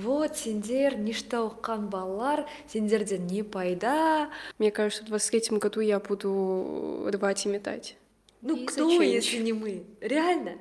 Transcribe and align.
вот 0.00 0.36
сендер 0.36 0.96
ништа 0.96 1.38
оққан 1.38 1.88
балалар 1.88 2.46
сендерден 2.66 3.26
не 3.26 3.42
пайда. 3.42 4.28
Мне 4.58 4.70
кажется 4.70 5.04
в 5.04 5.08
23 5.08 5.58
году 5.58 5.80
я 5.80 5.98
буду 6.00 7.08
рвать 7.12 7.46
и 7.46 7.48
метать. 7.48 7.96
Ну 8.42 8.56
и 8.56 8.66
кто 8.66 8.88
если 9.02 9.38
не 9.38 9.52
мы? 9.52 9.84
Реально? 10.00 10.52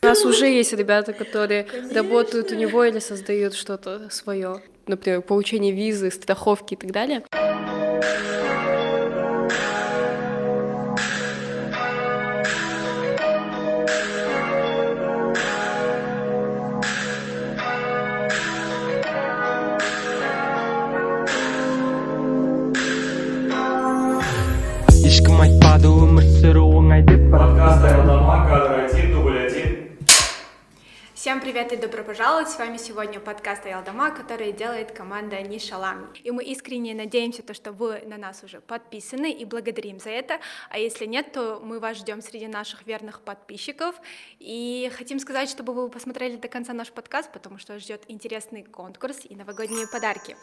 У 0.00 0.06
нас 0.06 0.24
уже 0.24 0.46
есть 0.46 0.72
ребята, 0.72 1.12
которые 1.12 1.64
Конечно. 1.64 1.94
работают 1.94 2.52
у 2.52 2.54
него 2.54 2.84
или 2.84 3.00
создают 3.00 3.54
что-то 3.54 4.08
свое, 4.10 4.62
например, 4.86 5.22
получение 5.22 5.72
визы, 5.72 6.10
страховки 6.10 6.74
и 6.74 6.76
так 6.76 6.92
далее. 6.92 7.24
Пожаловать! 32.18 32.48
С 32.48 32.58
вами 32.58 32.78
сегодня 32.78 33.20
подкаст 33.20 33.64
Аялдама, 33.64 34.10
который 34.10 34.50
делает 34.50 34.90
команда 34.90 35.40
Ниша 35.40 35.78
Ламни. 35.78 36.18
И 36.24 36.32
мы 36.32 36.42
искренне 36.42 36.92
надеемся, 36.92 37.44
то, 37.44 37.54
что 37.54 37.70
вы 37.70 38.00
на 38.06 38.16
нас 38.16 38.42
уже 38.42 38.60
подписаны 38.60 39.30
и 39.30 39.44
благодарим 39.44 40.00
за 40.00 40.10
это. 40.10 40.40
А 40.68 40.80
если 40.80 41.06
нет, 41.06 41.30
то 41.30 41.60
мы 41.62 41.78
вас 41.78 41.98
ждем 41.98 42.20
среди 42.20 42.48
наших 42.48 42.84
верных 42.88 43.20
подписчиков. 43.20 43.94
И 44.40 44.90
хотим 44.98 45.20
сказать, 45.20 45.48
чтобы 45.48 45.72
вы 45.72 45.88
посмотрели 45.88 46.34
до 46.34 46.48
конца 46.48 46.72
наш 46.72 46.90
подкаст, 46.90 47.30
потому 47.30 47.58
что 47.58 47.78
ждет 47.78 48.02
интересный 48.08 48.64
конкурс 48.64 49.18
и 49.22 49.36
новогодние 49.36 49.86
подарки. 49.86 50.36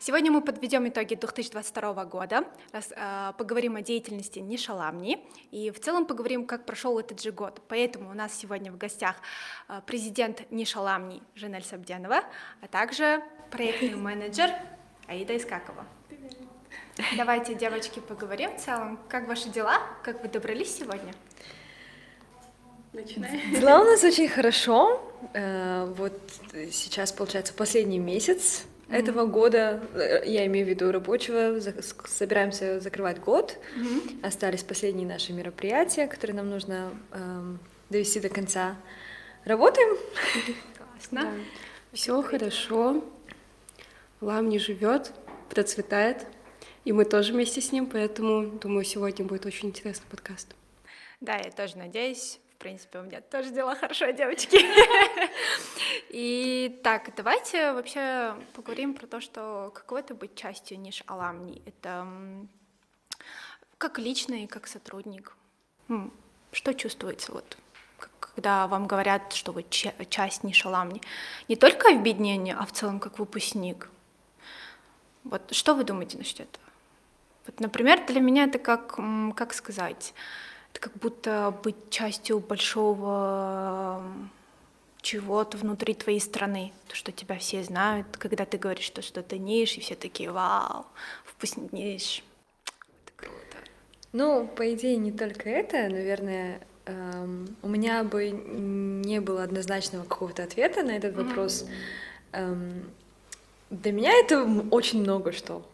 Сегодня 0.00 0.32
мы 0.32 0.40
подведем 0.40 0.88
итоги 0.88 1.14
2022 1.14 2.04
года, 2.06 2.44
раз, 2.72 2.90
э, 2.90 3.32
поговорим 3.38 3.76
о 3.76 3.82
деятельности 3.82 4.40
Ниша 4.40 4.74
Ламни 4.74 5.24
и 5.52 5.70
в 5.70 5.78
целом 5.78 6.06
поговорим, 6.06 6.44
как 6.44 6.66
прошел 6.66 6.98
этот 6.98 7.22
же 7.22 7.30
год. 7.30 7.62
Поэтому 7.68 8.10
у 8.10 8.14
нас 8.14 8.34
сегодня 8.34 8.72
в 8.72 8.76
гостях 8.76 9.14
э, 9.68 9.80
президент 9.86 10.24
президент 10.24 10.50
Нишаламни 11.04 11.22
Жанель 11.34 11.64
Сабденова, 11.64 12.22
а 12.60 12.66
также 12.68 13.22
проектный 13.50 13.94
менеджер 13.94 14.50
Аида 15.06 15.36
Искакова. 15.36 15.86
Привет. 16.08 16.36
Давайте, 17.16 17.54
девочки, 17.54 18.00
поговорим 18.00 18.56
в 18.56 18.60
целом. 18.60 18.98
Как 19.08 19.28
ваши 19.28 19.48
дела? 19.48 19.80
Как 20.02 20.22
вы 20.22 20.28
добрались 20.28 20.78
сегодня? 20.78 21.12
Начинаем. 22.92 23.54
Дела 23.54 23.80
у 23.80 23.84
нас 23.84 24.02
очень 24.04 24.28
хорошо. 24.28 25.12
Э, 25.34 25.92
вот 25.96 26.18
сейчас, 26.70 27.12
получается, 27.12 27.52
последний 27.52 27.98
месяц 27.98 28.64
mm-hmm. 28.88 28.96
этого 28.96 29.26
года, 29.26 29.82
э, 29.94 30.22
я 30.26 30.46
имею 30.46 30.64
в 30.64 30.68
виду 30.68 30.92
рабочего, 30.92 31.58
собираемся 32.06 32.80
закрывать 32.80 33.20
год. 33.20 33.58
Mm-hmm. 33.76 34.26
Остались 34.26 34.62
последние 34.62 35.08
наши 35.08 35.32
мероприятия, 35.32 36.06
которые 36.06 36.36
нам 36.36 36.50
нужно 36.50 36.92
эм, 37.12 37.58
довести 37.90 38.20
до 38.20 38.28
конца. 38.28 38.76
Работаем? 39.44 39.98
Классно. 41.08 41.22
Да. 41.22 41.44
Все 41.92 42.22
хорошо. 42.22 43.04
Лам 44.20 44.48
не 44.48 44.58
живет, 44.58 45.12
процветает. 45.50 46.26
И 46.84 46.92
мы 46.92 47.04
тоже 47.04 47.32
вместе 47.32 47.60
с 47.60 47.72
ним, 47.72 47.86
поэтому, 47.86 48.46
думаю, 48.58 48.84
сегодня 48.84 49.24
будет 49.24 49.46
очень 49.46 49.68
интересный 49.68 50.06
подкаст. 50.10 50.54
Да, 51.20 51.36
я 51.36 51.50
тоже 51.50 51.78
надеюсь. 51.78 52.40
В 52.54 52.58
принципе, 52.58 53.00
у 53.00 53.02
меня 53.02 53.20
тоже 53.20 53.50
дела 53.50 53.74
хорошо, 53.74 54.10
девочки. 54.10 54.58
И 56.10 56.80
так, 56.82 57.14
давайте 57.16 57.72
вообще 57.72 58.34
поговорим 58.54 58.94
про 58.94 59.06
то, 59.06 59.20
что 59.20 59.70
каково 59.74 59.98
это 59.98 60.14
быть 60.14 60.34
частью 60.34 60.78
ниш 60.78 61.02
Аламни. 61.06 61.62
Это 61.66 62.06
как 63.78 63.98
личный, 63.98 64.46
как 64.46 64.66
сотрудник. 64.66 65.36
Что 66.52 66.72
чувствуется 66.74 67.32
вот 67.32 67.58
когда 68.34 68.66
вам 68.66 68.86
говорят, 68.86 69.32
что 69.32 69.52
вы 69.52 69.64
часть 69.70 70.44
Нишаламни, 70.44 71.00
не 71.48 71.56
только 71.56 71.90
объединение, 71.90 72.56
а 72.58 72.66
в 72.66 72.72
целом 72.72 72.98
как 72.98 73.18
выпускник. 73.18 73.88
Вот 75.22 75.54
что 75.54 75.74
вы 75.74 75.84
думаете 75.84 76.18
насчет 76.18 76.40
этого? 76.40 76.64
Вот, 77.46 77.60
например, 77.60 78.04
для 78.06 78.20
меня 78.20 78.44
это 78.44 78.58
как, 78.58 78.98
как 79.36 79.54
сказать, 79.54 80.14
это 80.72 80.80
как 80.80 80.94
будто 80.94 81.54
быть 81.62 81.76
частью 81.90 82.40
большого 82.40 84.02
чего-то 85.00 85.58
внутри 85.58 85.94
твоей 85.94 86.20
страны, 86.20 86.72
то, 86.88 86.96
что 86.96 87.12
тебя 87.12 87.38
все 87.38 87.62
знают, 87.62 88.16
когда 88.16 88.46
ты 88.46 88.56
говоришь, 88.56 88.86
что 88.86 89.02
что-то 89.02 89.36
ниш, 89.36 89.76
и 89.76 89.80
все 89.80 89.94
такие, 89.94 90.32
вау, 90.32 90.86
ниш. 91.72 92.24
Это 93.04 93.12
круто. 93.16 93.58
Ну, 94.12 94.48
по 94.48 94.72
идее, 94.72 94.96
не 94.96 95.12
только 95.12 95.50
это, 95.50 95.88
наверное, 95.90 96.66
у 96.86 97.68
меня 97.68 98.04
бы 98.04 98.30
не 98.30 99.20
было 99.20 99.42
однозначного 99.42 100.04
какого-то 100.04 100.42
ответа 100.42 100.82
на 100.82 100.96
этот 100.96 101.16
вопрос. 101.16 101.66
Эм, 102.32 102.90
для 103.70 103.92
меня 103.92 104.12
это 104.12 104.44
очень 104.70 105.00
много 105.00 105.32
что, 105.32 105.66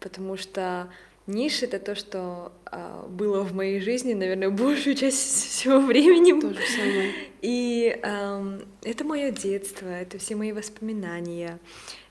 потому 0.00 0.36
что 0.36 0.88
ниш 1.28 1.62
это 1.62 1.78
то, 1.78 1.94
что 1.94 2.52
э, 2.72 3.04
было 3.08 3.42
в 3.42 3.54
моей 3.54 3.80
жизни, 3.80 4.14
наверное, 4.14 4.50
большую 4.64 4.96
часть 4.96 5.18
всего 5.18 5.78
времени. 5.78 6.40
То 6.40 6.52
же 6.52 6.60
самое. 6.76 7.12
И 7.40 7.96
э, 8.02 8.60
это 8.82 9.04
мое 9.04 9.30
детство, 9.30 9.86
это 9.86 10.18
все 10.18 10.34
мои 10.34 10.52
воспоминания, 10.52 11.60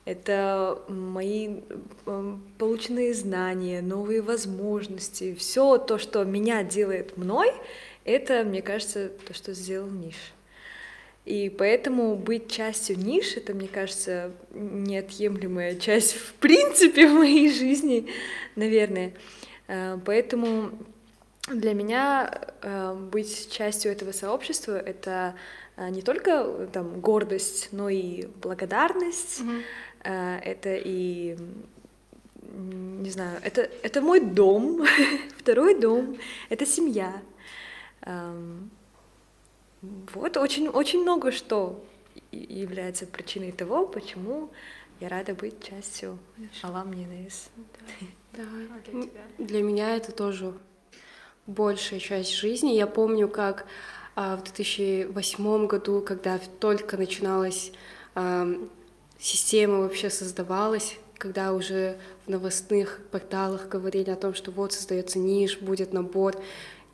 это 0.06 0.80
мои 0.88 1.56
полученные 2.58 3.14
знания, 3.14 3.82
новые 3.82 4.22
возможности, 4.22 5.36
все 5.36 5.78
то, 5.78 5.98
что 5.98 6.24
меня 6.24 6.64
делает 6.64 7.18
мной, 7.18 7.52
это, 8.08 8.44
мне 8.44 8.62
кажется, 8.62 9.10
то, 9.10 9.34
что 9.34 9.54
сделал 9.54 9.90
Ниш. 9.90 10.16
И 11.28 11.50
поэтому 11.50 12.16
быть 12.16 12.50
частью 12.50 12.98
ниш, 12.98 13.36
это, 13.36 13.54
мне 13.54 13.68
кажется, 13.68 14.32
неотъемлемая 14.54 15.76
часть, 15.76 16.14
в 16.14 16.34
принципе, 16.36 17.06
в 17.10 17.16
моей 17.16 17.52
жизни, 17.52 18.08
наверное. 18.56 19.12
Э, 19.68 20.00
поэтому 20.06 20.72
для 21.50 21.74
меня 21.74 22.32
э, 22.62 22.94
быть 22.94 23.52
частью 23.52 23.92
этого 23.92 24.14
сообщества— 24.14 24.78
это 24.86 25.36
э, 25.76 25.90
не 25.90 26.02
только 26.02 26.70
там, 26.72 27.02
гордость, 27.02 27.70
но 27.74 27.90
и 27.90 28.28
благодарность. 28.42 29.42
Mm-hmm. 29.42 30.42
Это 30.44 30.76
и 30.78 31.36
не 32.54 33.10
знаю, 33.10 33.42
это, 33.44 33.70
это 33.84 34.02
мой 34.02 34.22
дом, 34.22 34.86
второй 35.38 35.78
дом, 35.78 36.18
это 36.48 36.66
семья. 36.66 37.22
Вот 39.82 40.38
очень, 40.38 40.68
очень 40.70 41.02
много 41.02 41.32
что 41.32 41.84
является 42.32 43.06
причиной 43.06 43.52
того, 43.52 43.86
почему 43.88 44.50
я 45.00 45.10
рада 45.10 45.36
быть 45.36 45.64
частью 45.64 46.18
Алам 46.64 46.92
НС. 46.92 47.50
Да. 48.34 48.44
А 48.44 48.92
для, 48.92 49.10
для 49.38 49.62
меня 49.62 49.96
это 49.96 50.12
тоже 50.12 50.54
большая 51.46 52.00
часть 52.00 52.34
жизни. 52.34 52.74
Я 52.74 52.88
помню, 52.88 53.30
как 53.30 53.66
а, 54.16 54.38
в 54.38 54.44
2008 54.44 55.68
году, 55.68 56.02
когда 56.02 56.40
только 56.60 56.98
начиналась 56.98 57.72
а, 58.16 58.48
система 59.20 59.82
вообще 59.82 60.10
создавалась, 60.10 60.98
когда 61.18 61.54
уже 61.54 61.98
в 62.26 62.30
новостных 62.30 63.00
порталах 63.12 63.70
говорили 63.70 64.10
о 64.10 64.16
том, 64.16 64.34
что 64.34 64.52
вот 64.52 64.74
создается 64.74 65.20
ниш, 65.20 65.60
будет 65.60 65.94
набор. 65.94 66.36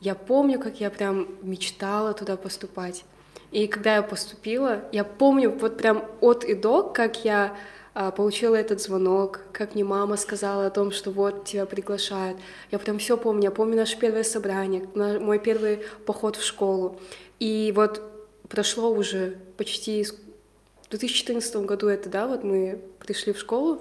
Я 0.04 0.14
помню, 0.14 0.60
как 0.60 0.80
я 0.80 0.90
прям 0.90 1.28
мечтала 1.40 2.12
туда 2.12 2.36
поступать. 2.36 3.06
И 3.52 3.66
когда 3.66 3.94
я 3.96 4.02
поступила, 4.02 4.84
я 4.92 5.02
помню 5.02 5.50
вот 5.50 5.78
прям 5.78 6.04
от 6.20 6.44
и 6.44 6.52
до, 6.52 6.82
как 6.82 7.24
я 7.24 7.56
а, 7.94 8.10
получила 8.10 8.54
этот 8.54 8.82
звонок, 8.82 9.40
как 9.52 9.74
мне 9.74 9.82
мама 9.82 10.18
сказала 10.18 10.66
о 10.66 10.70
том, 10.70 10.90
что 10.90 11.10
вот 11.10 11.46
тебя 11.46 11.64
приглашают. 11.64 12.38
Я 12.70 12.78
прям 12.78 12.98
все 12.98 13.16
помню. 13.16 13.44
Я 13.44 13.50
помню 13.50 13.76
наше 13.76 13.98
первое 13.98 14.24
собрание, 14.24 14.86
мой 14.94 15.38
первый 15.38 15.78
поход 16.04 16.36
в 16.36 16.44
школу. 16.44 17.00
И 17.40 17.72
вот 17.74 18.02
прошло 18.50 18.90
уже 18.90 19.38
почти 19.56 20.04
в 20.04 20.90
2014 20.90 21.56
году 21.64 21.88
это, 21.88 22.10
да, 22.10 22.26
вот 22.26 22.44
мы 22.44 22.78
пришли 22.98 23.32
в 23.32 23.38
школу. 23.38 23.80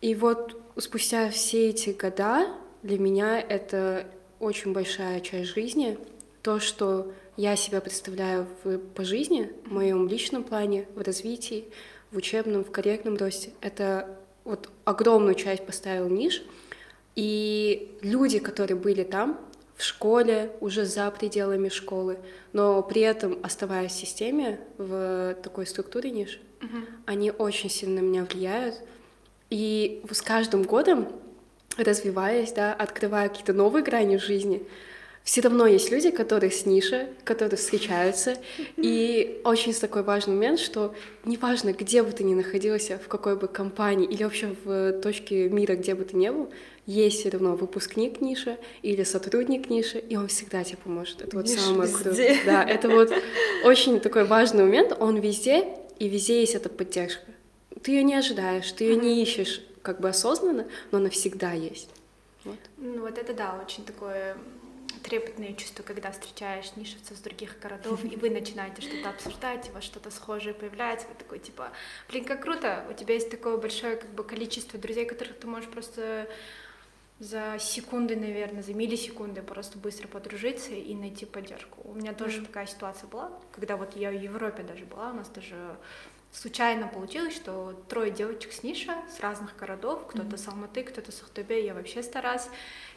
И 0.00 0.14
вот 0.14 0.58
спустя 0.78 1.28
все 1.28 1.68
эти 1.68 1.90
года 1.90 2.46
для 2.82 2.98
меня 2.98 3.38
это 3.38 4.06
очень 4.40 4.72
большая 4.72 5.20
часть 5.20 5.50
жизни. 5.50 5.98
То, 6.42 6.60
что 6.60 7.12
я 7.36 7.56
себя 7.56 7.80
представляю 7.80 8.46
в, 8.62 8.78
по 8.78 9.04
жизни, 9.04 9.52
в 9.64 9.72
моем 9.72 10.08
личном 10.08 10.44
плане, 10.44 10.86
в 10.94 11.02
развитии, 11.02 11.64
в 12.10 12.16
учебном, 12.16 12.64
в 12.64 12.70
корректном 12.70 13.16
росте, 13.16 13.50
это 13.60 14.18
вот 14.44 14.70
огромную 14.84 15.34
часть 15.34 15.66
поставил 15.66 16.08
Ниш. 16.08 16.42
И 17.14 17.96
люди, 18.00 18.38
которые 18.38 18.76
были 18.76 19.04
там, 19.04 19.38
в 19.76 19.84
школе, 19.84 20.50
уже 20.60 20.84
за 20.84 21.10
пределами 21.10 21.68
школы, 21.68 22.18
но 22.52 22.82
при 22.82 23.02
этом 23.02 23.38
оставаясь 23.42 23.92
в 23.92 23.96
системе, 23.96 24.58
в 24.76 25.36
такой 25.42 25.66
структуре 25.66 26.10
Ниш, 26.10 26.40
Они 27.06 27.30
очень 27.30 27.70
сильно 27.70 28.02
на 28.02 28.04
меня 28.04 28.24
влияют. 28.24 28.76
И 29.50 30.02
с 30.10 30.20
каждым 30.20 30.64
годом, 30.64 31.08
развиваясь, 31.78 32.52
да, 32.52 32.74
открывая 32.74 33.28
какие-то 33.28 33.52
новые 33.52 33.82
грани 33.82 34.16
в 34.18 34.22
жизни, 34.22 34.62
все 35.24 35.42
равно 35.42 35.66
есть 35.66 35.90
люди, 35.90 36.10
которые 36.10 36.50
с 36.50 36.64
ниши, 36.64 37.08
которые 37.22 37.58
встречаются. 37.58 38.38
И 38.78 39.42
очень 39.44 39.74
такой 39.74 40.02
важный 40.02 40.34
момент, 40.34 40.58
что 40.58 40.94
неважно, 41.24 41.74
где 41.74 42.02
бы 42.02 42.12
ты 42.12 42.24
ни 42.24 42.34
находился, 42.34 42.98
в 42.98 43.08
какой 43.08 43.36
бы 43.36 43.46
компании 43.46 44.08
или 44.08 44.24
вообще 44.24 44.54
в 44.64 45.00
точке 45.00 45.50
мира, 45.50 45.74
где 45.74 45.94
бы 45.94 46.04
ты 46.04 46.16
ни 46.16 46.30
был, 46.30 46.48
есть 46.86 47.20
все 47.20 47.28
равно 47.28 47.56
выпускник 47.56 48.22
ниши 48.22 48.56
или 48.80 49.02
сотрудник 49.02 49.68
ниши, 49.68 49.98
и 49.98 50.16
он 50.16 50.28
всегда 50.28 50.64
тебе 50.64 50.78
поможет. 50.82 51.20
Это 51.20 51.36
вот 51.36 51.46
Ниш 51.46 51.60
самое 51.60 51.82
везде. 51.82 52.02
крутое. 52.04 52.38
Да, 52.46 52.64
это 52.64 52.88
вот 52.88 53.12
очень 53.64 54.00
такой 54.00 54.24
важный 54.24 54.64
момент. 54.64 54.96
Он 54.98 55.18
везде, 55.18 55.68
и 55.98 56.08
везде 56.08 56.40
есть 56.40 56.54
эта 56.54 56.70
поддержка. 56.70 57.26
Ты 57.82 57.90
ее 57.90 58.02
не 58.02 58.14
ожидаешь, 58.14 58.72
ты 58.72 58.84
ее 58.84 58.96
не 58.96 59.22
ищешь 59.22 59.60
как 59.88 60.00
бы 60.00 60.10
осознанно, 60.10 60.68
но 60.90 60.98
она 60.98 61.08
всегда 61.08 61.52
есть. 61.52 61.88
Вот. 62.44 62.58
Ну 62.76 63.00
вот 63.00 63.16
это 63.16 63.32
да, 63.32 63.58
очень 63.64 63.86
такое 63.86 64.36
трепетное 65.02 65.54
чувство, 65.54 65.82
когда 65.82 66.10
встречаешь 66.12 66.76
нишевцев 66.76 67.16
с 67.16 67.20
других 67.22 67.58
городов, 67.58 68.04
и 68.04 68.14
вы 68.16 68.28
начинаете 68.28 68.82
что-то 68.82 69.08
обсуждать, 69.08 69.70
у 69.70 69.72
вас 69.72 69.84
что-то 69.84 70.10
схожее 70.10 70.52
появляется, 70.52 71.06
вы 71.08 71.14
такой 71.14 71.38
типа, 71.38 71.70
блин, 72.10 72.26
как 72.26 72.42
круто, 72.42 72.84
у 72.90 72.92
тебя 72.92 73.14
есть 73.14 73.30
такое 73.30 73.56
большое 73.56 73.96
как 73.96 74.10
бы 74.10 74.24
количество 74.24 74.78
друзей, 74.78 75.06
которых 75.06 75.38
ты 75.38 75.46
можешь 75.46 75.70
просто 75.70 76.28
за 77.18 77.56
секунды, 77.58 78.14
наверное, 78.14 78.62
за 78.62 78.74
миллисекунды 78.74 79.40
просто 79.40 79.78
быстро 79.78 80.06
подружиться 80.06 80.74
и 80.74 80.94
найти 80.94 81.24
поддержку. 81.24 81.80
У 81.84 81.94
меня 81.94 82.12
тоже 82.12 82.44
такая 82.44 82.66
ситуация 82.66 83.08
была, 83.08 83.32
когда 83.52 83.78
вот 83.78 83.96
я 83.96 84.10
в 84.10 84.20
Европе 84.20 84.64
даже 84.64 84.84
была, 84.84 85.12
у 85.12 85.14
нас 85.14 85.30
даже 85.30 85.78
случайно 86.32 86.88
получилось, 86.88 87.34
что 87.34 87.74
трое 87.88 88.10
девочек 88.10 88.52
с 88.52 88.62
Ниша, 88.62 88.94
с 89.16 89.20
разных 89.20 89.56
городов, 89.56 90.06
кто-то 90.08 90.36
с 90.36 90.46
Алматы, 90.48 90.82
кто-то 90.82 91.10
с 91.10 91.22
Ахтубе, 91.22 91.64
я 91.64 91.74
вообще 91.74 92.02
с 92.02 92.08
Тарас, 92.08 92.50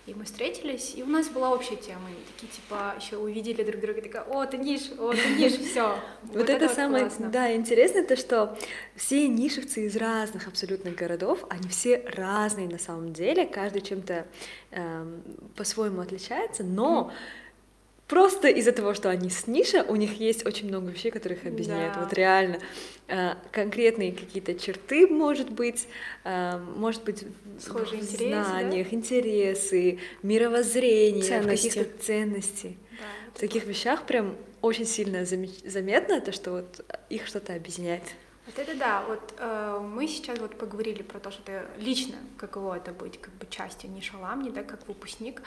и 0.06 0.13
мы 0.13 0.25
встретились, 0.25 0.94
и 0.95 1.04
у 1.04 1.06
нас 1.06 1.30
была 1.30 1.51
общая 1.51 1.75
тема, 1.75 2.10
и 2.10 2.33
такие 2.33 2.51
типа 2.51 2.95
еще 3.00 3.18
увидели 3.18 3.63
друг 3.63 3.81
друга, 3.81 4.01
такая, 4.01 4.24
о, 4.24 4.45
ты 4.45 4.57
Ниш, 4.57 4.92
о, 4.98 5.13
ты 5.13 5.36
Ниш, 5.36 5.54
все. 5.69 6.00
Вот, 6.24 6.50
это, 6.50 6.68
самое, 6.69 7.10
да, 7.19 7.56
интересно, 7.56 8.04
то 8.04 8.16
что 8.16 8.57
все 8.95 9.28
нишевцы 9.28 9.86
из 9.86 9.95
разных 9.95 10.48
абсолютно 10.48 10.92
городов, 10.92 11.45
они 11.50 11.68
все 11.69 12.04
разные 12.16 12.68
на 12.68 12.80
самом 12.80 13.13
деле, 13.13 13.45
каждый 13.45 13.81
чем-то 13.81 14.25
эм, 14.72 15.24
по-своему 15.56 16.01
отличается, 16.01 16.63
но 16.63 17.12
просто 18.11 18.47
из-за 18.49 18.71
того, 18.71 18.93
что 18.93 19.09
они 19.09 19.29
с 19.29 19.47
ниша, 19.47 19.83
у 19.87 19.95
них 19.95 20.19
есть 20.19 20.45
очень 20.45 20.67
много 20.67 20.91
вещей, 20.91 21.09
которых 21.09 21.45
объединяет. 21.45 21.93
Да. 21.93 22.01
Вот 22.01 22.13
реально 22.13 22.59
Э, 23.13 23.35
конкретные 23.51 24.13
какие-то 24.13 24.55
черты, 24.55 25.05
может 25.05 25.49
быть, 25.49 25.85
э, 26.23 26.57
может 26.77 27.03
быть 27.03 27.25
Схожие 27.59 28.01
в 28.01 28.05
интересы, 28.05 28.29
да? 28.29 28.43
знаниях, 28.45 28.93
интересы, 28.93 29.99
мировоззрение, 30.23 31.21
Ценности. 31.21 31.67
каких-то 31.67 32.03
ценностей. 32.03 32.77
Да, 32.91 33.05
В 33.35 33.39
таких 33.39 33.65
вещах 33.65 34.05
прям 34.05 34.37
очень 34.61 34.85
сильно 34.85 35.25
заметно 35.25 36.21
то, 36.21 36.31
что 36.31 36.51
вот 36.51 36.85
их 37.09 37.27
что-то 37.27 37.53
объединяет. 37.53 38.03
Вот 38.45 38.57
это 38.57 38.77
да, 38.77 39.03
вот 39.05 39.33
э, 39.37 39.79
мы 39.81 40.07
сейчас 40.07 40.39
вот 40.39 40.57
поговорили 40.57 41.01
про 41.03 41.19
то, 41.19 41.31
что 41.31 41.41
ты 41.41 41.63
лично 41.79 42.15
каково 42.37 42.77
это 42.77 42.93
быть 42.93 43.19
как 43.19 43.33
бы 43.33 43.45
частью 43.49 43.89
Ниша 43.91 44.17
Ламни, 44.17 44.51
да, 44.51 44.63
как 44.63 44.87
выпускник. 44.87 45.41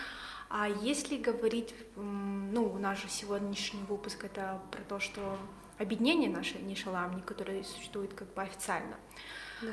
А 0.56 0.68
если 0.68 1.16
говорить, 1.16 1.74
ну, 1.96 2.72
у 2.72 2.78
нас 2.78 3.02
же 3.02 3.08
сегодняшний 3.08 3.82
выпуск 3.88 4.24
это 4.24 4.60
про 4.70 4.82
то, 4.82 5.00
что 5.00 5.36
объединение 5.78 6.30
наше 6.30 6.58
Ниша 6.58 6.92
Ламни, 6.92 7.22
которое 7.22 7.64
существует 7.64 8.14
как 8.14 8.32
бы 8.34 8.42
официально. 8.42 8.94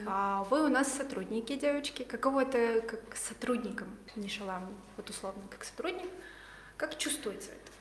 А 0.07 0.43
вы 0.49 0.65
у 0.65 0.69
нас 0.69 0.91
сотрудники, 0.91 1.55
девочки. 1.55 2.01
Каково 2.01 2.45
это 2.45 2.81
как 2.81 3.15
сотрудникам 3.15 3.89
Ниша 4.15 4.43
Ламни? 4.43 4.73
Вот 4.97 5.07
условно, 5.07 5.43
как 5.51 5.65
сотрудник. 5.65 6.09
Как 6.77 6.97
чувствуется 6.97 7.51
это? 7.51 7.71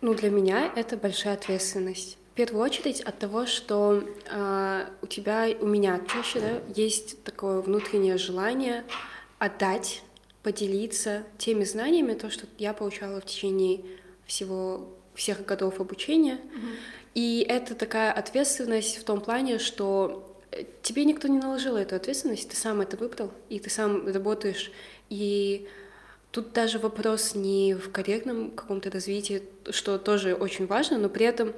Ну, 0.00 0.14
для 0.14 0.30
меня 0.30 0.72
это 0.76 0.96
большая 0.96 1.34
ответственность. 1.34 2.18
В 2.34 2.34
первую 2.36 2.62
очередь 2.62 3.00
от 3.00 3.18
того, 3.18 3.46
что 3.46 4.04
э, 4.30 4.86
у 5.02 5.06
тебя, 5.08 5.48
у 5.60 5.66
меня 5.66 6.00
чаще, 6.06 6.38
да, 6.38 6.60
есть 6.72 7.24
такое 7.24 7.60
внутреннее 7.62 8.16
желание 8.16 8.84
отдать, 9.40 10.04
поделиться 10.48 11.24
теми 11.36 11.64
знаниями, 11.64 12.14
то, 12.14 12.30
что 12.30 12.46
я 12.56 12.72
получала 12.72 13.20
в 13.20 13.26
течение 13.26 13.84
всего 14.24 14.88
всех 15.14 15.44
годов 15.44 15.78
обучения. 15.78 16.40
И 17.14 17.44
это 17.46 17.74
такая 17.74 18.10
ответственность 18.12 18.96
в 18.96 19.04
том 19.04 19.20
плане, 19.20 19.58
что 19.58 20.34
э, 20.50 20.64
тебе 20.80 21.04
никто 21.04 21.28
не 21.28 21.38
наложил 21.38 21.76
эту 21.76 21.96
ответственность, 21.96 22.48
ты 22.48 22.56
сам 22.56 22.80
это 22.80 22.96
выбрал, 22.96 23.30
и 23.50 23.60
ты 23.60 23.68
сам 23.68 24.10
работаешь. 24.10 24.72
И 25.10 25.68
тут 26.30 26.54
даже 26.54 26.78
вопрос 26.78 27.34
не 27.34 27.74
в 27.74 27.92
карьерном 27.92 28.50
каком-то 28.52 28.90
развитии, 28.90 29.42
что 29.68 29.98
тоже 29.98 30.34
очень 30.34 30.66
важно, 30.66 30.96
но 30.96 31.10
при 31.10 31.26
этом 31.26 31.52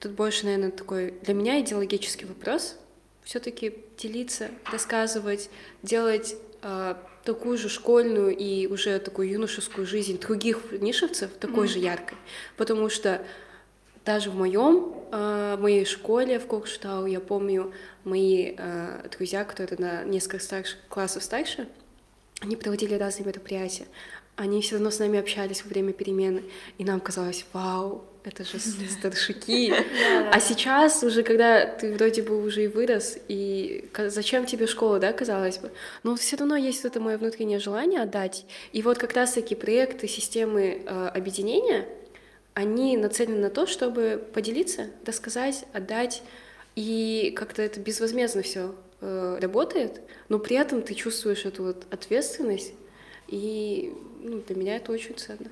тут 0.00 0.12
больше, 0.12 0.44
наверное, 0.44 0.70
такой 0.70 1.14
для 1.22 1.32
меня 1.32 1.62
идеологический 1.62 2.26
вопрос. 2.26 2.76
Все-таки 3.22 3.74
делиться, 3.96 4.50
рассказывать, 4.70 5.48
делать 5.82 6.36
э, 6.60 6.94
такую 7.24 7.58
же 7.58 7.68
школьную 7.68 8.36
и 8.36 8.66
уже 8.66 8.98
такую 8.98 9.30
юношескую 9.30 9.86
жизнь 9.86 10.18
других 10.20 10.72
нишевцев 10.72 11.30
такой 11.40 11.68
же 11.68 11.78
яркой. 11.78 12.18
Потому 12.56 12.88
что 12.88 13.24
даже 14.04 14.30
в 14.30 14.36
моем, 14.36 14.94
э, 15.10 15.56
моей 15.58 15.86
школе 15.86 16.38
в 16.38 16.46
Кокштау, 16.46 17.06
я 17.06 17.20
помню, 17.20 17.72
мои 18.04 18.54
э, 18.56 19.08
друзья, 19.16 19.44
которые 19.44 19.78
на 19.78 20.04
несколько 20.04 20.38
старше, 20.38 20.76
классов 20.90 21.22
старше, 21.22 21.66
они 22.40 22.56
проводили 22.56 22.94
разные 22.94 23.26
мероприятия. 23.26 23.86
Они 24.36 24.60
все 24.60 24.76
равно 24.76 24.90
с 24.90 24.98
нами 24.98 25.18
общались 25.18 25.62
во 25.64 25.68
время 25.68 25.92
перемены, 25.92 26.42
и 26.78 26.84
нам 26.84 27.00
казалось, 27.00 27.46
вау, 27.52 28.04
это 28.24 28.42
же 28.44 28.58
старшики. 28.58 29.72
А 30.32 30.40
сейчас 30.40 31.02
уже, 31.04 31.22
когда 31.22 31.66
ты 31.66 31.94
вроде 31.94 32.22
бы 32.22 32.42
уже 32.42 32.64
и 32.64 32.66
вырос, 32.66 33.18
и 33.28 33.88
зачем 33.96 34.46
тебе 34.46 34.66
школа, 34.66 34.98
да, 34.98 35.12
казалось 35.12 35.58
бы, 35.58 35.70
но 36.02 36.16
все 36.16 36.36
равно 36.36 36.56
есть 36.56 36.84
это 36.84 36.98
мое 37.00 37.16
внутреннее 37.18 37.60
желание 37.60 38.00
отдать. 38.00 38.44
И 38.72 38.82
вот 38.82 38.98
как 38.98 39.12
раз-таки 39.12 39.54
проекты 39.54 40.08
системы 40.08 40.82
э, 40.84 41.06
объединения, 41.14 41.86
они 42.54 42.96
нацелены 42.96 43.38
на 43.38 43.50
то, 43.50 43.66
чтобы 43.66 44.24
поделиться, 44.32 44.86
рассказать, 45.06 45.64
отдать, 45.72 46.22
и 46.74 47.32
как-то 47.36 47.62
это 47.62 47.78
безвозмездно 47.78 48.42
все 48.42 48.74
работает, 49.00 50.00
но 50.30 50.38
при 50.38 50.56
этом 50.56 50.80
ты 50.80 50.94
чувствуешь 50.94 51.44
эту 51.44 51.64
вот 51.64 51.84
ответственность, 51.90 52.72
и 53.28 53.92
ну, 54.20 54.40
для 54.40 54.56
меня 54.56 54.76
это 54.76 54.92
очень 54.92 55.16
ценно. 55.16 55.50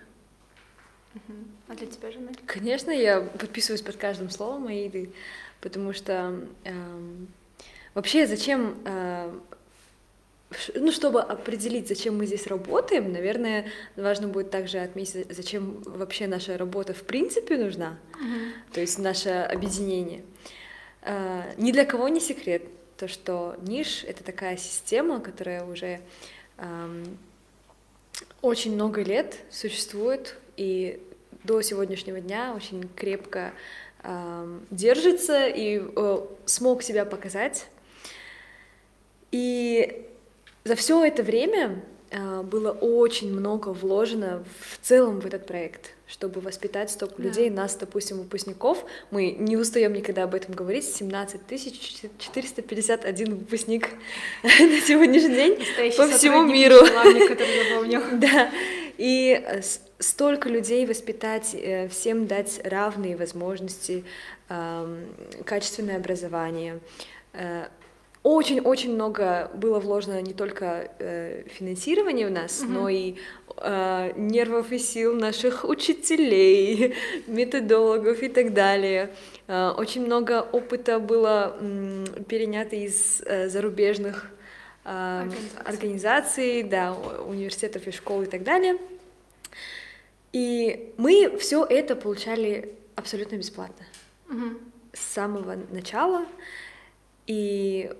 А 1.68 1.74
для 1.74 1.86
тебя, 1.86 2.10
Жанель? 2.10 2.38
Конечно, 2.46 2.90
я 2.90 3.20
подписываюсь 3.20 3.82
под 3.82 3.96
каждым 3.96 4.30
словом 4.30 4.66
Аиды, 4.68 5.12
потому 5.60 5.92
что 5.92 6.40
эм, 6.64 7.28
вообще 7.94 8.26
зачем, 8.26 8.78
э, 8.86 9.30
ну, 10.74 10.90
чтобы 10.90 11.20
определить, 11.20 11.88
зачем 11.88 12.16
мы 12.16 12.26
здесь 12.26 12.46
работаем, 12.46 13.12
наверное, 13.12 13.70
важно 13.96 14.28
будет 14.28 14.50
также 14.50 14.78
отметить, 14.78 15.26
зачем 15.30 15.82
вообще 15.82 16.26
наша 16.26 16.56
работа 16.56 16.94
в 16.94 17.02
принципе 17.02 17.58
нужна, 17.58 17.98
то 18.72 18.80
есть 18.80 18.98
наше 18.98 19.28
объединение. 19.30 20.22
Э, 21.02 21.52
ни 21.58 21.72
для 21.72 21.84
кого 21.84 22.08
не 22.08 22.20
секрет 22.20 22.62
то, 22.96 23.08
что 23.08 23.56
ниш— 23.62 24.04
это 24.06 24.24
такая 24.24 24.56
система, 24.56 25.20
которая 25.20 25.64
уже 25.64 26.00
эм, 26.58 27.18
очень 28.42 28.74
много 28.74 29.02
лет 29.02 29.38
существует 29.50 30.36
и 30.56 31.00
до 31.44 31.62
сегодняшнего 31.62 32.20
дня 32.20 32.52
очень 32.54 32.88
крепко 32.94 33.52
эм, 34.02 34.66
держится 34.70 35.46
и 35.46 35.80
э, 35.80 36.18
смог 36.44 36.82
себя 36.82 37.04
показать. 37.04 37.68
И 39.30 40.06
за 40.64 40.74
все 40.74 41.04
это 41.04 41.22
время 41.22 41.82
э, 42.10 42.42
было 42.42 42.72
очень 42.72 43.32
много 43.32 43.68
вложено 43.68 44.44
в 44.60 44.78
целом 44.86 45.20
в 45.20 45.26
этот 45.26 45.46
проект, 45.46 45.94
чтобы 46.12 46.42
воспитать 46.42 46.90
столько 46.90 47.14
Да. 47.16 47.22
людей, 47.24 47.48
нас, 47.48 47.74
допустим, 47.74 48.18
выпускников. 48.18 48.84
Мы 49.10 49.30
не 49.30 49.56
устаем 49.56 49.94
никогда 49.94 50.24
об 50.24 50.34
этом 50.34 50.54
говорить. 50.54 50.84
17 50.84 51.40
451 52.18 53.34
выпускник 53.36 53.88
на 54.42 54.80
сегодняшний 54.80 55.34
день 55.34 55.58
Настоящий 55.58 55.96
по 55.96 56.06
всему 56.08 56.42
миру. 56.44 56.76
Да, 58.20 58.50
и 58.98 59.42
э, 59.42 59.62
столько 59.98 60.50
людей 60.50 60.84
воспитать, 60.86 61.54
э, 61.54 61.88
всем 61.88 62.26
дать 62.26 62.60
равные 62.62 63.16
возможности, 63.16 64.04
ам, 64.50 65.06
качественное 65.46 65.96
образование. 65.96 66.78
Э, 68.24 68.28
очень-очень 68.28 68.94
много 68.94 69.50
было 69.54 69.78
вложено 69.80 70.20
не 70.22 70.32
только 70.32 70.90
э, 70.98 71.44
финансирования 71.48 72.26
в 72.26 72.30
нас, 72.30 72.62
но 72.66 72.88
и 72.88 73.16
э, 73.56 74.12
нервов 74.16 74.72
и 74.72 74.78
сил 74.78 75.14
наших 75.14 75.64
учителей, 75.64 76.94
методологов 77.26 78.22
и 78.22 78.28
так 78.28 78.52
далее. 78.54 79.14
Э, 79.48 79.70
очень 79.76 80.04
много 80.06 80.40
опыта 80.52 80.98
было 81.00 81.56
м, 81.60 82.04
перенято 82.28 82.76
из 82.76 83.20
э, 83.26 83.48
зарубежных 83.48 84.30
э, 84.84 84.88
Организаций. 84.88 85.60
организаций, 85.64 86.62
да, 86.62 86.94
университетов 87.26 87.86
и 87.86 87.90
школ 87.90 88.22
и 88.22 88.26
так 88.26 88.42
далее. 88.44 88.78
И 90.32 90.92
мы 90.96 91.36
все 91.38 91.64
это 91.64 91.94
получали 91.94 92.74
абсолютно 92.96 93.36
бесплатно 93.36 93.84
Мгм. 94.28 94.58
с 94.92 95.00
самого 95.00 95.56
начала. 95.70 96.24
И 97.26 97.90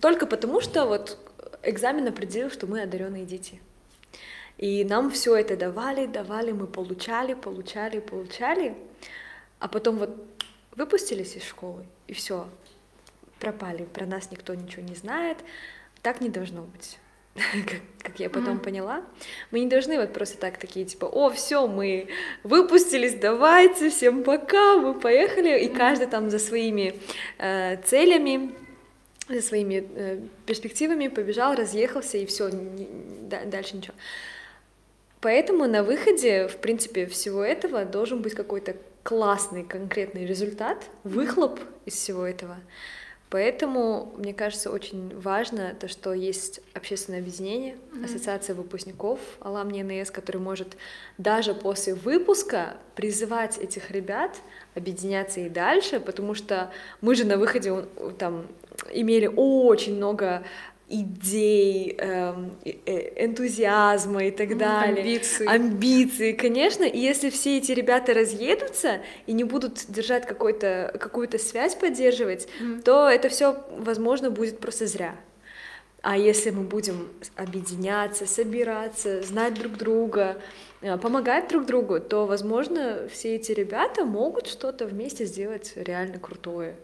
только 0.00 0.26
потому, 0.26 0.60
что 0.60 0.86
вот 0.86 1.18
экзамен 1.62 2.08
определил, 2.08 2.50
что 2.50 2.66
мы 2.66 2.82
одаренные 2.82 3.24
дети. 3.24 3.60
И 4.58 4.84
нам 4.84 5.10
все 5.10 5.36
это 5.36 5.56
давали, 5.56 6.06
давали, 6.06 6.52
мы 6.52 6.66
получали, 6.66 7.34
получали, 7.34 8.00
получали. 8.00 8.76
А 9.58 9.68
потом 9.68 9.98
вот 9.98 10.16
выпустились 10.74 11.36
из 11.36 11.44
школы, 11.44 11.84
и 12.06 12.14
все, 12.14 12.48
пропали. 13.38 13.84
Про 13.84 14.06
нас 14.06 14.30
никто 14.30 14.54
ничего 14.54 14.82
не 14.82 14.94
знает. 14.94 15.38
Так 16.02 16.20
не 16.20 16.28
должно 16.28 16.62
быть. 16.62 16.98
Как, 17.66 17.80
как 18.02 18.20
я 18.20 18.30
потом 18.30 18.54
Мгм. 18.54 18.60
поняла, 18.60 19.02
мы 19.50 19.60
не 19.60 19.66
должны 19.66 19.98
вот 19.98 20.12
просто 20.12 20.38
так 20.38 20.58
такие 20.58 20.86
типа, 20.86 21.06
о, 21.06 21.30
все, 21.30 21.66
мы 21.66 22.08
выпустились, 22.44 23.14
давайте, 23.14 23.90
всем 23.90 24.22
пока, 24.22 24.76
мы 24.78 24.94
поехали, 24.94 25.64
и 25.64 25.68
каждый 25.68 26.06
там 26.06 26.30
за 26.30 26.38
своими 26.38 26.94
э, 27.38 27.76
целями, 27.84 28.54
за 29.28 29.42
своими 29.42 29.86
э, 29.94 30.20
перспективами 30.46 31.08
побежал, 31.08 31.54
разъехался 31.54 32.18
и 32.18 32.26
все, 32.26 32.48
дальше 33.46 33.76
ничего. 33.76 33.94
Поэтому 35.20 35.66
на 35.66 35.82
выходе, 35.82 36.46
в 36.46 36.58
принципе, 36.58 37.06
всего 37.06 37.42
этого 37.42 37.84
должен 37.84 38.22
быть 38.22 38.34
какой-то 38.34 38.76
классный 39.02 39.64
конкретный 39.64 40.26
результат, 40.26 40.84
выхлоп 41.04 41.60
из 41.84 41.94
всего 41.94 42.24
этого. 42.24 42.56
Поэтому, 43.28 44.14
мне 44.16 44.32
кажется, 44.32 44.70
очень 44.70 45.18
важно 45.18 45.74
то, 45.74 45.88
что 45.88 46.12
есть 46.12 46.60
общественное 46.74 47.18
объединение, 47.18 47.76
ассоциация 48.04 48.54
выпускников 48.54 49.18
Аламни 49.40 49.82
НС, 49.82 50.12
который 50.12 50.40
может 50.40 50.76
даже 51.18 51.52
после 51.52 51.94
выпуска 51.94 52.76
призывать 52.94 53.58
этих 53.58 53.90
ребят 53.90 54.36
объединяться 54.76 55.40
и 55.40 55.48
дальше, 55.48 55.98
потому 55.98 56.34
что 56.34 56.70
мы 57.00 57.16
же 57.16 57.24
на 57.24 57.36
выходе 57.36 57.86
там 58.18 58.46
имели 58.92 59.26
очень 59.34 59.96
много 59.96 60.44
идей, 60.88 61.96
эм, 61.98 62.56
э- 62.64 63.24
энтузиазма 63.24 64.24
и 64.24 64.30
так 64.30 64.56
далее. 64.56 65.02
амбиций. 65.02 65.46
Амбиции, 65.46 66.32
конечно. 66.32 66.84
И 66.84 66.98
если 66.98 67.30
все 67.30 67.58
эти 67.58 67.72
ребята 67.72 68.14
разъедутся 68.14 69.00
и 69.26 69.32
не 69.32 69.44
будут 69.44 69.84
держать 69.88 70.26
какой-то, 70.26 70.96
какую-то 71.00 71.38
связь 71.38 71.74
поддерживать, 71.74 72.48
то 72.84 73.08
это 73.08 73.28
все, 73.28 73.64
возможно, 73.78 74.30
будет 74.30 74.60
просто 74.60 74.86
зря. 74.86 75.16
А 76.02 76.16
если 76.16 76.50
мы 76.50 76.62
будем 76.62 77.08
объединяться, 77.34 78.26
собираться, 78.26 79.22
знать 79.22 79.54
друг 79.54 79.72
друга, 79.76 80.40
э, 80.80 80.96
помогать 80.98 81.48
друг 81.48 81.66
другу, 81.66 81.98
то, 81.98 82.26
возможно, 82.26 83.08
все 83.12 83.34
эти 83.34 83.50
ребята 83.50 84.04
могут 84.04 84.46
что-то 84.46 84.86
вместе 84.86 85.24
сделать 85.24 85.72
реально 85.74 86.20
крутое. 86.20 86.76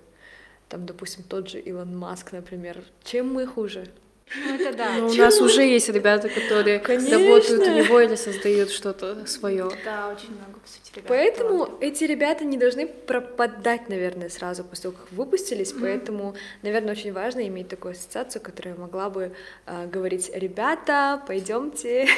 Там, 0.73 0.87
допустим, 0.87 1.23
тот 1.23 1.51
же 1.51 1.59
Илон 1.61 1.95
Маск, 1.99 2.33
например. 2.33 2.83
Чем 3.05 3.31
мы 3.35 3.47
хуже? 3.47 3.89
Ну, 4.35 4.55
это 4.55 4.75
да. 4.75 4.95
Ну, 4.97 5.09
у 5.09 5.13
нас 5.13 5.39
уже 5.39 5.63
есть 5.65 5.91
ребята, 5.91 6.31
которые 6.31 6.79
Конечно. 6.79 7.19
работают 7.19 7.67
у 7.67 7.71
него 7.75 8.01
или 8.01 8.15
создают 8.15 8.71
что-то 8.71 9.27
свое. 9.27 9.69
Да, 9.85 10.09
очень 10.09 10.31
много, 10.31 10.59
по 10.59 10.67
сути, 10.67 10.93
ребят. 10.95 11.09
Поэтому 11.09 11.51
талантливых. 11.67 11.83
эти 11.83 12.05
ребята 12.05 12.45
не 12.47 12.57
должны 12.57 12.87
пропадать, 12.87 13.91
наверное, 13.91 14.31
сразу 14.31 14.65
после 14.65 14.85
того, 14.85 14.95
как 14.99 15.13
выпустились. 15.13 15.75
Поэтому, 15.79 16.35
наверное, 16.63 16.93
очень 16.93 17.13
важно 17.13 17.47
иметь 17.49 17.69
такую 17.69 17.93
ассоциацию, 17.93 18.41
которая 18.41 18.75
могла 18.75 19.11
бы 19.11 19.33
э, 19.67 19.87
говорить: 19.89 20.31
ребята, 20.35 21.23
пойдемте. 21.27 22.09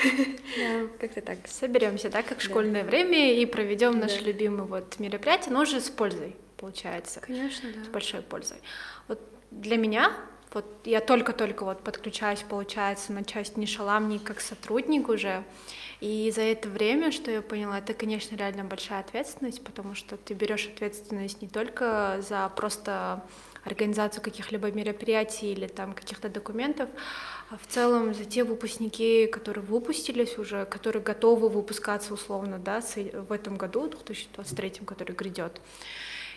Как-то 1.00 1.20
так. 1.22 1.38
Соберемся, 1.48 2.08
да, 2.10 2.22
как 2.22 2.38
в 2.38 2.42
Да. 2.42 2.48
школьное 2.50 2.84
время 2.84 3.34
и 3.34 3.44
проведем 3.46 3.98
наше 3.98 4.20
Да. 4.20 4.26
любимое 4.26 4.62
вот 4.66 5.00
мероприятие, 5.00 5.52
но 5.52 5.62
уже 5.62 5.80
с 5.80 5.90
пользой, 5.90 6.36
получается. 6.64 7.20
Конечно, 7.20 7.68
с 7.70 7.86
да. 7.86 7.90
большой 7.92 8.22
пользой. 8.22 8.56
Вот 9.08 9.20
для 9.50 9.76
меня, 9.76 10.12
вот 10.52 10.64
я 10.84 11.00
только-только 11.00 11.64
вот 11.64 11.82
подключаюсь, 11.84 12.42
получается, 12.48 13.12
на 13.12 13.22
часть 13.22 13.56
Нишаламни 13.56 14.18
как 14.18 14.40
сотрудник 14.40 15.08
уже, 15.08 15.44
и 16.00 16.32
за 16.34 16.40
это 16.42 16.68
время, 16.68 17.12
что 17.12 17.30
я 17.30 17.42
поняла, 17.42 17.78
это, 17.78 17.92
конечно, 17.94 18.36
реально 18.36 18.64
большая 18.64 19.00
ответственность, 19.00 19.62
потому 19.62 19.94
что 19.94 20.16
ты 20.16 20.34
берешь 20.34 20.66
ответственность 20.66 21.42
не 21.42 21.48
только 21.48 22.18
за 22.28 22.50
просто 22.56 23.22
организацию 23.64 24.22
каких-либо 24.22 24.70
мероприятий 24.70 25.52
или 25.52 25.66
там 25.66 25.94
каких-то 25.94 26.28
документов, 26.28 26.88
а 27.50 27.56
в 27.56 27.66
целом 27.66 28.14
за 28.14 28.24
те 28.24 28.44
выпускники, 28.44 29.26
которые 29.26 29.64
выпустились 29.64 30.38
уже, 30.38 30.64
которые 30.66 31.02
готовы 31.02 31.48
выпускаться 31.48 32.12
условно, 32.14 32.58
да, 32.58 32.80
с- 32.82 32.96
в 32.96 33.32
этом 33.32 33.56
году, 33.56 33.88
2023, 33.88 34.84
который 34.84 35.14
грядет 35.14 35.60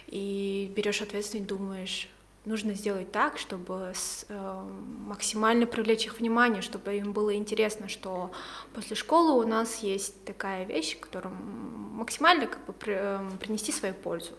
и 0.07 0.71
берешь 0.75 1.01
ответственность, 1.01 1.47
думаешь, 1.49 2.09
нужно 2.45 2.73
сделать 2.75 3.11
так, 3.11 3.37
чтобы 3.37 3.91
с- 3.93 4.25
э, 4.29 4.61
максимально 5.05 5.65
привлечь 5.65 6.05
их 6.05 6.19
внимание, 6.19 6.61
чтобы 6.61 6.95
им 6.95 7.11
было 7.11 7.35
интересно, 7.35 7.89
что 7.89 8.31
после 8.73 8.95
школы 8.95 9.43
у 9.43 9.45
нас 9.47 9.79
есть 9.79 10.23
такая 10.23 10.63
вещь, 10.63 10.97
которую 10.97 11.35
максимально 11.35 12.47
как 12.47 12.63
бы 12.65 12.71
при- 12.71 12.93
эм, 12.93 13.37
принести 13.37 13.73
свою 13.73 13.93
пользу. 13.93 14.31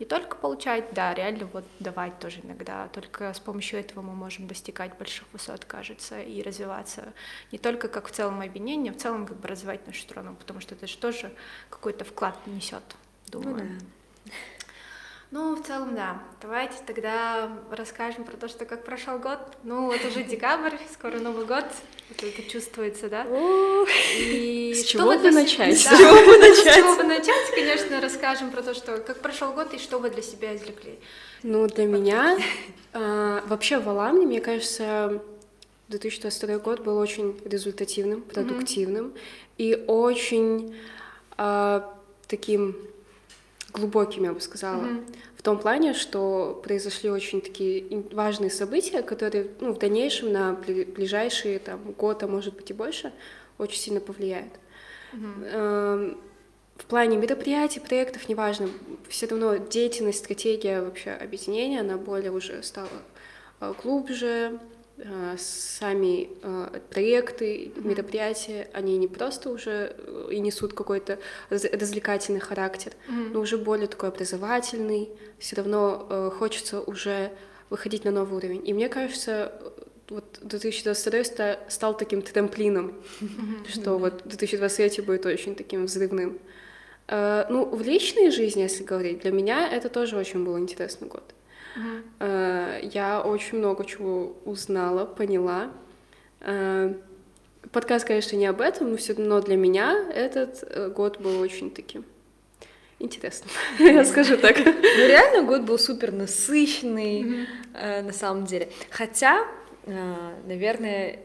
Не 0.00 0.06
только 0.06 0.34
получать, 0.36 0.92
да, 0.92 1.14
реально 1.14 1.46
вот 1.52 1.64
давать 1.78 2.18
тоже 2.18 2.40
иногда, 2.42 2.88
только 2.88 3.32
с 3.32 3.38
помощью 3.38 3.78
этого 3.78 4.02
мы 4.02 4.14
можем 4.14 4.48
достигать 4.48 4.96
больших 4.98 5.24
высот, 5.32 5.64
кажется, 5.64 6.20
и 6.20 6.42
развиваться 6.42 7.12
не 7.52 7.58
только 7.58 7.86
как 7.86 8.08
в 8.08 8.10
целом 8.10 8.40
объединение, 8.40 8.90
а 8.92 8.94
в 8.96 8.98
целом 9.00 9.26
как 9.26 9.36
бы 9.36 9.46
развивать 9.46 9.86
нашу 9.86 10.02
страну, 10.02 10.34
потому 10.34 10.60
что 10.60 10.74
это 10.74 10.88
же 10.88 10.96
тоже 10.96 11.32
какой-то 11.70 12.04
вклад 12.04 12.36
несет, 12.46 12.82
думаю. 13.28 13.68
Ну, 14.24 14.32
в 15.32 15.62
целом, 15.66 15.94
да. 15.94 16.22
Давайте 16.42 16.74
тогда 16.86 17.50
расскажем 17.70 18.24
про 18.24 18.36
то, 18.36 18.48
что 18.48 18.66
как 18.66 18.84
прошел 18.84 19.18
год. 19.18 19.38
Ну, 19.62 19.86
вот 19.86 20.04
уже 20.04 20.24
декабрь, 20.24 20.76
скоро 20.92 21.18
Новый 21.18 21.46
год. 21.46 21.64
Вот 22.10 22.22
это 22.22 22.42
чувствуется, 22.42 23.08
да? 23.08 23.26
И 24.18 24.74
С 24.74 24.84
чего 24.84 25.06
бы 25.18 25.30
начать? 25.30 25.78
С 25.78 25.84
да, 25.84 25.96
чего 25.96 26.14
бы 26.14 26.34
С 26.34 26.58
начать? 26.58 26.76
чего 26.76 26.96
бы 26.96 27.04
начать, 27.04 27.50
конечно, 27.54 28.00
расскажем 28.02 28.50
про 28.50 28.62
то, 28.62 28.74
что 28.74 28.98
как 28.98 29.20
прошел 29.20 29.52
год 29.54 29.72
и 29.72 29.78
что 29.78 29.98
вы 29.98 30.10
для 30.10 30.22
себя 30.22 30.54
извлекли. 30.54 30.98
Ну, 31.42 31.66
для 31.66 31.86
меня, 31.86 32.36
а, 32.92 33.42
вообще 33.46 33.78
в 33.78 33.88
Аламне, 33.88 34.26
мне 34.26 34.40
кажется, 34.42 35.22
2022 35.88 36.58
год 36.58 36.80
был 36.80 36.98
очень 36.98 37.40
результативным, 37.46 38.20
продуктивным 38.20 39.14
и 39.56 39.82
очень 39.86 40.76
а, 41.38 41.90
таким 42.28 42.76
глубоким, 43.72 44.24
я 44.24 44.32
бы 44.32 44.40
сказала. 44.40 44.86
В 45.36 45.42
том 45.42 45.58
плане, 45.58 45.92
что 45.94 46.60
произошли 46.62 47.10
очень 47.10 47.40
такие 47.40 48.04
важные 48.12 48.50
события, 48.50 49.02
которые 49.02 49.48
ну, 49.60 49.72
в 49.72 49.78
дальнейшем 49.78 50.32
на 50.32 50.52
бли- 50.52 50.84
ближайшие 50.90 51.58
там, 51.58 51.80
год, 51.92 52.22
а 52.22 52.26
может 52.28 52.54
быть 52.54 52.70
и 52.70 52.74
больше, 52.74 53.12
очень 53.58 53.78
сильно 53.78 54.00
повлияют. 54.00 54.52
Эм, 55.12 56.16
В 56.78 56.84
плане 56.86 57.16
мероприятий, 57.16 57.80
проектов, 57.80 58.28
неважно, 58.28 58.68
все 59.08 59.26
равно 59.26 59.56
деятельность, 59.56 60.18
стратегия 60.20 60.80
вообще 60.80 61.10
объединения, 61.10 61.80
она 61.80 61.96
более 61.96 62.30
уже 62.32 62.62
стала 62.62 62.88
э, 63.60 63.74
глубже, 63.82 64.58
сами 65.38 66.28
э, 66.42 66.80
проекты, 66.90 67.72
мероприятия, 67.76 68.68
они 68.72 68.98
не 68.98 69.08
просто 69.08 69.50
уже 69.50 69.94
э, 69.98 70.28
и 70.32 70.38
несут 70.40 70.74
какой-то 70.74 71.18
раз- 71.50 71.64
развлекательный 71.64 72.40
характер, 72.40 72.92
но 73.32 73.40
уже 73.40 73.56
более 73.58 73.86
такой 73.88 74.08
образовательный, 74.10 75.08
все 75.38 75.56
равно 75.56 76.06
э, 76.08 76.30
хочется 76.38 76.80
уже 76.80 77.30
выходить 77.70 78.04
на 78.04 78.10
новый 78.10 78.36
уровень. 78.36 78.62
И 78.68 78.72
мне 78.74 78.88
кажется, 78.88 79.52
э, 79.60 79.70
вот 80.10 80.38
2022 80.42 81.24
ста- 81.24 81.58
стал 81.68 81.96
таким 81.96 82.22
трамплином, 82.22 82.92
что 83.68 83.98
вот 83.98 84.22
2023 84.24 85.02
будет 85.04 85.26
очень 85.26 85.54
таким 85.54 85.86
взрывным. 85.86 86.38
Э, 87.08 87.46
Ну, 87.50 87.64
в 87.64 87.82
личной 87.82 88.30
жизни, 88.30 88.62
если 88.62 88.84
говорить, 88.84 89.20
для 89.22 89.30
меня 89.32 89.68
это 89.68 89.88
тоже 89.88 90.16
очень 90.16 90.44
был 90.44 90.58
интересный 90.58 91.08
год. 91.08 91.22
Э, 92.18 92.80
Я 92.82 93.20
очень 93.20 93.58
много 93.58 93.84
чего 93.84 94.36
узнала, 94.44 95.04
поняла. 95.04 95.70
Э, 96.40 96.94
Подкаст, 97.70 98.06
конечно, 98.06 98.36
не 98.36 98.46
об 98.46 98.60
этом, 98.60 98.90
но 98.90 98.96
все 98.96 99.14
равно 99.14 99.40
для 99.40 99.56
меня 99.56 100.10
этот 100.12 100.62
э, 100.62 100.90
год 100.90 101.20
был 101.20 101.40
очень 101.40 101.70
таким 101.70 102.04
интересно, 102.98 103.50
я 103.78 104.04
скажу 104.04 104.36
так. 104.36 104.58
Ну, 104.58 104.64
реально 104.72 105.46
год 105.46 105.62
был 105.62 105.78
супер 105.78 106.12
насыщенный, 106.12 107.48
на 107.72 108.12
самом 108.12 108.44
деле. 108.44 108.70
Хотя, 108.90 109.44
наверное, 110.46 111.18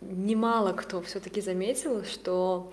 немало 0.00 0.72
кто 0.72 1.02
все-таки 1.02 1.40
заметил, 1.40 2.04
что 2.04 2.70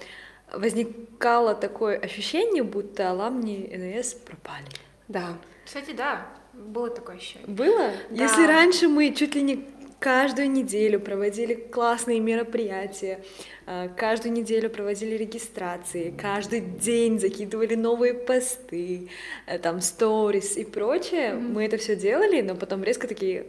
возникало 0.53 1.55
такое 1.55 1.97
ощущение, 1.97 2.61
будто 2.63 3.09
Аламни 3.09 3.71
НС 3.75 4.13
пропали. 4.13 4.67
Да. 5.07 5.37
Кстати, 5.65 5.91
да, 5.91 6.27
было 6.61 6.89
такое 6.89 7.17
ощущение. 7.17 7.47
Было? 7.47 7.91
Да. 8.09 8.23
Если 8.23 8.45
раньше 8.45 8.87
мы 8.87 9.13
чуть 9.13 9.35
ли 9.35 9.41
не 9.41 9.65
каждую 10.01 10.49
неделю 10.49 10.99
проводили 10.99 11.53
классные 11.53 12.19
мероприятия, 12.19 13.23
э, 13.67 13.87
каждую 13.95 14.33
неделю 14.33 14.69
проводили 14.69 15.15
регистрации, 15.15 16.13
каждый 16.19 16.61
день 16.61 17.19
закидывали 17.19 17.75
новые 17.75 18.15
посты, 18.15 19.09
э, 19.45 19.59
там 19.59 19.79
сторис 19.79 20.57
и 20.57 20.65
прочее, 20.65 21.35
мы 21.35 21.65
это 21.65 21.77
все 21.77 21.95
делали, 21.95 22.41
но 22.41 22.55
потом 22.55 22.83
резко 22.83 23.07
такие 23.07 23.45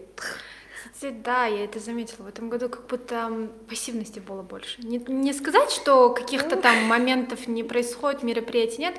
Кстати, 1.02 1.16
да, 1.24 1.46
я 1.46 1.64
это 1.64 1.80
заметила. 1.80 2.26
В 2.26 2.28
этом 2.28 2.48
году 2.48 2.68
как 2.68 2.86
будто 2.86 3.48
пассивности 3.68 4.20
было 4.20 4.42
больше. 4.42 4.80
Не, 4.82 4.98
не 4.98 5.32
сказать, 5.32 5.72
что 5.72 6.10
каких-то 6.10 6.54
там 6.54 6.84
моментов 6.84 7.48
не 7.48 7.64
происходит, 7.64 8.22
мероприятий 8.22 8.82
нет. 8.82 8.94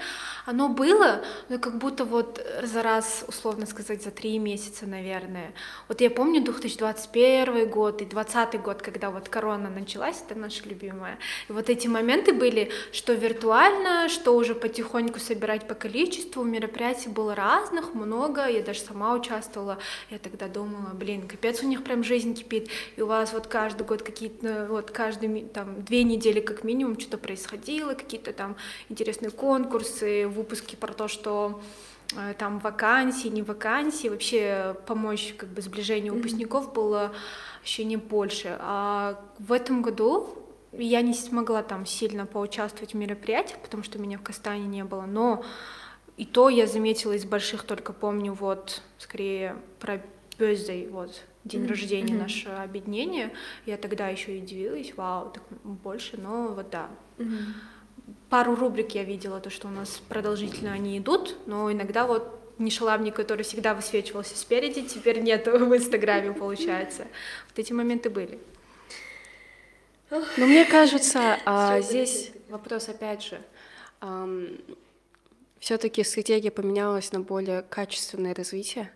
Оно 0.45 0.67
было, 0.67 1.23
но 1.47 1.59
как 1.59 1.77
будто 1.77 2.03
вот 2.03 2.45
за 2.61 2.83
раз, 2.83 3.23
условно 3.29 3.65
сказать, 3.65 4.03
за 4.03 4.11
три 4.11 4.37
месяца, 4.37 4.85
наверное. 4.85 5.53
Вот 5.87 6.01
я 6.01 6.09
помню 6.09 6.43
2021 6.43 7.69
год 7.69 8.01
и 8.01 8.05
2020 8.05 8.61
год, 8.61 8.81
когда 8.81 9.09
вот 9.09 9.29
корона 9.29 9.69
началась, 9.69 10.21
это 10.27 10.37
наша 10.37 10.67
любимая. 10.67 11.17
И 11.47 11.53
вот 11.53 11.69
эти 11.69 11.87
моменты 11.87 12.33
были, 12.33 12.69
что 12.91 13.13
виртуально, 13.13 14.09
что 14.09 14.35
уже 14.35 14.55
потихоньку 14.55 15.21
собирать 15.21 15.69
по 15.69 15.73
количеству. 15.73 16.43
Мероприятий 16.43 17.07
было 17.07 17.33
разных, 17.33 17.93
много. 17.93 18.45
Я 18.45 18.61
даже 18.61 18.81
сама 18.81 19.13
участвовала. 19.13 19.77
Я 20.09 20.19
тогда 20.19 20.49
думала, 20.49 20.91
блин, 20.93 21.29
капец, 21.29 21.63
у 21.63 21.65
них 21.65 21.85
прям 21.93 22.03
жизнь 22.03 22.33
кипит. 22.33 22.69
И 22.95 23.01
у 23.01 23.05
вас 23.05 23.33
вот 23.33 23.45
каждый 23.45 23.85
год 23.85 24.01
какие-то, 24.01 24.65
вот 24.69 24.89
каждый, 24.89 25.29
ми- 25.29 25.45
там, 25.45 25.83
две 25.83 26.03
недели 26.03 26.39
как 26.39 26.63
минимум 26.63 26.99
что-то 26.99 27.19
происходило, 27.19 27.93
какие-то 27.93 28.33
там 28.33 28.55
интересные 28.89 29.29
конкурсы, 29.29 30.27
выпуски 30.27 30.75
про 30.75 30.91
то, 30.91 31.07
что 31.07 31.61
э, 32.17 32.33
там 32.39 32.57
вакансии, 32.59 33.27
не 33.27 33.43
вакансии, 33.43 34.07
вообще 34.07 34.75
помочь 34.87 35.35
как 35.37 35.49
бы 35.49 35.61
сближению 35.61 36.15
выпускников 36.15 36.73
было 36.73 37.13
ощущение 37.61 37.99
больше. 37.99 38.57
А 38.59 39.23
в 39.37 39.51
этом 39.53 39.83
году 39.83 40.35
я 40.71 41.01
не 41.01 41.13
смогла 41.13 41.61
там 41.61 41.85
сильно 41.85 42.25
поучаствовать 42.25 42.93
в 42.93 42.97
мероприятиях, 42.97 43.59
потому 43.59 43.83
что 43.83 43.99
меня 43.99 44.17
в 44.17 44.23
Кастане 44.23 44.65
не 44.65 44.83
было, 44.83 45.03
но 45.03 45.45
и 46.17 46.25
то 46.25 46.49
я 46.49 46.65
заметила 46.65 47.13
из 47.13 47.25
больших, 47.25 47.63
только 47.63 47.93
помню 47.93 48.33
вот 48.33 48.81
скорее 48.97 49.55
про 49.79 50.01
birthday, 50.39 50.89
вот 50.89 51.23
день 51.45 51.67
рождения 51.67 52.13
наше 52.13 52.49
объединение. 52.49 53.31
Я 53.65 53.77
тогда 53.77 54.09
еще 54.09 54.37
и 54.37 54.41
удивилась, 54.41 54.93
вау, 54.95 55.31
так 55.31 55.43
больше, 55.63 56.17
но 56.17 56.49
вот 56.49 56.69
да. 56.69 56.89
Пару 58.29 58.55
рубрик 58.55 58.95
я 58.95 59.03
видела, 59.03 59.39
то, 59.39 59.49
что 59.49 59.67
у 59.67 59.71
нас 59.71 60.01
продолжительно 60.09 60.73
они 60.73 60.97
идут, 60.97 61.37
но 61.45 61.71
иногда 61.71 62.05
вот 62.05 62.39
Нишаламник, 62.59 63.15
который 63.15 63.43
всегда 63.43 63.73
высвечивался 63.73 64.37
спереди, 64.37 64.83
теперь 64.83 65.21
нету 65.21 65.51
в 65.51 65.75
Инстаграме, 65.75 66.33
получается. 66.39 67.07
Вот 67.49 67.59
эти 67.59 67.73
моменты 67.73 68.09
были. 68.09 68.39
Но 70.11 70.45
мне 70.45 70.65
кажется, 70.65 71.39
а, 71.45 71.81
здесь 71.81 72.31
вопрос 72.49 72.89
опять 72.89 73.23
же. 73.23 73.41
Все-таки 75.59 76.03
стратегия 76.03 76.51
поменялась 76.51 77.11
на 77.13 77.21
более 77.21 77.63
качественное 77.63 78.35
развитие, 78.35 78.91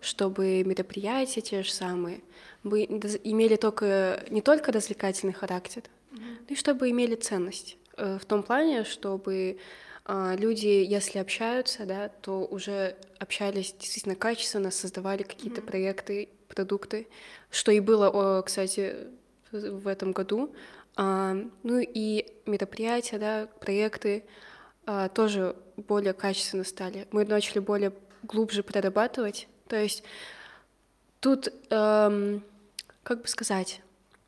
чтобы 0.00 0.62
мероприятия 0.64 1.40
те 1.40 1.62
же 1.62 1.70
самые 1.72 2.20
бы 2.64 2.82
имели 2.82 3.56
только 3.56 4.24
не 4.30 4.40
только 4.40 4.72
развлекательный 4.72 5.32
характер, 5.32 5.82
но 6.10 6.46
и 6.48 6.54
чтобы 6.54 6.90
имели 6.90 7.14
ценность 7.14 7.76
Э, 7.96 8.18
в 8.18 8.24
том 8.24 8.42
плане, 8.42 8.84
чтобы 8.84 9.58
а, 10.04 10.34
люди, 10.36 10.66
если 10.66 11.18
общаются, 11.18 11.86
да, 11.86 12.08
то 12.08 12.44
уже 12.44 12.96
общались 13.18 13.72
действительно 13.78 14.16
качественно, 14.16 14.70
создавали 14.70 15.22
какие-то 15.22 15.62
проекты, 15.62 16.28
продукты, 16.48 17.06
что 17.50 17.70
и 17.70 17.80
было, 17.80 18.42
кстати, 18.42 18.96
в 19.52 19.86
этом 19.86 20.12
году. 20.12 20.54
А, 20.96 21.36
Ну 21.62 21.78
и 21.78 22.26
мероприятия, 22.46 23.18
да, 23.18 23.48
проекты 23.60 24.24
а, 24.86 25.08
тоже 25.08 25.54
более 25.76 26.14
качественно 26.14 26.64
стали. 26.64 27.06
Мы 27.12 27.24
начали 27.24 27.60
более 27.60 27.92
глубже 28.22 28.62
прорабатывать. 28.62 29.48
То 29.72 29.80
есть 29.80 30.02
тут, 31.20 31.48
эм, 31.70 32.44
как 33.02 33.22
бы 33.22 33.26
сказать, 33.26 33.80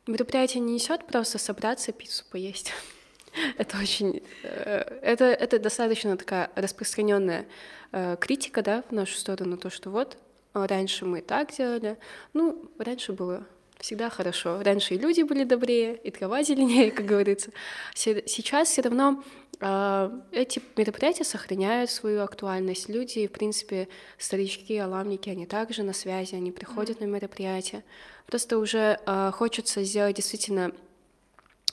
мероприятие 0.07 0.59
не 0.61 0.73
несет 0.73 1.05
просто 1.05 1.37
собраться, 1.37 1.91
пиццу 1.91 2.25
поесть. 2.31 2.73
Это 3.59 3.77
очень, 3.77 4.23
э, 4.41 4.99
это, 5.03 5.25
это 5.25 5.59
достаточно 5.59 6.17
такая 6.17 6.49
распространенная 6.55 7.45
э, 7.91 8.17
критика, 8.19 8.63
да, 8.63 8.83
в 8.89 8.91
нашу 8.91 9.15
сторону, 9.17 9.57
то, 9.57 9.69
что 9.69 9.91
вот 9.91 10.17
а, 10.53 10.65
раньше 10.65 11.05
мы 11.05 11.21
так 11.21 11.55
делали, 11.55 11.99
ну, 12.33 12.67
раньше 12.79 13.13
было 13.13 13.45
всегда 13.79 14.09
хорошо, 14.09 14.61
раньше 14.63 14.95
и 14.95 14.97
люди 14.97 15.21
были 15.21 15.43
добрее, 15.43 15.95
и 16.03 16.11
трава 16.11 16.43
зеленее, 16.43 16.91
как 16.97 17.05
говорится. 17.05 17.51
Се- 17.93 18.23
Сейчас 18.27 18.69
все 18.69 18.81
равно 18.81 19.23
а, 19.61 20.11
эти 20.31 20.61
мероприятия 20.75 21.23
сохраняют 21.23 21.89
свою 21.89 22.21
актуальность. 22.23 22.89
Люди, 22.89 23.27
в 23.27 23.31
принципе, 23.31 23.87
старички, 24.17 24.77
аламники, 24.77 25.29
они 25.29 25.45
также 25.45 25.83
на 25.83 25.93
связи, 25.93 26.35
они 26.35 26.51
приходят 26.51 26.99
на 27.01 27.05
мероприятия. 27.05 27.83
Просто 28.27 28.57
уже 28.57 28.99
а, 29.05 29.31
хочется 29.31 29.83
сделать 29.83 30.15
действительно 30.15 30.71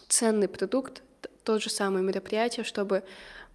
ценный 0.08 0.48
продукт, 0.48 1.02
т- 1.22 1.30
тот 1.44 1.62
же 1.62 1.70
самое 1.70 2.04
мероприятие, 2.04 2.64
чтобы 2.64 3.02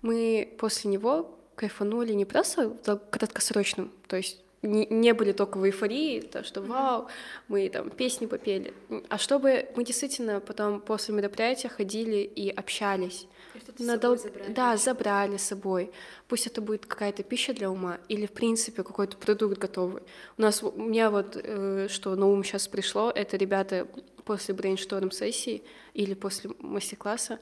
мы 0.02 0.54
после 0.58 0.90
него 0.92 1.38
кайфанули 1.56 2.14
не 2.14 2.26
просто 2.26 2.70
в 2.86 2.98
краткосрочном, 3.10 3.92
то 4.08 4.16
есть 4.18 4.40
не, 4.68 4.86
не 4.88 5.14
были 5.14 5.32
только 5.32 5.58
в 5.58 5.66
эйфории, 5.66 6.22
то, 6.22 6.44
что 6.44 6.62
вау, 6.62 7.08
мы 7.48 7.70
там 7.70 7.90
песни 7.90 8.26
попели, 8.26 8.74
а 9.10 9.18
чтобы 9.18 9.68
мы 9.76 9.84
действительно 9.84 10.40
потом 10.40 10.82
после 10.82 11.14
мероприятия 11.16 11.70
ходили 11.70 12.18
и 12.18 12.50
общались. 12.50 13.28
На 13.80 13.98
дол- 13.98 14.18
Да, 14.50 14.78
забрали 14.78 15.38
с 15.38 15.44
собой. 15.44 15.92
Пусть 16.28 16.48
это 16.48 16.62
будет 16.62 16.86
какая-то 16.86 17.24
пища 17.24 17.54
для 17.54 17.70
ума 17.70 17.98
или, 18.08 18.26
в 18.26 18.32
принципе, 18.32 18.84
какой-то 18.84 19.18
продукт 19.18 19.58
готовый. 19.58 20.04
У 20.38 20.42
нас, 20.42 20.64
у 20.64 20.72
меня 20.72 21.10
вот, 21.10 21.38
э, 21.42 21.88
что 21.90 22.16
на 22.16 22.28
ум 22.28 22.44
сейчас 22.44 22.68
пришло, 22.68 23.12
это 23.12 23.38
ребята 23.38 23.88
после 24.26 24.54
брейншторм-сессии 24.54 25.64
или 25.94 26.14
после 26.14 26.52
мастер-класса, 26.60 27.40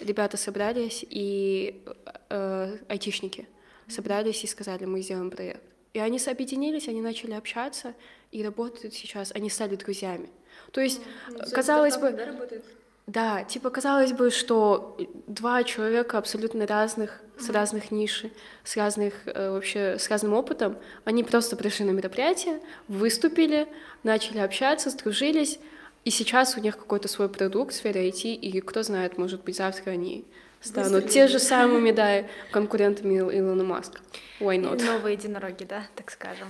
ребята 0.00 0.36
собрались 0.36 1.04
и 1.08 1.82
э, 2.30 2.76
айтишники 2.88 3.48
собрались 3.88 4.42
и 4.44 4.46
сказали, 4.46 4.84
мы 4.84 5.00
сделаем 5.00 5.30
проект. 5.30 5.62
И 5.96 5.98
они 5.98 6.20
объединились, 6.26 6.88
они 6.88 7.00
начали 7.00 7.32
общаться 7.32 7.94
и 8.30 8.44
работают 8.44 8.92
сейчас, 8.92 9.32
они 9.34 9.48
стали 9.48 9.76
друзьями. 9.76 10.28
То 10.70 10.82
есть, 10.82 11.00
э, 11.30 11.50
казалось 11.50 11.96
бы, 11.96 12.14
да, 13.06 13.44
типа 13.44 13.70
казалось 13.70 14.12
бы, 14.12 14.30
что 14.30 14.98
два 15.26 15.64
человека 15.64 16.18
абсолютно 16.18 16.66
разных, 16.66 17.22
с 17.38 17.48
разных 17.48 17.90
ниши, 17.90 18.30
с 18.62 18.76
разных 18.76 19.14
э, 19.24 19.50
вообще 19.50 19.98
с 19.98 20.10
разным 20.10 20.34
опытом, 20.34 20.76
они 21.06 21.24
просто 21.24 21.56
пришли 21.56 21.86
на 21.86 21.92
мероприятие, 21.92 22.60
выступили, 22.88 23.66
начали 24.02 24.40
общаться, 24.40 24.90
сдружились, 24.90 25.58
и 26.04 26.10
сейчас 26.10 26.58
у 26.58 26.60
них 26.60 26.76
какой-то 26.76 27.08
свой 27.08 27.30
продукт 27.30 27.72
в 27.72 27.76
сфере 27.76 28.06
IT, 28.10 28.34
и 28.34 28.60
кто 28.60 28.82
знает, 28.82 29.16
может 29.16 29.44
быть, 29.44 29.56
завтра 29.56 29.92
они 29.92 30.26
станут 30.60 31.08
те 31.08 31.26
же 31.28 31.38
самыми, 31.38 31.90
да, 31.92 32.24
конкурентами 32.50 33.14
Ил- 33.18 33.30
Илона 33.30 33.64
Маска. 33.64 34.00
Why 34.40 34.56
not? 34.60 34.82
Новые 34.84 35.14
единороги, 35.14 35.64
да, 35.64 35.84
так 35.94 36.10
скажем. 36.10 36.48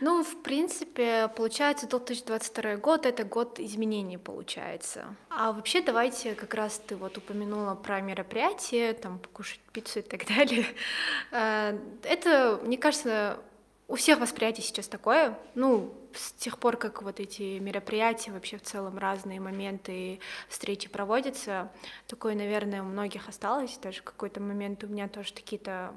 Ну, 0.00 0.24
в 0.24 0.42
принципе, 0.42 1.28
получается, 1.36 1.86
2022 1.86 2.76
год— 2.76 3.06
это 3.06 3.22
год 3.24 3.60
изменений, 3.60 4.18
получается. 4.18 5.04
А 5.30 5.52
вообще, 5.52 5.82
давайте, 5.82 6.34
как 6.34 6.54
раз 6.54 6.80
ты 6.84 6.96
вот 6.96 7.16
упомянула 7.16 7.74
про 7.76 8.00
мероприятия, 8.00 8.92
там, 8.94 9.18
покушать 9.20 9.60
пиццу 9.72 10.00
и 10.00 10.02
так 10.02 10.26
далее. 10.26 10.66
Э, 11.30 11.78
Это, 12.02 12.60
мне 12.64 12.76
кажется, 12.76 13.38
у 13.86 13.94
всех 13.94 14.18
восприятие 14.18 14.64
сейчас 14.64 14.88
такое. 14.88 15.38
Ну, 15.54 15.94
с 16.14 16.32
тех 16.32 16.58
пор, 16.58 16.76
как 16.76 17.02
вот 17.02 17.20
эти 17.20 17.58
мероприятия, 17.58 18.32
вообще 18.32 18.58
в 18.58 18.62
целом 18.62 18.98
разные 18.98 19.40
моменты 19.40 20.20
встречи 20.48 20.88
проводятся, 20.88 21.70
такое, 22.06 22.34
наверное, 22.34 22.82
у 22.82 22.86
многих 22.86 23.28
осталось. 23.28 23.78
Даже 23.78 24.00
в 24.00 24.04
какой-то 24.04 24.40
момент 24.40 24.84
у 24.84 24.86
меня 24.86 25.08
тоже 25.08 25.34
какие-то 25.34 25.92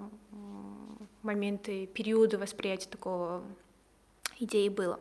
моменты, 1.24 1.88
периоды 1.88 2.38
восприятия 2.38 2.90
такого 2.90 3.44
идей 4.40 4.70
было. 4.70 5.00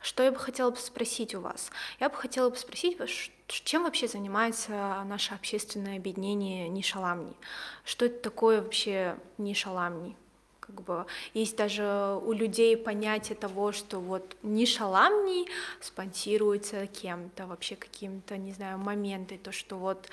Что 0.00 0.22
я 0.22 0.32
бы 0.32 0.38
хотела 0.38 0.70
бы 0.70 0.76
спросить 0.76 1.34
у 1.34 1.40
вас? 1.40 1.70
Я 2.00 2.08
бы 2.08 2.16
хотела 2.16 2.50
бы 2.50 2.56
спросить 2.56 2.96
чем 3.46 3.84
вообще 3.84 4.08
занимается 4.08 5.02
наше 5.06 5.34
общественное 5.34 5.96
объединение 5.96 6.68
Нишаламни? 6.68 7.34
Что 7.84 8.06
это 8.06 8.20
такое 8.20 8.62
вообще 8.62 9.16
Нишаламни? 9.38 10.16
Как 10.68 10.82
бы 10.82 11.06
есть 11.32 11.56
даже 11.56 12.20
у 12.22 12.32
людей 12.32 12.76
понятие 12.76 13.36
того, 13.36 13.72
что 13.72 14.00
вот 14.00 14.36
ниша 14.42 14.86
ламний 14.86 15.48
спонсируется 15.80 16.86
кем-то, 16.86 17.46
вообще 17.46 17.74
каким-то, 17.74 18.36
не 18.36 18.52
знаю, 18.52 18.76
моменты, 18.76 19.38
то, 19.38 19.50
что 19.50 19.76
вот 19.78 20.08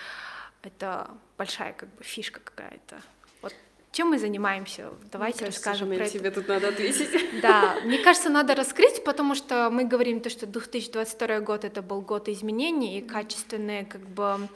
это 0.63 1.09
большая 1.37 1.73
как 1.73 1.89
бы 1.95 2.03
фишка 2.03 2.39
какая-то. 2.39 3.01
Вот 3.41 3.53
чем 3.91 4.09
мы 4.09 4.17
занимаемся? 4.17 4.89
Давайте 5.11 5.41
мне 5.41 5.47
расскажем 5.47 5.89
кажется, 5.89 6.13
про 6.13 6.19
тебе 6.19 6.29
это. 6.29 6.39
тут 6.39 6.47
надо 6.47 6.67
ответить. 6.69 7.09
Да, 7.41 7.75
мне 7.83 7.97
кажется, 7.97 8.29
надо 8.29 8.55
раскрыть, 8.55 9.03
потому 9.03 9.35
что 9.35 9.69
мы 9.69 9.83
говорим 9.83 10.21
то, 10.21 10.29
что 10.29 10.47
2022 10.47 11.39
год 11.41 11.65
это 11.65 11.81
был 11.81 12.01
год 12.01 12.29
изменений 12.29 12.97
и 12.97 13.01
качественные 13.01 13.85
как 13.85 14.01
бы 14.01 14.47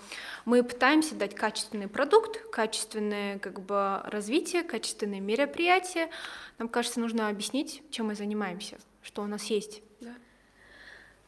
мы 0.45 0.63
пытаемся 0.63 1.15
дать 1.15 1.35
качественный 1.35 1.87
продукт, 1.87 2.39
качественное 2.51 3.39
как 3.39 3.61
бы 3.61 4.01
развитие, 4.05 4.63
качественные 4.63 5.21
мероприятия. 5.21 6.09
Нам 6.57 6.69
кажется, 6.69 6.99
нужно 6.99 7.29
объяснить, 7.29 7.83
чем 7.91 8.07
мы 8.07 8.15
занимаемся, 8.15 8.77
что 9.01 9.21
у 9.21 9.27
нас 9.27 9.43
есть. 9.45 9.81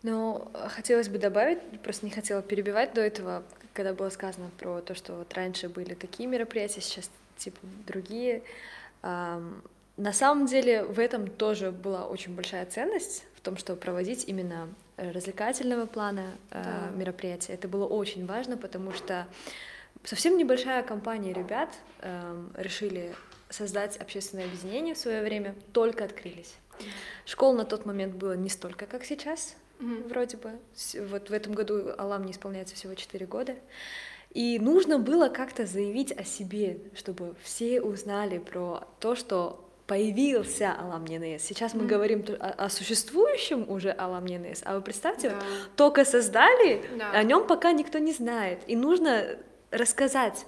Ну, 0.03 0.51
хотелось 0.69 1.09
бы 1.09 1.19
добавить, 1.19 1.59
просто 1.83 2.05
не 2.05 2.11
хотела 2.11 2.41
перебивать 2.41 2.93
до 2.93 3.01
этого, 3.01 3.43
когда 3.73 3.93
было 3.93 4.09
сказано 4.09 4.49
про 4.57 4.81
то, 4.81 4.95
что 4.95 5.13
вот 5.13 5.31
раньше 5.35 5.69
были 5.69 5.93
такие 5.93 6.27
мероприятия, 6.27 6.81
сейчас 6.81 7.11
типа 7.37 7.59
другие. 7.85 8.41
На 9.03 10.13
самом 10.13 10.47
деле 10.47 10.83
в 10.83 10.99
этом 10.99 11.27
тоже 11.27 11.71
была 11.71 12.07
очень 12.07 12.33
большая 12.33 12.65
ценность 12.65 13.25
в 13.35 13.41
том, 13.41 13.57
что 13.57 13.75
проводить 13.75 14.27
именно 14.27 14.69
развлекательного 15.11 15.85
плана 15.85 16.31
э, 16.51 16.63
Да. 16.63 16.91
мероприятия. 16.95 17.53
Это 17.53 17.67
было 17.67 17.85
очень 17.85 18.25
важно, 18.25 18.57
потому 18.57 18.93
что 18.93 19.27
совсем 20.03 20.37
небольшая 20.37 20.83
компания 20.83 21.33
ребят 21.33 21.69
эм, 22.01 22.51
решили 22.55 23.13
создать 23.49 23.97
общественное 23.97 24.45
объединение 24.45 24.93
в 24.95 24.97
свое 24.97 25.21
время, 25.21 25.55
только 25.73 26.05
открылись. 26.05 26.55
Школ 27.25 27.53
на 27.53 27.65
тот 27.65 27.85
момент 27.85 28.15
было 28.15 28.33
не 28.35 28.49
столько, 28.49 28.85
как 28.85 29.03
сейчас, 29.03 29.55
вроде 29.79 30.37
бы. 30.37 30.51
Вот 31.09 31.29
в 31.29 31.33
этом 31.33 31.53
году 31.53 31.93
Алам 31.97 32.23
не 32.25 32.31
исполняется 32.31 32.75
всего 32.75 32.93
4 32.95 33.25
года. 33.25 33.55
И 34.31 34.57
нужно 34.59 34.97
было 34.97 35.27
как-то 35.27 35.65
заявить 35.65 36.11
о 36.13 36.23
себе, 36.23 36.79
чтобы 36.95 37.35
все 37.43 37.81
узнали 37.81 38.37
про 38.37 38.87
то, 38.99 39.15
что 39.15 39.67
появился 39.95 40.73
Алам 40.79 41.03
ННС. 41.03 41.43
Сейчас 41.43 41.73
мы 41.73 41.85
говорим 41.85 42.23
то- 42.23 42.37
о, 42.37 42.65
о 42.65 42.69
существующем 42.69 43.69
уже 43.69 43.93
Алам 43.97 44.23
ННС, 44.25 44.61
а 44.63 44.75
вы 44.75 44.81
представьте, 44.81 45.31
Да. 45.31 45.35
только 45.75 46.05
создали, 46.05 46.81
Да. 46.97 47.11
о 47.11 47.23
нем 47.23 47.45
пока 47.45 47.73
никто 47.73 47.99
не 47.99 48.13
знает. 48.13 48.59
И 48.67 48.77
нужно 48.77 49.35
рассказать, 49.69 50.45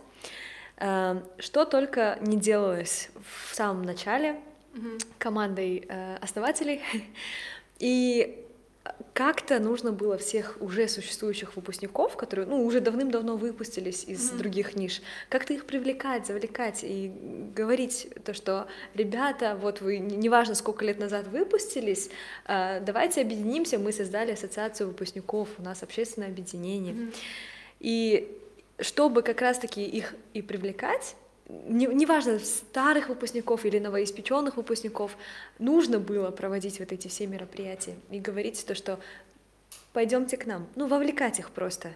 э, 0.78 1.22
что 1.40 1.66
только 1.66 2.18
не 2.22 2.38
делалось 2.38 3.10
в 3.50 3.54
самом 3.54 3.82
начале 3.82 4.38
командой 5.18 5.86
э, 5.90 6.16
основателей. 6.22 6.82
И 7.80 8.43
как-то 9.14 9.60
нужно 9.60 9.92
было 9.92 10.18
всех 10.18 10.58
уже 10.60 10.88
существующих 10.88 11.56
выпускников, 11.56 12.18
которые 12.18 12.48
ну, 12.48 12.66
уже 12.66 12.82
давным-давно 12.82 13.38
выпустились 13.38 14.04
из 14.04 14.30
других 14.32 14.76
ниш, 14.76 15.02
как-то 15.30 15.54
их 15.54 15.66
привлекать, 15.66 16.28
завлекать 16.28 16.84
и 16.84 17.12
говорить 17.56 18.10
то, 18.26 18.34
что 18.34 18.68
ребята, 18.94 19.58
вот 19.62 19.82
вы, 19.82 20.00
неважно, 20.00 20.56
сколько 20.56 20.84
лет 20.84 21.00
назад 21.00 21.28
выпустились, 21.28 22.10
э, 22.46 22.82
давайте 22.82 23.22
объединимся, 23.22 23.78
мы 23.78 23.94
создали 23.94 24.32
ассоциацию 24.32 24.88
выпускников, 24.88 25.48
у 25.60 25.62
нас 25.62 25.84
общественное 25.84 26.28
объединение. 26.28 27.12
И 27.80 28.38
чтобы 28.80 29.22
как 29.22 29.42
раз-таки 29.42 29.84
их 29.84 30.16
и 30.34 30.42
привлекать, 30.42 31.16
не- 31.50 31.88
неважно, 31.88 32.40
старых 32.40 33.10
выпускников 33.10 33.66
или 33.66 33.80
новоиспеченных 33.80 34.58
выпускников, 34.58 35.18
нужно 35.60 36.00
было 36.00 36.32
проводить 36.32 36.80
вот 36.80 36.92
эти 36.92 37.08
все 37.08 37.28
мероприятия 37.28 37.96
и 38.10 38.20
говорить 38.20 38.66
то, 38.66 38.76
что 38.76 39.00
пойдемте 39.92 40.38
к 40.38 40.46
нам, 40.46 40.68
ну, 40.76 40.88
вовлекать 40.88 41.40
их 41.40 41.52
просто. 41.52 41.94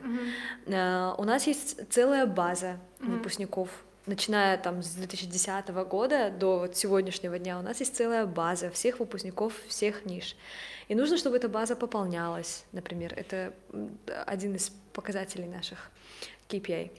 А, 0.71 1.15
У 1.17 1.23
нас 1.23 1.47
есть 1.47 1.79
целая 1.89 2.25
база 2.25 2.79
выпускников, 2.99 3.69
начиная 4.05 4.57
там 4.57 4.83
с 4.83 4.89
2010 4.91 5.69
года 5.86 6.29
до 6.29 6.60
вот 6.60 6.75
сегодняшнего 6.77 7.39
дня, 7.39 7.60
у 7.60 7.62
нас 7.62 7.79
есть 7.79 7.95
целая 7.95 8.25
база 8.25 8.69
всех 8.69 8.99
выпускников 8.99 9.53
всех 9.67 10.05
ниш. 10.05 10.36
И 10.88 10.95
нужно, 10.95 11.17
чтобы 11.17 11.36
эта 11.36 11.49
база 11.49 11.75
пополнялась, 11.75 12.63
например. 12.71 13.13
Это 13.15 13.53
один 14.25 14.55
из 14.55 14.71
показателей 14.93 15.47
наших 15.47 15.91
KPI. 16.47 16.91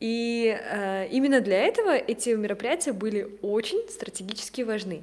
И 0.00 0.58
э, 0.58 1.08
именно 1.08 1.40
для 1.40 1.58
этого 1.58 1.94
эти 1.94 2.30
мероприятия 2.30 2.92
были 2.92 3.38
очень 3.42 3.86
стратегически 3.90 4.62
важны. 4.62 5.02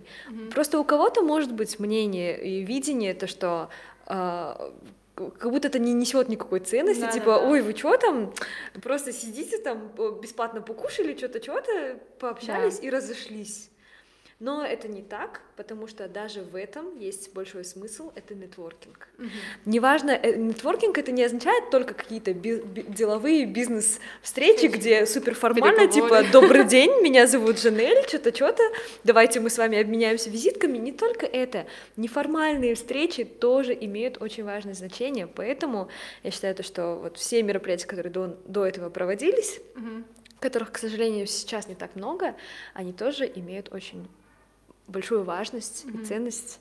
Просто 0.54 0.80
у 0.80 0.84
кого-то 0.84 1.22
может 1.22 1.54
быть 1.54 1.80
мнение 1.80 2.44
и 2.44 2.64
видение, 2.64 3.14
то 3.14 3.28
что 3.28 3.70
э, 4.08 4.72
как 5.16 5.52
будто 5.52 5.68
это 5.68 5.80
не 5.80 5.94
несет 5.94 6.30
никакой 6.30 6.60
ценности, 6.60 7.02
Да-да-да. 7.02 7.20
типа, 7.20 7.30
ой, 7.48 7.62
вы 7.62 7.76
что 7.76 7.96
там, 7.98 8.34
просто 8.82 9.14
сидите 9.14 9.60
там, 9.60 9.92
э, 9.98 10.12
бесплатно 10.22 10.62
покушали, 10.62 11.16
что-то, 11.16 11.42
что-то, 11.42 12.00
пообщались 12.20 12.80
и 12.82 12.90
разошлись. 12.90 13.70
Но 14.40 14.64
это 14.64 14.88
не 14.88 15.02
так, 15.02 15.42
потому 15.56 15.88
что 15.88 16.08
даже 16.08 16.42
в 16.42 16.56
этом 16.56 16.96
есть 17.00 17.34
большой 17.34 17.66
смысл, 17.66 18.12
это 18.14 18.36
нетворкинг. 18.36 19.08
Неважно, 19.66 20.12
э, 20.12 20.36
нетворкинг 20.36 20.96
это 21.00 21.12
не 21.12 21.24
означает 21.24 21.72
только 21.72 21.96
какие-то 21.96 22.36
би- 22.36 22.62
би- 22.62 22.84
деловые 22.84 23.46
бизнес-встречи, 23.48 24.68
где 24.68 25.08
супер 25.08 25.34
формально, 25.34 25.88
Переговоры. 25.88 26.24
типа, 26.26 26.32
добрый 26.32 26.66
день, 26.66 26.92
меня 27.02 27.26
зовут 27.26 27.60
Жанель, 27.60 28.08
что-то, 28.08 28.36
что-то, 28.36 28.62
давайте 29.04 29.40
мы 29.40 29.50
с 29.50 29.58
вами 29.58 29.80
обменяемся 29.82 30.30
визитками. 30.30 30.78
Не 30.78 30.92
только 30.92 31.26
это, 31.26 31.66
неформальные 31.96 32.76
встречи 32.76 33.24
тоже 33.24 33.76
имеют 33.80 34.22
очень 34.22 34.44
важное 34.44 34.76
значение, 34.76 35.26
поэтому 35.26 35.90
я 36.22 36.30
считаю, 36.30 36.54
то, 36.54 36.62
что 36.62 36.96
вот 37.02 37.18
все 37.18 37.42
мероприятия, 37.42 37.88
которые 37.88 38.12
до, 38.14 38.38
до 38.46 38.68
этого 38.68 38.92
проводились, 38.92 39.60
которых, 40.40 40.72
к 40.74 40.78
сожалению, 40.78 41.26
сейчас 41.26 41.68
не 41.68 41.74
так 41.74 41.96
много, 41.96 42.36
они 42.76 42.94
тоже 42.94 43.26
имеют 43.34 43.74
очень 43.74 44.08
большую 44.88 45.24
важность 45.24 45.86
и 45.86 46.06
ценность. 46.06 46.60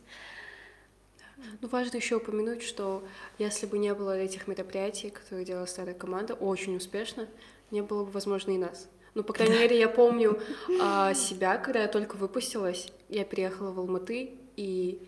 Ну, 1.60 1.68
важно 1.68 1.96
еще 1.96 2.16
упомянуть, 2.16 2.62
что 2.62 3.04
если 3.38 3.66
бы 3.66 3.78
не 3.78 3.94
было 3.94 4.18
этих 4.18 4.48
мероприятий, 4.48 5.10
которые 5.10 5.44
делала 5.44 5.66
старая 5.66 5.94
команда, 5.94 6.34
очень 6.34 6.76
успешно, 6.76 7.28
не 7.70 7.82
было 7.82 8.04
бы, 8.04 8.10
возможно, 8.10 8.52
и 8.52 8.58
нас. 8.58 8.88
Ну, 9.14 9.22
по 9.22 9.32
крайней 9.32 9.58
мере, 9.58 9.78
я 9.78 9.88
помню 9.88 10.40
а, 10.80 11.14
себя, 11.14 11.56
когда 11.58 11.82
я 11.82 11.88
только 11.88 12.16
выпустилась, 12.16 12.92
я 13.08 13.24
переехала 13.24 13.70
в 13.70 13.78
Алматы, 13.78 14.30
и 14.56 15.00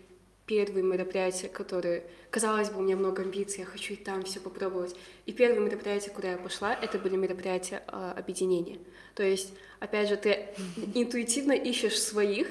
первые 0.45 0.83
мероприятия, 0.83 1.47
которые... 1.47 2.03
Казалось 2.31 2.69
бы, 2.69 2.79
у 2.79 2.81
меня 2.81 2.95
много 2.95 3.21
амбиций, 3.23 3.59
я 3.59 3.65
хочу 3.65 3.93
и 3.93 3.97
там 3.97 4.23
все 4.23 4.39
попробовать. 4.39 4.95
И 5.25 5.31
первые 5.31 5.61
мероприятия, 5.61 6.09
куда 6.09 6.31
я 6.31 6.37
пошла, 6.37 6.73
это 6.73 6.97
были 6.97 7.15
мероприятия 7.15 7.83
а, 7.87 8.13
объединения. 8.13 8.79
То 9.13 9.23
есть, 9.23 9.53
опять 9.79 10.09
же, 10.09 10.17
ты 10.17 10.47
интуитивно 10.95 11.51
ищешь 11.51 12.01
своих, 12.01 12.47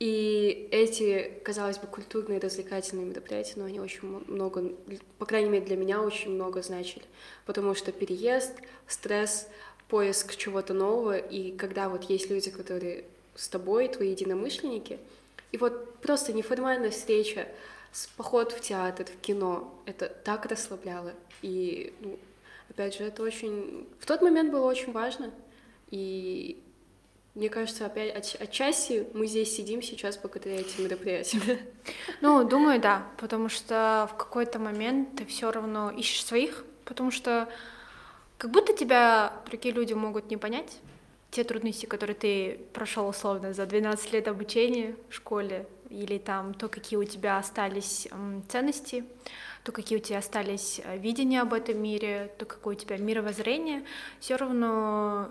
и 0.00 0.68
эти, 0.72 1.32
казалось 1.44 1.78
бы, 1.78 1.86
культурные 1.86 2.40
развлекательные 2.40 3.06
мероприятия, 3.06 3.54
но 3.56 3.64
они 3.64 3.80
очень 3.80 4.08
много, 4.26 4.72
по 5.18 5.26
крайней 5.26 5.50
мере, 5.50 5.64
для 5.64 5.76
меня 5.76 6.02
очень 6.02 6.32
много 6.32 6.62
значили. 6.62 7.04
Потому 7.46 7.74
что 7.74 7.92
переезд, 7.92 8.52
стресс, 8.88 9.48
поиск 9.88 10.36
чего-то 10.36 10.74
нового, 10.74 11.16
и 11.16 11.56
когда 11.56 11.88
вот 11.88 12.04
есть 12.04 12.28
люди, 12.28 12.50
которые 12.50 13.04
с 13.36 13.48
тобой, 13.48 13.88
твои 13.88 14.10
единомышленники, 14.10 14.98
и 15.52 15.56
вот 15.56 16.00
просто 16.00 16.32
неформальная 16.32 16.90
встреча, 16.90 17.46
поход 18.16 18.52
в 18.52 18.60
театр, 18.60 19.06
в 19.06 19.20
кино, 19.20 19.72
это 19.86 20.08
так 20.08 20.46
расслабляло. 20.46 21.12
И, 21.42 21.94
ну, 22.00 22.18
опять 22.68 22.96
же, 22.96 23.04
это 23.04 23.22
очень... 23.22 23.86
В 24.00 24.06
тот 24.06 24.22
момент 24.22 24.50
было 24.50 24.66
очень 24.66 24.92
важно, 24.92 25.30
и 25.90 26.60
мне 27.34 27.48
кажется, 27.48 27.86
опять 27.86 28.14
отч- 28.14 28.40
отчасти 28.40 29.06
мы 29.12 29.26
здесь 29.26 29.54
сидим 29.54 29.82
сейчас 29.82 30.16
благодаря 30.16 30.60
этим 30.60 30.84
мероприятиям. 30.84 31.58
Ну, 32.20 32.44
думаю, 32.44 32.80
да, 32.80 33.06
потому 33.18 33.48
что 33.48 34.08
в 34.12 34.16
какой-то 34.16 34.58
момент 34.58 35.16
ты 35.16 35.26
все 35.26 35.50
равно 35.50 35.90
ищешь 35.90 36.24
своих, 36.24 36.64
потому 36.84 37.10
что 37.10 37.48
как 38.38 38.50
будто 38.50 38.72
тебя 38.72 39.32
другие 39.46 39.74
люди 39.74 39.92
могут 39.92 40.30
не 40.30 40.36
понять, 40.36 40.78
те 41.30 41.44
трудности, 41.44 41.86
которые 41.86 42.14
ты 42.14 42.60
прошел 42.72 43.08
условно 43.08 43.52
за 43.52 43.66
12 43.66 44.12
лет 44.12 44.28
обучения 44.28 44.96
в 45.10 45.14
школе, 45.14 45.66
или 45.90 46.18
там 46.18 46.54
то, 46.54 46.68
какие 46.68 46.96
у 46.96 47.04
тебя 47.04 47.38
остались 47.38 48.08
ценности, 48.48 49.04
то, 49.64 49.72
какие 49.72 49.98
у 49.98 50.00
тебя 50.00 50.18
остались 50.18 50.80
э, 50.84 50.98
видения 50.98 51.40
об 51.40 51.52
этом 51.52 51.82
мире, 51.82 52.32
то, 52.38 52.44
какое 52.44 52.76
у 52.76 52.78
тебя 52.78 52.96
мировоззрение, 52.98 53.84
все 54.20 54.36
равно 54.36 55.30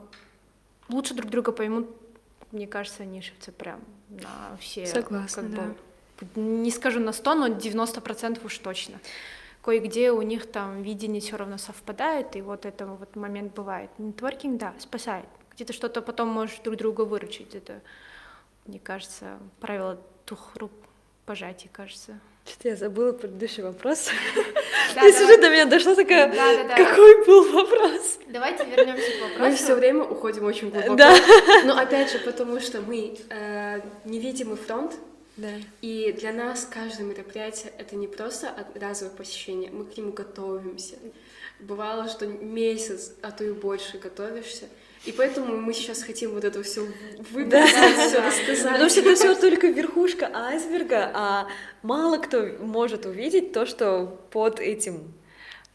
лучше 0.90 1.14
друг 1.14 1.30
друга 1.30 1.52
поймут, 1.52 1.90
мне 2.52 2.68
кажется, 2.68 3.06
нишевцы 3.06 3.52
прям 3.52 3.82
на 4.10 4.58
все 4.58 4.86
Согласна, 4.86 5.44
как 5.44 5.52
да. 5.52 5.62
бы, 6.20 6.42
не 6.42 6.72
скажу 6.72 7.00
на 7.00 7.12
100, 7.12 7.36
но 7.36 7.48
90% 7.48 8.46
уж 8.46 8.58
точно. 8.60 9.00
Кое-где 9.64 10.12
у 10.12 10.22
них 10.22 10.52
там 10.52 10.82
видение 10.82 11.22
все 11.22 11.38
равно 11.38 11.58
совпадает, 11.58 12.36
и 12.36 12.42
вот 12.42 12.66
это 12.66 12.86
вот 12.86 13.16
момент 13.16 13.54
бывает. 13.54 13.90
Нетворкинг, 13.98 14.60
да, 14.60 14.74
спасает. 14.78 15.26
Где-то 15.56 15.72
что-то 15.74 16.02
потом 16.02 16.28
можешь 16.28 16.60
друг 16.60 16.76
друга 16.76 17.02
выручить. 17.02 17.56
Это, 17.56 17.82
мне 18.66 18.80
кажется, 18.80 19.40
правило 19.62 20.02
двух 20.28 20.56
рук 20.58 20.72
пожатий, 21.26 21.70
кажется. 21.72 22.20
Что-то 22.46 22.70
я 22.70 22.76
забыла 22.76 23.14
предыдущий 23.14 23.64
вопрос. 23.64 24.10
Да, 24.96 25.02
Если 25.06 25.20
давай. 25.22 25.36
же 25.36 25.42
до 25.42 25.50
меня 25.50 25.66
дошло, 25.66 25.96
такая, 25.96 26.28
Да, 26.34 26.56
да, 26.56 26.64
да. 26.68 26.76
какой 26.76 27.26
был 27.26 27.52
вопрос? 27.54 28.20
Давайте 28.28 28.66
вернемся 28.66 29.12
к 29.12 29.22
вопросу. 29.22 29.40
Мы 29.40 29.56
все 29.56 29.76
время 29.76 30.04
уходим 30.04 30.44
очень 30.46 30.70
глубоко. 30.70 30.96
Да. 30.96 31.16
Но 31.64 31.78
опять 31.78 32.12
же, 32.12 32.20
потому 32.20 32.60
что 32.60 32.82
мы 32.82 33.18
э, 33.30 33.80
невидимый 34.04 34.58
фронт, 34.58 34.92
Да. 35.38 35.48
и 35.82 36.12
для 36.20 36.34
нас 36.34 36.68
каждое 36.70 37.04
мероприятие 37.04 37.72
это 37.78 37.96
не 37.96 38.08
просто 38.08 38.54
разовое 38.76 39.16
посещение, 39.16 39.72
мы 39.72 39.86
к 39.86 39.96
нему 39.96 40.12
готовимся. 40.12 40.98
Бывало, 41.60 42.10
что 42.10 42.28
месяц, 42.28 43.14
а 43.22 43.32
то 43.32 43.46
и 43.46 43.52
больше 43.54 44.00
готовишься. 44.00 44.66
И 45.06 45.12
поэтому 45.12 45.58
мы 45.58 45.74
сейчас 45.74 46.02
хотим 46.04 46.32
вот 46.32 46.44
это 46.46 46.64
все 46.64 46.88
выбросить, 47.32 47.76
все 48.08 48.22
рассказать. 48.22 48.72
Потому 48.72 48.90
что 48.90 49.00
это 49.02 49.16
все 49.16 49.36
только 49.36 49.68
верхушка 49.68 50.30
айсберга, 50.34 51.12
а 51.14 51.48
мало 51.82 52.18
кто 52.18 52.44
может 52.60 53.06
увидеть 53.06 53.52
то, 53.52 53.66
что 53.66 54.18
под 54.32 54.60
этим. 54.62 55.14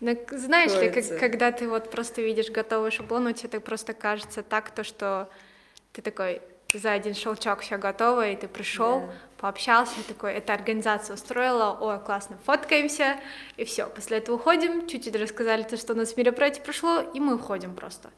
Ну, 0.01 0.17
к- 0.17 0.33
знаешь 0.39 0.73
ли, 0.73 0.87
как- 0.87 0.93
Кроется. 0.93 1.19
когда 1.19 1.53
ты 1.53 1.69
вот 1.69 1.91
просто 1.91 2.23
видишь 2.23 2.51
готовый 2.51 2.91
шаблон, 2.91 3.27
у 3.27 3.33
тебя 3.33 3.49
так 3.51 3.65
просто 3.65 3.93
кажется 3.93 4.43
так, 4.43 4.71
то, 4.71 4.83
что 4.85 5.29
ты 5.93 6.01
такой 6.01 6.41
за 6.73 6.93
один 6.93 7.15
щелчок 7.15 7.61
все 7.61 7.77
готово, 7.79 8.31
и 8.31 8.37
ты 8.37 8.47
пришел, 8.49 9.01
Да. 9.01 9.13
пообщался, 9.39 9.95
такой, 10.07 10.35
эта 10.35 10.55
организация 10.55 11.15
устроила, 11.15 11.77
ой, 11.81 11.99
классно, 12.03 12.39
фоткаемся, 12.45 13.17
и 13.57 13.65
все. 13.65 13.87
После 13.89 14.19
этого 14.19 14.37
уходим, 14.37 14.87
чуть-чуть 14.87 15.17
рассказали 15.17 15.65
то, 15.65 15.77
что 15.77 15.93
у 15.95 15.97
нас 15.97 16.17
мероприятие 16.17 16.63
прошло, 16.65 17.01
и 17.01 17.21
мы 17.21 17.35
уходим 17.35 17.75
просто. 17.75 18.11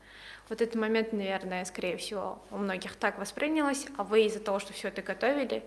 Вот 0.50 0.60
этот 0.60 0.74
момент, 0.74 1.12
наверное, 1.12 1.64
скорее 1.64 1.96
всего, 1.96 2.40
у 2.50 2.58
многих 2.58 2.96
так 2.96 3.18
воспринялось, 3.20 3.86
а 3.96 4.02
вы 4.02 4.24
из-за 4.24 4.40
того, 4.40 4.58
что 4.58 4.72
все 4.72 4.88
это 4.88 5.00
готовили, 5.00 5.62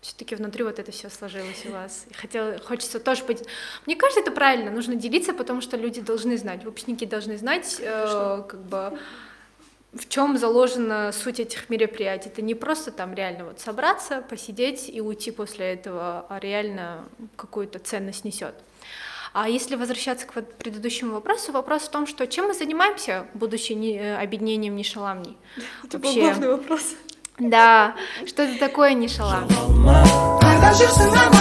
все-таки 0.00 0.34
внутри 0.34 0.64
вот 0.64 0.78
это 0.78 0.92
все 0.92 1.10
сложилось 1.10 1.66
у 1.66 1.72
вас. 1.72 2.06
И 2.08 2.14
хотела, 2.14 2.58
хочется 2.58 3.00
тоже 3.00 3.22
быть. 3.24 3.42
Мне 3.84 3.96
кажется, 3.96 4.20
это 4.20 4.32
правильно, 4.32 4.70
нужно 4.70 4.94
делиться, 4.94 5.34
потому 5.34 5.60
что 5.60 5.76
люди 5.76 6.00
должны 6.00 6.38
знать, 6.38 6.64
выпускники 6.64 7.04
должны 7.04 7.36
знать, 7.36 7.76
э, 7.80 8.42
как 8.48 8.60
бы 8.62 8.98
в 9.92 10.08
чем 10.08 10.38
заложена 10.38 11.12
суть 11.12 11.38
этих 11.38 11.68
мероприятий. 11.68 12.30
Это 12.30 12.40
не 12.40 12.54
просто 12.54 12.92
там 12.92 13.12
реально 13.12 13.44
вот 13.44 13.60
собраться, 13.60 14.22
посидеть 14.22 14.88
и 14.88 15.02
уйти 15.02 15.32
после 15.32 15.74
этого, 15.74 16.24
а 16.30 16.38
реально 16.38 17.04
какую-то 17.36 17.78
ценность 17.78 18.24
несет. 18.24 18.54
А 19.34 19.48
если 19.48 19.74
возвращаться 19.74 20.26
к 20.26 20.36
вот 20.36 20.54
предыдущему 20.58 21.14
вопросу, 21.14 21.50
вопрос 21.50 21.82
в 21.82 21.88
том, 21.90 22.06
что 22.06 22.24
чем 22.28 22.46
мы 22.46 22.54
занимаемся, 22.54 23.26
будучи 23.34 23.72
не- 23.72 23.98
э, 23.98 24.16
объединением 24.22 24.76
Нишаламни? 24.76 25.36
Это 25.82 25.98
был 25.98 26.08
Вообще. 26.10 26.20
главный 26.22 26.48
вопрос. 26.52 26.82
Да, 27.40 27.96
что 28.26 28.44
это 28.44 28.56
такое 28.60 28.94
Нишаламни? 28.94 29.50
Когда 30.40 30.72
жизнь 30.72 31.10
нам 31.10 31.32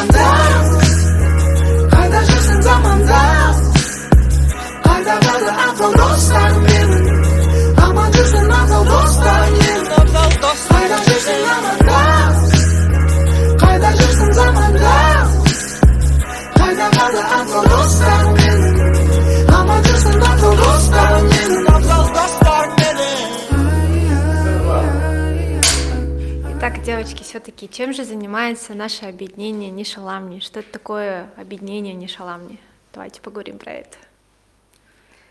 а. 24.65 26.58
Итак, 26.58 26.82
девочки, 26.84 27.24
все-таки 27.24 27.69
чем 27.69 27.93
же 27.93 28.04
занимается 28.04 28.74
наше 28.74 29.06
объединение 29.06 29.69
Нишаламни? 29.69 30.39
Что 30.39 30.60
это 30.62 30.72
такое 30.72 31.30
объединение 31.38 31.93
Нишаламни? 31.93 32.60
Давайте 32.93 33.22
поговорим 33.22 33.58
про 33.58 33.74
это. 33.74 33.98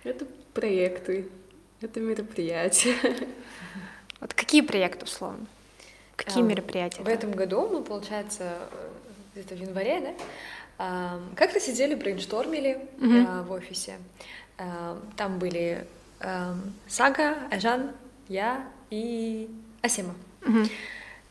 Это 0.04 0.26
проекты, 0.52 1.28
это 1.80 2.00
мероприятия. 2.00 2.96
Вот 4.20 4.34
какие 4.34 4.60
проекты 4.60 5.04
условно? 5.04 5.46
Какие 6.16 6.42
Эм, 6.42 6.48
мероприятия? 6.48 7.02
В 7.02 7.08
этом 7.08 7.32
году 7.32 7.66
мы, 7.68 7.82
получается, 7.82 8.56
э, 8.70 8.88
где-то 9.34 9.54
в 9.56 9.58
январе, 9.58 10.00
да, 10.00 10.14
как-то 11.36 11.60
сидели, 11.60 11.94
брейнштормили 11.94 12.78
а, 13.28 13.42
в 13.42 13.52
офисе. 13.52 13.98
Ам, 14.58 15.00
Там 15.16 15.38
были 15.38 15.86
Сага, 16.88 17.36
Ажан, 17.50 17.90
я 18.28 18.64
и 18.90 19.48
Асима. 19.82 20.14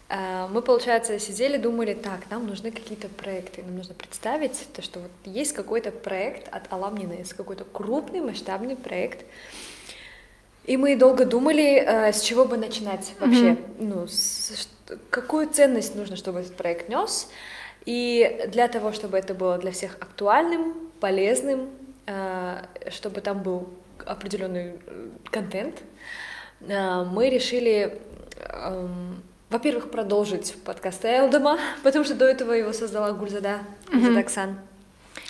А, 0.09 0.47
Мы, 0.49 0.61
получается, 0.61 1.17
сидели, 1.19 1.55
думали, 1.57 1.93
так, 1.93 2.29
нам 2.29 2.45
нужны 2.45 2.71
какие-то 2.71 3.07
проекты, 3.07 3.63
нам 3.63 3.77
нужно 3.77 3.93
представить 3.93 4.67
то, 4.73 4.81
что 4.81 4.99
вот 4.99 5.11
есть 5.23 5.53
какой-то 5.53 5.91
проект 5.91 6.47
от 6.53 6.67
Alumni 6.67 7.25
какой-то 7.33 7.63
крупный 7.63 8.19
масштабный 8.19 8.75
проект, 8.75 9.25
и 10.65 10.75
мы 10.77 10.95
долго 10.97 11.25
думали, 11.25 11.77
э, 11.79 12.11
с 12.13 12.21
чего 12.21 12.43
бы 12.45 12.57
начинать 12.57 13.13
вообще, 13.19 13.57
ну, 13.79 14.05
с- 14.07 14.67
какую 15.09 15.47
ценность 15.49 15.95
нужно, 15.95 16.15
чтобы 16.17 16.39
этот 16.41 16.55
проект 16.57 16.89
нес. 16.89 17.29
И 17.85 18.45
для 18.47 18.67
того, 18.67 18.91
чтобы 18.91 19.17
это 19.17 19.33
было 19.33 19.57
для 19.57 19.71
всех 19.71 19.95
актуальным, 19.99 20.75
полезным, 20.99 21.69
э, 22.05 22.63
чтобы 22.91 23.21
там 23.21 23.41
был 23.41 23.69
определенный 24.05 24.73
э, 24.85 25.09
контент, 25.31 25.81
э, 26.61 27.03
мы 27.03 27.29
решили, 27.29 27.99
эм, 28.37 29.23
во-первых, 29.49 29.89
продолжить 29.89 30.55
подкаст 30.63 31.03
Айлдама, 31.05 31.59
потому 31.83 32.05
что 32.05 32.13
до 32.13 32.25
этого 32.25 32.51
его 32.53 32.71
создала 32.71 33.11
Гульзада 33.13 33.61
Гульзадаксан. 33.91 34.59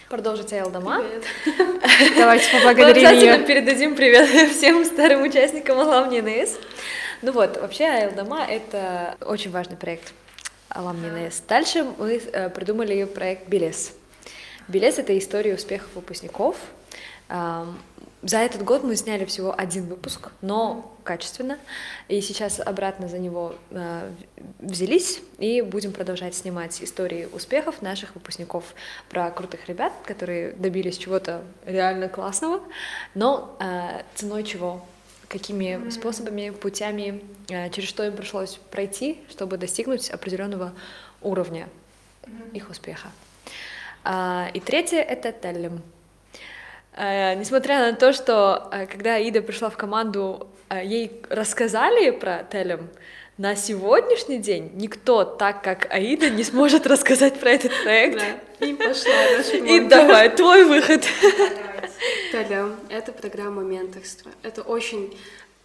Продолжить 0.10 0.52
Айлдама. 0.52 1.06
Давайте 2.18 2.46
Мы 2.52 2.60
поблагодарим 2.60 3.08
обязательно 3.08 3.36
ее. 3.38 3.46
передадим 3.46 3.96
привет 3.96 4.52
всем 4.52 4.84
старым 4.84 5.24
участникам 5.24 5.80
Аламни 5.80 6.20
НС. 6.20 6.58
Ну 7.22 7.32
вот, 7.32 7.56
вообще 7.62 7.86
Айлдама— 7.86 8.46
это 8.50 9.16
очень 9.22 9.52
важный 9.52 9.78
проект 9.78 10.14
Аламни 10.74 11.28
НС. 11.28 11.42
Дальше 11.48 11.84
мы 11.98 12.18
э, 12.18 12.50
придумали 12.50 13.04
проект 13.04 13.48
Белес. 13.48 13.94
Белес— 14.68 14.98
это 15.00 15.18
история 15.18 15.56
успехов 15.56 15.90
выпускников. 15.96 16.56
За 18.24 18.38
этот 18.38 18.64
год 18.64 18.84
мы 18.84 18.96
сняли 18.96 19.26
всего 19.26 19.56
один 19.58 19.86
выпуск, 19.88 20.30
но 20.42 20.96
качественно. 21.04 21.58
И 22.08 22.22
сейчас 22.22 22.60
обратно 22.60 23.08
за 23.08 23.18
него 23.18 23.56
э, 23.72 24.12
взялись 24.60 25.22
и 25.40 25.62
будем 25.62 25.92
продолжать 25.92 26.36
снимать 26.36 26.84
истории 26.84 27.28
успехов 27.34 27.82
наших 27.82 28.14
выпускников 28.14 28.76
про 29.10 29.32
крутых 29.32 29.68
ребят, 29.68 29.92
которые 30.06 30.52
добились 30.52 31.00
чего-то 31.00 31.42
реально 31.66 32.10
классного, 32.10 32.62
но 33.16 33.58
э, 33.60 34.04
ценой 34.14 34.44
чего? 34.44 34.86
Какими 35.32 35.90
способами, 35.92 36.50
путями, 36.50 37.22
э, 37.50 37.70
через 37.70 37.88
что 37.88 38.04
им 38.04 38.18
пришлось 38.18 38.60
пройти, 38.70 39.18
чтобы 39.30 39.56
достигнуть 39.56 40.10
определенного 40.10 40.74
уровня 41.22 41.70
их 42.52 42.70
успеха. 42.70 43.08
А, 44.04 44.50
И 44.54 44.60
третье— 44.60 44.98
это 45.00 45.32
Теллем. 45.32 45.82
Э, 46.98 47.36
Несмотря 47.36 47.80
на 47.80 47.94
то, 47.94 48.12
что 48.12 48.68
э, 48.74 48.86
когда 48.88 49.16
Аида 49.16 49.42
пришла 49.42 49.70
в 49.70 49.78
команду, 49.78 50.48
ей 50.70 51.22
рассказали 51.30 52.12
про 52.12 52.44
Телем, 52.44 52.90
на 53.38 53.56
сегодняшний 53.56 54.38
день 54.38 54.72
никто 54.74 55.24
так, 55.24 55.64
как 55.64 55.88
Аида, 55.94 56.30
не 56.30 56.44
сможет 56.44 56.86
рассказать 56.86 57.40
про 57.40 57.52
этот 57.52 57.72
проект. 57.84 58.22
И 58.60 58.74
пошла 58.74 59.66
И 59.66 59.80
давай, 59.80 60.30
твой 60.30 60.66
выход. 60.66 61.06
Таля, 62.32 62.70
это 62.90 63.12
программа 63.12 63.62
менторства. 63.64 64.32
Это 64.44 64.62
очень 64.62 65.14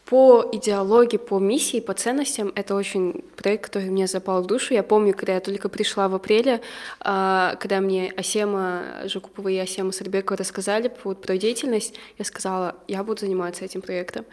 по 0.07 0.49
идеологии, 0.53 1.16
по 1.16 1.40
миссии, 1.40 1.81
по 1.81 1.92
ценностям, 1.92 2.53
это 2.55 2.77
очень 2.77 3.25
проект, 3.35 3.64
который 3.64 3.90
мне 3.90 4.07
запал 4.07 4.40
в 4.40 4.46
душу. 4.46 4.72
Я 4.72 4.85
помню, 4.85 5.12
когда 5.14 5.35
я 5.35 5.40
только 5.40 5.68
пришла 5.68 6.09
в 6.09 6.14
апреле, 6.14 6.61
а, 7.01 7.57
когда 7.57 7.81
мне 7.81 8.12
Асема 8.16 8.85
Жукупова 9.07 9.49
и 9.49 9.57
Асема 9.57 9.90
Сарбекова 9.90 10.37
рассказали 10.37 10.88
про 10.88 11.37
деятельность, 11.37 11.94
я 12.18 12.25
сказала, 12.25 12.77
я 12.87 13.03
буду 13.03 13.22
заниматься 13.22 13.64
этим 13.64 13.83
проектом. 13.83 14.25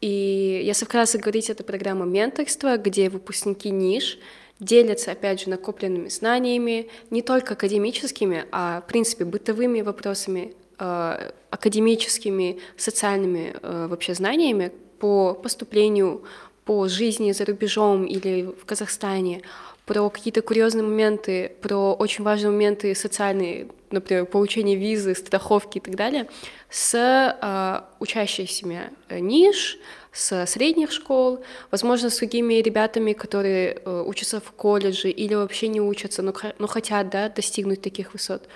И 0.00 0.62
если 0.64 0.84
вкратце 0.84 1.18
говорить, 1.18 1.50
это 1.50 1.64
программа 1.64 2.04
менторства, 2.04 2.76
где 2.76 3.08
выпускники 3.08 3.70
ниш 3.70 4.18
делятся, 4.60 5.10
опять 5.10 5.40
же, 5.40 5.50
накопленными 5.50 6.08
знаниями, 6.08 6.88
не 7.10 7.22
только 7.22 7.54
академическими, 7.54 8.46
а, 8.52 8.80
в 8.80 8.86
принципе, 8.86 9.24
бытовыми 9.24 9.80
вопросами, 9.80 10.54
э, 10.78 11.30
академическими, 11.50 12.58
социальными 12.76 13.54
э, 13.62 13.86
вообще 13.88 14.14
знаниями 14.14 14.72
по 14.98 15.34
поступлению, 15.34 16.22
по 16.64 16.88
жизни 16.88 17.32
за 17.32 17.44
рубежом 17.44 18.04
или 18.06 18.42
в 18.42 18.64
Казахстане, 18.64 19.42
про 19.84 20.10
какие-то 20.10 20.42
курьезные 20.42 20.82
моменты, 20.82 21.52
про 21.62 21.94
очень 21.94 22.24
важные 22.24 22.50
моменты 22.50 22.94
социальные, 22.94 23.68
например, 23.92 24.26
получение 24.26 24.76
визы, 24.76 25.14
страховки 25.14 25.78
и 25.78 25.80
так 25.80 25.94
далее, 25.94 26.26
с 26.70 26.94
э, 26.94 27.80
учащимися 28.00 28.90
ниш, 29.10 29.78
с 30.12 30.46
средних 30.46 30.90
школ, 30.90 31.44
возможно, 31.70 32.10
с 32.10 32.18
другими 32.18 32.54
ребятами, 32.54 33.12
которые 33.12 33.74
э, 33.84 34.04
учатся 34.06 34.40
в 34.40 34.50
колледже 34.52 35.10
или 35.10 35.34
вообще 35.34 35.68
не 35.68 35.80
учатся, 35.80 36.22
но, 36.22 36.32
но 36.58 36.66
хотят 36.66 37.10
да, 37.10 37.28
достигнуть 37.28 37.82
таких 37.82 38.12
высот. 38.12 38.48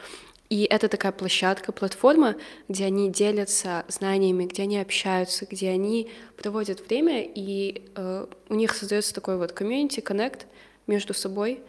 И 0.50 0.64
это 0.64 0.88
такая 0.88 1.12
площадка, 1.12 1.70
платформа, 1.70 2.34
где 2.68 2.84
они 2.84 3.08
делятся 3.08 3.84
знаниями, 3.86 4.46
где 4.46 4.62
они 4.64 4.80
общаются, 4.80 5.46
где 5.48 5.70
они 5.70 6.10
проводят 6.36 6.88
время, 6.88 7.22
и 7.22 7.84
э, 7.94 8.26
у 8.48 8.54
них 8.54 8.74
создается 8.74 9.14
такой 9.14 9.36
вот 9.36 9.52
комьюнити, 9.52 10.00
коннект 10.00 10.48
между 10.88 11.14
собой. 11.14 11.62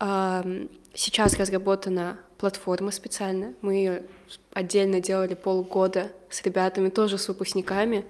Э, 0.00 0.66
сейчас 0.92 1.38
разработана 1.38 2.18
платформа 2.38 2.90
специально. 2.90 3.54
Мы 3.60 3.74
ее 3.74 4.02
отдельно 4.52 5.00
делали 5.00 5.34
полгода 5.34 6.10
с 6.28 6.42
ребятами, 6.42 6.88
тоже 6.88 7.18
с 7.18 7.28
выпускниками. 7.28 8.04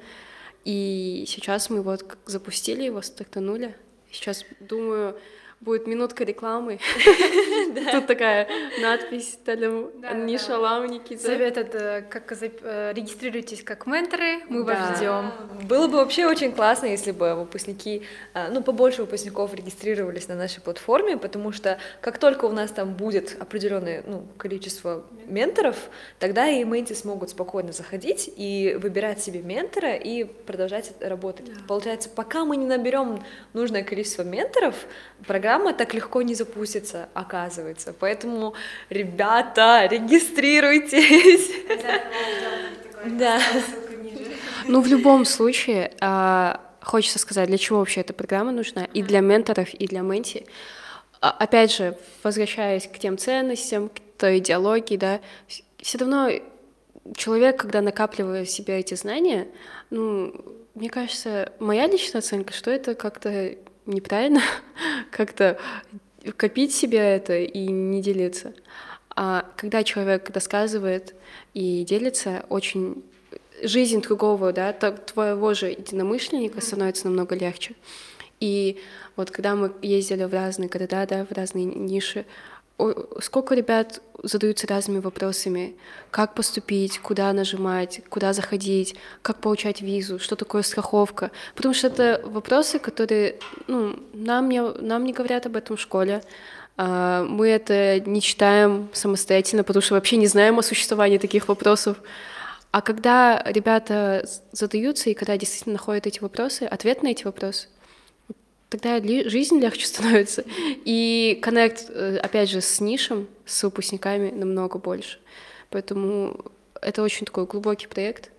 И 0.65 1.25
сейчас 1.29 1.69
мы 1.69 1.83
вот 1.83 2.17
запустили 2.25 2.85
его, 2.85 3.03
стартанули. 3.03 3.77
Сейчас, 4.11 4.47
думаю, 4.61 5.19
будет 5.61 5.87
минутка 5.87 6.25
рекламы. 6.25 6.79
Тут 7.93 8.07
такая 8.07 8.47
надпись 8.81 9.39
Талям 9.45 9.91
Ниша 10.27 10.59
Лауники. 10.59 11.17
Совет 11.17 11.57
это 11.57 12.05
как 12.09 12.31
э, 12.41 12.93
регистрируйтесь 12.95 13.63
как 13.63 13.87
менторы, 13.87 14.43
мы 14.49 14.65
вас 14.65 14.97
ждем. 14.97 15.33
Было 15.67 15.89
бы 15.89 15.97
вообще 15.97 16.27
очень 16.27 16.53
классно, 16.53 16.87
если 16.87 17.11
бы 17.11 17.35
выпускники, 17.35 18.03
э, 18.35 18.49
ну, 18.51 18.63
побольше 18.63 19.03
выпускников 19.03 19.55
регистрировались 19.55 20.29
на 20.29 20.35
нашей 20.35 20.61
платформе, 20.61 21.17
потому 21.17 21.53
что 21.53 21.79
как 22.01 22.19
только 22.19 22.45
у 22.45 22.53
нас 22.53 22.71
там 22.71 22.93
будет 22.93 23.37
определенное 23.41 24.03
ну, 24.07 24.27
количество 24.37 25.05
менторов, 25.27 25.77
тогда 26.19 26.49
и 26.49 26.63
менти 26.65 26.93
смогут 26.93 27.31
спокойно 27.31 27.73
заходить 27.73 28.31
и 28.37 28.77
выбирать 28.81 29.23
себе 29.23 29.41
ментора 29.41 29.95
и 29.95 30.25
продолжать 30.25 30.93
работать. 31.01 31.47
Получается, 31.67 32.11
пока 32.11 32.45
мы 32.45 32.57
не 32.59 32.67
наберем 32.67 33.23
нужное 33.55 33.83
количество 33.83 34.23
менторов, 34.23 34.75
программа 35.27 35.46
программа 35.47 35.73
так 35.75 35.95
легко 35.95 36.23
не 36.23 36.35
запустится, 36.35 37.09
оказывается. 37.15 37.95
Поэтому, 37.99 38.55
ребята, 38.91 39.87
регистрируйтесь. 39.89 41.53
Да. 43.05 43.41
Ну, 44.67 44.81
в 44.81 44.89
любом 44.89 45.25
случае, 45.25 45.93
а, 46.01 46.61
хочется 46.83 47.21
сказать, 47.21 47.47
для 47.47 47.59
чего 47.59 47.79
вообще 47.79 48.01
эта 48.01 48.13
программа 48.13 48.51
нужна, 48.51 48.87
и 48.87 49.03
для 49.05 49.21
менторов, 49.21 49.73
и 49.73 49.87
для 49.87 50.01
менти. 50.01 50.47
А, 51.21 51.31
опять 51.31 51.73
же, 51.73 51.97
возвращаясь 52.25 52.89
к 52.89 52.99
тем 52.99 53.17
ценностям, 53.17 53.89
к 53.89 54.01
той 54.19 54.39
идеологии, 54.39 54.97
да, 54.97 55.21
все 55.81 55.99
равно 55.99 56.29
человек, 57.15 57.61
когда 57.61 57.81
накапливает 57.83 58.49
в 58.49 58.51
себе 58.51 58.81
эти 58.81 58.95
знания, 58.95 59.47
ну, 59.91 60.35
мне 60.75 60.91
кажется, 60.91 61.53
моя 61.61 61.87
личная 61.87 62.19
оценка, 62.19 62.53
что 62.53 62.73
это 62.73 62.97
как-то 62.97 63.55
неправильно 63.87 64.43
как-то 65.11 65.59
копить 66.37 66.75
себе 66.75 66.99
это 66.99 67.39
и 67.39 67.67
не 67.67 68.03
делиться. 68.03 68.53
А 69.15 69.47
когда 69.57 69.83
человек 69.83 70.29
рассказывает 70.31 71.15
и 71.55 71.85
делится, 71.85 72.45
очень 72.49 73.03
жизнь 73.63 74.03
другого, 74.03 74.53
да, 74.53 74.73
твоего 74.73 75.55
же 75.55 75.69
единомышленника 75.69 76.61
становится 76.61 77.07
намного 77.07 77.35
легче. 77.35 77.75
И 78.41 78.79
вот 79.17 79.31
когда 79.31 79.55
мы 79.55 79.73
ездили 79.81 80.25
в 80.25 80.35
разные 80.35 80.69
города, 80.69 81.07
да, 81.07 81.25
в 81.25 81.33
разные 81.33 81.65
ниши, 81.65 82.27
сколько 83.21 83.55
ребят 83.55 84.03
задаются 84.23 84.67
разными 84.67 84.99
вопросами, 84.99 85.77
как 86.11 86.35
поступить, 86.35 86.99
куда 86.99 87.33
нажимать, 87.33 88.03
куда 88.09 88.33
заходить, 88.33 88.97
как 89.23 89.41
получать 89.41 89.81
визу, 89.81 90.19
что 90.19 90.37
такое 90.37 90.63
страховка. 90.63 91.31
Потому 91.55 91.75
что 91.75 91.87
это 91.87 92.21
вопросы, 92.25 92.79
которые 92.79 93.37
ну, 93.67 93.99
нам, 94.13 94.49
не, 94.49 94.63
нам 94.63 95.05
не 95.05 95.13
говорят 95.13 95.47
об 95.47 95.57
этом 95.57 95.77
в 95.77 95.81
школе. 95.81 96.23
А, 96.77 97.25
мы 97.25 97.49
это 97.49 98.01
не 98.01 98.21
читаем 98.21 98.89
самостоятельно, 98.93 99.65
потому 99.65 99.83
что 99.83 99.95
вообще 99.95 100.17
не 100.17 100.27
знаем 100.27 100.59
о 100.59 100.63
существовании 100.63 101.19
таких 101.19 101.49
вопросов. 101.49 101.97
А 102.73 102.83
когда 102.83 103.43
ребята 103.47 104.29
задаются 104.53 105.09
и 105.09 105.15
когда 105.15 105.39
действительно 105.39 105.75
находят 105.75 106.07
эти 106.07 106.21
вопросы, 106.21 106.65
ответ 106.65 107.03
на 107.03 107.09
эти 107.09 107.25
вопросы, 107.25 107.69
тогда 108.69 109.01
жизнь 109.29 109.59
легче 109.61 109.87
становится. 109.87 110.45
И 110.85 111.39
коннект, 111.43 111.87
э, 111.89 112.19
опять 112.19 112.51
же, 112.51 112.61
с 112.61 112.81
нишем, 112.81 113.29
с 113.45 113.63
выпускниками 113.63 114.31
намного 114.31 114.79
больше. 114.79 115.19
Поэтому 115.71 116.45
это 116.81 117.03
очень 117.03 117.27
такой 117.27 117.47
глубокий 117.47 117.87
проект. 117.87 118.31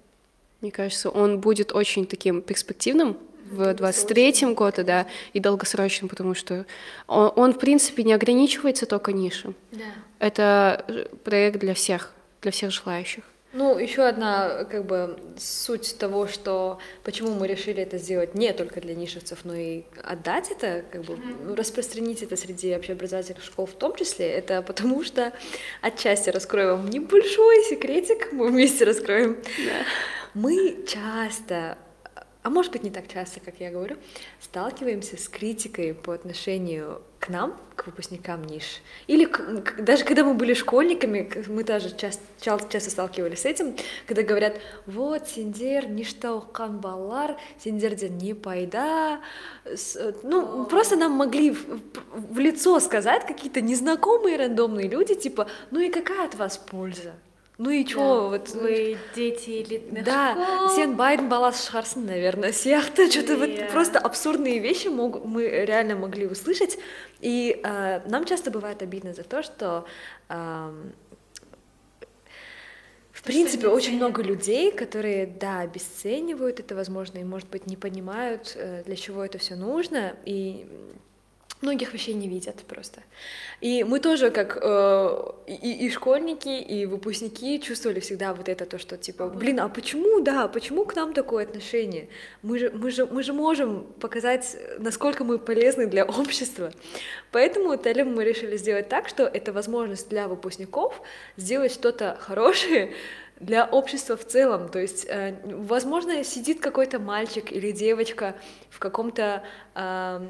Мне 0.62 0.72
кажется, 0.72 1.10
он 1.10 1.40
будет 1.40 1.72
очень 1.74 2.06
таким 2.08 2.42
перспективным 2.42 3.18
в 3.52 3.62
23-м 3.62 4.56
году, 4.56 4.84
да, 4.84 5.08
и 5.34 5.40
долгосрочным, 5.40 6.10
потому 6.10 6.34
что 6.34 6.66
он, 7.08 7.32
он, 7.36 7.54
в 7.54 7.60
принципе, 7.60 8.04
не 8.04 8.14
ограничивается 8.14 8.86
только 8.86 9.14
нишем. 9.14 9.56
Да. 9.72 9.86
Это 10.20 11.06
проект 11.24 11.60
для 11.60 11.74
всех, 11.74 12.14
для 12.42 12.52
всех 12.52 12.72
желающих. 12.72 13.24
Ну, 13.58 13.80
еще 13.80 14.04
одна, 14.04 14.66
как 14.66 14.86
бы, 14.86 15.18
суть 15.36 15.98
того, 15.98 16.28
что 16.28 16.78
почему 17.04 17.34
мы 17.34 17.48
решили 17.48 17.82
это 17.82 17.98
сделать 17.98 18.36
не 18.36 18.54
только 18.54 18.82
для 18.82 18.94
нишевцев, 18.94 19.40
но 19.46 19.56
и 19.56 19.82
отдать 20.04 20.52
это, 20.52 20.86
как 20.92 21.02
бы, 21.06 21.16
mm-hmm. 21.16 21.56
распространить 21.56 22.22
это 22.22 22.36
среди 22.36 22.76
общеобразовательных 22.76 23.44
школ 23.44 23.66
в 23.66 23.74
том 23.74 23.96
числе, 23.96 24.30
это 24.30 24.62
потому 24.62 25.04
что 25.04 25.34
отчасти 25.82 26.30
раскрою 26.30 26.78
вам 26.78 26.88
небольшой 26.88 27.64
секретик, 27.64 28.32
мы 28.32 28.50
вместе 28.50 28.86
раскроем. 28.86 29.38
Yeah. 29.58 29.86
Мы 30.36 30.86
часто 30.88 31.80
а 32.44 32.50
может 32.50 32.72
быть 32.72 32.84
не 32.84 32.92
так 32.92 33.12
часто, 33.12 33.40
как 33.40 33.60
я 33.60 33.72
говорю, 33.72 33.98
сталкиваемся 34.40 35.18
с 35.18 35.28
критикой 35.28 35.94
по 35.96 36.14
отношению 36.14 37.02
к 37.20 37.30
нам, 37.30 37.58
к 37.76 37.86
выпускникам 37.86 38.44
ниш. 38.44 38.82
Или 39.08 39.26
к, 39.26 39.82
даже 39.82 40.04
когда 40.04 40.24
мы 40.24 40.34
были 40.34 40.54
школьниками, 40.54 41.32
мы 41.48 41.64
тоже 41.64 41.96
часто, 41.96 42.24
часто 42.40 42.90
сталкивались 42.90 43.42
с 43.42 43.46
этим, 43.46 43.76
когда 44.06 44.24
говорят, 44.24 44.60
вот, 44.86 45.28
сендер, 45.28 45.88
ништа 45.88 46.34
укан 46.34 46.80
балар, 46.80 47.38
сендерден 47.64 48.18
не 48.18 48.34
пайда. 48.34 49.20
Ну, 50.24 50.66
просто 50.66 50.96
нам 50.96 51.14
могли 51.14 51.52
в, 51.52 51.82
в 52.14 52.40
лицо 52.40 52.80
сказать 52.80 53.26
какие-то 53.26 53.62
незнакомые 53.62 54.38
рандомные 54.38 54.88
люди, 54.88 55.16
типа, 55.16 55.48
ну 55.72 55.80
и 55.80 55.90
какая 55.90 56.26
от 56.26 56.36
вас 56.36 56.58
польза? 56.58 57.14
Ну 57.58 57.72
и 57.72 57.84
чё, 57.86 57.98
да, 57.98 58.38
вот... 58.38 58.50
Вы 58.50 58.98
дети 59.16 59.64
элитных 59.64 60.04
да, 60.04 60.34
школ. 60.34 60.76
сен 60.76 60.96
байден 60.96 61.28
балас 61.28 61.64
шығарсың, 61.66 62.06
наверное, 62.06 62.52
сияқты, 62.52 63.10
что-то 63.10 63.36
вот 63.38 63.50
просто 63.72 63.98
абсурдные 63.98 64.60
вещи 64.60 64.90
мог, 64.90 65.26
мы 65.26 65.48
реально 65.66 65.96
могли 65.96 66.28
услышать, 66.28 66.78
и 67.20 67.60
э, 67.64 68.02
нам 68.08 68.26
часто 68.26 68.52
бывает 68.52 68.84
обидно 68.84 69.14
за 69.14 69.24
то, 69.24 69.42
что... 69.42 69.86
Э, 70.30 70.72
в 73.12 73.24
принципе, 73.24 73.68
очень 73.68 73.96
много 73.96 74.22
людей, 74.22 74.72
которые, 74.72 75.26
да, 75.26 75.62
обесценивают 75.62 76.60
это, 76.60 76.76
возможно, 76.76 77.18
и, 77.18 77.24
может 77.24 77.50
быть, 77.50 77.66
не 77.66 77.76
понимают, 77.76 78.54
э, 78.56 78.84
для 78.86 78.96
чего 78.96 79.26
это 79.26 79.40
все 79.40 79.56
нужно, 79.56 80.16
и 80.24 80.68
многих 81.62 81.92
вообще 81.92 82.14
не 82.14 82.28
видят 82.28 82.56
просто. 82.68 83.02
И 83.62 83.84
мы 83.84 84.00
тоже, 84.00 84.30
как 84.30 84.58
э, 84.62 85.32
и, 85.48 85.86
и 85.86 85.90
школьники, 85.90 86.50
и 86.50 86.86
выпускники, 86.86 87.60
чувствовали 87.60 88.00
всегда 88.00 88.34
вот 88.34 88.50
это 88.50 88.66
то, 88.66 88.78
что 88.78 88.98
типа, 88.98 89.28
блин, 89.28 89.60
а 89.60 89.70
почему, 89.70 90.20
да, 90.22 90.48
почему 90.48 90.86
к 90.86 90.96
нам 90.96 91.14
такое 91.14 91.46
отношение? 91.46 92.10
Мы 92.42 92.60
же, 92.60 92.70
мы 92.70 92.92
же, 92.92 93.06
мы 93.06 93.24
же 93.24 93.34
можем 93.34 93.84
показать, 94.00 94.58
насколько 94.80 95.24
мы 95.24 95.40
полезны 95.40 95.88
для 95.88 96.06
общества. 96.06 96.72
Поэтому 97.32 97.76
Телем 97.78 98.14
мы 98.14 98.24
решили 98.24 98.58
сделать 98.58 98.90
так, 98.90 99.08
что 99.08 99.24
это 99.24 99.52
возможность 99.52 100.10
для 100.10 100.28
выпускников 100.28 101.02
сделать 101.38 101.74
что-то 101.74 102.18
хорошее, 102.20 102.94
для 103.40 103.66
общества 103.66 104.18
в 104.18 104.26
целом. 104.26 104.70
То 104.70 104.80
есть, 104.80 105.06
э, 105.08 105.36
возможно, 105.44 106.24
сидит 106.24 106.60
какой-то 106.60 107.00
мальчик 107.00 107.52
или 107.52 107.72
девочка 107.72 108.36
в 108.70 108.80
каком-то 108.80 109.44
э, 109.76 110.28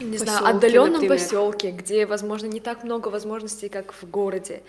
не 0.00 0.18
поселке, 0.18 0.38
знаю, 0.38 0.56
отдаленном 0.56 1.08
поселке, 1.08 1.70
где, 1.70 2.06
возможно, 2.06 2.46
не 2.46 2.60
так 2.60 2.84
много 2.84 3.08
возможностей, 3.08 3.68
как 3.68 3.92
в 3.92 4.08
городе. 4.08 4.62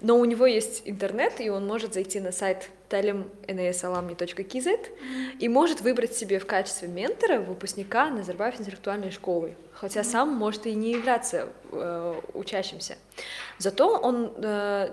Но 0.00 0.18
у 0.18 0.24
него 0.24 0.46
есть 0.46 0.82
интернет, 0.84 1.40
и 1.40 1.50
он 1.50 1.66
может 1.66 1.94
зайти 1.94 2.20
на 2.20 2.32
сайт 2.32 2.70
talimnsalumni.kz 2.88 4.66
mm-hmm. 4.66 5.38
и 5.38 5.48
может 5.48 5.80
выбрать 5.80 6.14
себе 6.14 6.38
в 6.38 6.46
качестве 6.46 6.88
ментора 6.88 7.40
выпускника 7.40 8.10
Назарбаев 8.10 8.60
интеллектуальной 8.60 9.10
школы. 9.10 9.54
хотя 9.80 10.02
сам 10.02 10.30
может 10.30 10.66
и 10.66 10.74
не 10.74 10.92
являться 10.92 11.48
э, 11.70 12.20
учащимся. 12.34 12.96
Зато 13.58 13.96
он, 13.96 14.32
э, 14.36 14.88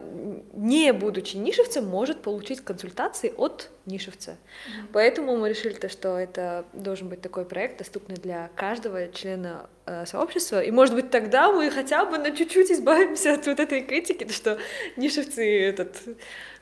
не 0.54 0.94
будучи 0.94 1.38
нишевцем, 1.38 1.86
может 1.86 2.22
получить 2.22 2.62
консультации 2.62 3.34
от 3.36 3.72
нишевца. 3.86 4.32
Mm-hmm. 4.32 4.88
Поэтому 4.94 5.38
мы 5.38 5.50
решили, 5.50 5.74
то, 5.74 5.90
что 5.90 6.18
это 6.18 6.66
должен 6.74 7.10
быть 7.10 7.22
такой 7.22 7.46
проект, 7.46 7.80
доступный 7.80 8.16
для 8.16 8.50
каждого 8.56 9.08
члена 9.08 9.70
э, 9.86 10.06
сообщества. 10.06 10.62
И, 10.62 10.72
может 10.72 10.94
быть, 10.94 11.10
тогда 11.10 11.52
мы 11.52 11.72
хотя 11.72 12.06
бы 12.06 12.18
на 12.18 12.32
чуть-чуть 12.32 12.72
избавимся 12.72 13.34
от 13.34 13.48
вот 13.48 13.60
этой 13.60 13.82
критики, 13.82 14.28
что 14.32 14.60
нишевцы 14.98 15.62
этот 15.62 15.96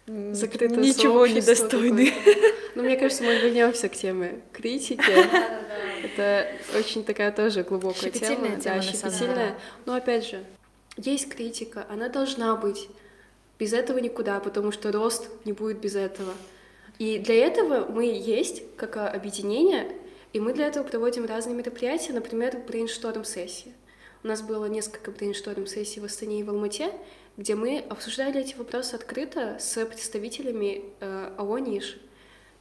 Закрытое 0.05 0.77
ничего 0.79 1.25
не 1.27 1.41
достойны. 1.41 2.13
Ну, 2.75 2.83
мне 2.83 2.97
кажется, 2.97 3.23
мы 3.23 3.35
вернемся 3.35 3.87
к 3.87 3.95
теме 3.95 4.41
критики. 4.51 5.01
Это 6.03 6.47
очень 6.77 7.05
такая 7.05 7.31
тоже 7.31 7.63
глубокая 7.63 8.11
тема. 8.11 8.57
Да, 8.61 8.81
щепетильная. 8.81 9.55
Но 9.85 9.93
опять 9.93 10.27
же, 10.27 10.43
есть 10.97 11.29
критика, 11.29 11.85
она 11.89 12.09
должна 12.09 12.55
быть. 12.55 12.89
Без 13.59 13.71
этого 13.71 13.99
никуда, 13.99 14.39
потому 14.39 14.71
что 14.71 14.91
рост 14.91 15.29
не 15.45 15.53
будет 15.53 15.79
без 15.79 15.95
этого. 15.95 16.33
И 16.99 17.19
для 17.19 17.35
этого 17.35 17.89
мы 17.89 18.05
есть 18.05 18.63
как 18.75 18.97
объединение, 18.97 19.89
и 20.33 20.39
мы 20.39 20.53
для 20.53 20.67
этого 20.67 20.83
проводим 20.83 21.25
разные 21.25 21.55
мероприятия, 21.55 22.13
например, 22.13 22.57
брейншторм-сессии. 22.67 23.73
У 24.23 24.27
нас 24.27 24.41
было 24.41 24.65
несколько 24.65 25.11
брейншторм-сессий 25.11 26.01
в 26.01 26.05
Астане 26.05 26.39
и 26.39 26.43
в 26.43 26.49
Алмате, 26.49 26.91
где 27.37 27.55
мы 27.55 27.79
обсуждали 27.89 28.41
эти 28.41 28.55
вопросы 28.55 28.95
открыто 28.95 29.57
с 29.59 29.83
представителями 29.85 30.83
э, 30.99 31.33
АО 31.37 31.57
«Ниш». 31.57 31.97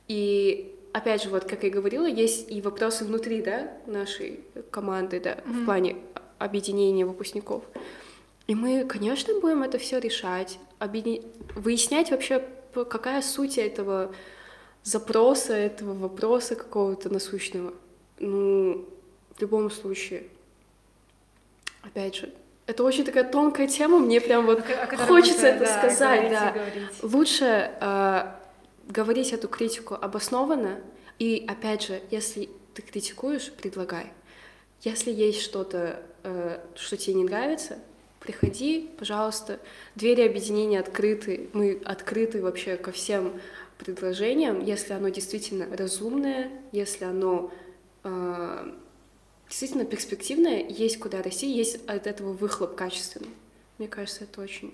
И 0.08 0.74
опять 0.92 1.22
же, 1.22 1.28
вот 1.28 1.44
как 1.44 1.64
я 1.64 1.70
говорила, 1.70 2.06
есть 2.06 2.50
и 2.50 2.60
вопросы 2.60 3.04
внутри 3.04 3.42
да, 3.42 3.72
нашей 3.86 4.40
команды 4.70 5.20
да, 5.20 5.32
mm-hmm. 5.32 5.62
в 5.62 5.64
плане 5.64 5.96
объединения 6.38 7.04
выпускников. 7.04 7.64
И 8.46 8.54
мы, 8.54 8.84
конечно, 8.84 9.38
будем 9.40 9.62
это 9.62 9.78
все 9.78 9.98
решать, 9.98 10.58
объедин... 10.78 11.22
выяснять 11.54 12.10
вообще, 12.10 12.44
какая 12.72 13.22
суть 13.22 13.58
этого 13.58 14.14
запроса, 14.82 15.54
этого 15.54 15.94
вопроса 15.94 16.56
какого-то 16.56 17.08
насущного. 17.08 17.72
Ну, 18.18 18.88
в 19.36 19.40
любом 19.40 19.70
случае, 19.70 20.24
опять 21.82 22.16
же, 22.16 22.32
это 22.66 22.84
очень 22.84 23.04
такая 23.04 23.24
тонкая 23.24 23.66
тема, 23.66 23.98
мне 23.98 24.20
прям 24.20 24.46
вот 24.46 24.62
хочется 25.06 25.46
это 25.48 25.64
да, 25.64 25.78
сказать, 25.78 26.30
да. 26.30 26.52
Говорить. 26.52 27.02
Лучше 27.02 27.70
э, 27.80 28.32
говорить 28.88 29.32
эту 29.32 29.48
критику 29.48 29.94
обоснованно, 29.94 30.80
и 31.18 31.44
опять 31.46 31.82
же, 31.86 32.00
если 32.10 32.48
ты 32.74 32.82
критикуешь, 32.82 33.52
предлагай. 33.52 34.12
Если 34.82 35.10
есть 35.12 35.42
что-то, 35.42 36.02
э, 36.22 36.58
что 36.74 36.96
тебе 36.96 37.14
не 37.14 37.24
нравится, 37.24 37.78
приходи, 38.20 38.90
пожалуйста. 38.98 39.58
Двери 39.94 40.22
объединения 40.22 40.80
открыты, 40.80 41.50
мы 41.52 41.80
открыты 41.84 42.40
вообще 42.40 42.76
ко 42.76 42.92
всем 42.92 43.32
предложениям, 43.78 44.60
если 44.64 44.92
оно 44.92 45.08
действительно 45.08 45.66
разумное, 45.76 46.50
если 46.70 47.04
оно 47.04 47.50
э, 48.04 48.72
действительно 49.52 49.84
перспективное, 49.84 50.64
есть 50.66 50.98
куда 50.98 51.22
расти, 51.22 51.46
есть 51.46 51.86
от 51.86 52.06
этого 52.06 52.32
выхлоп 52.32 52.74
качественный. 52.74 53.28
Мне 53.76 53.86
кажется, 53.86 54.24
это 54.24 54.40
очень 54.40 54.72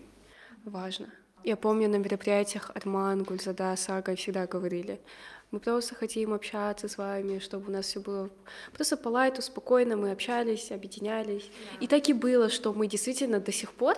важно. 0.65 1.11
Я 1.43 1.57
помню 1.57 1.89
на 1.89 1.97
мероприятиях 1.97 2.71
Арман, 2.75 3.25
Гульзада, 3.25 3.75
Сага 3.77 4.15
всегда 4.15 4.47
говорили, 4.47 5.01
мы 5.51 5.59
просто 5.59 5.97
хотим 5.97 6.33
общаться 6.33 6.89
с 6.89 6.97
вами, 6.97 7.41
чтобы 7.41 7.69
у 7.69 7.73
нас 7.73 7.87
все 7.87 8.01
было 8.01 8.31
просто 8.73 8.97
по 8.97 9.09
лайту, 9.09 9.43
спокойно, 9.43 9.97
мы 9.97 10.13
общались, 10.13 10.71
объединялись. 10.71 11.43
Yeah. 11.43 11.79
И 11.81 11.87
так 11.89 12.09
и 12.09 12.13
было, 12.13 12.49
что 12.49 12.73
мы 12.73 12.87
действительно 12.87 13.41
до 13.41 13.51
сих 13.51 13.73
пор 13.73 13.97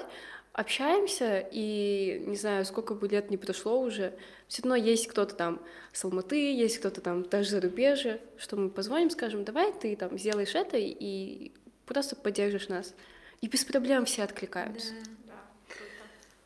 общаемся, 0.53 1.47
и 1.51 2.23
не 2.27 2.37
знаю, 2.37 2.65
сколько 2.65 2.95
бы 2.95 3.09
лет 3.09 3.31
не 3.31 3.37
прошло 3.37 3.81
уже, 3.81 4.17
все 4.49 4.63
равно 4.63 4.77
есть 4.77 5.07
кто-то 5.07 5.35
там 5.35 5.63
с 5.93 6.05
Алматы, 6.05 6.53
есть 6.53 6.79
кто-то 6.79 7.01
там 7.01 7.23
даже 7.23 7.51
зарубежье, 7.51 8.21
что 8.37 8.57
мы 8.57 8.69
позвоним, 8.69 9.11
скажем, 9.11 9.45
давай 9.45 9.73
ты 9.73 9.95
там 9.97 10.19
сделаешь 10.19 10.55
это 10.55 10.77
и 10.77 11.53
просто 11.87 12.17
поддержишь 12.17 12.69
нас. 12.69 12.95
И 13.41 13.49
без 13.49 13.65
проблем 13.65 14.05
все 14.05 14.23
откликаются. 14.23 14.93
Да. 15.27 15.41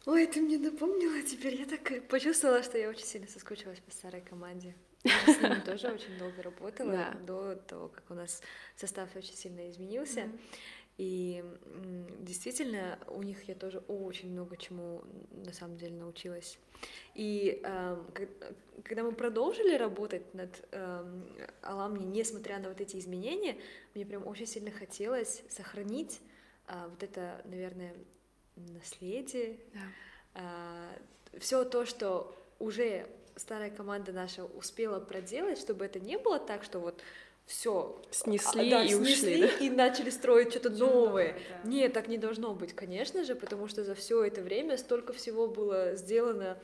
Ой, 0.06 0.26
ты 0.26 0.40
мне 0.40 0.58
напомнила 0.58 1.22
теперь, 1.22 1.56
я 1.56 1.66
так 1.66 2.06
почувствовала, 2.08 2.62
что 2.62 2.78
я 2.78 2.88
очень 2.88 3.04
сильно 3.04 3.26
соскучилась 3.26 3.80
по 3.80 3.90
старой 3.90 4.20
команде. 4.20 4.74
Я 5.02 5.12
с 5.26 5.38
ними 5.40 5.60
тоже 5.60 5.88
очень 5.88 6.16
долго 6.18 6.42
работала, 6.42 6.92
да. 6.92 7.14
до 7.26 7.56
того, 7.56 7.88
как 7.88 8.04
у 8.10 8.14
нас 8.14 8.42
состав 8.76 9.08
очень 9.16 9.34
сильно 9.34 9.70
изменился. 9.70 10.20
Mm-hmm. 10.20 10.38
И 10.96 11.44
действительно, 12.20 12.98
у 13.08 13.22
них 13.22 13.48
я 13.48 13.54
тоже 13.54 13.78
очень 13.88 14.30
много 14.30 14.56
чему 14.56 15.02
на 15.30 15.52
самом 15.52 15.76
деле 15.76 15.96
научилась. 15.96 16.58
И 17.14 17.60
э, 17.64 17.96
когда 18.84 19.02
мы 19.02 19.12
продолжили 19.12 19.76
работать 19.76 20.34
над 20.34 20.50
э, 20.70 21.20
Аламни, 21.62 22.04
несмотря 22.04 22.58
на 22.58 22.68
вот 22.68 22.80
эти 22.80 22.96
изменения, 22.96 23.56
мне 23.94 24.06
прям 24.06 24.26
очень 24.26 24.46
сильно 24.46 24.70
хотелось 24.70 25.42
сохранить 25.48 26.20
э, 26.68 26.74
вот 26.88 27.02
это, 27.02 27.40
наверное, 27.44 27.94
наследие, 28.56 29.58
да. 29.72 30.90
э, 31.32 31.38
все 31.40 31.64
то, 31.64 31.86
что 31.86 32.36
уже 32.60 33.06
старая 33.36 33.70
команда 33.70 34.12
наша 34.12 34.44
успела 34.44 35.00
проделать, 35.00 35.58
чтобы 35.58 35.84
это 35.84 35.98
не 35.98 36.18
было 36.18 36.38
так, 36.38 36.62
что 36.62 36.78
вот 36.78 37.02
все 37.46 38.00
снесли 38.10 38.68
а, 38.68 38.78
да, 38.78 38.84
и 38.84 38.88
снесли 38.88 39.44
ушли, 39.44 39.58
да? 39.58 39.64
и 39.64 39.70
начали 39.70 40.10
строить 40.10 40.50
что-то 40.50 40.70
новое. 40.70 41.38
Да. 41.62 41.68
Нет, 41.68 41.92
так 41.92 42.08
не 42.08 42.18
должно 42.18 42.54
быть, 42.54 42.72
конечно 42.72 43.24
же, 43.24 43.34
потому 43.34 43.68
что 43.68 43.84
за 43.84 43.94
все 43.94 44.24
это 44.24 44.40
время 44.40 44.78
столько 44.78 45.12
всего 45.12 45.46
было 45.46 45.94
сделано 45.94 46.58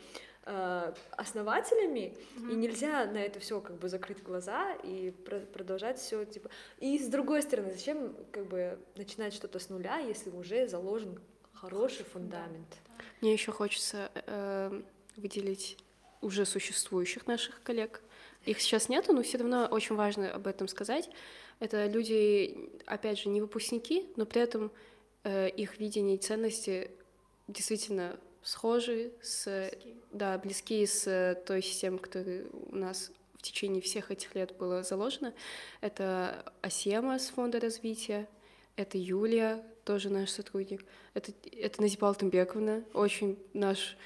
э, 0.44 0.92
основателями, 1.10 2.16
mm-hmm. 2.36 2.52
и 2.52 2.54
нельзя 2.54 3.04
на 3.04 3.18
это 3.18 3.40
все 3.40 3.60
как 3.60 3.76
бы 3.76 3.88
закрыть 3.88 4.22
глаза 4.22 4.74
и 4.82 5.10
про- 5.10 5.40
продолжать 5.40 5.98
все 5.98 6.24
типа. 6.24 6.48
И 6.78 6.98
с 6.98 7.08
другой 7.08 7.42
стороны, 7.42 7.72
зачем 7.72 8.16
как 8.32 8.46
бы 8.46 8.78
начинать 8.96 9.34
что-то 9.34 9.58
с 9.58 9.68
нуля, 9.68 9.98
если 9.98 10.30
уже 10.30 10.66
заложен 10.66 11.20
хороший 11.52 12.06
фундамент? 12.06 12.78
Мне 13.20 13.34
еще 13.34 13.52
хочется 13.52 14.10
э, 14.14 14.82
выделить 15.16 15.76
уже 16.22 16.46
существующих 16.46 17.26
наших 17.26 17.62
коллег. 17.62 18.02
Их 18.45 18.61
сейчас 18.61 18.88
нету, 18.88 19.12
но 19.12 19.22
все 19.22 19.38
равно 19.38 19.66
очень 19.66 19.97
важно 19.97 20.30
об 20.30 20.47
этом 20.47 20.68
сказать. 20.68 21.11
Это 21.59 21.86
люди, 21.86 22.70
опять 22.86 23.18
же, 23.18 23.28
не 23.28 23.41
выпускники, 23.41 24.07
но 24.16 24.24
при 24.24 24.41
этом 24.41 24.70
э, 25.24 25.49
их 25.51 25.78
видение 25.78 26.16
и 26.16 26.18
ценности 26.18 26.91
действительно 27.49 28.18
схожи 28.43 29.12
с, 29.20 29.45
близкие. 29.45 29.95
да, 30.12 30.38
близки 30.38 30.86
с 30.86 31.43
той 31.47 31.62
системой, 31.62 31.99
которая 31.99 32.45
у 32.70 32.76
нас 32.76 33.11
в 33.36 33.43
течение 33.43 33.82
всех 33.82 34.11
этих 34.11 34.34
лет 34.34 34.57
было 34.57 34.82
заложено. 34.82 35.34
Это 35.80 36.53
Асема 36.62 37.18
с 37.18 37.28
фонда 37.28 37.61
развития, 37.61 38.28
это 38.76 38.99
Юлия, 38.99 39.64
тоже 39.84 40.11
наш 40.11 40.30
сотрудник, 40.30 40.84
это, 41.14 41.32
это 41.53 41.80
Назипа 41.82 42.09
Алтынбековна, 42.09 42.84
очень 42.93 43.38
наш 43.53 43.97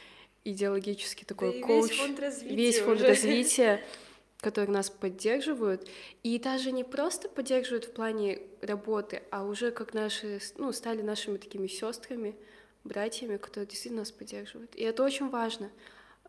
идеологический 0.44 1.24
такой 1.24 1.60
да 1.60 1.66
коуч. 1.66 1.90
Весь 1.90 1.98
фонд 1.98 2.20
развития. 2.20 2.56
Весь 2.56 2.78
фонд 2.78 2.96
уже. 3.00 3.08
развития, 3.08 3.84
которые 4.44 4.70
нас 4.70 4.90
поддерживают. 4.90 5.88
И 6.22 6.38
даже 6.38 6.70
не 6.70 6.84
просто 6.84 7.30
поддерживают 7.30 7.86
в 7.86 7.92
плане 7.92 8.42
работы, 8.60 9.22
а 9.30 9.44
уже 9.44 9.70
как 9.70 9.94
наши, 9.94 10.38
ну, 10.58 10.70
стали 10.72 11.00
нашими 11.00 11.38
такими 11.38 11.66
сестрами, 11.66 12.36
братьями, 12.84 13.38
которые 13.38 13.66
действительно 13.66 14.02
нас 14.02 14.12
поддерживают. 14.12 14.74
И 14.76 14.82
это 14.82 15.02
очень 15.02 15.30
важно. 15.30 15.70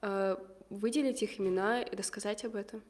Э, 0.02 0.38
выделить 0.70 1.22
их 1.24 1.42
имена 1.42 1.82
и 1.82 1.94
рассказать 1.94 2.46
об 2.46 2.56
этом. 2.56 2.82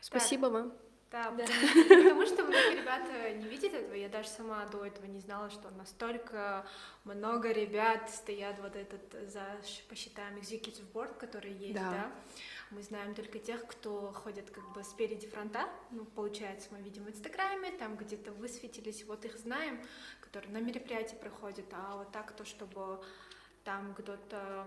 Спасибо 0.00 0.48
да. 0.48 0.54
вам. 0.54 0.72
Да, 1.10 1.30
да. 1.30 1.44
Потому, 1.88 2.26
что 2.26 2.44
многие 2.44 2.80
ребята 2.80 3.32
не 3.34 3.48
видят 3.48 3.72
этого. 3.72 3.94
Я 3.94 4.08
даже 4.08 4.28
сама 4.28 4.66
до 4.66 4.84
этого 4.84 5.06
не 5.06 5.20
знала, 5.20 5.50
что 5.50 5.70
настолько 5.70 6.66
много 7.04 7.50
ребят 7.50 8.10
стоят 8.10 8.56
вот 8.60 8.76
этот 8.76 9.30
за, 9.32 9.42
посчитаем, 9.88 10.36
executive 10.36 10.92
board, 10.92 11.18
который 11.18 11.52
есть, 11.52 11.74
да. 11.74 11.90
да? 11.90 12.12
Мы 12.70 12.82
знаем 12.82 13.14
только 13.14 13.38
тех, 13.38 13.66
кто 13.66 14.12
ходит 14.12 14.50
как 14.50 14.72
бы 14.74 14.84
спереди 14.84 15.26
фронта. 15.26 15.68
Ну, 15.90 16.04
получается, 16.04 16.68
мы 16.70 16.82
видим 16.82 17.04
в 17.04 17.08
Инстаграме, 17.08 17.70
там 17.72 17.96
где-то 17.96 18.32
высветились, 18.32 19.04
вот 19.04 19.24
их 19.24 19.38
знаем, 19.38 19.80
которые 20.20 20.52
на 20.52 20.60
мероприятии 20.60 21.16
проходят, 21.16 21.64
а 21.72 21.96
вот 21.96 22.12
так 22.12 22.32
то, 22.32 22.44
чтобы 22.44 23.02
там 23.64 23.94
кто-то 23.94 24.66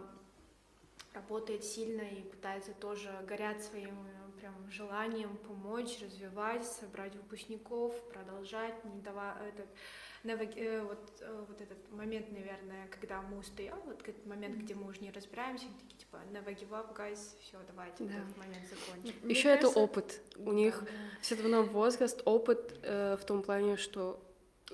работает 1.14 1.64
сильно 1.64 2.02
и 2.02 2.24
пытается 2.24 2.74
тоже 2.74 3.12
горят 3.28 3.62
своим 3.62 3.96
прям 4.42 4.54
желанием 4.72 5.38
помочь, 5.38 6.00
развивать, 6.02 6.66
собрать 6.66 7.16
выпускников, 7.16 7.94
продолжать, 8.10 8.74
не 8.86 9.02
давать 9.02 9.38
этот, 9.48 10.58
э, 10.58 10.82
вот, 10.82 11.00
э, 11.22 11.46
вот 11.48 11.62
этот 11.62 11.92
момент, 11.92 12.32
наверное, 12.32 12.88
когда 12.88 13.22
мы 13.22 13.38
устаем, 13.38 13.80
вот 13.86 14.02
этот 14.02 14.26
момент, 14.26 14.56
где 14.58 14.74
мы 14.74 14.88
уже 14.88 15.00
не 15.02 15.12
разбираемся, 15.12 15.66
такие 15.80 16.00
типа 16.00 16.18
never 16.32 16.56
give 16.56 16.72
up, 16.72 16.96
guys, 16.96 17.20
все, 17.42 17.58
давайте 17.68 18.04
да. 18.04 18.16
этот 18.16 18.38
момент 18.38 18.66
закончим. 18.68 19.30
Еще 19.30 19.50
это 19.50 19.70
опыт. 19.70 20.22
У 20.38 20.52
них 20.52 20.82
да. 20.82 20.90
все 21.22 21.36
равно 21.36 21.64
возраст, 21.64 22.22
опыт 22.26 22.80
э, 22.82 23.18
в 23.22 23.26
том 23.26 23.44
плане, 23.44 23.78
что 23.78 24.20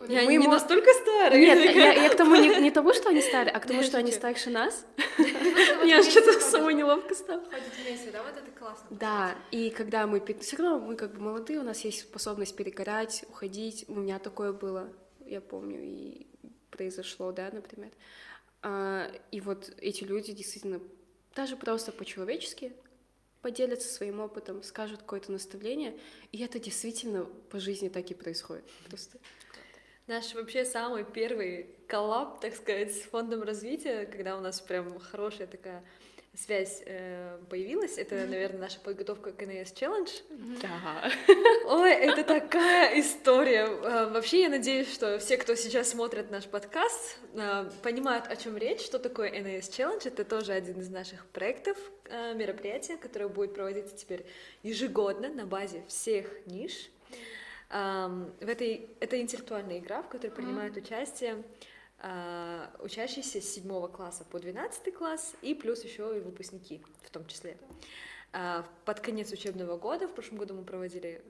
Я 0.08 0.24
Мы 0.24 0.36
не 0.36 0.48
мо- 0.48 0.54
настолько 0.54 0.91
старая. 0.93 1.39
Нет, 1.39 1.76
я, 1.76 1.93
я 1.93 2.10
к 2.10 2.16
тому 2.16 2.36
не, 2.36 2.62
не 2.62 2.72
тому, 2.72 2.93
что 2.93 3.10
они 3.10 3.22
старые, 3.22 3.52
а 3.52 3.60
к 3.60 3.66
тому, 3.66 3.84
что 3.84 3.98
они 3.98 4.12
старше 4.12 4.50
нас. 4.50 4.86
Мне 5.18 5.98
аж 5.98 6.06
что-то 6.06 6.39
самой 6.39 6.76
неловко 6.76 7.16
стало. 7.16 7.43
Ходить 7.50 7.74
вместе, 7.84 8.12
да, 8.12 8.24
вот 8.24 8.38
это 8.38 8.52
классно. 8.52 8.88
Да, 8.91 9.36
и 9.52 9.70
когда 9.70 10.06
мы... 10.06 10.24
Все 10.39 10.58
равно 10.58 10.80
мы 10.80 10.95
как 10.95 11.14
бы 11.14 11.22
молодые, 11.22 11.60
у 11.60 11.64
нас 11.64 11.82
есть 11.82 12.02
способность 12.02 12.56
перегорать, 12.56 13.26
уходить. 13.30 13.86
У 13.88 13.95
меня 13.95 14.20
такое 14.20 14.54
было, 14.54 14.93
я 15.26 15.41
помню, 15.41 15.80
и 15.82 16.28
произошло, 16.70 17.32
да, 17.32 17.50
например. 17.52 17.91
А, 18.62 19.12
и 19.32 19.41
вот 19.41 19.74
эти 19.80 20.04
люди 20.04 20.32
действительно 20.32 20.80
даже 21.36 21.56
просто 21.56 21.91
по-человечески 21.91 22.74
поделятся 23.41 23.93
своим 23.93 24.20
опытом, 24.20 24.64
скажут 24.64 25.00
какое-то 25.02 25.32
наставление, 25.32 25.98
и 26.32 26.43
это 26.43 26.60
действительно 26.60 27.26
по 27.50 27.60
жизни 27.60 27.89
так 27.89 28.10
и 28.12 28.14
происходит. 28.14 28.66
Просто. 28.89 29.20
Наш 30.08 30.34
вообще 30.36 30.64
самый 30.64 31.03
первый 31.03 31.70
коллаб, 31.88 32.39
так 32.39 32.55
сказать, 32.55 32.95
с 32.95 33.01
фондом 33.01 33.43
развития, 33.43 34.05
когда 34.05 34.38
у 34.38 34.39
нас 34.39 34.62
прям 34.62 34.97
хорошая 34.99 35.47
такая 35.47 35.84
связь 36.34 36.82
э, 36.86 37.39
появилась, 37.49 37.97
это, 37.97 38.16
наверное, 38.16 38.62
наша 38.62 38.80
подготовка 38.80 39.32
к 39.32 39.41
НС 39.41 39.74
Challenge. 39.74 40.10
Да. 40.62 41.12
Ой, 41.66 41.91
это 41.91 42.24
такая 42.24 42.99
история. 43.01 43.66
Э, 43.66 44.10
Вообще, 44.10 44.43
я 44.43 44.49
надеюсь, 44.49 44.93
что 44.93 45.18
все, 45.20 45.36
кто 45.36 45.55
сейчас 45.55 45.89
смотрит 45.89 46.32
наш 46.32 46.45
подкаст, 46.45 47.18
э, 47.34 47.70
понимают, 47.82 48.28
о 48.28 48.36
чем 48.36 48.55
речь, 48.55 48.82
что 48.82 48.99
такое 48.99 49.30
NAS 49.32 49.70
Challenge. 49.72 50.08
Это 50.08 50.24
тоже 50.24 50.53
один 50.53 50.80
из 50.80 50.89
наших 50.89 51.26
проектов, 51.26 51.78
э, 52.05 52.34
мероприятия, 52.34 52.97
которое 52.97 53.28
будет 53.28 53.55
проводиться 53.55 53.97
теперь 53.97 54.26
ежегодно 54.64 55.30
на 55.30 55.45
базе 55.45 55.84
всех 55.88 56.28
ниш. 56.45 56.89
В 57.70 58.47
этой, 58.47 58.89
это 59.01 59.20
интеллектуальная 59.20 59.80
игра, 59.80 60.01
в 60.01 60.07
которой 60.07 60.32
принимают 60.32 60.78
участие 60.78 61.43
а, 61.99 62.72
учащиеся 62.80 63.41
с 63.41 63.53
7 63.55 63.88
класса 63.88 64.24
по 64.26 64.39
12 64.39 64.93
класс 64.93 65.36
и 65.41 65.55
плюс 65.55 65.84
еще 65.84 66.15
и 66.15 66.20
выпускники 66.20 66.84
в 67.03 67.09
том 67.09 67.26
числе. 67.26 67.57
А, 68.34 68.65
Под 68.86 68.99
конец 68.99 69.32
учебного 69.32 69.78
года, 69.78 70.07
в 70.07 70.13
прошлом 70.13 70.38
году 70.38 70.53
мы 70.53 70.63
проводили, 70.63 71.24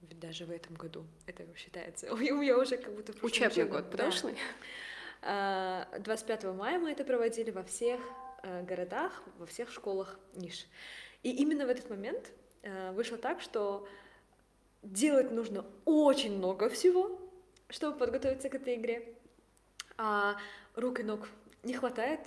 даже 0.00 0.46
в 0.46 0.50
этом 0.50 0.74
году, 0.74 1.06
это 1.26 1.44
считается, 1.56 2.12
у 2.12 2.16
меня 2.16 2.58
уже 2.58 2.76
как 2.76 2.92
будто 2.92 3.12
Учебный 3.24 3.64
учебном, 3.64 3.82
год 3.82 3.90
да. 3.90 3.96
прошлый. 3.98 4.34
А, 5.22 5.86
25 6.00 6.44
мая 6.56 6.78
мы 6.78 6.90
это 6.90 7.04
проводили 7.04 7.52
во 7.52 7.62
всех 7.62 8.00
э, 8.42 8.62
городах, 8.64 9.22
во 9.38 9.46
всех 9.46 9.70
школах 9.70 10.18
ниш. 10.34 10.66
И 11.22 11.30
именно 11.30 11.66
в 11.66 11.70
этот 11.70 11.88
момент 11.88 12.32
э, 12.62 12.90
вышло 12.90 13.16
так, 13.16 13.40
что 13.40 13.88
делать 14.84 15.30
нужно 15.30 15.64
очень 15.84 16.36
много 16.36 16.68
всего, 16.68 17.18
чтобы 17.68 17.98
подготовиться 17.98 18.48
к 18.48 18.54
этой 18.54 18.76
игре. 18.76 19.14
А 19.96 20.36
рук 20.76 21.00
и 21.00 21.02
ног 21.02 21.28
не 21.62 21.74
хватает, 21.74 22.20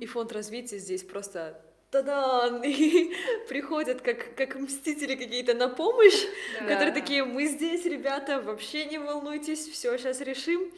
и 0.00 0.06
фонд 0.06 0.32
развития 0.32 0.78
здесь 0.78 1.02
просто 1.02 1.60
тадан, 1.90 2.62
и 2.62 3.14
приходят 3.48 4.02
как, 4.02 4.34
как 4.34 4.56
мстители 4.56 5.14
какие-то 5.14 5.54
на 5.54 5.68
помощь, 5.68 6.26
которые 6.58 6.92
такие, 6.92 7.24
мы 7.24 7.46
здесь, 7.46 7.84
ребята, 7.86 8.40
вообще 8.40 8.84
не 8.84 8.98
волнуйтесь, 8.98 9.66
все 9.68 9.96
сейчас 9.96 10.20
решим. 10.20 10.70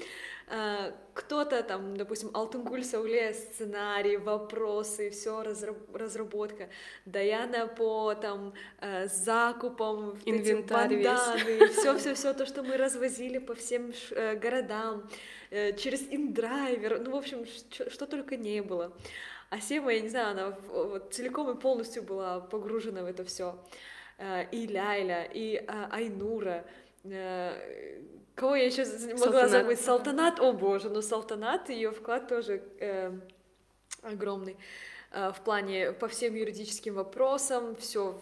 А, 0.52 0.92
Кто-то 1.14 1.62
там, 1.62 1.96
допустим, 1.96 2.30
Алтынгуль 2.34 2.82
Сауле, 2.84 3.34
сценарий, 3.34 4.16
вопросы, 4.16 5.10
все 5.10 5.42
разработка. 5.94 6.68
Даяна 7.06 7.66
по 7.68 8.14
там 8.14 8.52
э, 8.80 9.06
закупам, 9.08 10.18
Инвентарь 10.24 10.94
весь. 10.94 11.70
все, 11.76 11.96
все, 11.98 12.14
все 12.14 12.32
то, 12.34 12.46
что 12.46 12.62
мы 12.62 12.76
развозили 12.76 13.38
по 13.38 13.54
всем 13.54 13.92
э, 14.10 14.34
городам, 14.36 15.08
э, 15.50 15.72
через 15.76 16.02
индрайвер, 16.10 17.00
ну, 17.00 17.10
в 17.12 17.16
общем, 17.16 17.46
ш- 17.46 17.90
что 17.90 18.06
только 18.06 18.36
не 18.36 18.60
было. 18.62 18.92
А 19.50 19.60
Сема, 19.60 19.92
я 19.92 20.00
не 20.00 20.08
знаю, 20.08 20.30
она 20.30 20.58
вот 20.68 21.12
целиком 21.14 21.50
и 21.50 21.60
полностью 21.60 22.02
была 22.02 22.40
погружена 22.40 23.02
в 23.02 23.06
это 23.06 23.24
все. 23.24 23.56
И 24.52 24.66
Ляйля, 24.66 25.24
и 25.24 25.56
Айнура, 25.90 26.50
э, 26.50 26.64
кого 27.02 28.56
я 28.56 28.66
еще 28.66 28.84
могла 28.84 29.18
Салтанат. 29.18 29.50
забыть? 29.50 29.80
Салтанат, 29.80 30.40
о 30.40 30.52
боже, 30.52 30.90
ну 30.90 31.02
Салтанат, 31.02 31.68
ее 31.70 31.92
вклад 31.92 32.28
тоже 32.28 32.62
э, 32.78 33.12
огромный 34.02 34.56
э, 35.12 35.32
в 35.32 35.40
плане 35.40 35.92
по 35.92 36.08
всем 36.08 36.34
юридическим 36.34 36.94
вопросам, 36.94 37.76
все 37.76 38.20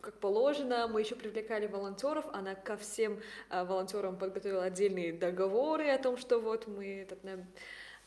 как 0.00 0.14
положено. 0.20 0.86
Мы 0.86 1.00
еще 1.00 1.16
привлекали 1.16 1.66
волонтеров, 1.66 2.24
она 2.32 2.54
ко 2.54 2.76
всем 2.76 3.20
э, 3.50 3.64
волонтерам 3.64 4.16
подготовила 4.16 4.64
отдельные 4.64 5.12
договоры 5.12 5.90
о 5.90 5.98
том, 5.98 6.16
что 6.16 6.38
вот 6.38 6.68
мы 6.68 7.02
этот, 7.02 7.24
на, 7.24 7.44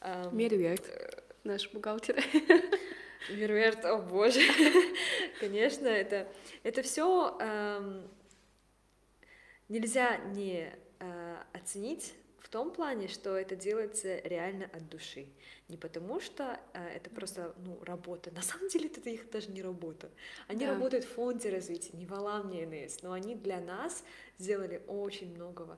эм, 0.01 0.37
Мерверт, 0.37 0.83
наш 1.43 1.69
бухгалтер. 1.71 2.23
Мерверт, 3.29 3.83
о 3.85 3.97
боже, 3.97 4.39
конечно, 5.39 5.87
это, 5.87 6.27
это 6.63 6.81
все 6.83 7.37
нельзя 9.69 10.17
не 10.17 10.73
э, 10.99 11.37
оценить 11.53 12.13
в 12.39 12.49
том 12.49 12.71
плане, 12.71 13.07
что 13.07 13.37
это 13.37 13.55
делается 13.55 14.19
реально 14.21 14.65
от 14.73 14.89
души. 14.89 15.27
Не 15.67 15.77
потому 15.77 16.19
что 16.19 16.59
э, 16.73 16.87
это 16.95 17.09
просто 17.11 17.53
ну, 17.63 17.79
работа. 17.83 18.31
На 18.31 18.41
самом 18.41 18.69
деле 18.69 18.87
это 18.87 19.07
их 19.09 19.29
даже 19.29 19.51
не 19.51 19.61
работа. 19.61 20.09
Они 20.47 20.65
Да. 20.65 20.73
работают 20.73 21.05
в 21.05 21.09
фонде 21.09 21.49
развития, 21.49 21.95
не 21.95 22.05
в 22.05 22.13
Алам, 22.13 22.49
не 22.49 22.65
НС, 22.65 23.01
но 23.03 23.13
они 23.13 23.35
для 23.35 23.61
нас 23.61 24.03
сделали 24.39 24.81
очень 24.87 25.33
многого, 25.35 25.77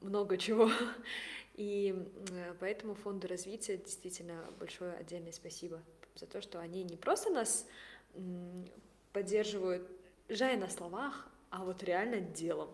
много 0.00 0.38
чего. 0.38 0.70
И 1.54 1.94
э, 2.30 2.54
поэтому 2.58 2.94
фонду 2.94 3.28
развития 3.28 3.76
действительно 3.76 4.50
большое 4.58 4.94
отдельное 4.94 5.32
спасибо 5.32 5.82
за 6.16 6.26
то, 6.26 6.40
что 6.40 6.60
они 6.60 6.82
не 6.82 6.96
просто 6.96 7.30
нас 7.30 7.66
поддерживают, 9.12 9.86
жая 10.28 10.56
на 10.56 10.68
словах, 10.68 11.28
а 11.54 11.62
вот 11.62 11.84
реально 11.84 12.18
делом. 12.18 12.68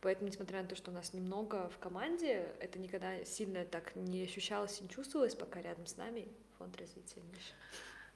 Поэтому, 0.00 0.28
несмотря 0.28 0.60
на 0.60 0.68
то, 0.68 0.74
что 0.74 0.90
у 0.90 0.94
нас 0.94 1.14
немного 1.14 1.70
в 1.70 1.78
команде, 1.78 2.52
это 2.58 2.80
никогда 2.80 3.24
сильно 3.24 3.64
так 3.64 3.94
не 3.94 4.24
ощущалось 4.24 4.80
и 4.80 4.82
не 4.82 4.90
чувствовалось, 4.90 5.36
пока 5.36 5.62
рядом 5.62 5.86
с 5.86 5.96
нами 5.96 6.26
фонд 6.58 6.76
развития 6.76 7.20
Миша. 7.30 7.54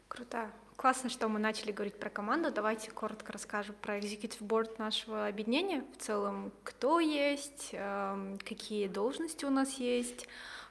Круто. 0.09 0.51
Классно, 0.75 1.09
что 1.09 1.29
мы 1.29 1.39
начали 1.39 1.71
говорить 1.71 2.01
про 2.01 2.11
команду. 2.11 2.51
Давайте 2.51 2.91
коротко 2.91 3.33
расскажем 3.33 3.77
про 3.81 3.99
Executive 3.99 4.41
Board 4.41 4.75
нашего 4.79 5.29
объединения. 5.29 5.85
В 5.97 6.03
целом, 6.03 6.53
кто 6.65 6.99
есть, 6.99 7.71
эм, 7.73 8.39
какие 8.39 8.89
должности 8.89 9.45
у 9.45 9.51
нас 9.51 9.75
есть, 9.75 10.27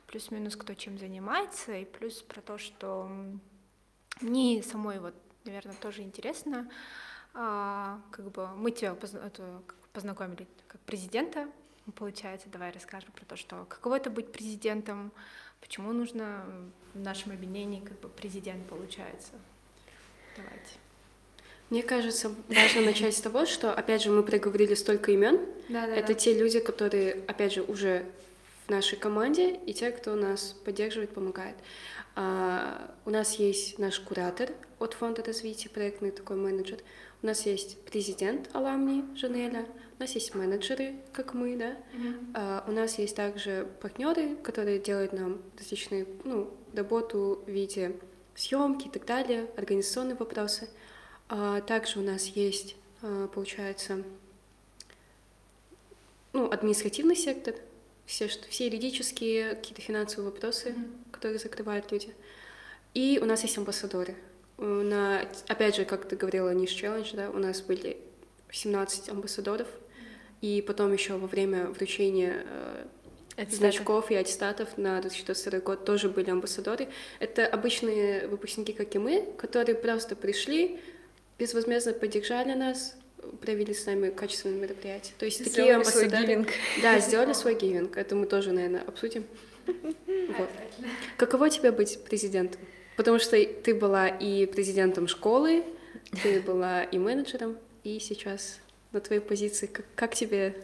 плюс-минус 0.08 0.58
кто 0.58 0.74
чем 0.74 0.98
занимается, 0.98 1.74
и 1.74 1.86
плюс 1.86 2.22
про 2.22 2.42
то, 2.42 2.58
что 2.58 3.10
мне 4.20 4.62
самой 4.62 5.00
вот, 5.00 5.16
наверное, 5.46 5.76
тоже 5.76 6.02
интересно. 6.02 6.70
А, 7.40 8.02
как 8.10 8.32
бы 8.32 8.48
мы 8.56 8.72
тебя 8.72 8.96
познакомили 9.94 10.48
как 10.68 10.82
президента, 10.82 11.48
получается. 11.96 12.50
Давай 12.52 12.72
расскажем 12.72 13.12
про 13.12 13.26
то, 13.26 13.36
что 13.36 13.64
каково 13.70 13.98
это 13.98 14.10
быть 14.10 14.32
президентом, 14.32 15.12
почему 15.62 15.94
нужно 15.94 16.44
в 16.96 17.00
нашем 17.00 17.34
объединении 17.34 17.80
как 17.80 18.00
бы 18.00 18.10
президент 18.10 18.66
получается. 18.66 19.34
Давайте. 20.36 20.80
Мне 21.70 21.84
кажется, 21.84 22.34
важно 22.48 22.82
начать 22.82 23.16
с 23.16 23.22
того, 23.22 23.46
что, 23.46 23.72
опять 23.72 24.02
же, 24.02 24.10
мы 24.10 24.24
проговорили 24.24 24.74
столько 24.74 25.12
имен. 25.12 25.40
Да, 25.70 25.86
да. 25.86 25.96
Это 25.96 26.16
те 26.16 26.34
люди, 26.34 26.60
которые, 26.60 27.24
опять 27.28 27.54
же, 27.54 27.62
уже 27.62 28.06
в 28.66 28.72
нашей 28.72 28.98
команде, 28.98 29.54
и 29.54 29.74
те, 29.74 29.92
кто 29.92 30.16
нас 30.16 30.56
поддерживает, 30.66 31.14
помогает. 31.14 31.56
А, 32.16 32.90
у 33.06 33.12
нас 33.12 33.36
есть 33.36 33.78
наш 33.78 34.00
куратор 34.00 34.50
от 34.80 34.94
фонда 34.94 35.24
развития, 35.24 35.70
проектный 35.70 36.10
такой 36.10 36.38
менеджер. 36.38 36.80
У 37.24 37.26
нас 37.26 37.46
есть 37.46 37.82
президент 37.84 38.50
Аламни 38.54 39.04
Жанеля. 39.16 39.66
У 39.98 40.04
нас 40.04 40.12
есть 40.12 40.36
менеджеры, 40.36 40.96
как 41.12 41.34
мы, 41.34 41.56
да. 41.58 41.76
А, 42.36 42.64
у 42.68 42.72
нас 42.72 43.00
есть 43.00 43.16
также 43.16 43.68
партнеры, 43.82 44.36
которые 44.36 44.78
делают 44.78 45.14
нам 45.14 45.42
различные, 45.58 46.06
ну, 46.24 46.54
работу 46.74 47.44
в 47.48 47.50
виде 47.50 47.96
съемки 48.36 48.88
и 48.88 48.92
так 48.92 49.06
далее, 49.06 49.50
организационные 49.58 50.16
вопросы. 50.16 50.70
А, 51.28 51.62
также 51.62 52.00
у 52.00 52.04
нас 52.04 52.28
есть, 52.28 52.76
а, 53.02 53.28
получается, 53.28 54.04
ну, 56.34 56.52
административный 56.52 57.16
сектор, 57.16 57.56
все, 58.06 58.28
что, 58.28 58.48
все 58.50 58.68
юридические, 58.68 59.56
какие-то 59.56 59.82
финансовые 59.82 60.30
вопросы, 60.32 60.76
которые 61.12 61.40
закрывают 61.40 61.92
люди. 61.92 62.14
И 62.94 63.20
у 63.20 63.26
нас 63.26 63.42
есть 63.42 63.58
амбассадоры. 63.58 64.16
На, 64.58 65.22
опять 65.48 65.76
же, 65.76 65.86
как 65.86 66.08
ты 66.08 66.16
говорила, 66.16 66.54
Ниш 66.54 66.72
Челлендж, 66.72 67.14
да, 67.14 67.30
у 67.30 67.38
нас 67.38 67.62
были 67.62 67.98
17 68.52 69.10
амбассадоров, 69.10 69.68
и 70.42 70.64
потом 70.66 70.94
еще 70.94 71.14
во 71.18 71.28
время 71.28 71.68
вручения 71.68 72.44
э, 73.38 73.46
значков 73.50 74.10
и 74.10 74.16
аттестатов 74.16 74.78
на 74.78 75.00
2022 75.02 75.60
год 75.60 75.86
тоже 75.86 76.10
были 76.10 76.30
амбассадоры. 76.30 76.88
Это 77.20 77.46
обычные 77.46 78.28
выпускники, 78.28 78.74
как 78.74 78.94
и 78.96 79.00
мы, 79.00 79.28
которые 79.38 79.76
просто 79.76 80.16
пришли, 80.16 80.80
безвозмездно 81.38 81.94
поддержали 81.94 82.54
нас, 82.54 82.96
провели 83.42 83.74
с 83.74 83.86
нами 83.86 84.10
качественные 84.10 84.60
мероприятия. 84.60 85.14
То 85.20 85.26
есть 85.26 85.38
такие 85.40 85.52
Сделали 85.52 85.84
свой 85.84 86.04
амбассадоры... 86.04 86.24
гивинг. 86.24 86.48
Да, 86.82 87.00
сделали 87.00 87.34
свой 87.34 87.56
гивинг. 87.56 87.98
Это 87.98 88.16
мы 88.16 88.26
тоже, 88.26 88.52
наверное, 88.52 88.82
обсудим. 88.82 89.26
Вот. 90.38 90.50
Каково 91.16 91.50
тебе 91.50 91.72
быть 91.72 92.04
президентом? 92.04 92.60
Потому 92.98 93.20
что 93.20 93.38
ты 93.46 93.76
была 93.76 94.08
и 94.08 94.46
президентом 94.48 95.08
школы, 95.08 95.64
ты 96.22 96.42
была 96.48 96.84
и 96.84 96.98
менеджером, 96.98 97.58
и 97.84 98.00
сейчас 98.00 98.60
на 98.92 99.00
твоей 99.00 99.22
позиции. 99.22 99.68
Как, 99.68 99.86
как 99.96 100.16
тебе 100.16 100.56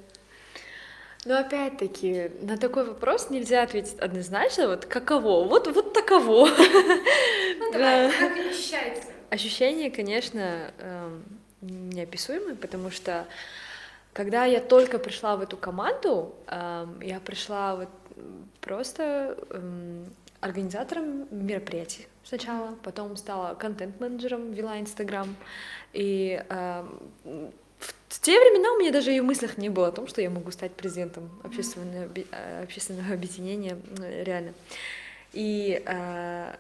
Но 1.26 1.38
опять-таки, 1.38 2.32
на 2.42 2.58
такой 2.58 2.86
вопрос 2.86 3.30
нельзя 3.30 3.62
ответить 3.64 3.98
однозначно, 4.00 4.68
вот 4.68 4.86
каково, 4.86 5.48
вот, 5.48 5.68
вот 5.74 5.94
таково. 5.94 6.50
Ну 6.50 7.72
давай, 7.72 8.08
Да. 8.10 8.12
как 8.20 8.38
ощущается? 8.38 9.04
Ощущения, 9.30 9.90
конечно, 9.92 10.72
эм, 10.80 11.24
неописуемые, 11.62 12.56
потому 12.56 12.92
что 12.92 13.26
когда 14.12 14.46
я 14.46 14.60
только 14.60 15.00
пришла 15.00 15.36
в 15.38 15.42
эту 15.42 15.56
команду, 15.58 16.36
эм, 16.48 17.00
я 17.02 17.20
пришла 17.20 17.76
вот 17.76 17.90
просто 18.60 19.38
эм, 19.52 20.06
организатором 20.44 21.28
мероприятий 21.32 22.08
сначала, 22.24 22.76
потом 22.84 23.16
стала 23.18 23.56
контент-менеджером, 23.56 24.52
вела 24.52 24.80
Инстаграм, 24.80 25.36
и 25.94 26.44
эм, 26.50 27.52
в 28.10 28.20
те 28.20 28.40
времена 28.40 28.74
у 28.74 28.80
меня 28.80 28.92
даже 28.92 29.14
и 29.14 29.20
в 29.20 29.24
мыслях 29.24 29.58
не 29.58 29.70
было 29.70 29.88
о 29.88 29.92
том, 29.92 30.08
что 30.08 30.22
я 30.22 30.30
могу 30.30 30.52
стать 30.52 30.74
президентом 30.74 31.30
общественного, 31.44 32.10
э, 32.32 32.64
общественного 32.64 33.14
объединения, 33.14 33.78
э, 34.00 34.24
реально. 34.24 34.54
И 35.34 35.82
э, 35.86 36.56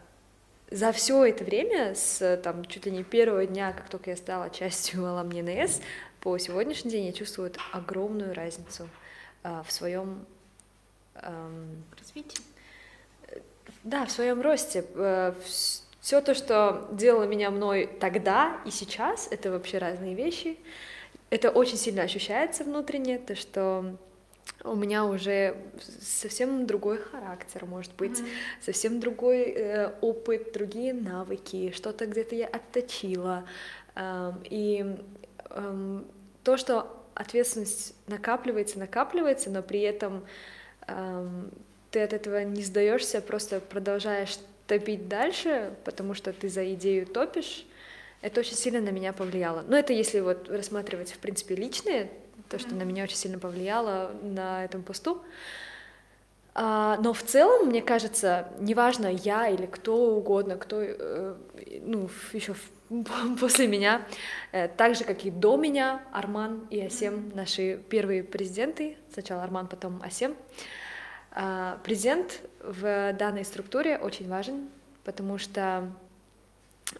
за 0.72 0.92
все 0.92 1.26
это 1.26 1.44
время, 1.44 1.94
с 1.96 2.38
там, 2.44 2.66
чуть 2.66 2.86
ли 2.86 2.92
не 2.92 3.04
первого 3.04 3.46
дня, 3.46 3.74
как 3.74 3.90
только 3.90 4.10
я 4.10 4.18
стала 4.18 4.50
частью 4.50 5.06
Аламни 5.08 5.42
НС, 5.42 5.82
по 6.22 6.38
сегодняшний 6.38 6.92
день 6.92 7.06
я 7.06 7.14
чувствую 7.14 7.52
огромную 7.72 8.34
разницу 8.34 8.90
э, 9.44 9.62
в 9.66 9.72
своем 9.72 10.26
Развитие. 12.00 12.53
Да, 13.84 14.06
в 14.06 14.12
своем 14.12 14.42
росте. 14.42 14.86
Все 16.00 16.20
то, 16.20 16.36
что 16.36 16.90
делало 16.92 17.24
меня 17.24 17.50
мной 17.50 17.90
тогда 18.00 18.60
и 18.66 18.72
сейчас, 18.72 19.28
это 19.32 19.52
вообще 19.52 19.78
разные 19.78 20.16
вещи. 20.16 20.58
Это 21.30 21.50
очень 21.50 21.78
сильно 21.78 22.04
ощущается 22.04 22.66
внутренне, 22.66 23.18
то, 23.20 23.36
что 23.36 23.96
у 24.64 24.76
меня 24.76 25.06
уже 25.06 25.56
совсем 26.02 26.66
другой 26.68 26.98
характер, 26.98 27.66
может 27.66 27.94
быть, 27.96 28.22
совсем 28.62 29.00
другой 29.00 29.44
э, 29.44 29.94
опыт, 30.02 30.52
другие 30.54 30.94
навыки, 30.94 31.72
что-то 31.76 32.06
где-то 32.06 32.36
я 32.36 32.48
отточила. 32.48 33.46
Эм, 33.96 34.42
и 34.50 34.98
эм, 35.50 36.06
то, 36.44 36.58
что 36.58 37.06
ответственность 37.14 37.96
накапливается, 38.08 38.80
накапливается, 38.80 39.50
но 39.50 39.62
при 39.62 39.82
этом 39.82 40.26
эм, 40.88 41.52
ты 41.94 42.02
от 42.02 42.12
этого 42.12 42.44
не 42.44 42.64
сдаешься, 42.64 43.22
просто 43.22 43.60
продолжаешь 43.60 44.39
топить 44.66 45.08
дальше, 45.08 45.74
потому 45.86 46.16
что 46.16 46.34
ты 46.34 46.50
за 46.50 46.74
идею 46.74 47.06
топишь, 47.06 47.66
это 48.22 48.39
очень 48.39 48.56
сильно 48.56 48.82
на 48.82 48.89
меня 48.89 49.14
повлияло. 49.14 49.64
Но 49.68 49.78
это 49.78 49.94
если 49.94 50.20
вот 50.20 50.50
рассматривать, 50.50 51.12
в 51.12 51.20
принципе, 51.20 51.54
личные, 51.54 52.10
то, 52.50 52.58
что 52.58 52.74
на 52.74 52.82
меня 52.82 53.04
очень 53.04 53.18
сильно 53.18 53.38
повлияло 53.38 54.12
на 54.24 54.66
этом 54.66 54.82
посту. 54.82 55.22
А, 56.56 56.98
но 56.98 57.14
в 57.14 57.22
целом, 57.22 57.68
мне 57.68 57.82
кажется, 57.84 58.48
неважно, 58.60 59.08
я 59.08 59.48
или 59.50 59.68
кто 59.68 60.16
угодно, 60.16 60.56
кто, 60.58 60.82
э, 60.82 61.36
ну, 61.82 62.10
еще 62.32 62.56
после 63.39 63.68
меня, 63.68 64.04
э, 64.52 64.68
так 64.68 64.96
же, 64.96 65.04
как 65.04 65.26
и 65.26 65.32
до 65.32 65.58
меня, 65.58 66.02
Арман 66.12 66.66
и 66.72 66.82
Асем, 66.82 67.32
наши 67.36 67.80
первые 67.89 68.24
президенты, 68.24 68.98
сначала 69.14 69.44
Арман, 69.44 69.68
потом 69.68 70.02
Асем, 70.02 70.32
а, 70.32 70.36
Президент 71.84 72.42
в 72.60 73.14
данной 73.14 73.44
структуре 73.44 73.98
очень 73.98 74.30
важен, 74.30 74.70
потому 75.04 75.38
что 75.40 75.92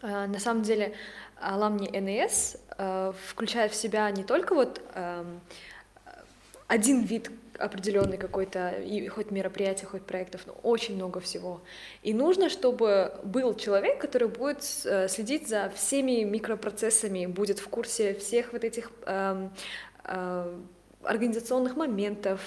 а, 0.02 0.26
на 0.28 0.40
самом 0.40 0.64
деле 0.64 0.96
Аламни 1.40 1.88
НС 2.00 2.58
а, 2.70 3.14
включает 3.28 3.72
в 3.72 3.76
себя 3.76 4.10
не 4.10 4.24
только 4.24 4.56
вот 4.56 4.82
один 6.68 7.04
вид 7.04 7.30
определенный 7.60 8.18
какой-то, 8.18 8.72
и 8.82 9.08
хоть 9.08 9.32
мероприятий, 9.32 9.86
хоть 9.86 10.04
проектов, 10.04 10.42
но 10.48 10.54
очень 10.64 10.96
много 10.96 11.20
всего. 11.20 11.62
И 12.02 12.14
нужно, 12.14 12.50
чтобы 12.50 13.14
был 13.24 13.54
человек, 13.56 14.02
который 14.02 14.28
будет 14.28 14.64
э, 14.86 15.08
следить 15.08 15.48
за 15.48 15.72
всеми 15.76 16.24
микропроцессами, 16.24 17.28
будет 17.28 17.60
в 17.60 17.68
курсе 17.68 18.16
всех 18.16 18.54
вот 18.54 18.64
этих 18.64 18.92
а, 19.06 19.50
организационных 21.06 21.76
моментов, 21.76 22.39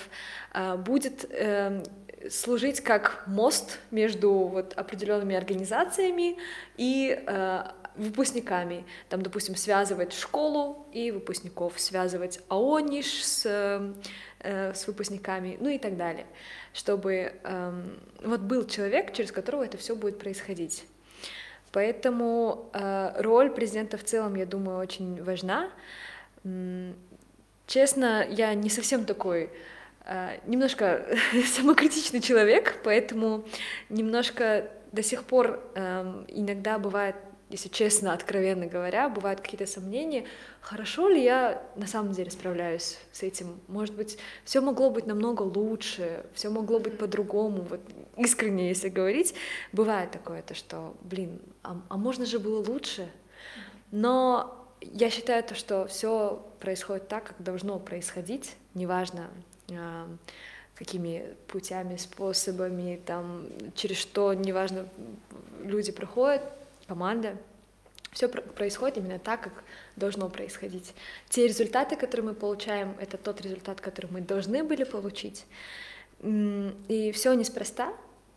а, 0.53 0.77
будет 0.77 1.27
эм, 1.31 1.83
служить 2.31 2.81
как 2.81 3.25
мост 3.27 3.79
между 3.91 4.33
вот 4.33 4.73
определенными 4.75 5.37
организациями 5.37 6.37
и 6.77 7.23
э, 7.27 7.65
выпускниками. 7.97 8.85
Там, 9.09 9.23
допустим, 9.23 9.57
связывать 9.57 10.13
школу 10.13 10.87
и 10.93 11.11
выпускников, 11.11 11.79
связывать 11.79 12.41
АОНИШ 12.49 13.25
с, 13.25 13.47
э, 14.41 14.73
с 14.75 14.87
выпускниками, 14.87 15.57
ну 15.61 15.69
и 15.69 15.79
так 15.79 15.97
далее, 15.97 16.27
чтобы 16.73 17.33
эм, 17.43 17.99
вот 18.23 18.41
был 18.41 18.67
человек, 18.67 19.13
через 19.13 19.33
которого 19.33 19.65
это 19.65 19.77
все 19.79 19.97
будет 19.97 20.19
происходить. 20.19 20.85
Поэтому 21.73 22.71
э, 22.73 23.21
роль 23.21 23.51
президента 23.51 23.99
в 23.99 24.05
целом, 24.05 24.35
я 24.37 24.47
думаю, 24.47 24.79
очень 24.79 25.23
важна. 25.23 25.71
Честно, 27.67 28.27
я 28.31 28.55
не 28.55 28.71
совсем 28.71 29.05
такой 29.05 29.51
э, 30.05 30.39
немножко 30.47 31.07
самокритичный 31.47 32.21
человек, 32.21 32.81
поэтому 32.85 33.45
немножко 33.89 34.71
до 34.93 35.03
сих 35.03 35.25
пор 35.25 35.61
эм, 35.75 36.25
иногда 36.29 36.79
бывает, 36.79 37.17
если 37.51 37.69
честно, 37.69 38.13
откровенно 38.13 38.67
говоря, 38.67 39.09
бывают 39.09 39.41
какие-то 39.41 39.67
сомнения, 39.67 40.27
хорошо 40.61 41.09
ли 41.09 41.23
я 41.23 41.63
на 41.75 41.87
самом 41.87 42.13
деле 42.13 42.31
справляюсь 42.31 42.99
с 43.13 43.23
этим. 43.23 43.61
Может 43.67 43.95
быть, 43.95 44.17
все 44.45 44.61
могло 44.61 44.91
быть 44.91 45.07
намного 45.07 45.43
лучше, 45.43 46.25
все 46.35 46.51
могло 46.51 46.79
быть 46.79 46.99
по-другому. 46.99 47.63
Вот 47.63 47.81
искренне, 48.17 48.69
если 48.69 48.89
говорить, 48.89 49.35
бывает 49.73 50.13
такое, 50.13 50.43
то 50.43 50.55
что, 50.55 50.97
блин, 51.03 51.41
а, 51.63 51.81
а 51.89 51.97
можно 51.97 52.27
же 52.27 52.39
было 52.39 52.65
лучше? 52.65 53.09
Но 53.91 54.56
я 54.81 55.11
считаю 55.11 55.43
то, 55.43 55.55
что 55.55 55.87
все 55.87 56.45
происходит 56.61 57.09
так, 57.09 57.25
как 57.25 57.43
должно 57.43 57.79
происходить, 57.79 58.57
неважно 58.75 59.31
а, 59.73 60.09
какими 60.75 61.35
путями, 61.49 61.97
способами, 61.97 63.01
там, 63.05 63.47
через 63.75 63.97
что, 63.97 64.35
неважно, 64.35 64.89
люди 65.63 65.93
проходят, 65.93 66.43
команда, 66.87 67.37
все 68.13 68.29
происходит 68.29 68.99
именно 68.99 69.19
так, 69.19 69.43
как 69.43 69.65
должно 69.97 70.29
происходить. 70.31 70.95
Те 71.29 71.47
результаты, 71.47 71.97
которые 71.97 72.29
мы 72.29 72.35
получаем, 72.35 72.95
это 72.99 73.19
тот 73.19 73.41
результат, 73.43 73.81
который 73.81 74.11
мы 74.11 74.21
должны 74.23 74.65
были 74.65 74.85
получить. 74.85 75.45
И 76.23 77.13
все 77.15 77.35
неспроста. 77.35 77.93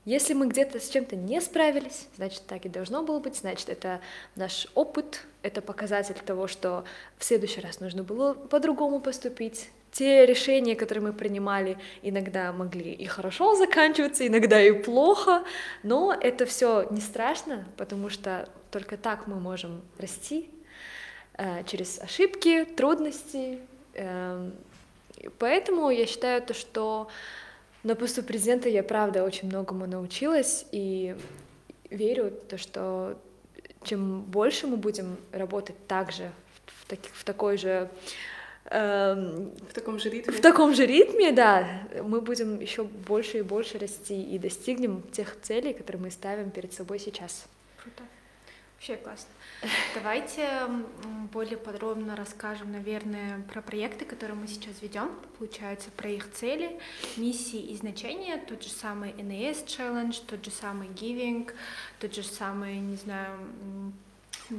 Если 0.10 0.34
мы 0.34 0.48
где-то 0.48 0.80
с 0.80 0.90
чем-то 0.90 1.16
не 1.16 1.40
справились, 1.40 2.08
значит, 2.16 2.42
так 2.48 2.66
и 2.66 2.68
должно 2.68 3.04
было 3.04 3.20
быть, 3.20 3.36
значит, 3.36 3.70
это 3.70 4.02
наш 4.36 4.66
опыт, 4.74 5.22
это 5.44 5.62
показатель 5.62 6.16
того, 6.16 6.48
что 6.48 6.84
в 7.20 7.24
следующий 7.24 7.62
раз 7.62 7.80
нужно 7.80 8.02
было 8.02 8.34
по-другому 8.34 9.02
поступить. 9.02 9.70
Те 9.92 10.26
решения, 10.26 10.76
которые 10.76 11.04
мы 11.04 11.14
принимали, 11.14 11.78
иногда 12.02 12.52
могли 12.52 12.92
и 12.92 13.06
хорошо 13.06 13.54
заканчиваться, 13.56 14.26
иногда 14.26 14.60
и 14.60 14.72
плохо, 14.72 15.44
но 15.84 16.12
это 16.20 16.48
все 16.48 16.88
не 16.90 17.02
страшно, 17.02 17.68
потому 17.78 18.10
что 18.10 18.50
только 18.72 18.98
так 18.98 19.28
мы 19.28 19.40
можем 19.40 19.80
расти 20.00 20.50
э, 21.38 21.64
через 21.68 22.00
ошибки, 22.00 22.66
трудности. 22.66 23.60
Эм, 23.94 24.54
Поэтому 25.38 25.90
я 25.90 26.06
считаю 26.06 26.42
то, 26.42 26.54
что 26.54 27.10
на 27.84 27.96
посту 27.96 28.24
президента 28.24 28.70
я, 28.70 28.84
правда, 28.84 29.24
очень 29.24 29.48
многому 29.48 29.88
научилась 29.88 30.66
и 30.72 31.16
верю, 31.90 32.32
то, 32.50 32.58
что 32.58 33.18
чем 33.84 34.22
больше 34.22 34.68
мы 34.68 34.78
будем 34.78 35.18
работать 35.32 35.76
так 35.88 36.12
же, 36.12 36.32
в, 36.66 36.86
таки- 36.86 37.10
в 37.14 37.24
такой 37.24 37.58
же 37.58 37.90
эм, 38.66 39.52
в 39.70 39.74
таком 39.74 40.00
же 40.00 40.10
ритме? 40.10 40.34
в 40.34 40.42
таком 40.42 40.74
же 40.76 40.86
ритме, 40.86 41.32
да, 41.32 41.84
мы 42.04 42.22
будем 42.22 42.60
еще 42.60 42.84
больше 42.84 43.40
и 43.40 43.42
больше 43.42 43.78
расти 43.80 44.22
и 44.22 44.38
достигнем 44.38 45.02
тех 45.12 45.40
целей, 45.42 45.74
которые 45.74 46.04
мы 46.04 46.12
ставим 46.12 46.52
перед 46.52 46.74
собой 46.74 47.00
сейчас. 47.00 47.46
Круто. 47.82 48.04
Вообще 48.80 48.96
классно. 48.96 49.30
Давайте 49.94 50.48
более 51.34 51.58
подробно 51.58 52.16
расскажем, 52.16 52.72
наверное, 52.72 53.42
про 53.52 53.62
проекты, 53.62 54.06
которые 54.06 54.38
мы 54.38 54.48
сейчас 54.48 54.82
ведем, 54.82 55.12
получается, 55.38 55.92
про 55.92 56.10
их 56.10 56.32
цели, 56.32 56.80
миссии 57.18 57.60
и 57.60 57.76
значения, 57.76 58.38
тот 58.38 58.64
же 58.64 58.70
самый 58.70 59.12
NAS 59.12 59.66
Challenge, 59.66 60.16
тот 60.26 60.46
же 60.46 60.52
самый 60.52 60.88
Giving, 60.88 61.52
тот 62.00 62.16
же 62.16 62.24
самый, 62.24 62.78
не 62.78 62.96
знаю, 62.96 63.38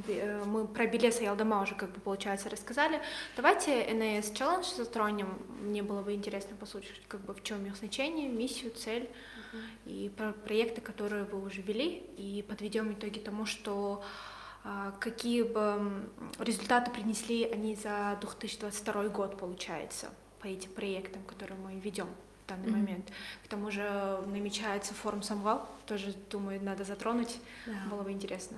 э, 0.07 0.43
мы 0.45 0.67
про 0.67 0.85
Белеса 0.85 1.23
и 1.23 1.25
Алдама 1.25 1.63
уже, 1.63 1.73
как 1.73 1.89
бы, 1.89 1.99
получается, 1.99 2.47
рассказали. 2.47 3.01
Давайте 3.35 3.71
NAS 3.89 4.33
Challenge 4.33 4.75
затронем. 4.77 5.39
Мне 5.63 5.81
было 5.81 6.03
бы 6.03 6.13
интересно 6.13 6.55
послушать, 6.55 7.01
как 7.07 7.21
бы, 7.21 7.33
в 7.33 7.41
чем 7.41 7.65
их 7.65 7.75
значение, 7.75 8.29
миссию, 8.29 8.69
цель 8.69 9.09
и 9.85 10.11
про 10.15 10.33
проекты, 10.33 10.81
которые 10.81 11.23
вы 11.23 11.41
уже 11.41 11.61
вели, 11.61 12.03
и 12.17 12.43
подведем 12.47 12.91
итоги 12.93 13.19
тому, 13.19 13.45
что 13.45 14.03
а, 14.63 14.93
какие 14.99 15.43
бы 15.43 16.07
результаты 16.39 16.91
принесли 16.91 17.45
они 17.45 17.75
за 17.75 18.17
2022 18.21 19.09
год, 19.09 19.37
получается, 19.37 20.09
по 20.39 20.47
этим 20.47 20.71
проектам, 20.71 21.23
которые 21.23 21.57
мы 21.59 21.79
ведем 21.79 22.07
в 22.45 22.49
данный 22.49 22.67
mm-hmm. 22.67 22.71
момент. 22.71 23.11
К 23.43 23.47
тому 23.47 23.71
же 23.71 24.23
намечается 24.27 24.93
форум 24.93 25.23
Самвал, 25.23 25.67
тоже, 25.85 26.13
думаю, 26.29 26.61
надо 26.63 26.83
затронуть, 26.83 27.39
да. 27.65 27.73
было 27.89 28.03
бы 28.03 28.11
интересно. 28.11 28.57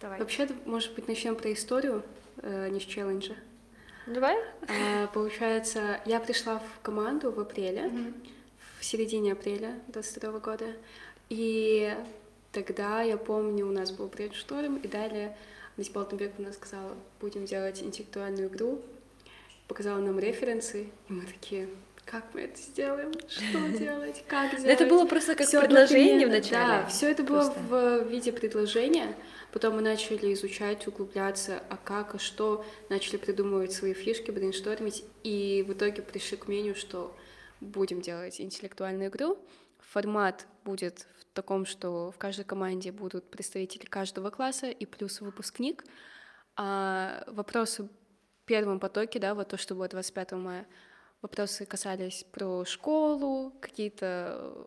Давай. 0.00 0.20
Вообще, 0.20 0.48
может 0.64 0.94
быть, 0.94 1.08
начнем 1.08 1.34
про 1.34 1.52
историю, 1.52 2.04
э, 2.38 2.68
не 2.68 2.80
с 2.80 2.84
челленджа. 2.84 3.34
Давай. 4.06 4.36
А, 4.68 5.08
получается, 5.08 6.00
я 6.04 6.20
пришла 6.20 6.58
в 6.60 6.80
команду 6.82 7.32
в 7.32 7.40
апреле, 7.40 7.86
mm-hmm. 7.86 8.28
Середине 8.86 9.32
апреля 9.32 9.80
22 9.88 10.38
года, 10.38 10.66
и 11.28 11.94
тогда, 12.52 13.02
я 13.02 13.16
помню, 13.16 13.66
у 13.66 13.72
нас 13.72 13.90
был 13.90 14.06
brainstorm, 14.06 14.76
и 14.76 14.88
далее 14.88 15.36
Настя 15.76 15.92
Балтенбековна 15.92 16.52
сказала, 16.52 16.94
будем 17.20 17.44
делать 17.44 17.82
интеллектуальную 17.82 18.48
игру, 18.48 18.80
показала 19.68 19.98
нам 19.98 20.18
референсы, 20.18 20.88
и 21.08 21.12
мы 21.12 21.26
такие, 21.26 21.68
как 22.04 22.24
мы 22.32 22.42
это 22.42 22.58
сделаем, 22.58 23.12
что 23.28 23.68
делать, 23.78 24.24
как 24.28 24.58
сделать. 24.58 24.80
Это 24.80 24.86
было 24.86 25.04
просто 25.04 25.34
как 25.34 25.46
всё 25.46 25.60
предложение 25.60 26.26
вначале. 26.26 26.82
Да, 26.82 26.86
все 26.86 27.10
это 27.10 27.24
было 27.24 27.52
в 27.68 28.04
виде 28.08 28.32
предложения. 28.32 29.16
Потом 29.52 29.76
мы 29.76 29.82
начали 29.82 30.32
изучать, 30.34 30.86
углубляться, 30.86 31.62
а 31.70 31.76
как, 31.76 32.14
а 32.14 32.18
что, 32.18 32.64
начали 32.88 33.16
придумывать 33.16 33.72
свои 33.72 33.94
фишки, 33.94 34.30
брейнштормить, 34.30 35.04
и 35.24 35.64
в 35.66 35.72
итоге 35.72 36.02
пришли 36.02 36.36
к 36.36 36.46
мнению, 36.46 36.74
что 36.74 37.14
будем 37.60 38.00
делать 38.00 38.40
интеллектуальную 38.40 39.10
игру. 39.10 39.38
Формат 39.78 40.46
будет 40.64 41.06
в 41.20 41.24
таком, 41.34 41.66
что 41.66 42.10
в 42.10 42.18
каждой 42.18 42.44
команде 42.44 42.92
будут 42.92 43.30
представители 43.30 43.86
каждого 43.86 44.30
класса 44.30 44.68
и 44.68 44.86
плюс 44.86 45.20
выпускник. 45.20 45.84
А 46.56 47.24
вопросы 47.26 47.84
в 47.84 47.88
первом 48.46 48.80
потоке, 48.80 49.18
да, 49.18 49.34
вот 49.34 49.48
то, 49.48 49.56
что 49.56 49.74
было 49.74 49.88
25 49.88 50.32
мая, 50.32 50.66
вопросы 51.22 51.66
касались 51.66 52.24
про 52.30 52.64
школу, 52.64 53.52
какие-то 53.60 54.66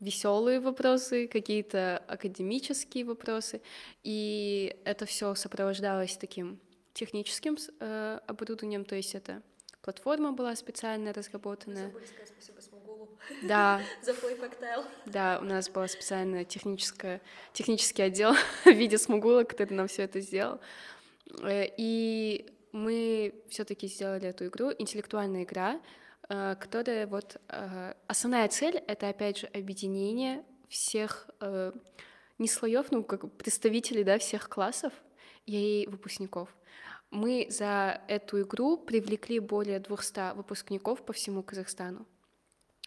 веселые 0.00 0.58
вопросы, 0.60 1.28
какие-то 1.28 1.98
академические 2.08 3.04
вопросы, 3.04 3.62
и 4.02 4.76
это 4.84 5.06
все 5.06 5.34
сопровождалось 5.36 6.16
таким 6.16 6.58
техническим 6.92 7.56
э, 7.80 8.18
оборудованием, 8.26 8.84
то 8.84 8.96
есть 8.96 9.14
это 9.14 9.42
платформа 9.82 10.32
была 10.32 10.56
специально 10.56 11.12
разработанная. 11.12 11.86
Забыли 11.86 12.06
сказать 12.06 12.28
спасибо 12.28 12.60
Смогулу. 12.60 13.08
Да. 13.42 13.80
За 14.02 14.12
Cocktail. 14.12 14.84
Да, 15.06 15.38
у 15.40 15.44
нас 15.44 15.68
была 15.68 15.88
специальная 15.88 16.44
техническая, 16.44 17.20
технический 17.52 18.02
отдел 18.02 18.34
в 18.64 18.70
виде 18.70 18.98
Смогула, 18.98 19.44
который 19.44 19.74
нам 19.74 19.88
все 19.88 20.02
это 20.02 20.20
сделал. 20.20 20.60
Э, 21.42 21.66
и 21.76 22.46
мы 22.72 23.34
все-таки 23.48 23.86
сделали 23.86 24.28
эту 24.28 24.46
игру, 24.46 24.72
интеллектуальная 24.78 25.42
игра, 25.42 25.80
Э, 26.32 26.56
которая 26.58 27.06
вот 27.06 27.36
э, 27.48 27.94
основная 28.06 28.48
цель 28.48 28.76
это 28.86 29.08
опять 29.08 29.38
же 29.38 29.46
объединение 29.48 30.44
всех 30.68 31.28
не 32.38 32.48
слоев, 32.48 32.90
ну 32.90 33.04
как 33.04 33.30
представителей 33.32 34.04
да 34.04 34.18
всех 34.18 34.48
классов 34.48 34.92
и 35.44 35.86
выпускников. 35.90 36.48
Мы 37.12 37.46
за 37.50 38.00
эту 38.08 38.40
игру 38.40 38.78
привлекли 38.78 39.38
более 39.38 39.78
200 39.78 40.34
выпускников 40.34 41.04
по 41.04 41.12
всему 41.12 41.42
Казахстану. 41.42 42.06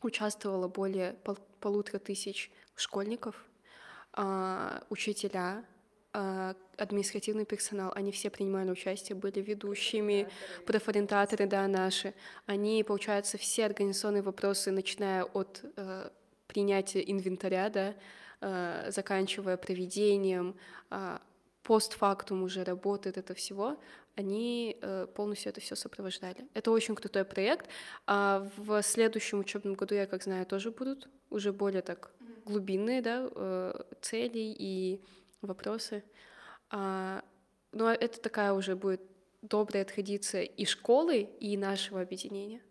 Участвовало 0.01 0.67
более 0.67 1.13
пол 1.23 1.37
полутора 1.59 1.99
тысяч 1.99 2.51
школьников, 2.75 3.35
а, 4.13 4.83
учителя, 4.89 5.63
а, 6.11 6.55
административный 6.75 7.45
персонал, 7.45 7.91
они 7.95 8.11
все 8.11 8.31
принимали 8.31 8.71
участие, 8.71 9.15
были 9.15 9.41
ведущими, 9.41 10.27
профориентаторы, 10.65 11.45
да, 11.45 11.67
наши. 11.67 12.15
Они, 12.47 12.83
получается, 12.83 13.37
все 13.37 13.65
организационные 13.65 14.23
вопросы, 14.23 14.71
начиная 14.71 15.23
от 15.23 15.61
э, 15.77 16.09
принятия 16.47 17.03
инвентаря, 17.11 17.69
да, 17.69 17.95
э, 18.41 18.91
заканчивая 18.91 19.57
проведением, 19.57 20.55
э, 20.89 21.19
постфактум 21.65 22.43
уже 22.43 22.63
работает 22.63 23.17
это 23.17 23.33
всего, 23.33 23.77
они 24.15 24.77
э, 24.81 25.07
полностью 25.13 25.49
это 25.49 25.61
все 25.61 25.75
сопровождали. 25.75 26.47
Это 26.53 26.71
очень 26.71 26.95
крутой 26.95 27.25
проект. 27.25 27.69
А 28.07 28.49
в 28.57 28.81
следующем 28.81 29.39
учебном 29.39 29.75
году, 29.75 29.95
я 29.95 30.07
как 30.07 30.23
знаю, 30.23 30.45
тоже 30.45 30.71
будут 30.71 31.09
уже 31.29 31.51
более 31.51 31.81
так 31.81 32.11
глубинные 32.45 33.01
да, 33.01 33.29
э, 33.29 33.83
цели 34.01 34.55
и 34.57 35.01
вопросы. 35.41 36.03
А, 36.69 37.23
но 37.71 37.91
это 37.91 38.21
такая 38.21 38.53
уже 38.53 38.75
будет 38.75 39.01
добрая 39.41 39.85
традиция 39.85 40.43
и 40.43 40.65
школы, 40.65 41.21
и 41.21 41.57
нашего 41.57 42.01
объединения. 42.01 42.61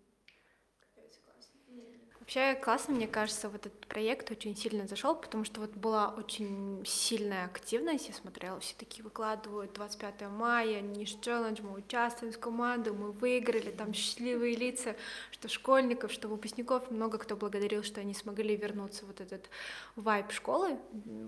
Вообще 2.24 2.54
классно, 2.54 2.94
мне 2.94 3.06
кажется, 3.06 3.50
вот 3.50 3.66
этот 3.66 3.86
проект 3.86 4.30
очень 4.30 4.56
сильно 4.56 4.86
зашел, 4.86 5.14
потому 5.14 5.44
что 5.44 5.60
вот 5.60 5.72
была 5.72 6.08
очень 6.08 6.82
сильная 6.86 7.44
активность, 7.44 8.08
я 8.08 8.14
смотрела, 8.14 8.58
все 8.60 8.74
такие 8.78 9.04
выкладывают 9.04 9.74
25 9.74 10.30
мая, 10.30 10.80
Ниш 10.80 11.18
Челлендж, 11.20 11.60
мы 11.60 11.74
участвуем 11.74 12.32
с 12.32 12.38
командой, 12.38 12.94
мы 12.94 13.12
выиграли, 13.12 13.70
там 13.70 13.92
счастливые 13.92 14.56
лица, 14.56 14.96
что 15.32 15.48
школьников, 15.48 16.12
что 16.12 16.28
выпускников, 16.28 16.90
много 16.90 17.18
кто 17.18 17.36
благодарил, 17.36 17.82
что 17.82 18.00
они 18.00 18.14
смогли 18.14 18.56
вернуться 18.56 19.04
вот 19.04 19.20
этот 19.20 19.50
вайб 19.94 20.32
школы, 20.32 20.78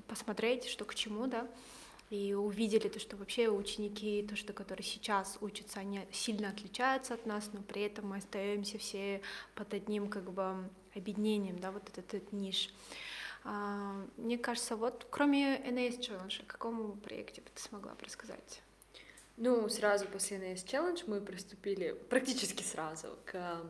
посмотреть, 0.09 0.67
что 0.67 0.87
к 0.87 0.95
чему, 0.95 1.27
да, 1.27 1.47
и 2.09 2.33
увидели 2.33 2.89
то, 2.89 3.01
что 3.01 3.19
вообще 3.19 3.51
ученики, 3.51 4.27
то, 4.27 4.35
что 4.35 4.55
которые 4.55 4.87
сейчас 4.87 5.37
учатся, 5.43 5.81
они 5.81 6.07
сильно 6.11 6.49
отличаются 6.49 7.13
от 7.13 7.27
нас, 7.27 7.51
но 7.53 7.61
при 7.61 7.83
этом 7.83 8.09
мы 8.09 8.17
остаемся 8.17 8.79
все 8.79 9.21
под 9.55 9.75
одним 9.75 10.09
как 10.09 10.33
бы 10.33 10.71
объединением, 10.97 11.59
да, 11.59 11.71
вот 11.71 11.89
этот, 11.89 12.15
этот 12.15 12.33
ниш. 12.33 12.71
А, 13.45 14.05
мне 14.17 14.39
кажется, 14.39 14.77
вот 14.77 15.07
кроме 15.11 15.59
NAS 15.59 16.01
Challenge, 16.01 16.43
о 16.43 16.47
каком 16.47 16.99
проекте 16.99 17.41
бы 17.41 17.49
ты 17.55 17.63
смогла 17.63 17.97
рассказать? 18.03 18.63
Ну, 19.37 19.69
сразу 19.69 20.07
после 20.07 20.39
NAS 20.39 20.65
Challenge 20.65 21.05
мы 21.07 21.21
приступили 21.21 21.93
практически 22.11 22.63
сразу 22.63 23.17
к 23.25 23.63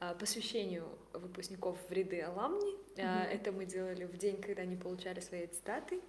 а, 0.00 0.14
посвящению 0.14 0.86
выпускников 1.12 1.78
в 1.88 1.92
ряды 1.92 2.20
аламни. 2.20 2.74
Mm-hmm. 2.96 3.24
Это 3.30 3.52
мы 3.52 3.64
делали 3.64 4.04
в 4.04 4.16
день, 4.18 4.40
когда 4.40 4.62
они 4.62 4.76
получали 4.76 5.20
свои 5.20 5.44
аттестаты. 5.44 6.00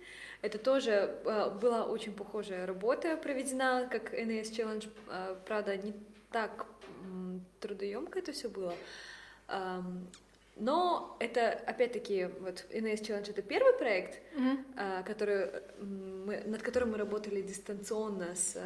Это 0.42 0.60
тоже 0.60 1.20
была 1.24 1.86
очень 1.86 2.14
похожая 2.14 2.66
работа 2.66 3.16
проведена, 3.18 3.88
как 3.90 4.14
NAS 4.14 4.52
Challenge. 4.52 5.44
Правда, 5.46 5.78
не 5.78 5.94
так 6.32 6.68
трудоемко 7.62 8.20
это 8.20 8.34
все 8.34 8.50
было. 8.50 8.76
Но 10.56 11.18
это, 11.20 11.52
опять-таки, 11.52 12.30
вот 12.40 12.66
NAS 12.72 13.02
Challenge— 13.02 13.30
это 13.32 13.42
первый 13.42 13.74
проект, 13.74 14.22
mm-hmm. 14.38 15.04
который 15.04 15.50
мы, 15.82 16.44
над 16.46 16.62
которым 16.62 16.92
мы 16.92 16.98
работали 16.98 17.42
дистанционно 17.42 18.36
с 18.36 18.58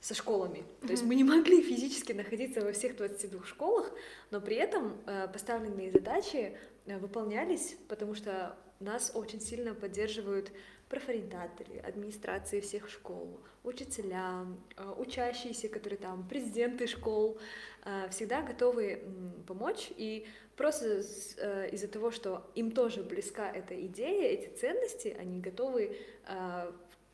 со 0.00 0.14
школами. 0.14 0.58
Mm-hmm. 0.58 0.86
То 0.86 0.92
есть 0.92 1.02
мы 1.04 1.14
не 1.14 1.24
могли 1.24 1.62
физически 1.62 2.12
находиться 2.12 2.62
во 2.62 2.72
всех 2.72 2.96
22 2.96 3.44
школах, 3.44 3.92
но 4.30 4.40
при 4.40 4.56
этом 4.56 4.96
э, 5.06 5.28
поставленные 5.30 5.92
задачи 5.92 6.56
выполнялись, 6.86 7.76
потому 7.86 8.14
что 8.14 8.56
нас 8.80 9.12
очень 9.14 9.40
сильно 9.40 9.74
поддерживают 9.74 10.50
профориентаторы, 10.90 11.78
администрации 11.78 12.60
всех 12.60 12.90
школ, 12.90 13.40
учителя, 13.62 14.44
э, 14.76 14.94
учащиеся, 14.98 15.68
которые 15.68 15.98
там, 15.98 16.28
президенты 16.28 16.88
школ, 16.88 17.38
э, 17.84 18.08
всегда 18.10 18.42
готовы 18.42 19.02
помочь. 19.46 19.92
И 19.96 20.26
просто 20.56 21.02
э, 21.38 21.70
из-за 21.70 21.86
того, 21.86 22.10
что 22.10 22.50
им 22.56 22.72
тоже 22.72 23.04
близка 23.04 23.50
эта 23.50 23.86
идея, 23.86 24.28
эти 24.28 24.54
ценности, 24.56 25.16
они 25.18 25.40
готовы 25.40 25.96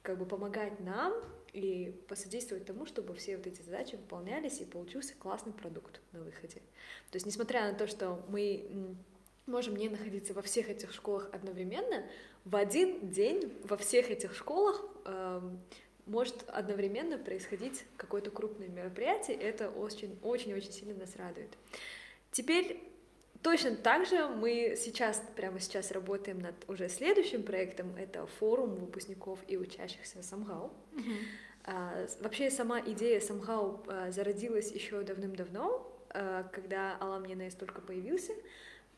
как 0.02 0.18
бы 0.18 0.24
помогать 0.24 0.78
нам 0.80 1.12
и 1.52 1.92
посодействовать 2.08 2.64
тому, 2.64 2.86
чтобы 2.86 3.14
все 3.14 3.36
вот 3.36 3.46
эти 3.46 3.60
задачи 3.62 3.96
выполнялись 3.96 4.60
и 4.60 4.64
получился 4.64 5.14
классный 5.18 5.52
продукт 5.52 6.00
на 6.12 6.20
выходе. 6.20 6.60
То 7.10 7.16
есть, 7.16 7.26
несмотря 7.26 7.70
на 7.70 7.76
то, 7.76 7.86
что 7.86 8.24
мы 8.28 8.96
можем 9.46 9.76
не 9.76 9.88
находиться 9.88 10.34
во 10.34 10.42
всех 10.42 10.68
этих 10.68 10.92
школах 10.92 11.28
одновременно, 11.32 12.04
в 12.44 12.56
один 12.56 13.10
день 13.10 13.52
во 13.64 13.76
всех 13.76 14.10
этих 14.10 14.34
школах 14.34 14.84
э, 15.04 15.40
может 16.06 16.44
одновременно 16.48 17.18
происходить 17.18 17.84
какое-то 17.96 18.30
крупное 18.30 18.68
мероприятие, 18.68 19.36
это 19.36 19.70
очень-очень-очень 19.70 20.72
сильно 20.72 20.94
нас 20.94 21.16
радует. 21.16 21.56
Теперь 22.30 22.92
Точно 23.42 23.76
так 23.76 24.06
же 24.06 24.26
мы 24.26 24.74
сейчас, 24.76 25.22
прямо 25.36 25.60
сейчас 25.60 25.92
работаем 25.92 26.40
над 26.40 26.54
уже 26.68 26.88
следующим 26.88 27.44
проектом, 27.44 27.94
это 27.96 28.26
форум 28.26 28.74
выпускников 28.74 29.38
и 29.46 29.56
учащихся 29.56 30.20
Самгау. 30.22 30.72
А, 31.64 32.06
Вообще 32.20 32.50
сама 32.50 32.80
идея 32.80 33.20
Самгау 33.20 33.84
а, 33.86 34.10
зародилась 34.10 34.72
еще 34.72 35.02
давным-давно, 35.02 35.86
а, 36.10 36.44
когда 36.44 36.96
Аламнинес 36.96 37.54
только 37.54 37.80
появился. 37.80 38.32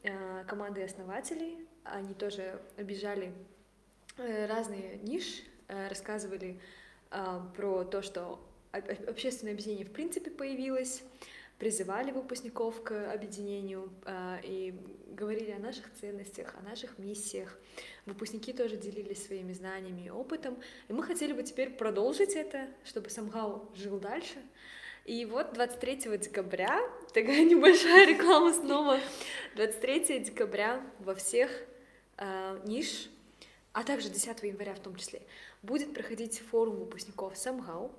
А, 0.05 0.45
Командой 0.45 0.85
основателей, 0.85 1.67
они 1.85 2.15
тоже 2.15 2.61
обижали 2.77 3.33
э, 4.17 4.47
разные 4.47 4.99
ниш, 4.99 5.43
э, 5.69 5.89
рассказывали 5.89 6.61
про 7.57 7.85
то, 7.85 8.03
что 8.03 8.39
об- 8.71 8.91
об- 8.91 9.09
общественное 9.09 9.55
объединение 9.55 9.87
в 9.87 9.93
принципе 9.93 10.31
появилось, 10.31 11.03
призывали 11.59 12.11
выпускников 12.13 12.83
к 12.83 13.11
объединению 13.13 13.91
и 14.45 14.79
говорили 15.09 15.53
о 15.53 15.59
наших 15.59 15.91
ценностях, 15.95 16.55
о 16.55 16.61
наших 16.61 16.99
миссиях. 16.99 17.59
Выпускники 18.05 18.53
тоже 18.53 18.77
делились 18.77 19.25
своими 19.25 19.55
знаниями 19.55 20.03
и 20.03 20.11
опытом. 20.11 20.59
И 20.89 20.93
мы 20.93 21.03
хотели 21.03 21.33
бы 21.33 21.43
теперь 21.43 21.71
продолжить 21.71 22.37
это, 22.37 22.69
чтобы 22.85 23.09
Самгау 23.09 23.71
жил 23.75 23.99
дальше. 23.99 24.37
И 25.09 25.25
вот 25.25 25.55
23 25.55 26.19
декабря, 26.19 26.83
такая 27.15 27.43
небольшая 27.43 28.07
реклама 28.07 28.53
снова, 28.53 29.01
23 29.57 30.21
декабря 30.21 30.83
во 30.99 31.15
всех 31.15 31.51
а, 32.19 32.61
ниш, 32.67 33.09
а 33.73 33.85
также 33.85 34.11
10 34.11 34.43
января 34.43 34.75
в 34.75 34.81
том 34.81 34.97
числе, 34.97 35.23
будет 35.63 35.95
проходить 35.95 36.41
форум 36.51 36.77
выпускников 36.77 37.39
Самгау 37.39 37.91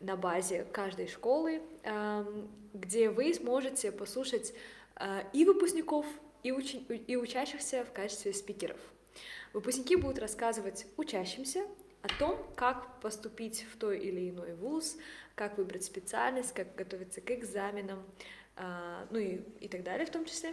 на 0.00 0.16
базе 0.16 0.66
каждой 0.72 1.06
школы, 1.06 1.62
ам, 1.84 2.50
где 2.74 3.10
вы 3.10 3.32
сможете 3.32 3.92
послушать 3.92 4.52
а, 4.96 5.22
и 5.32 5.44
выпускников, 5.44 6.04
и, 6.42 6.50
учи- 6.50 6.84
и 7.06 7.14
учащихся 7.14 7.84
в 7.84 7.92
качестве 7.92 8.32
спикеров. 8.32 8.80
Выпускники 9.52 9.94
будут 9.94 10.18
рассказывать 10.18 10.84
учащимся 10.96 11.64
о 12.02 12.08
том, 12.18 12.44
как 12.56 13.00
поступить 13.00 13.64
в 13.72 13.76
той 13.78 14.00
или 14.00 14.30
иной 14.30 14.54
вуз, 14.54 14.96
как 15.40 15.56
выбрать 15.56 15.84
специальность, 15.84 16.52
как 16.52 16.74
готовиться 16.74 17.22
к 17.22 17.30
экзаменам, 17.30 18.04
а, 18.56 19.06
ну 19.10 19.18
и, 19.18 19.40
и 19.60 19.68
так 19.68 19.82
далее 19.82 20.04
в 20.04 20.10
том 20.10 20.26
числе. 20.26 20.52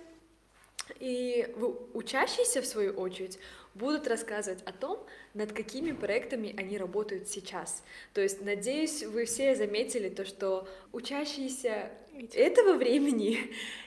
И 1.01 1.53
учащиеся, 1.93 2.61
в 2.61 2.65
свою 2.65 2.93
очередь, 2.93 3.37
будут 3.73 4.07
рассказывать 4.07 4.63
о 4.63 4.71
том, 4.71 5.05
над 5.33 5.51
какими 5.51 5.91
проектами 5.91 6.55
они 6.57 6.77
работают 6.77 7.27
сейчас. 7.27 7.83
То 8.13 8.21
есть, 8.21 8.41
надеюсь, 8.41 9.03
вы 9.03 9.25
все 9.25 9.55
заметили 9.55 10.07
то, 10.07 10.23
что 10.23 10.69
учащиеся 10.93 11.91
этого 12.33 12.73
времени 12.77 13.39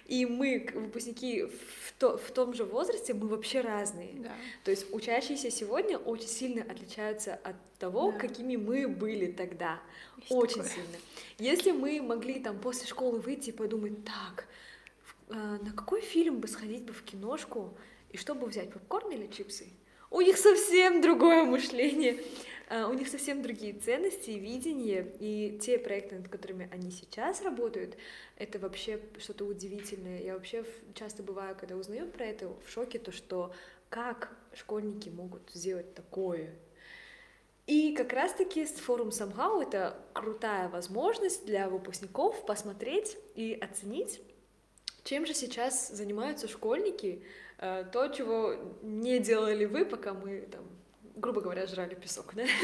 и 0.07 0.26
мы, 0.26 0.68
выпускники 0.74 1.45
в, 1.45 1.93
то- 1.99 2.16
в 2.18 2.31
том 2.33 2.55
же 2.55 2.64
возрасте, 2.64 3.14
мы 3.14 3.28
вообще 3.28 3.61
разные. 3.61 4.11
Да. 4.14 4.33
То 4.64 4.70
есть 4.70 4.87
учащиеся 4.93 5.51
сегодня 5.51 5.99
очень 5.99 6.28
сильно 6.28 6.62
отличаются 6.62 7.35
от 7.45 7.57
того, 7.78 8.11
Да. 8.12 8.18
какими 8.18 8.57
мы 8.57 8.89
были 8.89 9.31
тогда. 9.31 9.81
Есть 10.18 10.31
очень 10.33 10.62
такое. 10.62 10.70
сильно. 10.70 10.97
Если 11.39 11.70
мы 11.72 12.01
могли 12.03 12.41
там 12.41 12.59
после 12.59 12.87
школы 12.89 13.20
выйти 13.20 13.51
и 13.51 13.53
подумать, 13.53 14.05
так, 14.05 14.47
а, 15.28 15.59
на 15.62 15.72
какой 15.72 16.01
фильм 16.01 16.39
бы 16.41 16.49
сходить 16.49 16.83
бы 16.83 16.93
в 16.93 17.03
киношку, 17.05 17.72
и 18.11 18.16
что 18.16 18.35
бы 18.35 18.47
взять, 18.49 18.72
попкорн 18.72 19.12
или 19.12 19.26
чипсы? 19.28 19.68
У 20.11 20.20
них 20.20 20.37
совсем 20.39 21.01
другое 21.01 21.45
мышление, 21.45 22.20
у 22.71 22.93
них 22.93 23.09
совсем 23.09 23.43
другие 23.43 23.73
ценности 23.73 24.31
и 24.31 24.39
видения, 24.39 25.07
и 25.18 25.59
те 25.61 25.79
проекты, 25.79 26.16
над 26.16 26.29
которыми 26.29 26.68
они 26.73 26.91
сейчас 26.91 27.43
работают, 27.43 27.97
это 28.37 28.59
вообще 28.59 29.01
что-то 29.18 29.45
удивительное. 29.45 30.23
Я 30.23 30.35
вообще 30.35 30.64
часто 30.95 31.23
бываю, 31.23 31.57
когда 31.57 31.77
узнаю 31.77 32.07
про 32.07 32.25
это, 32.25 32.49
в 32.49 32.71
шоке, 32.71 32.99
то 32.99 33.11
что 33.11 33.53
как 33.89 34.37
школьники 34.55 35.09
могут 35.09 35.51
сделать 35.53 35.95
такое, 35.95 36.55
и 37.71 37.95
как 37.95 38.12
раз-таки 38.12 38.64
форум 38.64 39.11
Somehow 39.11 39.62
это 39.62 39.97
крутая 40.12 40.68
возможность 40.68 41.47
для 41.47 41.68
выпускников 41.68 42.45
посмотреть 42.45 43.16
и 43.37 43.55
оценить, 43.55 44.21
чем 45.05 45.25
же 45.25 45.35
сейчас 45.35 45.89
занимаются 45.89 46.49
школьники, 46.49 47.23
э, 47.59 47.85
то, 47.93 48.09
чего 48.09 48.57
не 48.83 49.21
делали 49.21 49.66
вы, 49.66 49.85
пока 49.85 50.14
мы 50.14 50.49
там, 50.51 50.64
грубо 51.21 51.41
говоря, 51.41 51.66
жрали 51.66 51.95
песок, 51.95 52.35
да? 52.35 52.43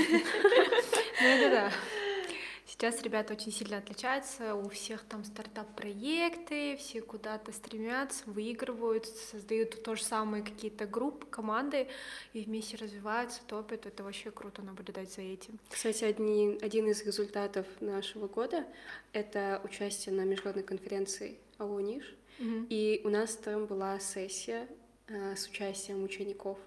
Ну 1.19 1.27
это 1.29 1.51
да. 1.51 1.73
Сейчас 2.67 3.01
ребята 3.01 3.33
очень 3.33 3.53
сильно 3.53 3.79
отличаются, 3.79 4.55
у 4.55 4.69
всех 4.69 5.05
там 5.05 5.25
стартап-проекты, 5.25 6.77
все 6.77 7.01
куда-то 7.01 7.53
стремятся, 7.53 8.25
выигрывают, 8.27 9.07
создают 9.07 9.83
то 9.83 9.95
же 9.95 10.03
самое 10.03 10.43
какие-то 10.43 10.85
группы, 10.85 11.27
команды 11.27 11.89
и 12.35 12.43
вместе 12.43 12.77
развиваются, 12.77 13.41
топят. 13.47 13.87
Это 13.87 14.03
вообще 14.03 14.31
круто 14.31 14.63
наблюдать 14.63 15.13
за 15.13 15.23
этим. 15.23 15.59
Кстати, 15.71 16.05
одни, 16.05 16.59
один 16.61 16.89
из 16.89 17.03
результатов 17.03 17.67
нашего 17.81 18.27
года— 18.27 18.67
это 19.13 19.63
участие 19.65 20.15
на 20.15 20.23
международной 20.23 20.65
конференции 20.65 21.39
АОНИШ. 21.59 22.15
И 22.69 23.01
у 23.05 23.09
нас 23.09 23.37
там 23.37 23.65
была 23.67 23.99
сессия 23.99 24.69
э, 25.07 25.35
с 25.37 25.47
участием 25.49 26.03
учеников. 26.03 26.59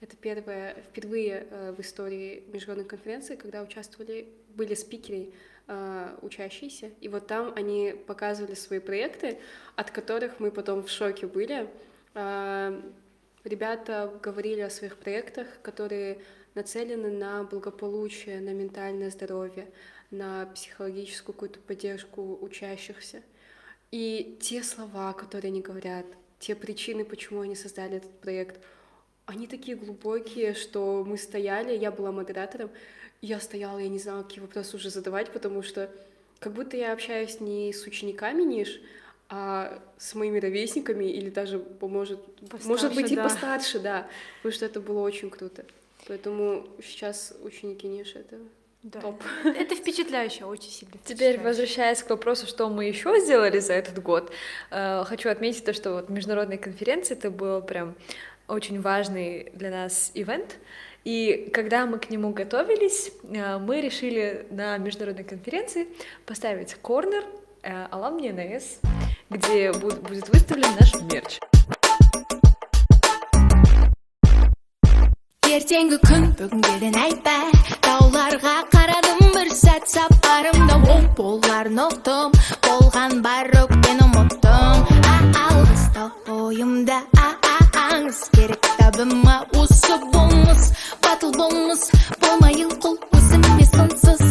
Это 0.00 0.16
первое, 0.16 0.76
впервые 0.90 1.46
э, 1.50 1.72
в 1.72 1.80
истории 1.80 2.42
международной 2.52 2.88
конференции, 2.88 3.36
когда 3.36 3.62
участвовали, 3.62 4.28
были 4.54 4.74
спикеры 4.74 5.32
э, 5.66 6.16
учащиеся, 6.22 6.90
и 7.00 7.08
вот 7.08 7.26
там 7.26 7.52
они 7.54 7.94
показывали 8.06 8.54
свои 8.54 8.78
проекты, 8.78 9.38
от 9.76 9.90
которых 9.90 10.40
мы 10.40 10.50
потом 10.50 10.82
в 10.82 10.90
шоке 10.90 11.26
были. 11.26 11.68
Э, 12.14 12.80
Ребята 13.42 14.12
говорили 14.22 14.60
о 14.60 14.68
своих 14.68 14.98
проектах, 14.98 15.46
которые 15.62 16.20
нацелены 16.54 17.10
на 17.10 17.42
благополучие, 17.44 18.38
на 18.40 18.50
ментальное 18.50 19.10
здоровье, 19.10 19.70
на 20.10 20.44
психологическую 20.54 21.32
какую-то 21.32 21.58
поддержку 21.60 22.38
учащихся. 22.42 23.22
И 23.90 24.38
те 24.42 24.62
слова, 24.62 25.14
которые 25.14 25.50
они 25.50 25.62
говорят, 25.62 26.04
те 26.38 26.54
причины, 26.54 27.04
почему 27.04 27.40
они 27.40 27.54
создали 27.54 27.96
этот 27.96 28.12
проект, 28.20 28.60
они 29.30 29.46
такие 29.46 29.76
глубокие, 29.76 30.54
что 30.54 31.04
мы 31.06 31.16
стояли, 31.16 31.76
я 31.76 31.90
была 31.90 32.10
модератором, 32.12 32.70
и 33.22 33.26
я 33.26 33.40
стояла, 33.40 33.78
я 33.78 33.88
не 33.88 33.98
знала, 33.98 34.22
какие 34.22 34.40
вопросы 34.40 34.76
уже 34.76 34.90
задавать, 34.90 35.30
потому 35.30 35.62
что 35.62 35.88
как 36.40 36.52
будто 36.52 36.76
я 36.76 36.92
общаюсь 36.92 37.40
не 37.40 37.72
с 37.72 37.86
учениками 37.86 38.42
ниш, 38.42 38.80
а 39.28 39.78
с 39.98 40.14
моими 40.14 40.40
ровесниками 40.40 41.04
или 41.04 41.30
даже, 41.30 41.62
может, 41.80 42.18
может 42.64 42.94
быть, 42.94 43.12
и 43.12 43.16
да. 43.16 43.22
постарше, 43.24 43.78
да, 43.78 44.08
потому 44.38 44.52
что 44.52 44.66
это 44.66 44.80
было 44.80 45.00
очень 45.00 45.30
круто. 45.30 45.64
Поэтому 46.08 46.66
сейчас 46.82 47.32
ученики 47.44 47.86
ниш— 47.86 48.14
это 48.16 48.38
Да. 48.82 49.00
топ. 49.00 49.22
Это 49.44 49.76
впечатляюще, 49.76 50.44
очень 50.44 50.70
сильно 50.70 50.94
Теперь, 51.04 51.38
возвращаясь 51.38 52.02
к 52.02 52.10
вопросу, 52.10 52.46
что 52.46 52.68
мы 52.68 52.86
еще 52.86 53.20
сделали 53.20 53.60
за 53.60 53.74
этот 53.74 54.02
год, 54.02 54.32
э, 54.70 55.04
хочу 55.04 55.28
отметить 55.28 55.64
то, 55.64 55.72
что 55.74 55.92
вот 55.92 56.08
международная 56.08 56.58
конференция 56.58 57.16
это 57.16 57.30
был 57.30 57.60
прям 57.62 57.94
очень 58.49 58.81
важный 58.81 59.51
для 59.53 59.69
нас 59.71 60.11
ивент. 60.13 60.57
И 61.03 61.49
когда 61.53 61.85
мы 61.85 61.99
к 61.99 62.09
нему 62.09 62.31
готовились, 62.31 63.11
э, 63.23 63.57
мы 63.57 63.81
решили 63.81 64.47
на 64.49 64.77
международной 64.77 65.23
конференции 65.23 65.87
поставить 66.25 66.75
корнер 66.75 67.23
э, 67.63 67.87
Аламния 67.91 68.33
НС, 68.33 68.79
где 69.29 69.71
буд- 69.71 70.01
будет 70.01 70.29
выставлен 70.29 70.69
наш 70.79 70.93
мерч. 71.11 71.39
ертеңгі 75.55 75.97
күн 76.03 76.23
бүгінгеден 76.35 76.95
айтпай 76.99 77.51
тауларға 77.85 78.55
қарадым 78.73 79.21
бір 79.35 79.51
сәт 79.55 79.85
сапарымда 79.87 80.75
ол 80.95 81.05
боларын 81.19 81.79
ұқтым 81.85 82.35
болған 82.65 83.21
бар 83.23 83.47
өкпені 83.61 84.03
ұмыттым 84.09 84.83
а 85.13 85.15
алғыста 85.45 86.09
ойымда 86.35 86.99
а 87.23 87.29
а 87.99 87.99
аңыз 87.99 88.19
керек 88.35 88.67
табыма 88.79 89.35
осы 89.59 89.97
болмыс 90.13 90.69
батыл 91.03 91.33
болмыс 91.35 91.89
болмайын 92.23 92.71
құл 92.83 92.95
өзіме 93.17 93.65
сынсыз 93.71 94.23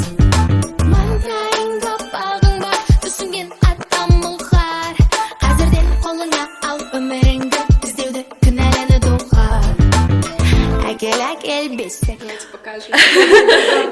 маңдайыңда 0.92 1.92
бағың 2.14 2.56
бар 2.64 2.78
түсінген 3.04 3.52
адам 3.68 4.14
ұғар 4.30 5.02
қазірден 5.42 5.90
қолыңа 6.06 6.42
ал 6.70 6.80
өміріңді 7.00 7.62
іздеуді 7.88 8.24
кінәләні 8.46 9.00
доғар 9.04 9.68
әкел 10.94 11.26
әкел 11.28 11.76
бесік 11.76 12.24
Давайте 12.24 12.46
покажем. 12.50 12.94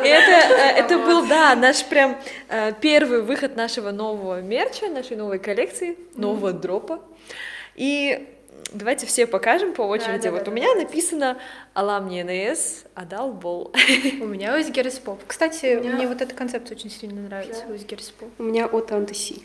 И 0.05 0.09
это, 0.09 0.55
э, 0.55 0.81
это 0.81 0.99
был, 0.99 1.27
да, 1.27 1.55
наш 1.55 1.85
прям 1.85 2.17
э, 2.49 2.73
первый 2.81 3.21
выход 3.21 3.57
нашего 3.57 3.91
нового 3.91 4.41
мерча, 4.41 4.89
нашей 4.89 5.17
новой 5.17 5.39
коллекции, 5.39 5.99
нового 6.17 6.53
дропа. 6.53 7.01
И 7.75 8.29
давайте 8.72 9.06
все 9.06 9.28
покажем 9.28 9.74
по 9.74 9.82
очереди. 9.84 10.24
да, 10.24 10.32
вот 10.32 10.44
да, 10.44 10.52
у 10.52 10.54
меня 10.54 10.74
написано 10.76 11.38
Аламни 11.74 12.22
НС, 12.22 12.84
Адал 12.96 13.34
Бол. 13.34 13.74
У 14.22 14.26
меня 14.26 14.58
Узгерс 14.58 15.00
Поп. 15.00 15.22
Кстати, 15.26 15.80
мне 15.82 16.08
вот 16.08 16.22
эта 16.22 16.34
концепция 16.34 16.76
очень 16.76 16.90
сильно 16.90 17.22
нравится, 17.22 17.66
Узгерс 17.68 18.10
Поп. 18.12 18.30
У 18.38 18.44
меня 18.44 18.66
от 18.66 18.92
Антоси. 18.92 19.44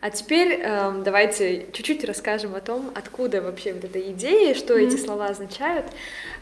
А 0.00 0.10
теперь 0.10 0.60
эм, 0.60 1.02
давайте 1.02 1.66
чуть-чуть 1.72 2.04
расскажем 2.04 2.54
о 2.54 2.60
том, 2.60 2.92
откуда 2.94 3.40
вообще 3.40 3.72
вот 3.72 3.84
эта 3.84 3.98
идея, 4.12 4.54
что 4.54 4.76
эти 4.76 4.96
слова 4.96 5.28
означают. 5.28 5.86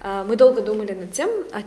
А, 0.01 0.25
мы 0.25 0.35
долго 0.35 0.63
думали 0.63 0.93
над 0.93 1.13
тем, 1.13 1.31
а, 1.53 1.63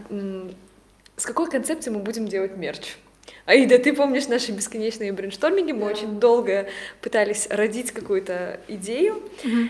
с 1.16 1.26
какой 1.26 1.49
концепцией 1.49 1.95
мы 1.95 2.01
будем 2.01 2.28
делать 2.28 2.58
мерч. 2.58 2.97
Аида, 3.45 3.80
ты 3.80 3.93
помнишь 3.93 4.28
наши 4.28 4.51
бесконечные 4.51 5.11
брейншторминги? 5.11 5.71
Мы 5.71 5.88
очень 5.88 6.19
долго 6.19 6.67
пытались 7.01 7.47
родить 7.49 7.91
какую-то 7.91 8.59
идею 8.67 9.23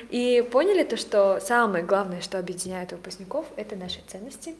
и 0.09 0.47
поняли 0.51 0.83
то, 0.83 0.97
что 0.97 1.39
самое 1.39 1.83
главное, 1.83 2.21
что 2.21 2.39
объединяет 2.39 2.91
выпускников, 2.91 3.45
это 3.55 3.75
наши 3.75 3.99
ценности. 4.07 4.55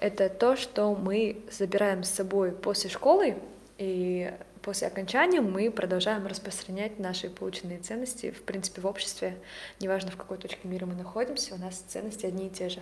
Это 0.00 0.28
то, 0.28 0.56
что 0.56 0.94
мы 0.94 1.42
забираем 1.50 2.02
с 2.02 2.10
собой 2.10 2.52
после 2.52 2.90
школы, 2.90 3.36
и 3.78 4.32
после 4.60 4.88
окончания 4.88 5.40
мы 5.40 5.70
продолжаем 5.70 6.26
распространять 6.26 6.98
наши 6.98 7.28
полученные 7.28 7.78
ценности, 7.78 8.30
в 8.30 8.42
принципе, 8.42 8.80
в 8.80 8.86
обществе. 8.86 9.36
Неважно, 9.80 10.10
в 10.10 10.16
какой 10.16 10.38
точке 10.38 10.60
мира 10.64 10.86
мы 10.86 10.94
находимся, 10.94 11.54
у 11.54 11.58
нас 11.58 11.76
ценности 11.88 12.26
одни 12.26 12.46
и 12.46 12.50
те 12.50 12.68
же. 12.68 12.80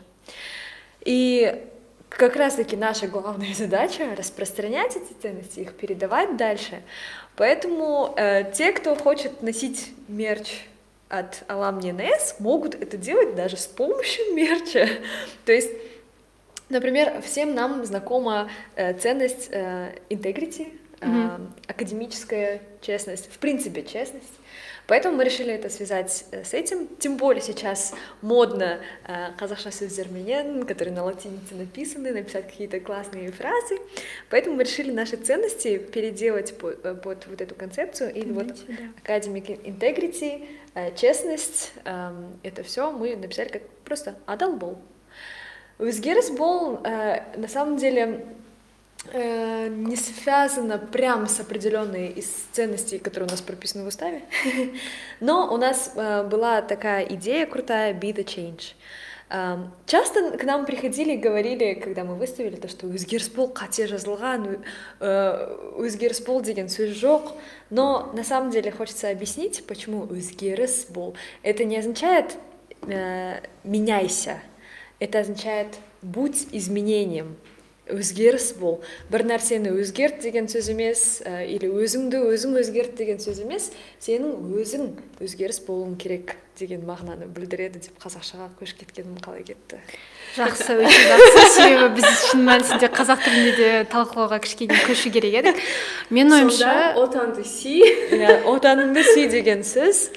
И 1.00 1.64
как 2.16 2.36
раз-таки 2.36 2.76
наша 2.76 3.06
главная 3.06 3.54
задача 3.54 4.14
распространять 4.16 4.96
эти 4.96 5.12
ценности, 5.20 5.60
их 5.60 5.74
передавать 5.74 6.36
дальше. 6.36 6.82
Поэтому 7.36 8.14
э, 8.16 8.50
те, 8.52 8.72
кто 8.72 8.94
хочет 8.94 9.42
носить 9.42 9.92
мерч 10.08 10.66
от 11.08 11.44
Аламни 11.48 11.92
НС, 11.92 12.36
могут 12.38 12.74
это 12.74 12.96
делать 12.96 13.34
даже 13.34 13.56
с 13.56 13.66
помощью 13.66 14.24
мерча. 14.34 14.88
То 15.44 15.52
есть, 15.52 15.70
например, 16.68 17.20
всем 17.22 17.54
нам 17.54 17.84
знакома 17.84 18.50
э, 18.76 18.94
ценность 18.94 19.48
э, 19.50 19.94
integrity, 20.08 20.78
э, 21.00 21.38
академическая 21.66 22.62
честность, 22.80 23.30
в 23.32 23.38
принципе 23.38 23.82
честность. 23.82 24.32
Поэтому 24.92 25.16
мы 25.16 25.24
решили 25.24 25.54
это 25.54 25.70
связать 25.70 26.26
э, 26.32 26.44
с 26.44 26.52
этим. 26.52 26.86
Тем 26.98 27.16
более 27.16 27.40
сейчас 27.40 27.94
модно 28.20 28.78
э, 29.08 29.32
казахша 29.38 29.70
сөздерменен, 29.70 30.66
которые 30.66 30.94
на 30.94 31.02
латинице 31.02 31.54
написаны, 31.54 32.12
написать 32.12 32.46
какие-то 32.48 32.78
классные 32.78 33.32
фразы. 33.32 33.78
Поэтому 34.28 34.56
мы 34.56 34.64
решили 34.64 34.92
наши 34.92 35.16
ценности 35.16 35.78
переделать 35.78 36.58
под, 36.58 36.84
э, 36.84 36.94
под 36.94 37.26
вот 37.26 37.40
эту 37.40 37.54
концепцию. 37.54 38.12
И 38.12 38.22
вот 38.32 38.48
Academic 39.02 39.64
Integrity, 39.64 40.46
честность, 40.94 41.72
эм, 41.86 42.38
это 42.42 42.62
все 42.62 42.90
мы 42.90 43.16
написали 43.16 43.48
как 43.48 43.66
просто 43.86 44.16
Адалбол. 44.26 44.76
Э, 45.78 47.22
на 47.38 47.48
самом 47.48 47.78
деле 47.78 48.26
э, 49.11 49.67
не 49.69 49.95
связано 49.95 50.77
прям 50.77 51.27
с 51.27 51.39
определенной 51.39 52.09
из 52.09 52.27
ценностей, 52.51 52.99
которые 52.99 53.27
у 53.27 53.31
нас 53.31 53.41
прописаны 53.41 53.83
в 53.83 53.87
уставе, 53.87 54.23
но 55.19 55.53
у 55.53 55.57
нас 55.57 55.91
э, 55.95 56.23
была 56.23 56.61
такая 56.61 57.05
идея 57.05 57.45
крутая 57.45 57.93
«Be 57.93 58.13
the 58.13 58.25
change». 58.25 58.73
Эм, 59.29 59.73
Часто 59.85 60.37
к 60.37 60.43
нам 60.45 60.65
приходили 60.65 61.13
и 61.13 61.17
говорили, 61.17 61.73
когда 61.73 62.05
мы 62.05 62.15
выставили 62.15 62.55
то, 62.55 62.69
что 62.69 62.87
өзгеріспол 62.87 63.51
қате 63.51 63.83
жазылған, 63.87 64.63
э, 65.01 65.83
өзгеріспол 65.83 66.41
деген 66.41 66.67
сөз 66.67 66.95
жоқ, 66.95 67.33
но 67.69 68.09
на 68.13 68.23
самом 68.23 68.51
деле 68.51 68.71
хочется 68.71 69.09
объяснить, 69.09 69.65
почему 69.67 70.05
өзгеріспол. 70.05 71.17
Это 71.43 71.65
не 71.65 71.77
означает 71.77 72.37
э, 72.83 73.41
«меняйся», 73.65 74.39
это 74.99 75.19
означает 75.19 75.75
«будь 76.01 76.47
изменением», 76.53 77.35
өзгеріс 77.94 78.52
бол 78.60 78.78
бір 79.12 79.26
нәрсені 79.30 79.74
өзгерт 79.82 80.22
деген 80.24 80.48
сөз 80.52 80.70
емес 80.74 81.02
ә, 81.24 81.44
или 81.46 81.70
өзіңді 81.70 82.22
өзің 82.32 82.58
өзгерт 82.62 82.96
деген 82.98 83.20
сөз 83.22 83.42
емес 83.44 83.70
сенің 84.02 84.54
өзің 84.62 84.88
өзгеріс 85.22 85.62
болуың 85.66 85.98
керек 86.00 86.36
деген 86.58 86.82
мағынаны 86.84 87.26
білдіреді 87.32 87.80
деп 87.86 88.02
қазақшаға 88.02 88.50
көшіп 88.58 88.82
кеткенім 88.82 89.16
қалай 89.24 89.44
кетті. 89.46 89.78
Жақсы 90.36 90.76
өте 90.84 90.98
жақсы. 91.08 91.46
Себебі 91.54 91.88
біз 91.96 92.26
шын 92.28 92.44
мәнісінде 92.46 92.90
қазақ 92.92 93.24
тілінде 93.24 93.54
де 93.56 93.70
талқылауға 93.92 94.38
кішкене 94.44 94.76
көшу 94.84 95.12
керек 95.14 95.38
едік. 95.40 95.62
Менің 96.12 96.36
ойымша 96.38 96.74
от 97.00 97.16
Антоси. 97.16 97.78
иә 98.18 98.42
отаныңды 98.52 99.04
сүй 99.14 99.30
деген 99.32 99.64
сөз. 99.64 100.10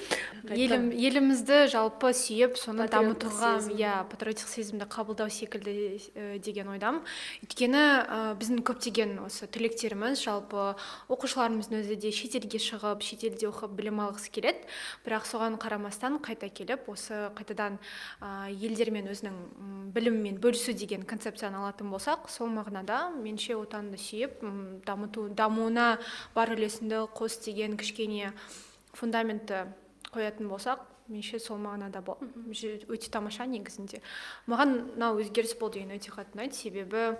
Елім, 0.54 0.90
елімізді 0.94 1.66
жалпы 1.72 2.12
сүйіп 2.16 2.58
соны 2.60 2.86
дамытуға 2.92 3.52
иә 3.74 3.94
патриоттық 4.12 4.50
сезімді 4.52 4.88
қабылдау 4.92 5.30
секілді 5.34 5.74
э, 6.14 6.38
деген 6.44 6.70
ойдамын 6.74 7.02
өйткені 7.46 7.82
ә, 7.82 8.20
біздің 8.40 8.62
көптеген 8.68 9.16
осы 9.26 9.48
түлектеріміз 9.50 10.22
жалпы 10.22 10.76
оқушыларымыздың 11.10 11.82
өзі 11.82 11.98
де 12.02 12.12
шетелге 12.16 12.62
шығып 12.62 13.06
шетелде 13.06 13.50
оқып 13.50 13.74
білім 13.78 14.02
алғысы 14.06 14.34
келеді. 14.36 14.66
Бірақ 15.06 15.26
соған 15.30 15.58
қарамастан 15.62 16.20
қайта 16.26 16.50
келіп 16.50 16.90
осы 16.92 17.30
қайтадан 17.38 17.80
ә, 18.22 18.52
елдермен 18.52 19.10
өзінің 19.14 19.40
білімімен 19.96 20.42
бөлісу 20.44 20.76
деген 20.78 21.08
концепцияны 21.08 21.62
алатын 21.62 21.90
болсақ 21.94 22.30
сол 22.34 22.52
мағынада 22.54 23.10
меніңше 23.16 23.58
отанды 23.58 23.98
сүйіп 24.02 24.44
дамыту 24.86 25.30
дамуына 25.30 25.96
бар 26.36 26.54
үлесімді 26.56 27.06
қос 27.16 27.40
деген 27.46 27.78
кішкене 27.80 28.34
фундаментті 28.96 29.66
қоятын 30.16 30.48
болсақ 30.50 30.80
меніңше 31.10 31.40
сол 31.44 31.60
мағынада 31.62 32.02
бол 32.02 32.18
өте 32.90 33.10
тамаша 33.14 33.46
негізінде. 33.46 34.02
Маған 34.50 34.78
мынау 34.96 35.20
өзгеріс 35.22 35.58
бол 35.60 35.70
деген 35.70 35.92
өте 35.94 36.10
қатты 36.16 36.34
ұнайды. 36.40 36.56
Себебі 36.58 37.18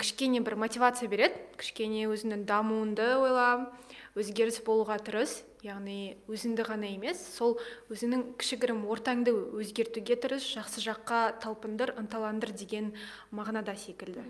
кішкене 0.00 0.40
бір 0.40 0.56
мотивация 0.56 1.08
береді. 1.08 1.36
Кішкене 1.60 2.06
өзіңнің 2.08 2.46
дамуыңды 2.48 3.06
ойла 3.20 3.70
өзгеріс 4.16 4.62
болуға 4.64 4.96
тырыс. 5.04 5.42
Яғни 5.66 6.16
өзіңді 6.30 6.64
ғана 6.66 6.88
емес 6.94 7.20
сол 7.36 7.56
өзіңнің 7.90 8.36
кішігірім 8.40 8.84
ортаңды 8.88 9.32
өзгертуге 9.58 10.16
тырыс 10.22 10.46
жақсы 10.54 10.80
жаққа 10.84 11.40
талпындыр 11.42 11.92
ынталандыр 11.98 12.52
деген 12.56 12.92
мағынада 13.34 13.74
секілді. 13.76 14.22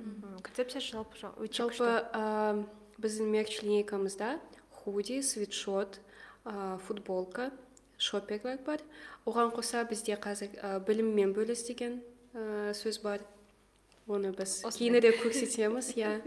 Концепция 0.42 0.80
жалпы 0.80 1.20
жа- 1.20 1.34
өте 1.36 1.60
Жалпы 1.62 1.90
ә, 2.16 2.64
біздің 2.98 3.28
мерч 3.30 3.60
линейкамызда 3.62 4.40
худи, 4.82 5.20
свитшот, 5.20 6.00
ә, 6.46 6.78
футболка, 6.78 7.52
шопперлер 7.97 8.59
бар. 8.65 8.81
Оған 9.25 9.53
қоса 9.53 9.83
бізде 9.89 10.17
қазір 10.17 10.55
ә, 10.57 10.79
біліммен 10.85 11.35
бөліс 11.35 11.67
деген 11.67 12.01
ә, 12.33 12.73
сөз 12.73 13.01
бар. 13.03 13.21
Оны 14.09 14.33
біз 14.35 14.61
кейінірек 14.75 15.21
көрсетеміз, 15.21 15.93
иә. 15.95 16.17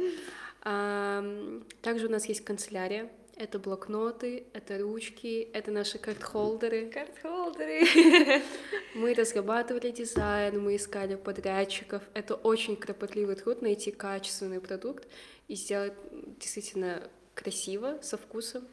Ам, 0.65 1.65
Также 1.83 2.07
у 2.07 2.11
нас 2.11 2.27
есть 2.27 2.45
канцелярия. 2.45 3.11
Это 3.37 3.59
блокноты, 3.59 4.45
это 4.53 4.79
ручки, 4.79 5.51
это 5.53 5.73
наши 5.73 5.99
карт-холдеры. 5.99 6.89
Карт-холдеры. 6.89 8.43
Мы 8.95 9.13
разрабатывали 9.13 9.91
дизайн, 9.91 10.61
мы 10.61 10.77
искали 10.77 11.17
подрядчиков. 11.17 12.03
Это 12.15 12.37
очень 12.37 12.77
кропотливый 12.77 13.35
труд 13.35 13.61
найти 13.61 13.91
качественный 13.91 14.61
продукт 14.61 15.09
и 15.49 15.57
сделать 15.57 15.95
действительно 16.39 17.11
красиво, 17.35 17.99
со 18.03 18.17
вкусом. 18.17 18.69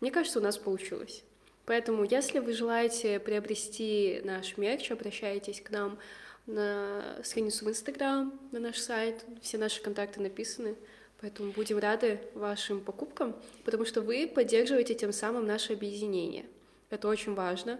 Мне 0.00 0.12
кажется, 0.12 0.38
у 0.38 0.42
нас 0.42 0.56
получилось. 0.56 1.24
Поэтому, 1.65 2.03
если 2.03 2.39
вы 2.39 2.53
желаете 2.53 3.19
приобрести 3.19 4.21
наш 4.23 4.57
мерч, 4.57 4.91
обращайтесь 4.91 5.61
к 5.61 5.69
нам 5.69 5.97
на 6.45 7.19
страницу 7.23 7.65
в 7.65 7.69
Инстаграм, 7.69 8.37
на 8.51 8.59
наш 8.59 8.79
сайт. 8.79 9.23
Все 9.41 9.57
наши 9.57 9.81
контакты 9.81 10.19
написаны. 10.19 10.75
Поэтому 11.21 11.53
будем 11.53 11.79
рады 11.79 12.19
вашим 12.33 12.81
покупкам, 12.81 13.33
потому 13.63 13.85
что 13.85 14.01
вы 14.01 14.27
поддерживаете 14.27 14.93
тем 14.93 15.13
самым 15.13 15.47
наше 15.47 15.71
объединение. 15.71 16.45
Это 16.89 17.07
очень 17.07 17.33
важно, 17.33 17.79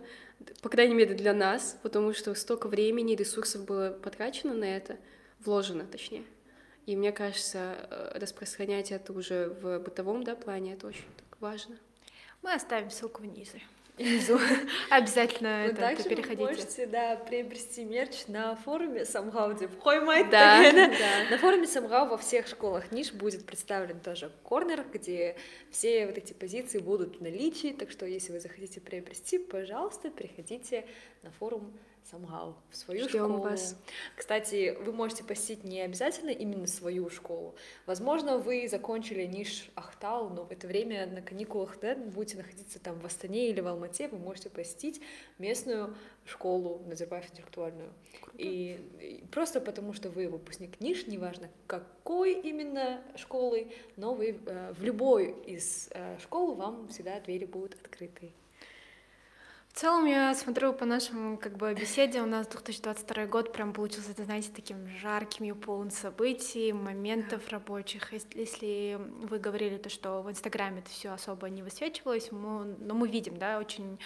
по 0.61 0.69
крайней 0.69 0.95
мере 0.95 1.13
для 1.13 1.33
нас, 1.33 1.77
потому 1.83 2.13
что 2.13 2.33
столько 2.35 2.69
времени, 2.69 3.15
ресурсов 3.15 3.65
было 3.65 3.89
потрачено 4.01 4.53
на 4.53 4.63
это, 4.63 4.97
вложено 5.43 5.85
точнее. 5.85 6.23
И 6.85 6.95
мне 6.95 7.11
кажется, 7.11 7.75
э, 7.91 8.17
распространять 8.17 8.93
это 8.93 9.11
уже 9.11 9.49
в 9.49 9.79
бытовом 9.79 10.23
да, 10.23 10.35
плане, 10.35 10.73
это 10.73 10.87
очень 10.87 11.03
так 11.17 11.37
важно. 11.41 11.77
мы 12.41 12.53
оставим 12.53 12.89
ссылку 12.89 13.21
внизу 13.21 13.59
внизу. 13.97 14.39
Обязательно 14.89 15.63
Вы 15.63 15.71
это, 15.71 15.81
также 15.81 16.03
переходите. 16.09 16.43
можете, 16.43 16.85
да, 16.87 17.15
приобрести 17.15 17.85
мерч 17.85 18.27
на 18.27 18.55
форуме 18.55 19.05
Самгау 19.05 19.53
деп 19.53 19.71
қоймайды 19.83 20.29
Да, 20.31 20.71
да. 20.71 21.29
На 21.29 21.37
форуме 21.37 21.67
Самгау 21.67 22.07
во 22.07 22.17
всех 22.17 22.47
школах 22.47 22.91
ниш 22.91 23.11
будет 23.13 23.45
представлен 23.45 23.99
тоже 23.99 24.31
корнер, 24.43 24.83
где 24.91 25.35
все 25.71 26.07
вот 26.07 26.17
эти 26.17 26.33
позиции 26.33 26.79
будут 26.79 27.17
в 27.17 27.21
наличии, 27.21 27.73
так 27.73 27.91
что 27.91 28.05
если 28.05 28.31
вы 28.31 28.39
захотите 28.39 28.81
приобрести, 28.81 29.37
пожалуйста, 29.37 30.09
приходите 30.09 30.85
на 31.21 31.31
форум 31.31 31.71
somehow 32.11 32.55
в 32.69 32.75
свою 32.75 33.07
Ждём 33.07 33.31
школу. 33.31 33.43
вас. 33.43 33.75
Кстати, 34.15 34.77
вы 34.83 34.91
можете 34.91 35.23
посетить 35.23 35.63
не 35.63 35.81
обязательно 35.81 36.29
именно 36.29 36.67
свою 36.67 37.09
школу. 37.09 37.55
Возможно, 37.85 38.37
вы 38.37 38.67
закончили 38.67 39.23
ниш 39.23 39.69
Ахтау, 39.75 40.29
но 40.29 40.43
в 40.43 40.51
это 40.51 40.67
время 40.67 41.07
на 41.07 41.21
каникулах 41.21 41.79
да, 41.81 41.95
будете 41.95 42.37
находиться 42.37 42.79
там 42.79 42.99
в 42.99 43.05
Астане 43.05 43.49
или 43.49 43.61
в 43.61 43.67
Алмате, 43.67 44.07
вы 44.07 44.17
можете 44.17 44.49
посетить 44.49 45.01
местную 45.37 45.95
школу 46.25 46.81
Назарбаев 46.87 47.29
интеллектуальную. 47.31 47.91
И, 48.35 48.79
и 48.99 49.25
просто 49.31 49.59
потому, 49.61 49.93
что 49.93 50.09
вы 50.09 50.27
выпускник 50.27 50.79
ниш, 50.79 51.07
неважно 51.07 51.49
какой 51.67 52.33
именно 52.33 53.01
школы, 53.15 53.71
но 53.95 54.13
вы 54.13 54.39
э, 54.45 54.73
в 54.73 54.83
любой 54.83 55.31
из 55.45 55.89
э, 55.91 56.17
школ 56.19 56.55
вам 56.55 56.87
всегда 56.89 57.19
двери 57.19 57.45
будут 57.45 57.75
открыты. 57.75 58.31
В 59.73 59.79
целом, 59.79 60.05
я 60.05 60.35
смотрю 60.35 60.71
по 60.71 60.85
нашему 60.85 61.35
как 61.35 61.57
бы 61.57 61.73
беседе, 61.73 62.21
у 62.21 62.27
нас 62.27 62.45
2022 62.45 63.25
год 63.25 63.51
прям 63.51 63.73
получился, 63.73 64.11
это, 64.11 64.23
знаете, 64.23 64.51
таким 64.55 64.87
жарким 65.01 65.47
и 65.47 65.51
полон 65.51 65.89
событий, 65.89 66.71
моментов 66.71 67.49
рабочих. 67.49 68.13
Если 68.35 68.99
вы 68.99 69.39
говорили 69.39 69.77
то, 69.77 69.89
что 69.89 70.21
в 70.21 70.29
Инстаграме 70.29 70.81
это 70.81 70.91
все 70.91 71.09
особо 71.09 71.49
не 71.49 71.63
высвечивалось, 71.63 72.31
мы, 72.31 72.65
но 72.65 72.93
мы 72.93 73.07
видим, 73.07 73.39
да, 73.39 73.57
очень 73.57 73.97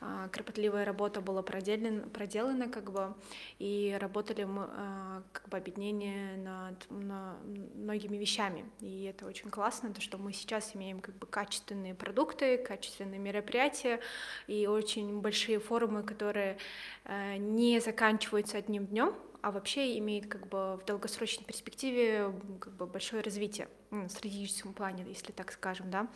а, 0.00 0.28
кропотливая 0.28 0.86
работа 0.86 1.20
была 1.20 1.42
проделана, 1.42 2.08
проделана, 2.08 2.68
как 2.70 2.90
бы, 2.90 3.14
и 3.58 3.94
работали 4.00 4.44
мы 4.44 4.68
а, 4.70 5.22
как 5.32 5.50
бы 5.50 5.58
объединение 5.58 6.38
над, 6.38 6.90
на 6.90 7.36
многими 7.74 8.16
вещами. 8.16 8.64
И 8.80 9.04
это 9.04 9.26
очень 9.26 9.50
классно, 9.50 9.92
то, 9.92 10.00
что 10.00 10.16
мы 10.16 10.32
сейчас 10.32 10.74
имеем 10.74 11.00
как 11.00 11.14
бы 11.16 11.26
качественные 11.26 11.94
продукты, 11.94 12.56
качественные 12.56 13.20
мероприятия 13.20 14.00
и 14.46 14.66
очень 14.66 15.09
большие 15.10 15.58
форумы, 15.58 16.02
которые 16.02 16.58
э, 17.04 17.36
не 17.36 17.80
заканчиваются 17.80 18.58
одним 18.58 18.86
днем, 18.86 19.14
а 19.42 19.50
вообще 19.50 19.98
имеет 19.98 20.26
как 20.26 20.46
бы 20.46 20.76
в 20.76 20.84
долгосрочной 20.86 21.44
перспективе 21.44 22.32
как 22.60 22.74
бы 22.74 22.86
большое 22.86 23.22
развитие 23.22 23.68
ну, 23.90 24.04
в 24.04 24.10
стратегическом 24.10 24.74
плане, 24.74 25.04
если 25.08 25.32
так 25.32 25.52
скажем, 25.52 25.90
да. 25.90 26.08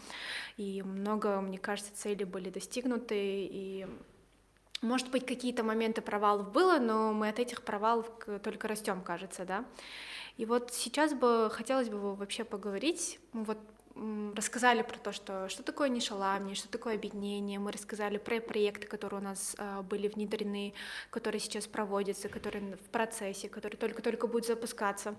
И 0.57 0.83
много, 0.83 1.41
мне 1.41 1.59
кажется, 1.59 1.95
цели 1.95 2.25
были 2.25 2.51
достигнуты, 2.51 3.17
и 3.17 3.87
может 4.83 5.11
быть, 5.11 5.25
какие-то 5.25 5.63
моменты 5.65 6.03
провалов 6.03 6.53
было, 6.53 6.79
но 6.79 7.13
мы 7.13 7.29
от 7.29 7.39
этих 7.39 7.63
провалов 7.63 8.07
только 8.43 8.69
растем, 8.69 9.01
кажется, 9.01 9.45
да. 9.45 9.65
И 10.37 10.47
вот 10.47 10.73
сейчас 10.73 11.15
бы 11.15 11.49
хотелось 11.51 11.89
бы 11.89 12.15
вообще 12.15 12.45
поговорить, 12.45 13.19
ну, 13.33 13.45
вот 13.45 13.59
рассказали 14.35 14.83
про 14.83 14.99
то, 14.99 15.13
что, 15.13 15.49
что 15.49 15.63
такое 15.63 15.89
нишаламни, 15.89 16.55
что 16.55 16.69
такое 16.69 16.95
объединение, 16.95 17.59
мы 17.59 17.71
рассказали 17.71 18.19
про 18.19 18.41
проекты, 18.41 18.87
которые 18.87 19.21
у 19.21 19.25
нас 19.25 19.55
а, 19.59 19.83
были 19.83 20.09
внедрены, 20.09 20.75
которые 21.11 21.41
сейчас 21.41 21.67
проводятся, 21.67 22.29
которые 22.29 22.77
в 22.77 22.91
процессе, 22.91 23.49
которые 23.49 23.79
только-только 23.79 24.27
будут 24.27 24.47
запускаться. 24.47 25.15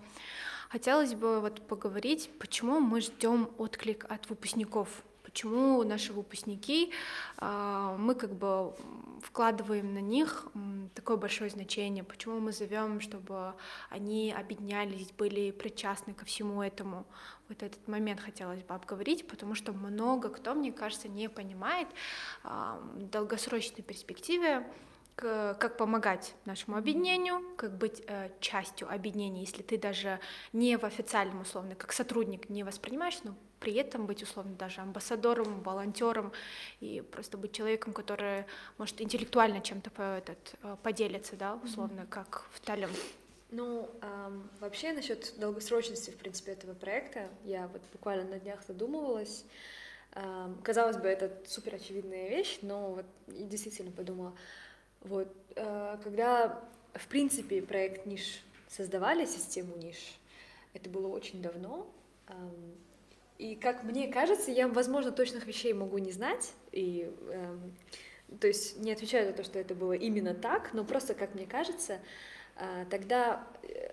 Хотелось 0.69 1.13
бы 1.13 1.39
вот 1.39 1.65
поговорить, 1.67 2.29
почему 2.39 2.79
мы 2.79 2.99
ждем 3.01 3.49
отклик 3.57 4.05
от 4.09 4.29
выпускников 4.29 4.89
почему 5.25 5.83
наши 5.83 6.13
выпускники, 6.13 6.91
а, 7.37 7.97
мы 7.97 8.15
как 8.15 8.31
бы 8.33 8.73
вкладываем 9.21 9.93
на 9.93 9.99
них 9.99 10.47
такое 10.93 11.17
большое 11.17 11.49
значение, 11.49 12.03
почему 12.03 12.39
мы 12.39 12.51
зовем, 12.51 13.01
чтобы 13.01 13.55
они 13.89 14.31
объединялись, 14.31 15.11
были 15.11 15.51
причастны 15.51 16.13
ко 16.13 16.25
всему 16.25 16.61
этому. 16.61 17.05
Вот 17.49 17.63
этот 17.63 17.87
момент 17.87 18.21
хотелось 18.21 18.63
бы 18.63 18.73
обговорить, 18.75 19.27
потому 19.27 19.55
что 19.55 19.73
много 19.73 20.29
кто, 20.29 20.53
мне 20.53 20.71
кажется, 20.71 21.07
не 21.07 21.27
понимает 21.27 21.87
а, 22.43 22.79
в 22.95 23.09
долгосрочной 23.09 23.83
перспективе, 23.83 24.65
как 25.15 25.77
помогать 25.77 26.35
нашему 26.43 26.75
объединению, 26.75 27.41
как 27.55 27.77
быть 27.77 28.03
э, 28.05 28.31
частью 28.41 28.91
объединения, 28.93 29.41
если 29.41 29.61
ты 29.61 29.77
даже 29.77 30.19
не 30.51 30.77
в 30.77 30.83
официальном 30.83 31.39
условно, 31.39 31.73
как 31.75 31.93
сотрудник 31.93 32.49
не 32.49 32.63
воспринимаешь, 32.63 33.19
но 33.23 33.33
при 33.59 33.73
этом 33.75 34.05
быть 34.05 34.23
условно 34.23 34.55
даже 34.55 34.81
амбассадором, 34.81 35.61
волонтером 35.61 36.31
и 36.79 37.01
просто 37.11 37.37
быть 37.37 37.53
человеком, 37.53 37.93
который 37.93 38.45
может 38.77 39.01
интеллектуально 39.01 39.61
чем-то 39.61 39.89
по 39.91 40.01
этот, 40.01 40.55
э, 40.63 40.75
поделиться, 40.83 41.35
да, 41.35 41.59
условно, 41.63 42.01
mm-hmm. 42.01 42.09
как 42.09 42.47
в 42.51 42.59
Таллин. 42.59 42.89
Ну, 43.51 43.89
эм, 44.01 44.49
вообще 44.59 44.91
насчет 44.91 45.33
долгосрочности, 45.37 46.09
в 46.09 46.17
принципе, 46.17 46.51
этого 46.51 46.73
проекта, 46.73 47.29
я 47.43 47.67
вот 47.67 47.81
буквально 47.93 48.29
на 48.29 48.39
днях 48.39 48.65
задумывалась. 48.67 49.45
Эм, 50.13 50.59
казалось 50.63 50.97
бы, 50.97 51.07
это 51.07 51.31
супер 51.47 51.75
очевидная 51.75 52.27
вещь, 52.29 52.59
но 52.61 52.93
вот 52.93 53.05
действительно 53.27 53.91
подумала, 53.91 54.35
вот, 55.01 55.27
э, 55.55 55.97
когда, 56.03 56.61
в 56.93 57.07
принципе, 57.07 57.61
проект 57.61 58.05
Ниш 58.05 58.41
создавали, 58.67 59.25
систему 59.25 59.77
Ниш, 59.77 60.19
это 60.73 60.89
было 60.89 61.07
очень 61.07 61.41
давно, 61.41 61.87
и 63.37 63.55
как 63.55 63.83
мне 63.83 64.07
кажется, 64.07 64.51
я, 64.51 64.67
возможно, 64.67 65.11
точных 65.11 65.45
вещей 65.45 65.73
могу 65.73 65.97
не 65.97 66.11
знать, 66.11 66.53
и, 66.71 67.11
то 68.39 68.47
есть 68.47 68.79
не 68.79 68.91
отвечаю 68.91 69.27
за 69.27 69.33
то, 69.33 69.43
что 69.43 69.59
это 69.59 69.75
было 69.75 69.93
именно 69.93 70.33
так, 70.33 70.73
но 70.73 70.83
просто, 70.85 71.13
как 71.13 71.35
мне 71.35 71.45
кажется, 71.45 71.99
тогда 72.89 73.45
э, 73.63 73.89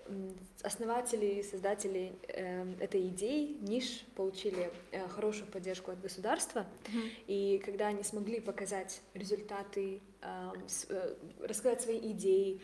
основатели 0.61 1.25
и 1.25 1.43
создатели 1.43 2.13
эм, 2.29 2.77
этой 2.79 3.09
идеи, 3.09 3.57
ниш, 3.59 4.05
получили 4.15 4.71
э, 4.91 5.05
хорошую 5.09 5.51
поддержку 5.51 5.91
от 5.91 5.99
государства, 5.99 6.65
mm-hmm. 6.85 7.09
и 7.27 7.61
когда 7.65 7.87
они 7.87 8.03
смогли 8.03 8.39
показать 8.39 9.01
результаты, 9.13 10.01
эм, 10.21 10.65
э, 10.89 11.15
рассказать 11.41 11.81
свои 11.81 11.99
идеи, 12.11 12.61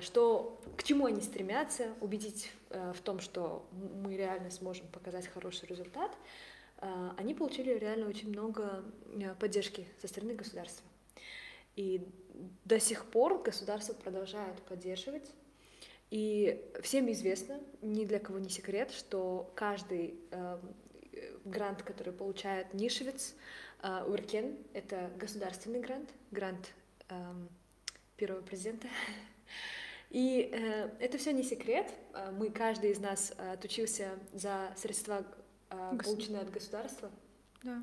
что, 0.00 0.60
к 0.76 0.82
чему 0.82 1.06
они 1.06 1.22
стремятся, 1.22 1.94
убедить 2.02 2.52
в 2.68 3.00
том, 3.00 3.20
что 3.20 3.66
мы 3.72 4.18
реально 4.18 4.50
сможем 4.50 4.86
показать 4.88 5.26
хороший 5.26 5.66
результат, 5.66 6.14
они 7.16 7.32
получили 7.32 7.72
реально 7.78 8.06
очень 8.06 8.28
много 8.28 8.84
поддержки 9.40 9.88
со 9.98 10.08
стороны 10.08 10.34
государства. 10.34 10.84
И 11.76 12.06
до 12.64 12.80
сих 12.80 13.06
пор 13.06 13.42
государство 13.42 13.94
продолжает 13.94 14.60
поддерживать. 14.62 15.30
И 16.10 16.62
всем 16.82 17.10
известно, 17.12 17.60
ни 17.80 18.04
для 18.04 18.18
кого 18.18 18.38
не 18.38 18.50
секрет, 18.50 18.90
что 18.90 19.50
каждый 19.54 20.20
э, 20.30 20.58
грант, 21.44 21.82
который 21.82 22.12
получает 22.12 22.74
Нишевец, 22.74 23.34
э, 23.82 24.04
Уркен, 24.06 24.58
это 24.74 25.10
государственный 25.16 25.80
грант, 25.80 26.10
грант 26.30 26.74
э, 27.08 27.14
первого 28.16 28.42
президента. 28.42 28.88
И 30.10 30.50
э, 30.52 30.90
это 31.00 31.16
все 31.16 31.32
не 31.32 31.42
секрет. 31.42 31.90
Э, 32.12 32.30
мы, 32.30 32.50
каждый 32.50 32.90
из 32.90 32.98
нас 32.98 33.32
э, 33.38 33.52
отучился 33.54 34.10
за 34.34 34.70
средства, 34.76 35.24
э, 35.70 35.98
полученные 36.04 36.42
от 36.42 36.50
государства. 36.50 37.10
Да. 37.62 37.82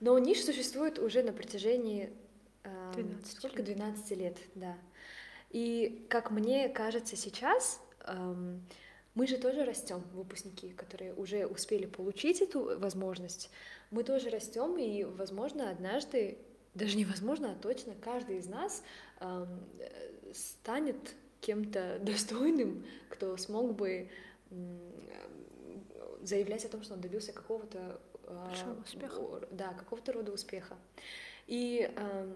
Но 0.00 0.18
ниш 0.18 0.44
существует 0.44 0.98
уже 0.98 1.22
на 1.22 1.32
протяжении 1.32 2.12
12 2.94 3.38
сколько? 3.38 3.62
12 3.62 4.10
лет, 4.18 4.38
да. 4.54 4.76
И 5.50 6.06
как 6.08 6.30
мне 6.30 6.68
кажется 6.68 7.16
сейчас, 7.16 7.80
эм, 8.06 8.62
мы 9.14 9.26
же 9.26 9.38
тоже 9.38 9.64
растем, 9.64 10.02
выпускники, 10.12 10.70
которые 10.70 11.14
уже 11.14 11.46
успели 11.46 11.86
получить 11.86 12.40
эту 12.42 12.78
возможность. 12.78 13.50
Мы 13.90 14.02
тоже 14.02 14.30
растем, 14.30 14.76
и, 14.76 15.04
возможно, 15.04 15.70
однажды, 15.70 16.38
даже 16.74 16.96
невозможно, 16.96 17.52
а 17.52 17.54
точно, 17.54 17.94
каждый 18.00 18.38
из 18.38 18.46
нас 18.46 18.82
эм, 19.20 19.60
станет 20.32 21.14
кем-то 21.40 21.98
достойным, 22.00 22.84
кто 23.08 23.36
смог 23.36 23.74
бы 23.74 24.10
заявлять 26.22 26.64
о 26.64 26.68
том, 26.68 26.82
что 26.82 26.94
он 26.94 27.00
добился 27.00 27.32
какого-то 27.32 28.00
Большого 28.26 28.80
успеха. 28.80 29.46
Да, 29.50 29.74
какого-то 29.74 30.12
рода 30.12 30.32
успеха. 30.32 30.76
И 31.46 31.90
э, 31.94 32.34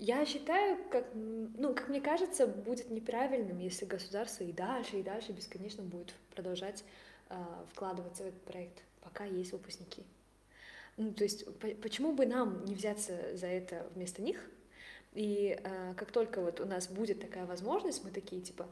я 0.00 0.24
считаю, 0.24 0.78
как, 0.90 1.06
ну, 1.14 1.74
как 1.74 1.88
мне 1.88 2.00
кажется, 2.00 2.46
будет 2.46 2.90
неправильным, 2.90 3.58
если 3.58 3.84
государство 3.84 4.44
и 4.44 4.52
дальше, 4.52 4.98
и 4.98 5.02
дальше 5.02 5.32
бесконечно 5.32 5.82
будет 5.82 6.14
продолжать 6.34 6.84
э, 7.28 7.36
вкладываться 7.72 8.24
в 8.24 8.26
этот 8.28 8.40
проект, 8.42 8.82
пока 9.02 9.24
есть 9.24 9.52
выпускники. 9.52 10.02
Ну, 10.96 11.12
то 11.12 11.22
есть, 11.24 11.44
по 11.58 11.68
почему 11.68 12.12
бы 12.12 12.24
нам 12.24 12.64
не 12.64 12.74
взяться 12.74 13.36
за 13.36 13.46
это 13.46 13.86
вместо 13.94 14.22
них? 14.22 14.40
И 15.12 15.58
э, 15.62 15.94
как 15.96 16.12
только 16.12 16.40
вот 16.40 16.60
у 16.60 16.64
нас 16.64 16.88
будет 16.88 17.20
такая 17.20 17.44
возможность, 17.44 18.02
мы 18.02 18.10
такие 18.10 18.40
типа 18.40 18.66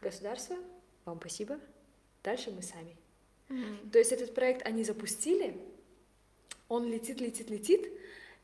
государство, 0.00 0.56
вам 1.04 1.18
спасибо, 1.20 1.60
дальше 2.24 2.50
мы 2.52 2.62
сами. 2.62 2.96
Mm 3.50 3.64
-hmm. 3.64 3.90
То 3.90 3.98
есть 3.98 4.12
этот 4.12 4.34
проект 4.34 4.66
они 4.66 4.82
запустили, 4.82 5.60
он 6.68 6.88
летит, 6.90 7.20
летит, 7.20 7.50
летит, 7.50 7.86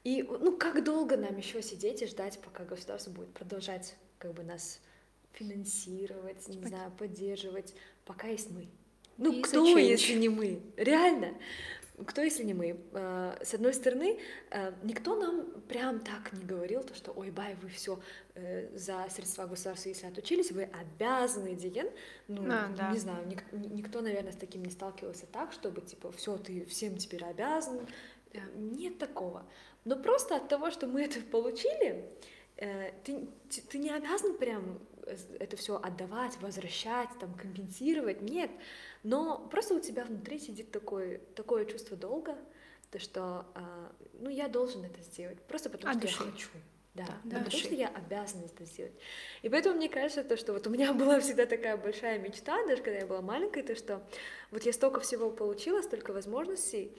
и 0.07 0.23
ну 0.23 0.57
как 0.57 0.85
долго 0.85 1.17
нам 1.17 1.37
еще 1.37 1.61
сидеть 1.63 2.01
и 2.01 2.07
ждать, 2.07 2.39
пока 2.39 2.63
государство 2.65 3.11
будет 3.11 3.33
продолжать 3.35 3.97
как 4.19 4.35
бы 4.35 4.45
нас 4.45 4.79
финансировать, 5.33 6.47
не 6.47 6.65
знаю, 6.65 6.93
поддерживать, 6.93 7.75
пока 8.05 8.29
есть 8.29 8.51
мы. 8.53 8.69
Ну 9.19 9.33
и 9.33 9.43
кто, 9.43 9.77
если 9.77 10.15
не 10.15 10.29
мы? 10.29 10.63
Реально. 10.77 11.35
кто, 12.07 12.23
если 12.23 12.45
не 12.45 12.55
мы? 12.55 12.79
Э, 12.93 13.37
с 13.43 13.53
одной 13.55 13.75
стороны, 13.75 14.21
э, 14.53 14.73
никто 14.85 15.17
нам 15.17 15.61
прям 15.63 15.99
так 15.99 16.33
не 16.33 16.45
говорил, 16.45 16.85
то, 16.85 16.95
что, 16.95 17.11
ой, 17.11 17.33
бай, 17.33 17.57
вы 17.61 17.69
все 17.69 17.99
за 18.75 19.07
средства 19.11 19.47
государства, 19.47 19.89
если 19.89 20.07
отучились, 20.07 20.53
вы 20.53 20.69
обязаны 20.83 21.57
деген. 21.57 21.89
Ну, 22.29 22.45
А, 22.49 22.73
да. 22.77 22.93
не 22.93 22.99
знаю, 22.99 23.27
ник- 23.27 23.53
никто, 23.53 24.03
наверное, 24.03 24.33
с 24.33 24.37
таким 24.37 24.63
не 24.63 24.71
сталкивался 24.71 25.27
так, 25.27 25.53
чтобы, 25.53 25.81
типа, 25.81 26.13
все, 26.13 26.37
ты 26.37 26.65
всем 26.67 26.97
теперь 26.97 27.25
обязан. 27.25 27.89
Нет 28.55 28.99
такого. 28.99 29.47
Но 29.87 29.97
просто 29.97 30.37
от 30.37 30.49
того, 30.49 30.71
что 30.71 30.87
мы 30.89 31.05
это 31.05 31.21
получили, 31.21 32.05
э, 32.57 32.91
ты, 33.05 33.27
ты- 33.71 33.79
не 33.79 33.91
обязан 33.91 34.37
прям 34.37 34.81
э, 35.07 35.17
это 35.39 35.57
все 35.57 35.77
отдавать, 35.77 36.37
возвращать, 36.41 37.09
там, 37.21 37.33
компенсировать, 37.35 38.21
нет. 38.21 38.51
Но 39.05 39.39
просто 39.49 39.75
у 39.75 39.81
тебя 39.81 40.05
внутри 40.05 40.39
сидит 40.41 40.73
такое, 40.73 41.21
такое 41.37 41.65
чувство 41.67 41.97
долга, 41.97 42.37
то 42.91 42.99
что, 42.99 43.47
а, 43.55 43.93
ну, 44.15 44.29
я 44.29 44.49
должен 44.49 44.85
это 44.85 45.01
сделать, 45.03 45.41
просто 45.43 45.71
потому 45.71 45.93
От 45.93 45.99
что 45.99 46.07
души. 46.09 46.25
я 46.25 46.31
хочу. 46.33 46.49
Да, 46.95 47.05
Да, 47.25 47.39
потому 47.39 47.51
что 47.51 47.75
я 47.75 47.89
обязана 47.89 48.47
это 48.47 48.65
сделать. 48.65 48.95
И 49.43 49.49
поэтому 49.51 49.77
мне 49.77 49.89
кажется, 49.89 50.25
то, 50.25 50.37
что 50.37 50.53
вот 50.55 50.67
у 50.67 50.71
меня 50.71 50.93
была 50.95 51.21
всегда 51.21 51.47
такая 51.47 51.77
большая 51.77 52.19
мечта, 52.19 52.67
даже 52.67 52.83
когда 52.83 52.99
я 53.01 53.07
была 53.07 53.21
маленькой, 53.21 53.63
то 53.63 53.77
что 53.77 54.03
вот 54.51 54.65
я 54.65 54.73
столько 54.73 55.01
всего 55.01 55.31
получила, 55.31 55.83
столько 55.83 56.13
возможностей, 56.13 56.91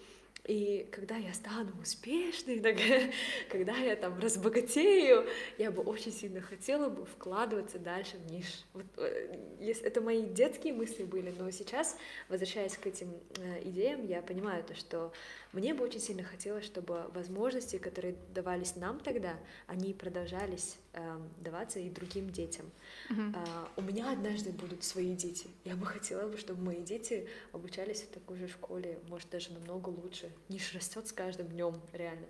и 0.48 0.88
когда 0.92 1.18
я 1.18 1.34
стану 1.34 1.74
успешной, 1.82 2.62
когда 3.50 3.76
я 3.76 3.96
там 3.98 4.18
разбогатею, 4.20 5.28
я 5.58 5.72
бы 5.72 5.84
очень 5.84 6.14
сильно 6.14 6.42
хотела 6.42 6.90
бы 6.90 7.06
вкладываться 7.06 7.80
дальше 7.80 8.18
в 8.18 8.32
ниш. 8.32 8.66
Вот, 8.74 8.86
э, 8.98 9.74
это 9.84 10.02
мои 10.02 10.24
детские 10.24 10.74
мысли 10.74 11.04
были, 11.04 11.34
но 11.38 11.52
сейчас, 11.52 11.98
возвращаясь 12.30 12.78
к 12.78 12.88
этим 12.88 13.20
э, 13.38 13.62
идеям, 13.66 14.06
я 14.06 14.22
понимаю 14.22 14.64
то, 14.64 14.74
что 14.74 15.12
мне 15.52 15.74
бы 15.74 15.84
очень 15.84 16.00
сильно 16.00 16.24
хотелось, 16.24 16.66
чтобы 16.66 17.10
возможности, 17.14 17.78
которые 17.78 18.16
давались 18.34 18.78
нам 18.78 19.00
тогда, 19.00 19.38
они 19.68 19.94
продолжались 19.94 20.78
даваться 21.40 21.80
и 21.80 21.90
другим 21.90 22.30
детям. 22.30 22.66
А, 23.10 23.72
у 23.76 23.82
меня 23.82 24.12
однажды 24.12 24.52
будут 24.52 24.84
свои 24.84 25.16
дети. 25.16 25.48
Я 25.64 25.76
бы 25.76 25.86
хотела 25.86 26.28
бы, 26.28 26.38
чтобы 26.38 26.64
мои 26.64 26.82
дети 26.82 27.28
обучались 27.52 28.02
в 28.02 28.10
такой 28.10 28.38
же 28.38 28.48
школе, 28.48 29.00
может 29.10 29.30
даже 29.30 29.52
намного 29.52 29.90
лучше. 29.90 30.32
Ниш 30.50 30.74
растет 30.74 31.08
с 31.08 31.12
каждым 31.12 31.48
днем, 31.48 31.80
реально. 31.94 32.28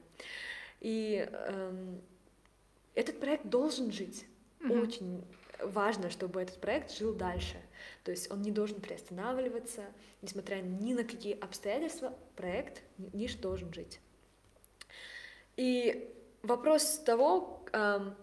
И 0.81 1.27
эм, 1.31 2.02
этот 2.95 3.19
проект 3.19 3.45
должен 3.45 3.91
жить. 3.91 4.26
Очень 4.69 5.23
важно, 5.61 6.10
чтобы 6.10 6.41
этот 6.41 6.60
проект 6.60 6.91
жил 6.91 7.14
дальше. 7.14 7.57
То 8.03 8.11
есть 8.11 8.31
он 8.31 8.41
не 8.41 8.52
должен 8.52 8.81
приостанавливаться, 8.81 9.85
несмотря 10.22 10.57
ни 10.57 10.94
на 10.94 11.03
какие 11.03 11.38
обстоятельства, 11.38 12.18
проект 12.35 12.81
Ниш 13.14 13.35
должен 13.35 13.73
жить. 13.73 13.99
И 15.56 16.14
вопрос 16.44 16.99
того, 17.06 17.65
эм, 17.73 18.15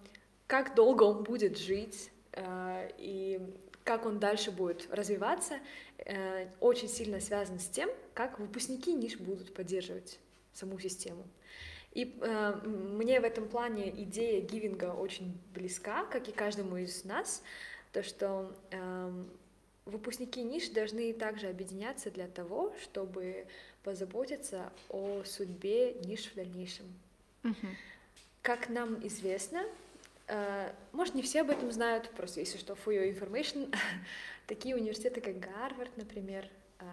как 0.46 0.74
долго 0.74 1.04
он 1.04 1.24
будет 1.24 1.58
жить 1.58 2.10
э, 2.32 2.90
и 2.98 3.40
как 3.84 4.06
он 4.06 4.18
дальше 4.18 4.50
будет 4.50 4.88
развиваться, 4.90 5.58
э, 5.98 6.48
очень 6.60 6.88
сильно 6.88 7.20
связан 7.20 7.58
с 7.58 7.68
тем, 7.68 7.90
как 8.14 8.38
выпускники 8.38 8.92
ниш 8.94 9.18
будут 9.18 9.52
поддерживать 9.54 10.18
саму 10.52 10.78
систему. 10.78 11.24
И 11.92 12.16
э, 12.20 12.54
мне 12.64 13.20
в 13.20 13.24
этом 13.24 13.48
плане 13.48 13.90
идея 14.02 14.40
гивинга 14.40 14.94
очень 14.94 15.38
близка, 15.54 16.04
как 16.06 16.28
и 16.28 16.32
каждому 16.32 16.76
из 16.76 17.04
нас, 17.04 17.42
то 17.92 18.02
что 18.02 18.52
эм, 18.72 19.30
выпускники 19.84 20.42
ниш 20.42 20.70
должны 20.70 21.12
также 21.12 21.46
объединяться 21.46 22.10
для 22.10 22.26
того, 22.26 22.74
чтобы 22.82 23.46
позаботиться 23.84 24.72
о 24.88 25.22
судьбе 25.24 25.94
ниш 26.04 26.26
в 26.26 26.34
дальнейшем. 26.34 26.86
Как 28.42 28.68
нам 28.68 29.06
известно, 29.06 29.58
э, 29.58 29.83
может, 30.92 31.14
не 31.14 31.22
все 31.22 31.42
об 31.42 31.50
этом 31.50 31.70
знают, 31.70 32.10
просто 32.10 32.40
если 32.40 32.58
что, 32.58 32.74
for 32.74 32.94
your 32.94 33.12
information, 33.12 33.74
такие 34.46 34.74
университеты, 34.74 35.20
как 35.20 35.38
Гарвард, 35.38 35.96
например, 35.96 36.48
э, 36.78 36.84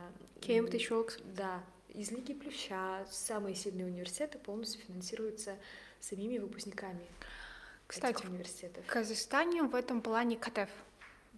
Кембридж, 0.41 0.93
Оксфорд. 0.93 1.21
да, 1.35 1.63
из 1.89 2.11
Лиги 2.11 2.33
Плюща, 2.33 3.05
самые 3.09 3.55
сильные 3.55 3.85
университеты 3.85 4.37
полностью 4.39 4.81
финансируются 4.81 5.57
самими 5.99 6.37
выпускниками 6.39 7.05
Кстати, 7.87 8.17
этих 8.17 8.29
университетов. 8.29 8.85
В 8.85 8.87
Казахстане 8.87 9.63
в 9.63 9.75
этом 9.75 10.01
плане 10.01 10.37
КТФ. 10.37 10.69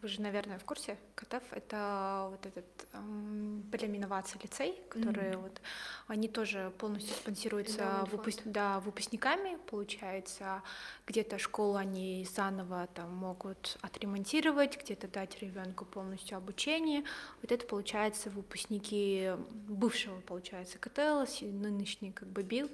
Вы 0.03 0.09
же, 0.09 0.19
наверное, 0.21 0.59
в 0.59 0.65
курсе. 0.65 0.97
КТФ— 1.15 1.43
это 1.53 2.27
вот 2.29 2.45
этот 2.45 2.65
эм, 2.91 3.63
переименоваться 3.71 4.37
лицей, 4.43 4.77
которые 4.89 5.37
вот, 5.37 5.61
они 6.07 6.27
тоже 6.27 6.73
полностью 6.77 7.15
спонсируются 7.15 7.77
выпуск- 8.11 8.41
да, 8.43 8.81
выпускниками, 8.81 9.57
получается. 9.69 10.61
Где-то 11.07 11.39
школу 11.39 11.75
они 11.77 12.27
заново 12.29 12.87
там 12.93 13.15
могут 13.15 13.77
отремонтировать, 13.81 14.77
где-то 14.83 15.07
дать 15.07 15.41
ребенку 15.41 15.85
полностью 15.85 16.35
обучение. 16.37 17.05
Вот 17.41 17.53
это, 17.53 17.65
получается, 17.65 18.29
выпускники 18.29 19.31
бывшего, 19.69 20.19
получается, 20.19 20.79
КТЛ, 20.79 21.23
нынешний 21.45 22.11
как 22.11 22.27
бы 22.27 22.43
БИЛ, 22.43 22.69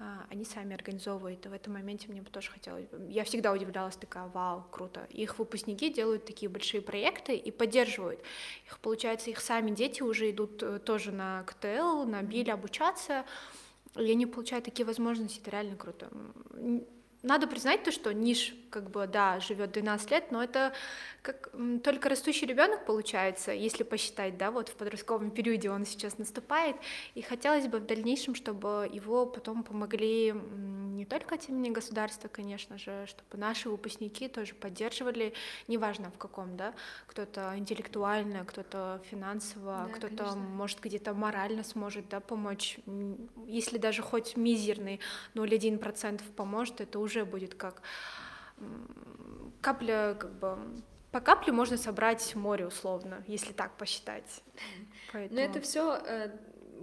а, 0.00 0.26
они 0.30 0.44
сами 0.44 0.74
организовывают. 0.74 1.46
И 1.46 1.48
в 1.48 1.52
этом 1.52 1.74
моменте 1.74 2.08
мне 2.08 2.22
бы 2.22 2.30
тоже 2.30 2.50
хотелось... 2.50 2.86
бы- 2.86 3.06
Я 3.08 3.22
всегда 3.22 3.52
удивлялась, 3.52 3.94
такая, 3.96 4.26
вау, 4.26 4.64
круто. 4.72 5.06
Их 5.10 5.38
выпускники 5.38 5.88
делают 5.92 6.24
такие 6.26 6.48
большие 6.48 6.71
проекты 6.80 7.36
и 7.36 7.50
поддерживают. 7.50 8.20
Их, 8.66 8.78
получается, 8.80 9.30
их 9.30 9.40
сами 9.40 9.70
дети 9.70 10.02
уже 10.02 10.30
идут 10.30 10.62
э, 10.62 10.78
тоже 10.78 11.12
на 11.12 11.42
КТЛ, 11.44 12.04
на 12.04 12.22
БИЛ 12.22 12.52
обучаться, 12.52 13.24
и 13.96 14.10
они 14.10 14.26
получают 14.26 14.64
такие 14.64 14.86
возможности, 14.86 15.40
это 15.40 15.50
реально 15.50 15.76
круто. 15.76 16.10
Надо 17.22 17.46
признать 17.46 17.84
то, 17.84 17.92
что 17.92 18.12
Ниш, 18.12 18.54
как 18.70 18.90
бы, 18.90 19.06
да, 19.06 19.38
живет 19.38 19.72
12 19.72 20.10
лет, 20.10 20.32
но 20.32 20.42
это 20.42 20.72
как 21.22 21.50
только 21.84 22.08
растущий 22.08 22.46
ребенок 22.48 22.84
получается, 22.84 23.52
если 23.52 23.84
посчитать, 23.84 24.36
да, 24.36 24.50
вот 24.50 24.68
в 24.68 24.74
подростковом 24.74 25.30
периоде 25.30 25.70
он 25.70 25.86
сейчас 25.86 26.18
наступает, 26.18 26.76
и 27.14 27.22
хотелось 27.22 27.68
бы 27.68 27.78
в 27.78 27.86
дальнейшем, 27.86 28.34
чтобы 28.34 28.90
его 28.92 29.24
потом 29.26 29.62
помогли 29.62 30.32
не 30.32 31.04
только 31.04 31.36
от 31.36 31.48
имени 31.48 31.70
государства, 31.70 32.28
конечно 32.28 32.76
же, 32.76 33.06
чтобы 33.06 33.38
наши 33.40 33.68
выпускники 33.70 34.28
тоже 34.28 34.54
поддерживали, 34.54 35.32
неважно 35.68 36.10
в 36.10 36.18
каком, 36.18 36.56
да, 36.56 36.74
кто-то 37.06 37.52
интеллектуально, 37.56 38.44
кто-то 38.44 39.00
финансово, 39.10 39.84
Да, 39.86 39.92
кто-то, 39.92 40.16
конечно. 40.16 40.36
может, 40.40 40.80
где-то 40.80 41.14
морально 41.14 41.62
сможет, 41.62 42.08
да, 42.08 42.20
помочь, 42.20 42.78
если 43.46 43.78
даже 43.78 44.02
хоть 44.02 44.36
мизерный 44.36 44.98
0,1% 45.34 46.22
поможет, 46.34 46.80
это 46.80 46.98
уже 46.98 47.11
будет 47.24 47.54
как 47.54 47.82
капля, 49.60 50.16
как 50.18 50.32
бы, 50.32 50.58
по 51.10 51.20
капле 51.20 51.52
можно 51.52 51.76
собрать 51.76 52.34
море 52.34 52.66
условно, 52.66 53.22
если 53.26 53.52
так 53.52 53.76
посчитать. 53.76 54.42
Поэтому... 55.12 55.40
Но 55.40 55.44
это 55.44 55.60
все 55.60 56.30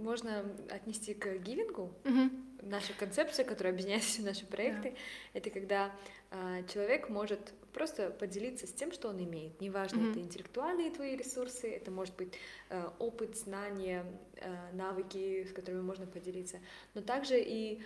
можно 0.00 0.44
отнести 0.70 1.14
к 1.14 1.38
гивингу. 1.38 1.92
Мгм. 2.04 2.58
Наша 2.62 2.92
концепция, 2.94 3.44
которая 3.44 3.72
объединяет 3.72 4.02
все 4.02 4.22
наши 4.22 4.46
проекты, 4.46 4.94
это 5.32 5.50
когда 5.50 5.92
э, 6.30 6.62
человек 6.72 7.08
может 7.08 7.52
просто 7.72 8.10
поделиться 8.10 8.66
с 8.66 8.72
тем, 8.72 8.92
что 8.92 9.08
он 9.08 9.22
имеет. 9.22 9.60
Неважно, 9.60 10.00
Мгм. 10.00 10.10
это 10.10 10.20
интеллектуальные 10.20 10.90
твои 10.90 11.16
ресурсы, 11.16 11.70
это 11.70 11.90
может 11.90 12.16
быть 12.16 12.34
э, 12.68 12.88
опыт, 12.98 13.36
знания, 13.36 14.04
э, 14.36 14.72
навыки, 14.72 15.46
с 15.48 15.52
которыми 15.52 15.82
можно 15.82 16.06
поделиться, 16.06 16.58
но 16.94 17.00
также 17.00 17.40
и 17.40 17.78
э, 17.78 17.82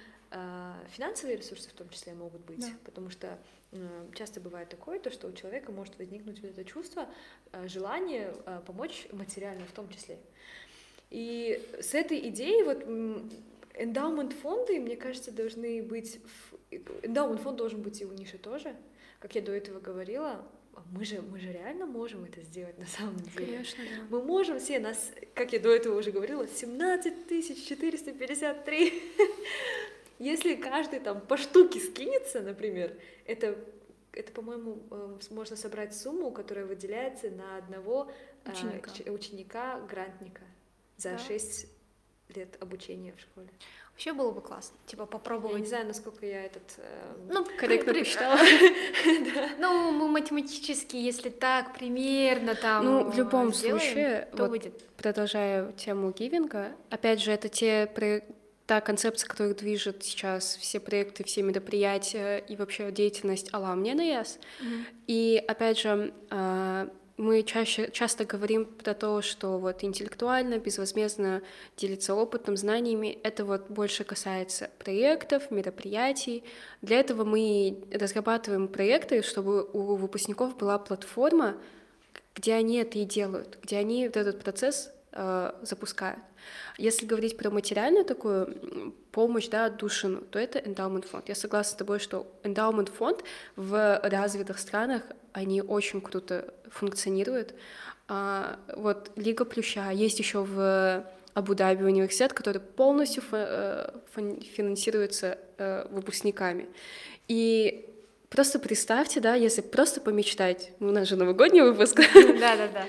финансовые 0.90 1.36
ресурсы 1.36 1.68
в 1.70 1.72
том 1.72 1.88
числе 1.90 2.14
могут 2.14 2.40
быть, 2.42 2.60
Да. 2.60 2.72
потому 2.84 3.10
что 3.10 3.38
э, 3.72 4.06
часто 4.14 4.40
бывает 4.40 4.68
такое, 4.68 4.98
то, 4.98 5.10
что 5.10 5.28
у 5.28 5.32
человека 5.32 5.72
может 5.72 5.98
возникнуть 5.98 6.40
вот 6.40 6.50
это 6.50 6.64
чувство, 6.64 7.08
э, 7.52 7.68
желание 7.68 8.34
э, 8.46 8.60
помочь 8.66 9.06
материально 9.12 9.64
в 9.66 9.72
том 9.72 9.88
числе. 9.88 10.18
И 11.10 11.62
с 11.80 11.94
этой 11.94 12.28
идеей 12.28 12.62
вот 12.64 12.82
эндаумент 13.76 14.32
фонды, 14.32 14.80
мне 14.80 14.96
кажется, 14.96 15.30
должны 15.30 15.82
быть... 15.82 16.20
Эндаумент 17.02 17.40
фонд 17.40 17.56
должен 17.56 17.82
быть 17.82 18.00
и 18.00 18.04
у 18.04 18.12
Ниши 18.12 18.38
тоже. 18.38 18.74
Как 19.20 19.34
я 19.34 19.42
до 19.42 19.52
этого 19.52 19.80
говорила, 19.80 20.44
мы 20.90 21.04
же, 21.04 21.22
мы 21.22 21.38
же 21.38 21.52
реально 21.52 21.86
можем 21.86 22.24
это 22.24 22.42
сделать 22.42 22.78
на 22.78 22.86
самом 22.86 23.16
деле. 23.16 23.46
Конечно, 23.46 23.84
да. 23.84 24.06
Мы 24.10 24.22
можем 24.22 24.58
все, 24.58 24.78
нас, 24.80 25.12
как 25.34 25.52
я 25.52 25.60
до 25.60 25.70
этого 25.70 25.98
уже 25.98 26.10
говорила, 26.10 26.46
17 26.48 27.66
453. 27.68 29.02
Если 30.18 30.54
каждый 30.54 31.00
там 31.00 31.20
по 31.20 31.36
штуке 31.36 31.80
скинется, 31.80 32.40
например, 32.40 32.96
это, 33.26 33.56
это 34.12 34.32
по-моему, 34.32 34.78
э, 34.90 35.18
можно 35.30 35.56
собрать 35.56 35.94
сумму, 35.96 36.30
которая 36.30 36.66
выделяется 36.66 37.30
на 37.30 37.56
одного 37.58 38.10
э, 38.44 38.50
Ученика. 38.52 38.90
ч- 38.92 39.10
ученика-грантника 39.10 40.42
за 40.96 41.10
Да. 41.12 41.18
6 41.18 41.66
лет 42.34 42.56
обучения 42.60 43.12
в 43.16 43.20
школе. 43.20 43.48
Вообще 43.92 44.12
было 44.12 44.32
бы 44.32 44.40
классно, 44.40 44.76
типа 44.86 45.02
Я 45.02 45.06
попробовать. 45.06 45.60
не 45.60 45.66
знаю, 45.66 45.86
насколько 45.86 46.26
я 46.26 46.46
этот... 46.46 46.62
э, 46.78 47.14
Ну, 47.28 47.44
Корректно 47.58 47.92
при- 47.92 48.00
посчитала. 48.00 48.38
Ну, 49.58 49.92
мы 49.92 50.08
математически, 50.08 50.96
если 50.96 51.28
так, 51.28 51.74
примерно 51.74 52.54
там 52.56 52.84
Ну, 52.84 53.04
в 53.04 53.14
э, 53.14 53.18
любом 53.18 53.52
случае, 53.52 54.28
вот 54.32 54.62
продолжая 54.96 55.70
тему 55.72 56.10
гивинга, 56.12 56.72
опять 56.90 57.20
же, 57.20 57.30
это 57.30 57.48
те 57.48 57.86
та 58.66 58.80
концепция, 58.80 59.28
которая 59.28 59.54
движет 59.54 60.02
сейчас 60.04 60.56
все 60.56 60.80
проекты, 60.80 61.24
все 61.24 61.42
мероприятия 61.42 62.38
и 62.38 62.56
вообще 62.56 62.90
деятельность 62.90 63.52
Аламни 63.52 63.92
на 63.92 64.02
ЯС. 64.02 64.38
И 65.06 65.42
опять 65.46 65.78
же, 65.78 66.14
а, 66.30 66.88
мы 67.16 67.42
чаще, 67.42 67.90
часто 67.92 68.24
говорим 68.24 68.64
про 68.64 68.94
то, 68.94 69.22
что 69.22 69.58
вот 69.58 69.84
интеллектуально, 69.84 70.58
безвозмездно 70.58 71.42
делиться 71.76 72.14
опытом, 72.14 72.56
знаниями. 72.56 73.18
Это 73.22 73.44
вот 73.44 73.70
больше 73.70 74.02
касается 74.02 74.70
проектов, 74.78 75.50
мероприятий. 75.50 76.42
Для 76.82 76.98
этого 76.98 77.24
мы 77.24 77.78
разрабатываем 77.92 78.66
проекты, 78.66 79.22
чтобы 79.22 79.64
у 79.72 79.94
выпускников 79.94 80.56
была 80.56 80.78
платформа, 80.78 81.56
где 82.34 82.54
они 82.54 82.78
это 82.78 82.98
и 82.98 83.04
делают, 83.04 83.58
где 83.62 83.76
они 83.76 84.06
вот 84.06 84.16
этот 84.16 84.42
процесс 84.42 84.90
э, 85.14 85.52
запускают. 85.62 86.20
Если 86.76 87.06
говорить 87.06 87.36
про 87.36 87.50
материальную 87.50 88.04
такую 88.04 88.92
помощь, 89.12 89.48
да, 89.48 89.66
отдушину, 89.66 90.20
то 90.20 90.38
это 90.38 90.58
эндаумент 90.58 91.06
фонд. 91.06 91.28
Я 91.28 91.34
согласна 91.34 91.72
с 91.72 91.76
тобой, 91.76 91.98
что 91.98 92.26
эндаумент 92.42 92.88
фонд 92.88 93.24
в 93.56 94.00
развитых 94.02 94.58
странах, 94.58 95.02
они 95.32 95.62
очень 95.62 96.00
круто 96.00 96.52
функционируют. 96.70 97.54
А, 98.08 98.58
вот 98.76 99.10
Лига 99.16 99.44
Плюща, 99.44 99.90
есть 99.90 100.18
еще 100.18 100.44
в 100.44 101.04
Абу-Даби 101.34 101.84
университет, 101.84 102.32
который 102.32 102.60
полностью 102.60 103.22
э, 103.32 103.90
фин- 104.14 104.42
финансируется 104.42 105.38
э, 105.58 105.86
выпускниками. 105.90 106.68
И 107.28 107.88
просто 108.28 108.58
представьте, 108.58 109.20
да, 109.20 109.34
если 109.34 109.62
просто 109.62 110.00
помечтать, 110.00 110.72
ну, 110.80 110.88
у 110.88 110.92
нас 110.92 111.08
же 111.08 111.16
новогодний 111.16 111.62
выпуск, 111.62 111.96
Да-да-да. 112.14 112.84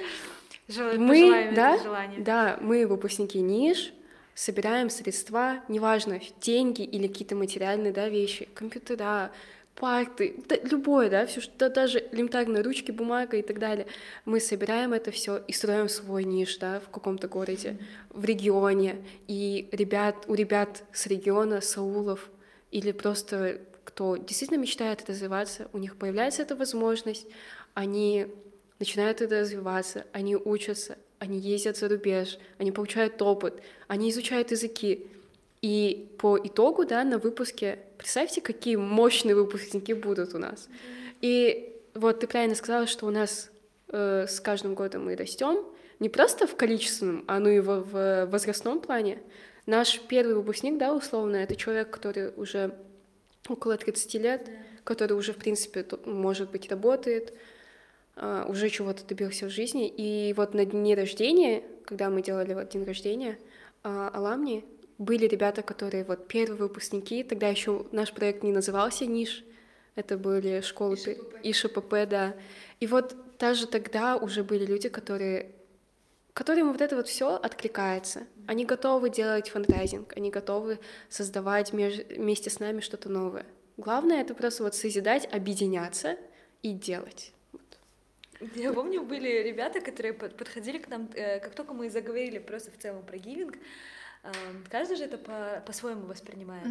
Жел- 0.68 0.98
мы, 0.98 1.52
да, 1.56 1.80
да, 2.18 2.58
мы 2.62 2.88
выпускники 2.88 3.40
НИШ, 3.40 3.94
собираем 4.34 4.90
средства, 4.90 5.64
неважно, 5.68 6.20
деньги 6.42 6.82
или 6.82 7.08
какие-то 7.08 7.36
материальные, 7.36 7.94
да, 7.94 8.10
вещи, 8.10 8.48
компьютера, 8.54 9.32
парты, 9.76 10.44
да, 10.48 10.56
любое, 10.64 11.10
да, 11.10 11.26
все, 11.26 11.42
что 11.42 11.70
даже 11.70 12.08
элементарно 12.12 12.64
ручки, 12.64 12.92
бумага 12.92 13.38
и 13.38 13.42
так 13.42 13.60
далее. 13.60 13.88
Мы 14.24 14.40
собираем 14.40 14.94
это 14.94 15.12
все 15.12 15.38
и 15.38 15.54
строим 15.54 15.90
свой 15.90 16.24
ниш, 16.24 16.58
да, 16.58 16.80
в 16.80 16.90
каком-то 16.90 17.28
городе, 17.28 17.78
в 18.10 18.26
регионе. 18.26 19.04
И 19.28 19.70
ребят, 19.72 20.26
у 20.28 20.34
ребят 20.34 20.84
с 20.94 21.08
региона, 21.08 21.62
с 21.62 21.78
аулов, 21.78 22.30
или 22.72 22.92
просто 22.92 23.62
кто 23.84 24.18
действительно 24.18 24.58
мечтает 24.58 25.08
развиваться, 25.08 25.70
у 25.72 25.78
них 25.78 25.96
появляется 25.98 26.42
эта 26.42 26.56
возможность, 26.56 27.28
они 27.76 28.28
начинают 28.80 29.22
это 29.22 29.40
развиваться, 29.42 30.06
они 30.12 30.36
учатся, 30.36 30.98
они 31.20 31.40
ездят 31.40 31.78
за 31.78 31.88
рубеж, 31.88 32.38
они 32.58 32.72
получают 32.72 33.22
опыт, 33.22 33.62
они 33.88 34.10
изучают 34.10 34.52
языки. 34.52 35.08
И 35.62 36.10
по 36.20 36.38
итогу, 36.38 36.86
да, 36.86 37.04
на 37.04 37.18
выпуске, 37.18 37.80
представьте, 37.98 38.42
какие 38.42 38.76
мощные 38.76 39.36
выпускники 39.36 39.94
будут 39.94 40.34
у 40.36 40.38
нас. 40.38 40.68
И 41.22 41.74
вот 41.94 42.20
ты 42.20 42.28
правильно 42.28 42.56
сказала, 42.56 42.88
что 42.88 43.08
у 43.08 43.10
нас 43.10 43.50
э, 43.88 44.28
с 44.28 44.40
каждым 44.40 44.76
годом 44.76 45.06
мы 45.06 45.16
растем, 45.16 45.66
не 46.00 46.10
просто 46.10 46.46
в 46.46 46.56
количественном, 46.56 47.24
а 47.28 47.40
ну 47.40 47.50
и 47.50 47.60
в, 47.60 47.82
в 47.82 48.26
возрастном 48.28 48.80
плане. 48.80 49.20
Наш 49.66 50.00
первый 50.02 50.36
выпускник, 50.36 50.78
да, 50.78 50.94
условно, 50.94 51.38
это 51.38 51.56
человек, 51.56 51.90
который 51.90 52.32
уже 52.36 52.76
около 53.48 53.78
30 53.78 54.14
лет, 54.16 54.50
который 54.84 55.14
уже, 55.14 55.34
в 55.34 55.38
принципе, 55.38 55.86
может 56.06 56.52
быть, 56.52 56.70
работает, 56.70 57.34
уже 58.48 58.70
чего-то 58.70 59.06
добился 59.06 59.46
в 59.46 59.50
жизни. 59.50 59.88
И 59.88 60.34
вот 60.34 60.54
на 60.54 60.66
дне 60.66 60.96
рождения, 60.96 61.64
когда 61.86 62.10
мы 62.10 62.22
делали 62.22 62.54
вот 62.54 62.70
день 62.70 62.86
рождения 62.86 63.38
а, 63.84 64.10
Аламни, 64.14 64.64
были 64.98 65.28
ребята, 65.28 65.62
которые 65.62 66.04
вот 66.06 66.28
первые 66.28 66.58
выпускники, 66.58 67.24
тогда 67.24 67.48
еще 67.50 67.86
наш 67.92 68.14
проект 68.14 68.44
не 68.44 68.52
назывался 68.52 69.06
«Ниш», 69.06 69.44
это 69.96 70.18
были 70.18 70.62
школы 70.62 70.98
пе- 70.98 71.18
ИШПП, 71.44 72.08
да. 72.10 72.36
И 72.80 72.88
вот 72.88 73.16
даже 73.40 73.68
тогда 73.68 74.18
уже 74.18 74.44
были 74.44 74.66
люди, 74.66 74.90
которые 74.90 75.52
которым 76.34 76.74
вот 76.74 76.82
это 76.82 76.98
вот 76.98 77.08
все 77.08 77.36
откликается. 77.36 78.28
Они 78.46 78.66
готовы 78.66 79.10
делать 79.10 79.50
фандрайзинг, 79.50 80.18
они 80.18 80.30
готовы 80.30 80.80
создавать 81.10 81.72
меж- 81.72 82.14
вместе 82.14 82.50
с 82.50 82.60
нами 82.60 82.82
что-то 82.82 83.08
новое. 83.08 83.46
Главное 83.78 84.22
это 84.22 84.36
просто 84.36 84.64
вот 84.64 84.76
созидать, 84.76 85.30
объединяться 85.32 86.18
и 86.62 86.74
делать. 86.74 87.32
Я 88.56 88.74
помню, 88.74 89.02
были 89.04 89.44
ребята, 89.44 89.82
которые 89.82 90.14
под- 90.14 90.38
подходили 90.38 90.78
к 90.78 90.88
нам, 90.90 91.10
э, 91.16 91.40
как 91.40 91.56
только 91.56 91.74
мы 91.74 91.90
заговорили 91.90 92.40
просто 92.40 92.72
в 92.72 92.78
целом 92.78 93.04
про 93.06 93.18
гивинг, 93.18 93.58
э, 94.24 94.32
каждый 94.70 94.98
же 94.98 95.04
это 95.06 95.18
по- 95.18 95.64
по-своему 95.66 96.06
воспринимает. 96.06 96.66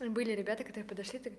Были 0.00 0.32
ребята, 0.32 0.62
которые 0.64 0.84
подошли, 0.84 1.18
так, 1.18 1.32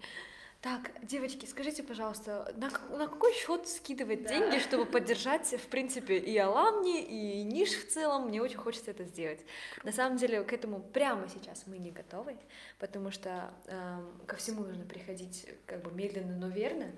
так, 0.67 0.91
девочки, 1.01 1.45
скажите, 1.45 1.81
пожалуйста, 1.81 2.53
на, 2.57 2.69
на 2.97 3.07
какой 3.07 3.33
счет 3.33 3.69
скидывать 3.69 4.27
деньги, 4.27 4.59
чтобы 4.59 4.85
поддержать, 4.85 5.47
в 5.47 5.67
принципе, 5.67 6.17
и 6.17 6.37
Аламни, 6.37 7.01
и 7.03 7.43
Ниш 7.43 7.69
в 7.69 7.87
целом? 7.87 8.27
Мне 8.27 8.41
очень 8.41 8.57
хочется 8.57 8.91
это 8.91 9.05
сделать. 9.05 9.39
На 9.85 9.93
самом 9.93 10.17
деле, 10.17 10.43
к 10.43 10.51
этому 10.51 10.81
прямо 10.81 11.29
сейчас 11.29 11.63
мы 11.67 11.77
не 11.77 11.91
готовы, 11.91 12.35
потому 12.79 13.11
что 13.11 13.49
эм, 13.67 14.11
ко 14.25 14.35
всему 14.35 14.65
нужно 14.65 14.83
приходить 14.83 15.47
как 15.65 15.83
бы 15.83 15.91
медленно, 15.91 16.35
но 16.35 16.49
верно. 16.49 16.91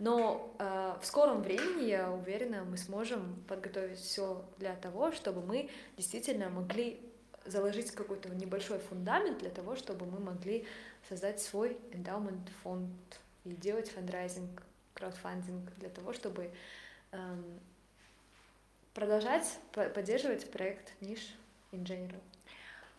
Но 0.00 0.52
э, 0.58 0.96
в 1.00 1.06
скором 1.06 1.42
времени, 1.42 1.84
я 1.84 2.10
уверена, 2.10 2.64
мы 2.64 2.76
сможем 2.76 3.44
подготовить 3.46 4.00
все 4.00 4.44
для 4.58 4.74
того, 4.74 5.12
чтобы 5.12 5.40
мы 5.40 5.70
действительно 5.96 6.50
могли 6.50 7.00
заложить 7.46 7.90
какой-то 7.92 8.28
небольшой 8.30 8.78
фундамент 8.78 9.38
для 9.38 9.50
того, 9.50 9.76
чтобы 9.76 10.06
мы 10.06 10.18
могли 10.18 10.66
создать 11.08 11.40
свой 11.40 11.76
эндаумент 11.92 12.48
фонд 12.62 12.90
и 13.44 13.50
делать 13.50 13.90
фандрайзинг, 13.90 14.62
краудфандинг 14.94 15.70
для 15.78 15.88
того, 15.90 16.12
чтобы 16.12 16.50
эм, 17.12 17.60
продолжать 18.94 19.58
по- 19.72 19.88
поддерживать 19.88 20.50
проект 20.50 20.92
Ниш 21.00 21.20
in 21.72 21.84
general. 21.84 22.20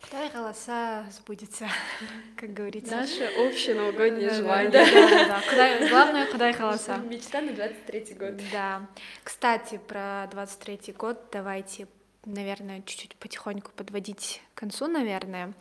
Құдай 0.02 0.30
қаласа 0.30 1.06
сбудется, 1.10 1.66
как 2.36 2.52
говорится. 2.52 2.94
Наше 2.96 3.28
общее 3.38 3.74
новогоднее 3.74 4.28
желание. 4.30 4.70
да-да-да. 4.70 5.40
Құдай- 5.50 5.88
Главное, 5.88 6.26
Құдай 6.30 6.52
қаласа. 6.56 6.98
Мечта 7.08 7.40
на 7.40 7.52
23 7.52 8.14
год. 8.14 8.34
Да. 8.52 8.86
Кстати, 9.24 9.78
про 9.78 10.28
23 10.30 10.92
год 10.92 11.18
давайте, 11.32 11.88
наверное, 12.26 12.82
чуть-чуть 12.82 13.16
потихоньку 13.16 13.72
подводить 13.72 14.42
к 14.54 14.58
концу, 14.60 14.86
наверное. 14.86 15.54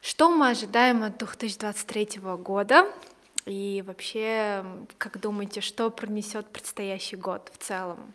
Что 0.00 0.30
мы 0.30 0.50
ожидаем 0.50 1.02
от 1.02 1.18
2023 1.18 2.20
года? 2.38 2.86
И 3.44 3.82
вообще, 3.86 4.64
как 4.98 5.20
думаете, 5.20 5.60
что 5.60 5.90
пронесет 5.90 6.48
предстоящий 6.48 7.16
год 7.16 7.50
в 7.54 7.58
целом? 7.58 8.12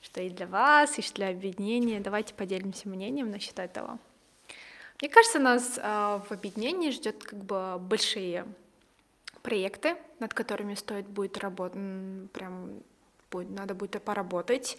Что 0.00 0.20
и 0.20 0.30
для 0.30 0.46
вас, 0.46 0.98
и 0.98 1.02
что 1.02 1.16
для 1.16 1.28
объединения. 1.28 2.00
Давайте 2.00 2.34
поделимся 2.34 2.88
мнением 2.88 3.30
насчет 3.30 3.58
этого. 3.58 3.98
Мне 5.00 5.10
кажется, 5.10 5.38
нас 5.38 5.78
а, 5.82 6.22
в 6.28 6.32
объединении 6.32 6.90
ждет 6.90 7.22
как 7.24 7.38
бы 7.38 7.76
большие 7.78 8.46
проекты, 9.42 9.96
над 10.20 10.32
которыми 10.32 10.74
стоит 10.74 11.08
будет 11.08 11.38
работать, 11.38 12.30
прям 12.32 12.82
будет, 13.30 13.50
надо 13.50 13.74
будет 13.74 14.02
поработать. 14.02 14.78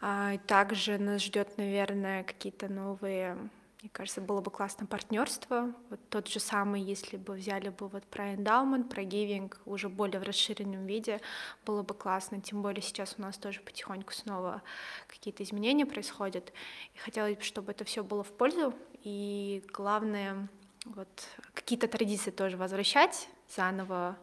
А, 0.00 0.38
также 0.46 0.98
нас 0.98 1.22
ждет, 1.22 1.56
наверное, 1.58 2.24
какие-то 2.24 2.68
новые, 2.68 3.36
мне 3.84 3.90
кажется, 3.92 4.22
было 4.22 4.40
бы 4.40 4.50
классно 4.50 4.86
партнерство. 4.86 5.74
Вот 5.90 6.00
тот 6.08 6.26
же 6.26 6.40
самый, 6.40 6.80
если 6.80 7.18
бы 7.18 7.34
взяли 7.34 7.68
бы 7.68 7.88
вот 7.88 8.02
про 8.04 8.32
эндаумент, 8.32 8.88
про 8.88 9.04
гивинг 9.04 9.60
уже 9.66 9.90
более 9.90 10.20
в 10.20 10.22
расширенном 10.22 10.86
виде, 10.86 11.20
было 11.66 11.82
бы 11.82 11.92
классно. 11.92 12.40
Тем 12.40 12.62
более 12.62 12.80
сейчас 12.80 13.16
у 13.18 13.20
нас 13.20 13.36
тоже 13.36 13.60
потихоньку 13.60 14.14
снова 14.14 14.62
какие-то 15.06 15.42
изменения 15.42 15.84
происходят. 15.84 16.50
И 16.94 16.98
хотелось 16.98 17.36
бы, 17.36 17.42
чтобы 17.42 17.72
это 17.72 17.84
все 17.84 18.02
было 18.02 18.24
в 18.24 18.32
пользу. 18.32 18.72
И 19.02 19.62
главное, 19.70 20.48
вот 20.86 21.28
какие-то 21.52 21.86
традиции 21.86 22.30
тоже 22.30 22.56
возвращать 22.56 23.28
заново. 23.54 24.16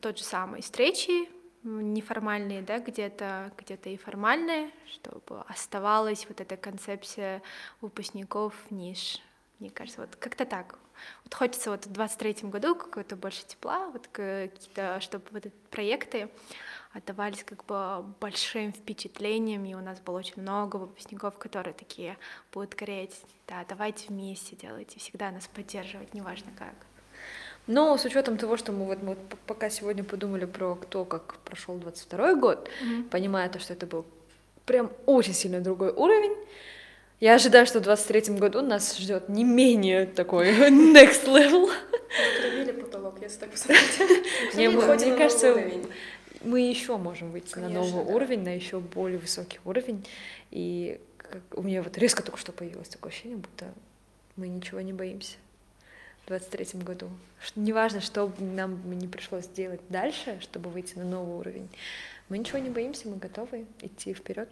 Тот 0.00 0.16
же 0.16 0.24
самый 0.24 0.62
встречи 0.62 1.28
неформальные, 1.64 2.62
да, 2.62 2.78
где-то 2.78 3.52
где-то 3.58 3.88
и 3.88 3.96
формальные, 3.96 4.70
чтобы 4.86 5.40
оставалась 5.48 6.26
вот 6.28 6.40
эта 6.40 6.56
концепция 6.56 7.42
выпускников 7.80 8.54
ниш 8.70 9.20
Мне 9.58 9.70
кажется, 9.70 10.02
вот 10.02 10.16
как-то 10.16 10.44
так. 10.44 10.78
Вот 11.24 11.34
хочется 11.34 11.70
вот 11.70 11.86
в 11.86 11.92
23 11.92 12.48
году 12.50 12.74
какое-то 12.76 13.16
больше 13.16 13.44
тепла, 13.46 13.88
вот 13.88 14.06
какие-то, 14.08 15.00
чтобы 15.00 15.24
вот 15.32 15.46
эти 15.46 15.54
проекты 15.70 16.28
отдавались 16.92 17.42
как 17.42 17.64
бы 17.64 18.04
большим 18.20 18.72
впечатлением, 18.72 19.64
и 19.64 19.74
у 19.74 19.80
нас 19.80 20.00
было 20.00 20.18
очень 20.18 20.40
много 20.40 20.76
выпускников, 20.76 21.36
которые 21.38 21.74
такие 21.74 22.16
будут 22.52 22.74
гореть, 22.74 23.20
да, 23.48 23.64
давайте 23.68 24.08
вместе 24.08 24.54
делайте, 24.54 25.00
всегда 25.00 25.30
нас 25.32 25.48
поддерживать, 25.48 26.14
неважно 26.14 26.52
как. 26.56 26.74
Но 27.66 27.96
с 27.96 28.04
учетом 28.04 28.36
того, 28.36 28.56
что 28.56 28.72
мы 28.72 28.84
вот 28.84 29.02
мы 29.02 29.16
пока 29.46 29.70
сегодня 29.70 30.04
подумали 30.04 30.44
про 30.44 30.78
то, 30.90 31.04
как 31.04 31.36
прошел 31.44 31.76
22 31.76 32.34
год, 32.34 32.68
mm-hmm. 32.68 33.08
понимая 33.08 33.48
то, 33.48 33.58
что 33.58 33.72
это 33.72 33.86
был 33.86 34.04
прям 34.66 34.92
очень 35.06 35.32
сильно 35.32 35.60
другой 35.60 35.90
уровень, 35.90 36.36
я 37.20 37.34
ожидаю, 37.34 37.64
что 37.64 37.78
в 37.80 37.82
23 37.82 38.34
году 38.34 38.60
нас 38.60 38.98
ждет 38.98 39.28
не 39.28 39.44
менее 39.44 40.04
такой 40.04 40.48
next 40.68 41.24
level. 41.26 41.70
Пробили 42.40 42.72
потолок, 42.72 43.18
если 43.22 43.40
так 43.40 43.50
посмотреть. 43.50 43.98
Мне 44.54 45.16
кажется, 45.16 45.56
мы 46.42 46.60
еще 46.60 46.98
можем 46.98 47.30
выйти 47.30 47.58
на 47.58 47.70
новый 47.70 48.04
уровень, 48.04 48.42
на 48.42 48.54
еще 48.54 48.78
более 48.78 49.18
высокий 49.18 49.60
уровень. 49.64 50.06
И 50.50 51.00
у 51.52 51.62
меня 51.62 51.82
вот 51.82 51.96
резко 51.96 52.22
только 52.22 52.38
что 52.38 52.52
появилось 52.52 52.88
такое 52.88 53.10
ощущение, 53.10 53.38
будто 53.38 53.72
мы 54.36 54.48
ничего 54.48 54.82
не 54.82 54.92
боимся 54.92 55.36
в 56.24 56.28
23 56.28 56.80
году. 56.80 57.10
Неважно, 57.54 58.00
что 58.00 58.32
нам 58.38 58.80
не 58.98 59.06
пришлось 59.06 59.46
делать 59.46 59.80
дальше, 59.88 60.38
чтобы 60.40 60.70
выйти 60.70 60.96
на 60.96 61.04
новый 61.04 61.36
уровень. 61.36 61.68
Мы 62.30 62.38
ничего 62.38 62.58
не 62.58 62.70
боимся, 62.70 63.06
мы 63.08 63.16
готовы 63.16 63.66
идти 63.82 64.14
вперед. 64.14 64.48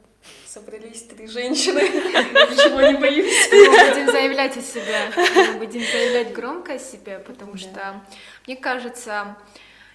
Собрались 0.47 1.03
три 1.05 1.27
женщины, 1.27 1.81
ничего 1.81 2.81
не 2.83 2.99
боимся. 2.99 3.49
Мы 3.51 3.91
будем 3.91 4.13
заявлять 4.13 4.57
о 4.57 4.61
себе, 4.61 4.99
мы 5.17 5.59
будем 5.59 5.81
заявлять 5.81 6.33
громко 6.35 6.75
о 6.75 6.79
себе, 6.79 7.19
потому 7.21 7.57
что, 7.57 8.03
мне 8.47 8.57
кажется, 8.57 9.37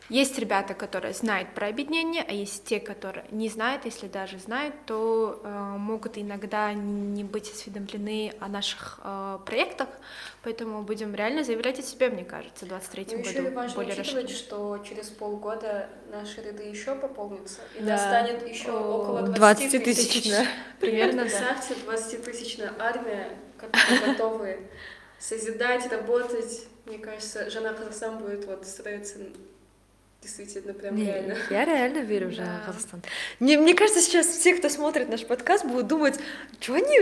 есть 0.09 0.39
ребята, 0.39 0.73
которые 0.73 1.13
знают 1.13 1.49
про 1.53 1.67
объединение, 1.67 2.23
а 2.27 2.31
есть 2.31 2.63
те, 2.63 2.79
которые 2.79 3.25
не 3.29 3.49
знают, 3.49 3.83
если 3.83 4.07
даже 4.07 4.39
знают, 4.39 4.73
то 4.85 5.41
э, 5.43 5.49
могут 5.77 6.17
иногда 6.17 6.73
не 6.73 7.25
быть 7.25 7.51
осведомлены 7.51 8.33
о 8.39 8.47
наших 8.47 8.99
э, 9.03 9.39
проектах, 9.45 9.89
поэтому 10.43 10.83
будем 10.83 11.13
реально 11.13 11.43
заявлять 11.43 11.79
о 11.79 11.83
себе, 11.83 12.09
мне 12.09 12.23
кажется, 12.23 12.65
в 12.65 12.69
23 12.69 13.07
ну, 13.09 13.17
году. 13.17 13.29
Еще 13.29 13.41
важно 13.49 13.75
более 13.75 13.99
учитывать, 13.99 14.29
расширенно. 14.29 14.29
что 14.29 14.77
через 14.87 15.07
полгода 15.09 15.89
наши 16.09 16.41
ряды 16.41 16.63
еще 16.63 16.95
пополнятся, 16.95 17.59
и 17.77 17.81
да. 17.81 17.93
нас 17.93 18.01
станет 18.01 18.47
еще 18.47 18.71
О, 18.71 19.01
около 19.01 19.21
20, 19.23 19.35
20 19.35 19.83
тысяч. 19.83 20.07
тысяч 20.07 20.31
да. 20.31 20.45
Примерно, 20.79 21.23
Представьте, 21.23 21.73
20-тысячная 21.85 22.73
армия, 22.79 23.37
которые 23.57 24.13
готовы 24.13 24.69
созидать, 25.19 25.91
работать. 25.91 26.65
Мне 26.85 26.99
кажется, 26.99 27.49
жена 27.49 27.73
Казахстан 27.73 28.19
будет 28.19 28.45
вот 28.45 28.65
строиться 28.65 29.19
Действительно, 30.21 30.73
прям 30.73 30.95
не, 30.95 31.05
реально. 31.05 31.37
Я 31.51 31.63
реально 31.63 31.99
верю 31.99 32.29
уже 32.29 32.41
да. 32.41 32.59
в 32.63 32.65
Казахстан. 32.65 33.03
Мне, 33.39 33.57
мне 33.57 33.75
кажется, 33.75 34.01
сейчас 34.01 34.25
все, 34.25 34.55
кто 34.55 34.67
смотрит 34.67 35.09
наш 35.09 35.23
подкаст, 35.25 35.63
будут 35.63 35.87
думать, 35.87 36.19
что 36.59 36.73
они 36.73 37.01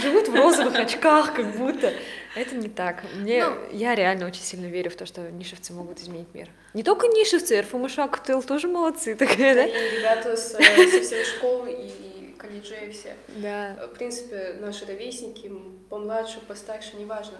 живут 0.00 0.28
в 0.28 0.34
розовых 0.34 0.74
очках, 0.74 1.34
как 1.34 1.54
будто. 1.56 1.92
Это 2.34 2.54
не 2.54 2.68
так. 2.68 3.04
Мне, 3.14 3.46
ну, 3.46 3.56
я 3.72 3.94
реально 3.94 4.26
очень 4.26 4.42
сильно 4.42 4.66
верю 4.66 4.90
в 4.90 4.96
то, 4.96 5.04
что 5.04 5.30
нишевцы 5.30 5.74
могут 5.74 6.00
изменить 6.00 6.28
мир. 6.32 6.48
Не 6.72 6.82
только 6.82 7.08
нишевцы, 7.08 7.60
РФМШ, 7.60 7.96
КТЛ 8.10 8.40
тоже 8.40 8.68
молодцы. 8.68 9.14
Такая, 9.14 9.54
да? 9.54 9.66
И 9.66 9.98
ребята 9.98 10.34
с, 10.34 10.54
э, 10.54 10.90
со 10.90 11.00
всей 11.02 11.24
школы 11.24 11.70
и 11.70 12.34
колледжей 12.38 12.90
все. 12.90 13.16
Да. 13.36 13.76
В 13.92 13.98
принципе, 13.98 14.56
наши 14.60 14.86
ровесники, 14.86 15.52
помладше, 15.90 16.40
постарше, 16.40 16.96
неважно 16.96 17.36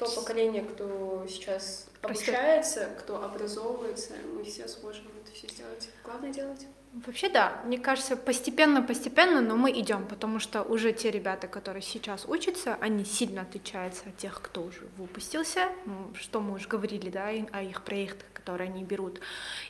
то 0.00 0.10
поколение, 0.14 0.62
кто 0.62 1.26
сейчас 1.28 1.86
обучается, 2.00 2.88
кто 2.98 3.22
образовывается, 3.22 4.14
мы 4.34 4.42
все 4.44 4.66
сможем 4.66 5.04
это 5.22 5.30
все 5.34 5.46
сделать. 5.48 5.90
Главное 6.02 6.32
делать. 6.32 6.66
Вообще 6.94 7.28
да, 7.28 7.60
мне 7.66 7.78
кажется, 7.78 8.16
постепенно-постепенно, 8.16 9.42
но 9.42 9.56
мы 9.56 9.70
идем, 9.78 10.06
потому 10.06 10.38
что 10.40 10.62
уже 10.62 10.92
те 10.92 11.10
ребята, 11.10 11.48
которые 11.48 11.82
сейчас 11.82 12.24
учатся, 12.24 12.78
они 12.80 13.04
сильно 13.04 13.42
отличаются 13.42 14.08
от 14.08 14.16
тех, 14.16 14.40
кто 14.40 14.62
уже 14.62 14.88
выпустился, 14.96 15.68
что 16.14 16.40
мы 16.40 16.54
уже 16.54 16.66
говорили, 16.66 17.10
да, 17.10 17.28
о 17.28 17.62
их 17.62 17.82
проектах, 17.82 18.26
которые 18.32 18.70
они 18.70 18.82
берут. 18.82 19.20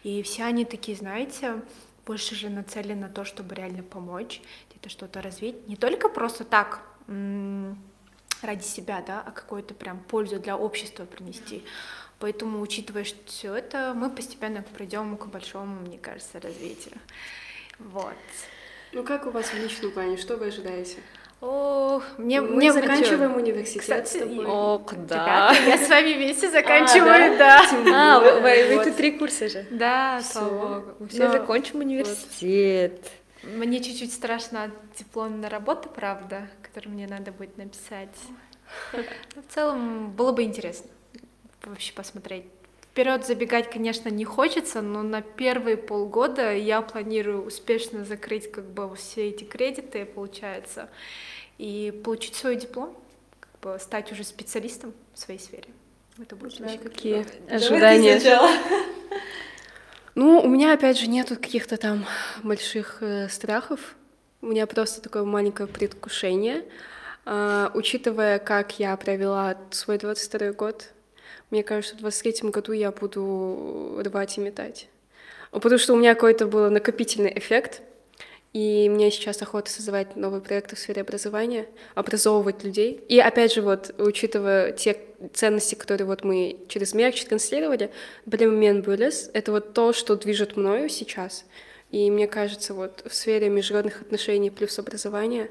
И 0.04 0.22
все 0.22 0.44
они 0.44 0.64
такие, 0.64 0.96
знаете, 0.96 1.60
больше 2.06 2.36
же 2.36 2.48
нацелены 2.48 3.02
на 3.02 3.08
то, 3.08 3.24
чтобы 3.24 3.54
реально 3.56 3.82
помочь, 3.82 4.40
где-то 4.70 4.88
что-то 4.88 5.20
развить, 5.20 5.66
не 5.68 5.76
только 5.76 6.08
просто 6.08 6.44
так, 6.44 6.82
ради 8.42 8.62
себя, 8.62 9.02
да, 9.06 9.22
а 9.26 9.30
какую-то 9.30 9.74
прям 9.74 9.98
пользу 10.00 10.38
для 10.38 10.56
общества 10.56 11.04
принести. 11.04 11.64
Поэтому, 12.18 12.60
учитывая 12.60 13.06
все 13.26 13.54
это, 13.54 13.92
мы 13.94 14.10
постепенно 14.10 14.62
пройдем 14.74 15.16
к 15.16 15.26
большому, 15.26 15.80
мне 15.80 15.98
кажется, 15.98 16.38
развитию. 16.40 16.96
Вот. 17.78 18.14
Ну 18.92 19.04
как 19.04 19.26
у 19.26 19.30
вас 19.30 19.46
в 19.46 19.54
личном 19.54 19.92
плане? 19.92 20.16
Что 20.16 20.36
вы 20.36 20.48
ожидаете? 20.48 20.98
О, 21.40 22.02
мне, 22.18 22.42
мы 22.42 22.56
мне 22.56 22.72
заканчиваем 22.72 23.34
университет 23.34 23.82
Кстати, 23.82 24.16
с 24.18 24.20
тобой. 24.20 24.44
О, 24.46 24.84
да. 25.08 25.54
Ребята, 25.54 25.70
я 25.70 25.86
с 25.86 25.88
вами 25.88 26.12
вместе 26.12 26.50
заканчиваю, 26.50 27.34
а, 27.34 27.38
да. 27.38 27.66
да. 27.84 28.16
А, 28.16 28.20
вы, 28.20 28.40
вы, 28.40 28.76
вы 28.76 28.84
тут 28.84 28.96
три 28.96 29.12
курса 29.12 29.48
же. 29.48 29.66
Да, 29.70 30.20
слава 30.22 30.80
богу. 30.80 30.96
Мы 30.98 31.08
все 31.08 31.26
Но... 31.26 31.32
закончим 31.32 31.78
университет. 31.78 33.10
Вот. 33.42 33.54
Мне 33.54 33.82
чуть-чуть 33.82 34.12
страшно 34.12 34.70
дипломная 34.98 35.48
работа, 35.48 35.88
правда, 35.88 36.46
которую 36.70 36.94
мне 36.94 37.06
надо 37.06 37.32
будет 37.32 37.58
написать. 37.58 38.16
Но 38.92 39.42
в 39.42 39.52
целом 39.52 40.12
было 40.12 40.32
бы 40.32 40.44
интересно 40.44 40.90
вообще 41.62 41.92
посмотреть. 41.92 42.44
Вперед 42.92 43.26
забегать, 43.26 43.70
конечно, 43.70 44.08
не 44.08 44.24
хочется, 44.24 44.82
но 44.82 45.02
на 45.02 45.22
первые 45.22 45.76
полгода 45.76 46.54
я 46.54 46.82
планирую 46.82 47.46
успешно 47.46 48.04
закрыть 48.04 48.50
как 48.50 48.64
бы 48.64 48.94
все 48.96 49.28
эти 49.28 49.44
кредиты, 49.44 50.04
получается, 50.04 50.88
и 51.58 51.92
получить 52.04 52.34
свой 52.34 52.56
диплом, 52.56 52.96
как 53.38 53.60
бы 53.60 53.78
стать 53.78 54.10
уже 54.10 54.24
специалистом 54.24 54.92
в 55.14 55.18
своей 55.18 55.38
сфере. 55.38 55.68
Это 56.18 56.34
будет 56.34 56.58
да, 56.58 56.76
какие 56.78 57.24
ожидания. 57.52 58.20
Ну, 60.16 60.40
у 60.40 60.48
меня, 60.48 60.72
опять 60.72 60.98
же, 60.98 61.06
нету 61.06 61.36
каких-то 61.36 61.76
там 61.76 62.04
больших 62.42 62.98
э, 63.00 63.28
страхов. 63.28 63.94
У 64.42 64.46
меня 64.46 64.66
просто 64.66 65.02
такое 65.02 65.24
маленькое 65.24 65.68
предвкушение. 65.68 66.64
Э, 67.26 67.68
учитывая, 67.74 68.38
как 68.38 68.78
я 68.78 68.96
провела 68.96 69.56
свой 69.70 69.98
22 69.98 70.52
год, 70.52 70.90
мне 71.50 71.62
кажется, 71.62 71.96
в 71.96 72.00
23 72.00 72.50
году 72.50 72.72
я 72.72 72.90
буду 72.90 74.00
рвать 74.04 74.38
и 74.38 74.40
метать. 74.40 74.88
Потому 75.50 75.78
что 75.78 75.94
у 75.94 75.96
меня 75.96 76.14
какой-то 76.14 76.46
был 76.46 76.70
накопительный 76.70 77.36
эффект— 77.36 77.82
и 78.52 78.88
мне 78.88 79.12
сейчас 79.12 79.40
охота 79.42 79.70
создавать 79.70 80.16
новые 80.16 80.40
проекты 80.40 80.74
в 80.74 80.78
сфере 80.78 81.02
образования, 81.02 81.68
образовывать 81.94 82.64
людей. 82.64 83.00
И 83.08 83.20
опять 83.20 83.54
же, 83.54 83.62
вот, 83.62 83.94
учитывая 83.98 84.72
те 84.72 84.98
ценности, 85.32 85.76
которые 85.76 86.06
вот 86.06 86.24
мы 86.24 86.58
через 86.68 86.92
мерч 86.92 87.24
транслировали, 87.24 87.92
момент 88.26 88.84
Булес— 88.84 89.30
это 89.34 89.52
вот 89.52 89.72
то, 89.72 89.92
что 89.92 90.16
движет 90.16 90.56
мною 90.56 90.88
сейчас. 90.88 91.44
И 91.90 92.10
мне 92.10 92.26
кажется, 92.28 92.72
вот 92.74 93.02
в 93.04 93.14
сфере 93.14 93.48
международных 93.48 94.00
отношений 94.00 94.50
плюс 94.50 94.78
образования 94.78 95.50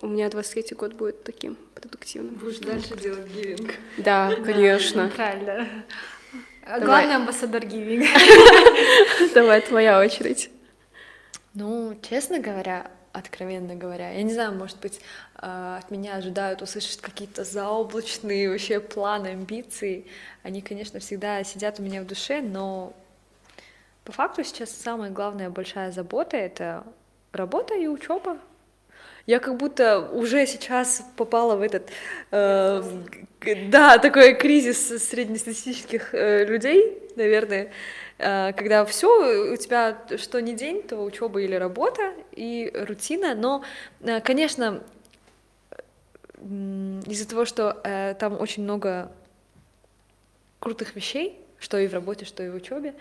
у 0.00 0.06
меня 0.06 0.28
23-й 0.28 0.74
год 0.74 0.94
будет 0.94 1.24
таким 1.24 1.56
продуктивным. 1.74 2.34
Будешь 2.34 2.58
дальше 2.58 2.96
делать 2.96 3.28
гивинг. 3.28 3.74
Да, 3.96 4.34
конечно. 4.44 5.10
Правильно. 5.14 5.68
Главный 6.80 7.16
амбассадор 7.16 7.64
гивинг. 7.64 8.06
Давай, 9.34 9.60
твоя 9.60 10.00
очередь. 10.00 10.50
Ну, 11.54 11.98
честно 12.08 12.38
говоря, 12.38 12.90
откровенно 13.12 13.74
говоря, 13.74 14.10
я 14.10 14.22
не 14.22 14.32
знаю, 14.32 14.54
может 14.54 14.78
быть, 14.80 15.00
а, 15.34 15.78
от 15.78 15.90
меня 15.90 16.16
ожидают 16.16 16.62
услышать 16.62 17.00
какие-то 17.00 17.44
заоблачные 17.44 18.50
вообще 18.50 18.80
планы, 18.80 19.28
амбиции. 19.28 20.06
Они, 20.42 20.60
конечно, 20.60 21.00
всегда 21.00 21.42
сидят 21.44 21.80
у 21.80 21.82
меня 21.82 22.02
в 22.02 22.06
душе, 22.06 22.42
но 22.42 22.94
по 24.08 24.12
факту 24.12 24.42
сейчас 24.42 24.70
самая 24.70 25.10
главная 25.10 25.50
большая 25.50 25.92
забота— 25.92 26.36
это 26.38 26.82
работа 27.32 27.74
и 27.74 27.86
учеба. 27.86 28.38
Я 29.26 29.38
как 29.38 29.58
будто 29.58 30.00
уже 30.00 30.46
сейчас 30.46 31.04
попала 31.16 31.56
в 31.56 31.60
этот, 31.60 31.90
э, 32.30 32.82
да, 33.68 33.98
такой 33.98 34.34
кризис 34.34 35.08
среднестатистических 35.08 36.14
э, 36.14 36.46
людей, 36.46 36.98
наверное, 37.16 37.70
Э, 38.18 38.52
когда 38.52 38.84
все 38.84 39.52
у 39.52 39.56
тебя 39.56 39.96
что 40.16 40.40
не 40.40 40.54
день, 40.54 40.82
то 40.82 41.02
учеба 41.02 41.40
или 41.40 41.54
работа 41.54 42.14
и 42.32 42.70
рутина, 42.74 43.34
но, 43.34 43.62
э, 44.00 44.20
конечно, 44.20 44.82
из-за 46.40 47.28
того, 47.28 47.44
что 47.44 47.80
э, 47.82 48.14
там 48.18 48.40
очень 48.40 48.62
много 48.62 49.10
крутых 50.60 50.94
вещей, 50.94 51.40
что 51.58 51.78
и 51.78 51.88
в 51.88 51.94
работе, 51.94 52.24
что 52.24 52.42
и 52.42 52.50
в 52.50 52.54
учебе, 52.54 52.94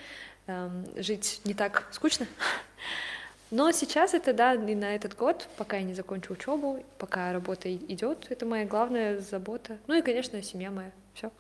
жить 0.95 1.41
не 1.43 1.53
так 1.53 1.87
скучно. 1.91 2.27
Но 3.51 3.71
сейчас 3.71 4.13
это, 4.13 4.33
да, 4.33 4.55
и 4.55 4.75
на 4.75 4.95
этот 4.95 5.15
год, 5.15 5.47
пока 5.57 5.77
я 5.77 5.83
не 5.83 5.93
закончу 5.93 6.33
учебу, 6.33 6.83
пока 6.97 7.31
работа 7.31 7.73
идет, 7.73 8.25
это 8.29 8.45
моя 8.45 8.65
главная 8.65 9.19
забота. 9.19 9.77
Ну 9.87 9.95
и, 9.95 10.01
конечно, 10.01 10.41
семья 10.43 10.69
моя. 10.69 10.91
Все. 11.13 11.31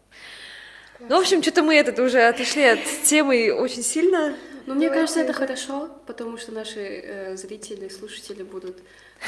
Ну, 0.99 1.17
в 1.17 1.19
общем, 1.19 1.43
что-то 1.43 1.63
мы 1.63 1.75
этот 1.75 1.99
уже 1.99 2.21
отошли 2.21 2.63
от 2.63 2.79
темы 3.03 3.51
очень 3.51 3.83
сильно. 3.83 4.35
Ну, 4.65 4.75
мне 4.75 4.89
кажется, 4.89 5.19
это 5.19 5.33
хорошо, 5.33 5.89
потому 6.05 6.37
что 6.37 6.51
наши 6.51 6.79
э, 6.79 7.37
зрители, 7.37 7.87
слушатели 7.89 8.43
будут 8.43 8.77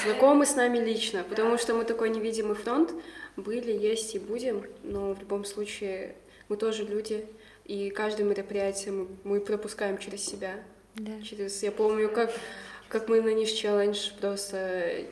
знакомы 0.03 0.45
с 0.45 0.55
нами 0.55 0.79
лично, 0.79 1.23
потому 1.23 1.57
что 1.57 1.73
мы 1.73 1.85
такой 1.85 2.09
невидимый 2.09 2.55
фронт 2.55 2.91
были, 3.35 3.71
есть 3.71 4.15
и 4.15 4.19
будем, 4.19 4.65
но 4.83 5.13
в 5.13 5.19
любом 5.19 5.45
случае 5.45 6.15
мы 6.49 6.57
тоже 6.57 6.83
люди, 6.83 7.25
и 7.69 7.91
каждое 7.91 8.23
мероприятие 8.23 8.91
мы, 8.91 9.07
мы 9.23 9.39
пропускаем 9.39 9.99
через 9.99 10.25
себя. 10.25 10.55
Да. 10.95 11.21
Через, 11.21 11.61
я 11.61 11.71
помню, 11.71 12.09
как, 12.09 12.31
как 12.87 13.07
мы 13.07 13.21
на 13.21 13.31
Ниш 13.31 13.51
Челлендж 13.51 14.09
просто 14.19 15.05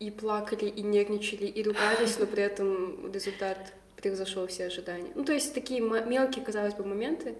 и 0.00 0.10
плакали, 0.10 0.64
и 0.64 0.82
нервничали, 0.82 1.46
и 1.46 1.62
ругались, 1.62 2.18
но 2.18 2.26
при 2.26 2.42
этом 2.42 3.12
результат 3.12 3.72
превзошел 3.96 4.48
все 4.48 4.66
ожидания. 4.66 5.12
Ну, 5.14 5.24
то 5.24 5.32
есть 5.32 5.54
такие 5.54 5.80
мелкие, 5.80 6.44
казалось 6.44 6.74
бы, 6.74 6.84
моменты, 6.84 7.36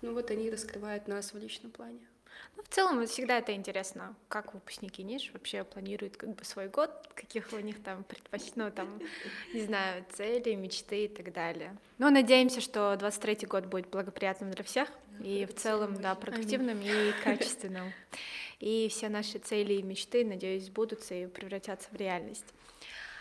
ну 0.00 0.14
вот 0.14 0.30
они 0.30 0.48
раскрывают 0.48 1.06
нас 1.06 1.34
в 1.34 1.38
личном 1.38 1.70
плане. 1.72 2.00
Ну, 2.54 2.62
в 2.62 2.68
целом, 2.68 3.06
всегда 3.06 3.38
это 3.38 3.54
интересно, 3.54 4.14
как 4.28 4.54
выпускники 4.54 5.02
НИШ 5.02 5.32
вообще 5.32 5.64
планируют 5.64 6.16
как 6.16 6.34
бы 6.34 6.44
свой 6.44 6.68
год, 6.68 6.90
каких 7.14 7.52
у 7.52 7.58
них 7.58 7.82
там 7.82 8.04
предпоч... 8.04 8.42
ну, 8.54 8.70
там, 8.70 9.00
не 9.52 9.62
знаю, 9.62 10.04
цели, 10.12 10.54
мечты 10.54 11.06
и 11.06 11.08
так 11.08 11.32
далее. 11.32 11.76
Но 11.98 12.10
надеемся, 12.10 12.60
что 12.60 12.94
23-й 12.94 13.46
год 13.46 13.66
будет 13.66 13.88
благоприятным 13.88 14.50
для 14.50 14.64
всех 14.64 14.88
и 15.22 15.46
в 15.46 15.54
целом, 15.54 16.00
да, 16.00 16.14
продуктивным 16.14 16.80
и 16.82 17.12
качественным. 17.24 17.92
И 18.60 18.88
все 18.88 19.08
наши 19.08 19.38
цели 19.38 19.74
и 19.74 19.82
мечты, 19.82 20.24
надеюсь, 20.24 20.66
сбудутся 20.66 21.14
и 21.14 21.26
превратятся 21.26 21.88
в 21.90 21.96
реальность. 21.96 22.46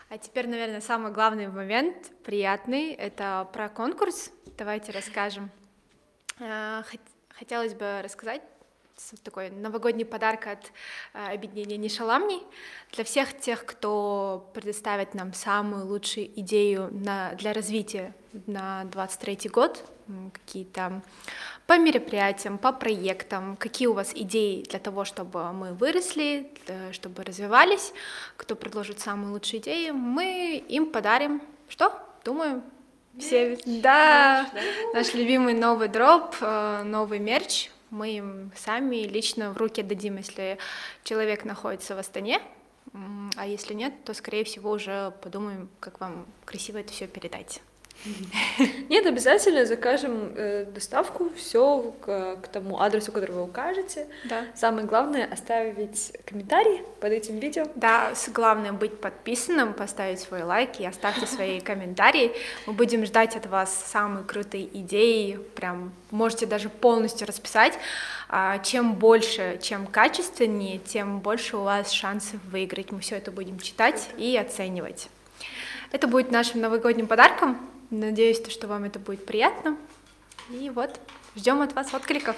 А 0.10 0.18
теперь, 0.18 0.48
наверное, 0.48 0.82
самый 0.82 1.12
главный 1.12 1.48
момент, 1.48 2.12
приятный, 2.24 2.94
это 2.94 3.50
про 3.52 3.70
конкурс. 3.70 4.32
Давайте 4.58 4.92
расскажем. 4.92 5.50
А, 6.40 6.84
хотелось 7.30 7.74
бы 7.74 8.02
рассказать 8.04 8.42
такой 9.24 9.50
новогодний 9.50 10.06
подарок 10.06 10.48
от 10.48 10.72
э, 11.14 11.34
объединения 11.34 11.78
Нишаламни 11.78 12.42
для 12.94 13.04
всех 13.04 13.38
тех, 13.38 13.66
кто 13.66 14.50
предоставит 14.54 15.14
нам 15.14 15.34
самую 15.34 15.86
лучшую 15.86 16.28
идею 16.40 16.90
на, 16.92 17.34
для 17.34 17.54
развития 17.54 18.14
на 18.48 18.86
23 18.86 19.50
год, 19.50 19.84
какие-то 20.34 21.02
по 21.68 21.78
мероприятиям, 21.80 22.58
по 22.58 22.72
проектам, 22.72 23.58
какие 23.58 23.88
у 23.88 23.94
вас 23.94 24.12
идеи 24.14 24.64
для 24.70 24.80
того, 24.80 25.04
чтобы 25.04 25.52
мы 25.52 25.74
выросли, 25.74 26.52
чтобы 26.92 27.24
развивались, 27.24 27.92
кто 28.38 28.56
предложит 28.56 29.00
самые 29.00 29.32
лучшие 29.32 29.62
идеи, 29.62 29.92
мы 29.92 30.64
им 30.68 30.92
подарим 30.92 31.42
что? 31.68 31.92
Думаю, 32.24 32.64
все, 33.18 33.58
да, 33.66 34.50
наш 34.94 35.14
любимый 35.14 35.54
новый 35.54 35.88
дроп, 35.88 36.36
э, 36.42 36.84
новый 36.84 37.20
мерч, 37.20 37.70
мы 37.96 38.18
им 38.18 38.52
сами 38.56 39.08
лично 39.08 39.54
в 39.54 39.58
руки 39.58 39.82
дадим, 39.82 40.18
если 40.18 40.58
человек 41.04 41.46
находится 41.46 41.96
в 41.96 42.00
Астане, 42.00 42.42
а 43.36 43.48
если 43.48 43.74
нет, 43.74 43.94
то, 44.04 44.14
скорее 44.14 44.44
всего, 44.44 44.72
уже 44.72 45.14
подумаем, 45.22 45.70
как 45.80 46.00
вам 46.00 46.28
красиво 46.46 46.78
это 46.78 46.92
все 46.92 47.08
передать. 47.08 47.62
Нет, 48.90 49.06
обязательно 49.06 49.66
закажем 49.66 50.34
э, 50.36 50.66
доставку, 50.66 51.32
все 51.36 51.94
к, 52.02 52.38
к 52.38 52.48
тому 52.48 52.80
адресу, 52.80 53.12
который 53.12 53.32
вы 53.32 53.44
укажете. 53.44 54.08
Да. 54.26 54.46
Самое 54.56 54.86
главное 54.86 55.28
оставить 55.32 56.14
комментарий 56.26 56.84
под 57.00 57.12
этим 57.12 57.40
видео. 57.40 57.66
Да, 57.76 58.14
главное 58.34 58.74
быть 58.74 59.00
подписанным, 59.00 59.74
поставить 59.74 60.20
свой 60.20 60.44
лайк 60.44 60.80
и 60.80 60.86
оставьте 60.86 61.26
свои 61.26 61.60
комментарии. 61.62 62.32
Мы 62.68 62.74
будем 62.74 63.06
ждать 63.06 63.36
от 63.36 63.48
вас 63.48 63.74
самые 63.92 64.24
крутые 64.24 64.66
идеи, 64.80 65.40
прям 65.56 65.94
можете 66.12 66.46
даже 66.46 66.70
полностью 66.70 67.28
расписать. 67.28 67.78
А, 68.30 68.60
чем 68.60 68.94
больше, 68.96 69.60
чем 69.62 69.88
качественнее, 69.88 70.78
тем 70.80 71.20
больше 71.20 71.58
у 71.58 71.64
вас 71.64 71.92
шансов 71.92 72.40
выиграть. 72.52 72.92
Мы 72.92 73.00
все 73.00 73.18
это 73.18 73.32
будем 73.32 73.60
читать 73.60 74.10
и 74.18 74.38
оценивать. 74.38 75.10
Это 75.92 76.08
будет 76.08 76.32
нашим 76.32 76.62
новогодним 76.62 77.08
подарком. 77.08 77.58
Надеюсь, 77.90 78.42
что 78.50 78.68
вам 78.68 78.84
это 78.84 79.00
будет 79.00 79.26
приятно. 79.26 79.78
И 80.50 80.70
вот, 80.70 81.00
ждем 81.36 81.62
от 81.62 81.74
вас 81.74 81.94
откликов. 81.94 82.36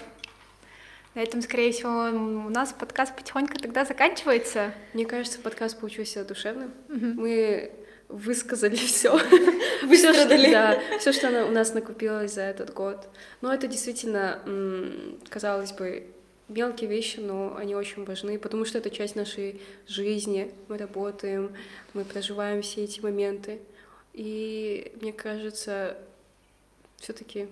На 1.16 1.22
этом, 1.22 1.42
скорее 1.42 1.72
всего, 1.72 1.90
у 1.90 2.50
нас 2.50 2.74
подкаст 2.74 3.16
потихоньку 3.16 3.58
тогда 3.58 3.86
заканчивается. 3.86 4.74
Мне 4.94 5.06
кажется, 5.06 5.40
подкаст 5.40 5.80
получился 5.80 6.24
душевным. 6.24 6.72
Угу. 6.90 7.06
Мы 7.22 7.72
высказали 8.10 8.76
все. 8.76 9.18
Все, 9.18 10.14
что, 10.14 10.28
да, 10.52 10.80
все, 11.00 11.12
что 11.12 11.46
у 11.46 11.52
нас 11.52 11.74
накопилось 11.74 12.34
за 12.34 12.42
этот 12.42 12.74
год. 12.74 13.08
Но 13.42 13.54
это 13.54 13.68
действительно, 13.68 14.42
казалось 15.30 15.72
бы, 15.72 16.08
мелкие 16.48 16.90
вещи, 16.90 17.20
но 17.20 17.56
они 17.58 17.76
очень 17.76 18.06
важны, 18.06 18.40
потому 18.40 18.66
что 18.66 18.78
это 18.78 18.90
часть 18.90 19.16
нашей 19.16 19.62
жизни. 19.88 20.52
Мы 20.68 20.78
работаем, 20.78 21.54
мы 21.94 22.06
проживаем 22.06 22.62
все 22.62 22.84
эти 22.84 23.02
моменты. 23.02 23.60
И 24.18 24.92
мне 25.00 25.14
кажется, 25.14 25.96
все-таки 26.98 27.48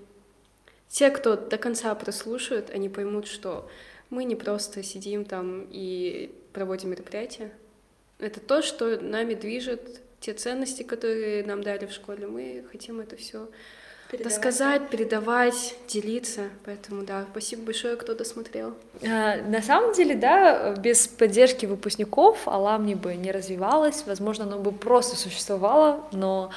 те, 0.90 1.12
кто 1.12 1.36
до 1.36 1.60
конца 1.60 1.94
прослушают, 1.94 2.72
они 2.72 2.90
поймут, 2.90 3.28
что 3.28 3.70
мы 4.10 4.24
не 4.24 4.36
просто 4.36 4.82
сидим 4.82 5.26
там 5.26 5.68
и 5.70 6.34
проводим 6.54 6.90
мероприятия. 6.90 7.52
Это 8.18 8.40
то, 8.40 8.64
что 8.64 9.00
нами 9.00 9.36
движет, 9.36 10.02
те 10.20 10.34
ценности, 10.34 10.82
которые 10.82 11.44
нам 11.44 11.62
дали 11.62 11.86
в 11.86 11.92
школе. 11.92 12.26
Мы 12.26 12.66
хотим 12.72 13.00
это 13.00 13.16
все 13.16 13.48
передавать. 14.10 14.34
рассказать, 14.34 14.90
передавать, 14.90 15.76
делиться. 15.88 16.50
Поэтому 16.66 17.04
да, 17.04 17.26
спасибо 17.32 17.64
большое, 17.64 17.96
кто 17.96 18.14
досмотрел. 18.14 18.74
А, 19.04 19.38
на 19.38 19.62
самом 19.62 19.94
деле, 19.94 20.16
да, 20.16 20.74
без 20.74 21.08
поддержки 21.08 21.66
выпускников 21.66 22.48
Аламни 22.48 22.94
бы 22.94 23.16
не 23.16 23.32
развивалась, 23.32 24.04
возможно, 24.06 24.46
оно 24.46 24.60
бы 24.60 24.72
просто 24.72 25.16
существовало, 25.16 26.08
но 26.12 26.52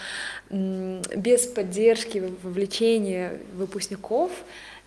без 0.50 1.46
поддержки, 1.46 2.32
вовлечения 2.42 3.40
выпускников 3.54 4.30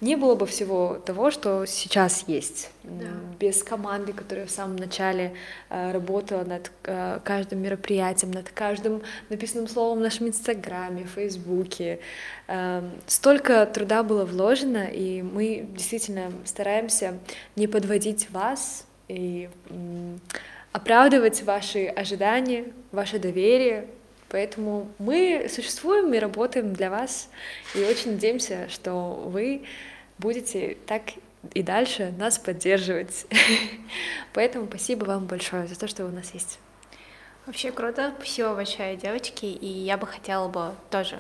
не 0.02 0.16
было 0.16 0.34
бы 0.34 0.48
всего 0.48 1.00
того, 1.06 1.30
что 1.30 1.66
сейчас 1.68 2.26
есть. 2.28 2.72
Да. 2.84 3.06
Без 3.40 3.64
команды, 3.64 4.14
которая 4.14 4.48
в 4.48 4.52
самом 4.52 4.76
начале 4.76 5.34
э, 5.70 5.92
работала 5.92 6.44
над 6.44 6.72
э, 6.84 7.20
каждым 7.24 7.62
мероприятием, 7.62 8.32
над 8.32 8.50
каждым 8.50 9.04
написанным 9.30 9.68
словом 9.68 10.00
в 10.00 10.02
нашем 10.02 10.28
Инстаграме, 10.28 11.06
Фейсбуке. 11.06 12.00
Э, 12.48 12.82
столько 13.06 13.64
труда 13.68 14.02
было 14.02 14.26
вложено, 14.26 14.86
и 14.86 15.22
мы 15.22 15.68
действительно 15.70 16.32
стараемся 16.46 17.20
не 17.56 17.68
подводить 17.68 18.32
вас 18.32 18.88
и 19.08 19.50
оправдывать 20.72 21.44
ваши 21.44 21.86
ожидания, 21.86 22.66
ваше 22.92 23.20
доверие, 23.20 23.88
Поэтому 24.32 24.90
мы 24.98 25.48
существуем 25.54 26.14
и 26.14 26.18
работаем 26.18 26.72
для 26.72 26.90
вас, 26.90 27.30
и 27.76 27.84
очень 27.84 28.14
надеемся, 28.14 28.70
что 28.70 29.26
вы 29.26 29.64
будете 30.22 30.78
так 30.86 31.02
и 31.54 31.64
дальше 31.64 32.14
нас 32.18 32.38
поддерживать. 32.38 33.26
Поэтому 34.34 34.68
спасибо 34.68 35.06
вам 35.06 35.26
большое 35.26 35.68
за 35.68 35.78
то, 35.78 35.88
что 35.88 36.06
у 36.06 36.10
нас 36.10 36.34
есть. 36.34 36.60
Вообще 37.46 37.72
круто, 37.72 38.14
спасибо 38.18 38.54
большое, 38.54 38.96
девочки, 38.96 39.46
и 39.46 39.68
я 39.68 39.98
бы 39.98 40.06
хотела 40.06 40.48
бы 40.48 40.76
тоже 40.92 41.20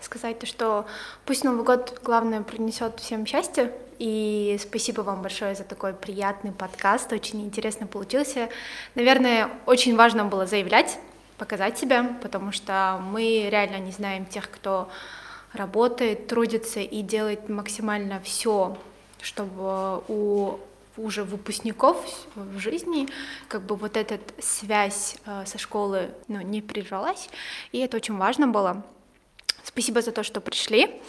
сказать 0.00 0.38
то, 0.40 0.46
что 0.46 0.86
пусть 1.24 1.44
Новый 1.44 1.64
год, 1.64 2.00
главное, 2.02 2.42
принесет 2.42 2.98
всем 2.98 3.24
счастье, 3.24 3.72
и 3.98 4.58
спасибо 4.60 5.02
вам 5.02 5.22
большое 5.22 5.54
за 5.54 5.62
такой 5.62 5.94
приятный 5.94 6.52
подкаст, 6.52 7.12
очень 7.12 7.42
интересно 7.42 7.86
получился. 7.86 8.48
Наверное, 8.96 9.50
очень 9.66 9.96
важно 9.96 10.24
было 10.24 10.46
заявлять, 10.46 10.98
показать 11.38 11.78
себя, 11.78 12.16
потому 12.20 12.50
что 12.50 13.00
мы 13.00 13.48
реально 13.50 13.78
не 13.78 13.92
знаем 13.92 14.26
тех, 14.26 14.50
кто 14.50 14.90
работает, 15.54 16.26
трудится 16.26 16.80
и 16.80 17.02
делает 17.02 17.48
максимально 17.48 18.20
все, 18.20 18.76
чтобы 19.20 20.02
у 20.08 20.58
уже 20.96 21.24
выпускников 21.24 21.96
в 22.36 22.58
жизни, 22.58 23.08
как 23.48 23.62
бы 23.62 23.74
вот 23.74 23.96
эта 23.96 24.20
связь 24.40 25.16
э, 25.26 25.44
со 25.44 25.58
школы 25.58 26.10
ну, 26.28 26.40
не 26.40 26.62
прервалась, 26.62 27.28
и 27.72 27.78
это 27.78 27.96
очень 27.96 28.16
важно 28.16 28.46
было. 28.46 28.84
Спасибо 29.64 30.02
за 30.02 30.12
то, 30.12 30.22
что 30.22 30.40
пришли. 30.40 31.00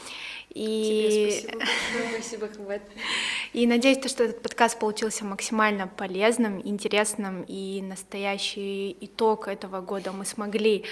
И... 0.49 1.43
Тебе 1.43 1.59
спасибо 1.59 1.65
спасибо, 2.13 2.47
Хват. 2.47 2.81
И 3.53 3.67
надеюсь, 3.67 3.97
то, 3.97 4.07
что 4.07 4.23
этот 4.23 4.41
подкаст 4.41 4.79
получился 4.79 5.25
максимально 5.25 5.87
полезным, 5.87 6.61
интересным, 6.65 7.43
и 7.47 7.81
настоящий 7.81 8.95
итог 9.01 9.47
этого 9.47 9.81
года 9.81 10.13
мы 10.13 10.25
смогли 10.25 10.85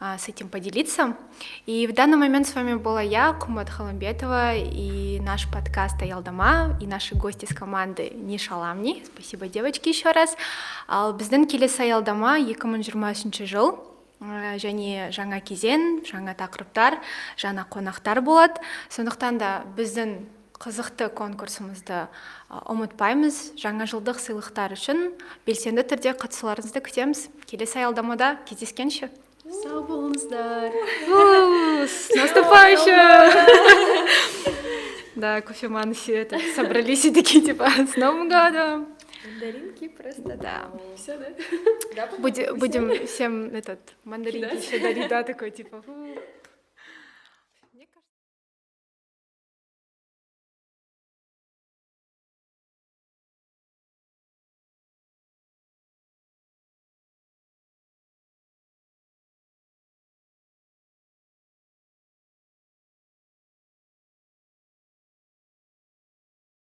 а, 0.00 0.18
с 0.18 0.28
этим 0.28 0.48
поделиться. 0.48 1.16
И 1.66 1.86
в 1.86 1.94
данный 1.94 2.16
момент 2.16 2.46
с 2.46 2.54
вами 2.54 2.74
была 2.74 3.02
я, 3.02 3.32
Кумат 3.32 3.70
Халамбетова, 3.70 4.54
и 4.56 5.20
наш 5.20 5.50
подкаст 5.50 6.00
«Аялдама», 6.02 6.76
и 6.80 6.86
наши 6.86 7.14
гости 7.14 7.46
с 7.46 7.54
команды 7.54 8.10
Ниша 8.10 8.56
Ламни. 8.56 9.04
Спасибо, 9.04 9.48
девочки, 9.48 9.88
еще 9.88 10.12
раз. 10.12 10.36
Ал 10.86 11.12
біздің 11.12 11.46
келесі 11.46 11.82
аялдама 11.82 12.38
2023 12.38 13.46
жыл 13.46 13.78
Ә, 14.18 14.56
және 14.58 15.12
жаңа 15.14 15.38
кезең 15.46 16.02
жаңа 16.02 16.32
тақырыптар 16.34 16.96
жаңа 17.38 17.62
қонақтар 17.70 18.18
болады 18.18 18.58
сондықтан 18.90 19.38
да 19.38 19.50
біздің 19.76 20.16
қызықты 20.58 21.06
конкурсымызды 21.14 22.08
ұмытпаймыз 22.50 23.38
жаңа 23.62 23.86
жылдық 23.86 24.18
сыйлықтар 24.18 24.74
үшін 24.74 25.12
белсенді 25.46 25.86
түрде 25.86 26.16
қатысуларыңызды 26.18 26.82
күтеміз 26.82 27.28
келесі 27.46 27.84
аялдамада 27.84 28.34
кездескенше 28.50 29.12
Сау 29.48 29.82
болыңыздар. 29.88 30.72
С 31.88 32.14
наступающим 32.14 32.98
да 35.16 35.40
кофеманы 35.40 35.94
все 35.94 36.22
это 36.22 36.38
собрались 36.54 37.04
и 37.06 37.10
такие 37.12 37.42
типа 37.44 37.68
с 37.92 37.96
новым 37.96 38.28
годом 38.28 38.86
Мандаринки 39.24 39.88
просто, 39.88 40.36
Да. 40.36 40.70
Все, 40.96 41.18
да? 41.96 42.08
Будем, 42.18 42.58
будем 42.58 43.06
всем 43.06 43.54
этот 43.54 43.80
мандаринки 44.04 44.54
еще 44.54 44.78
дарить, 44.78 45.08
да, 45.08 45.22
такой 45.22 45.50
типа. 45.50 45.82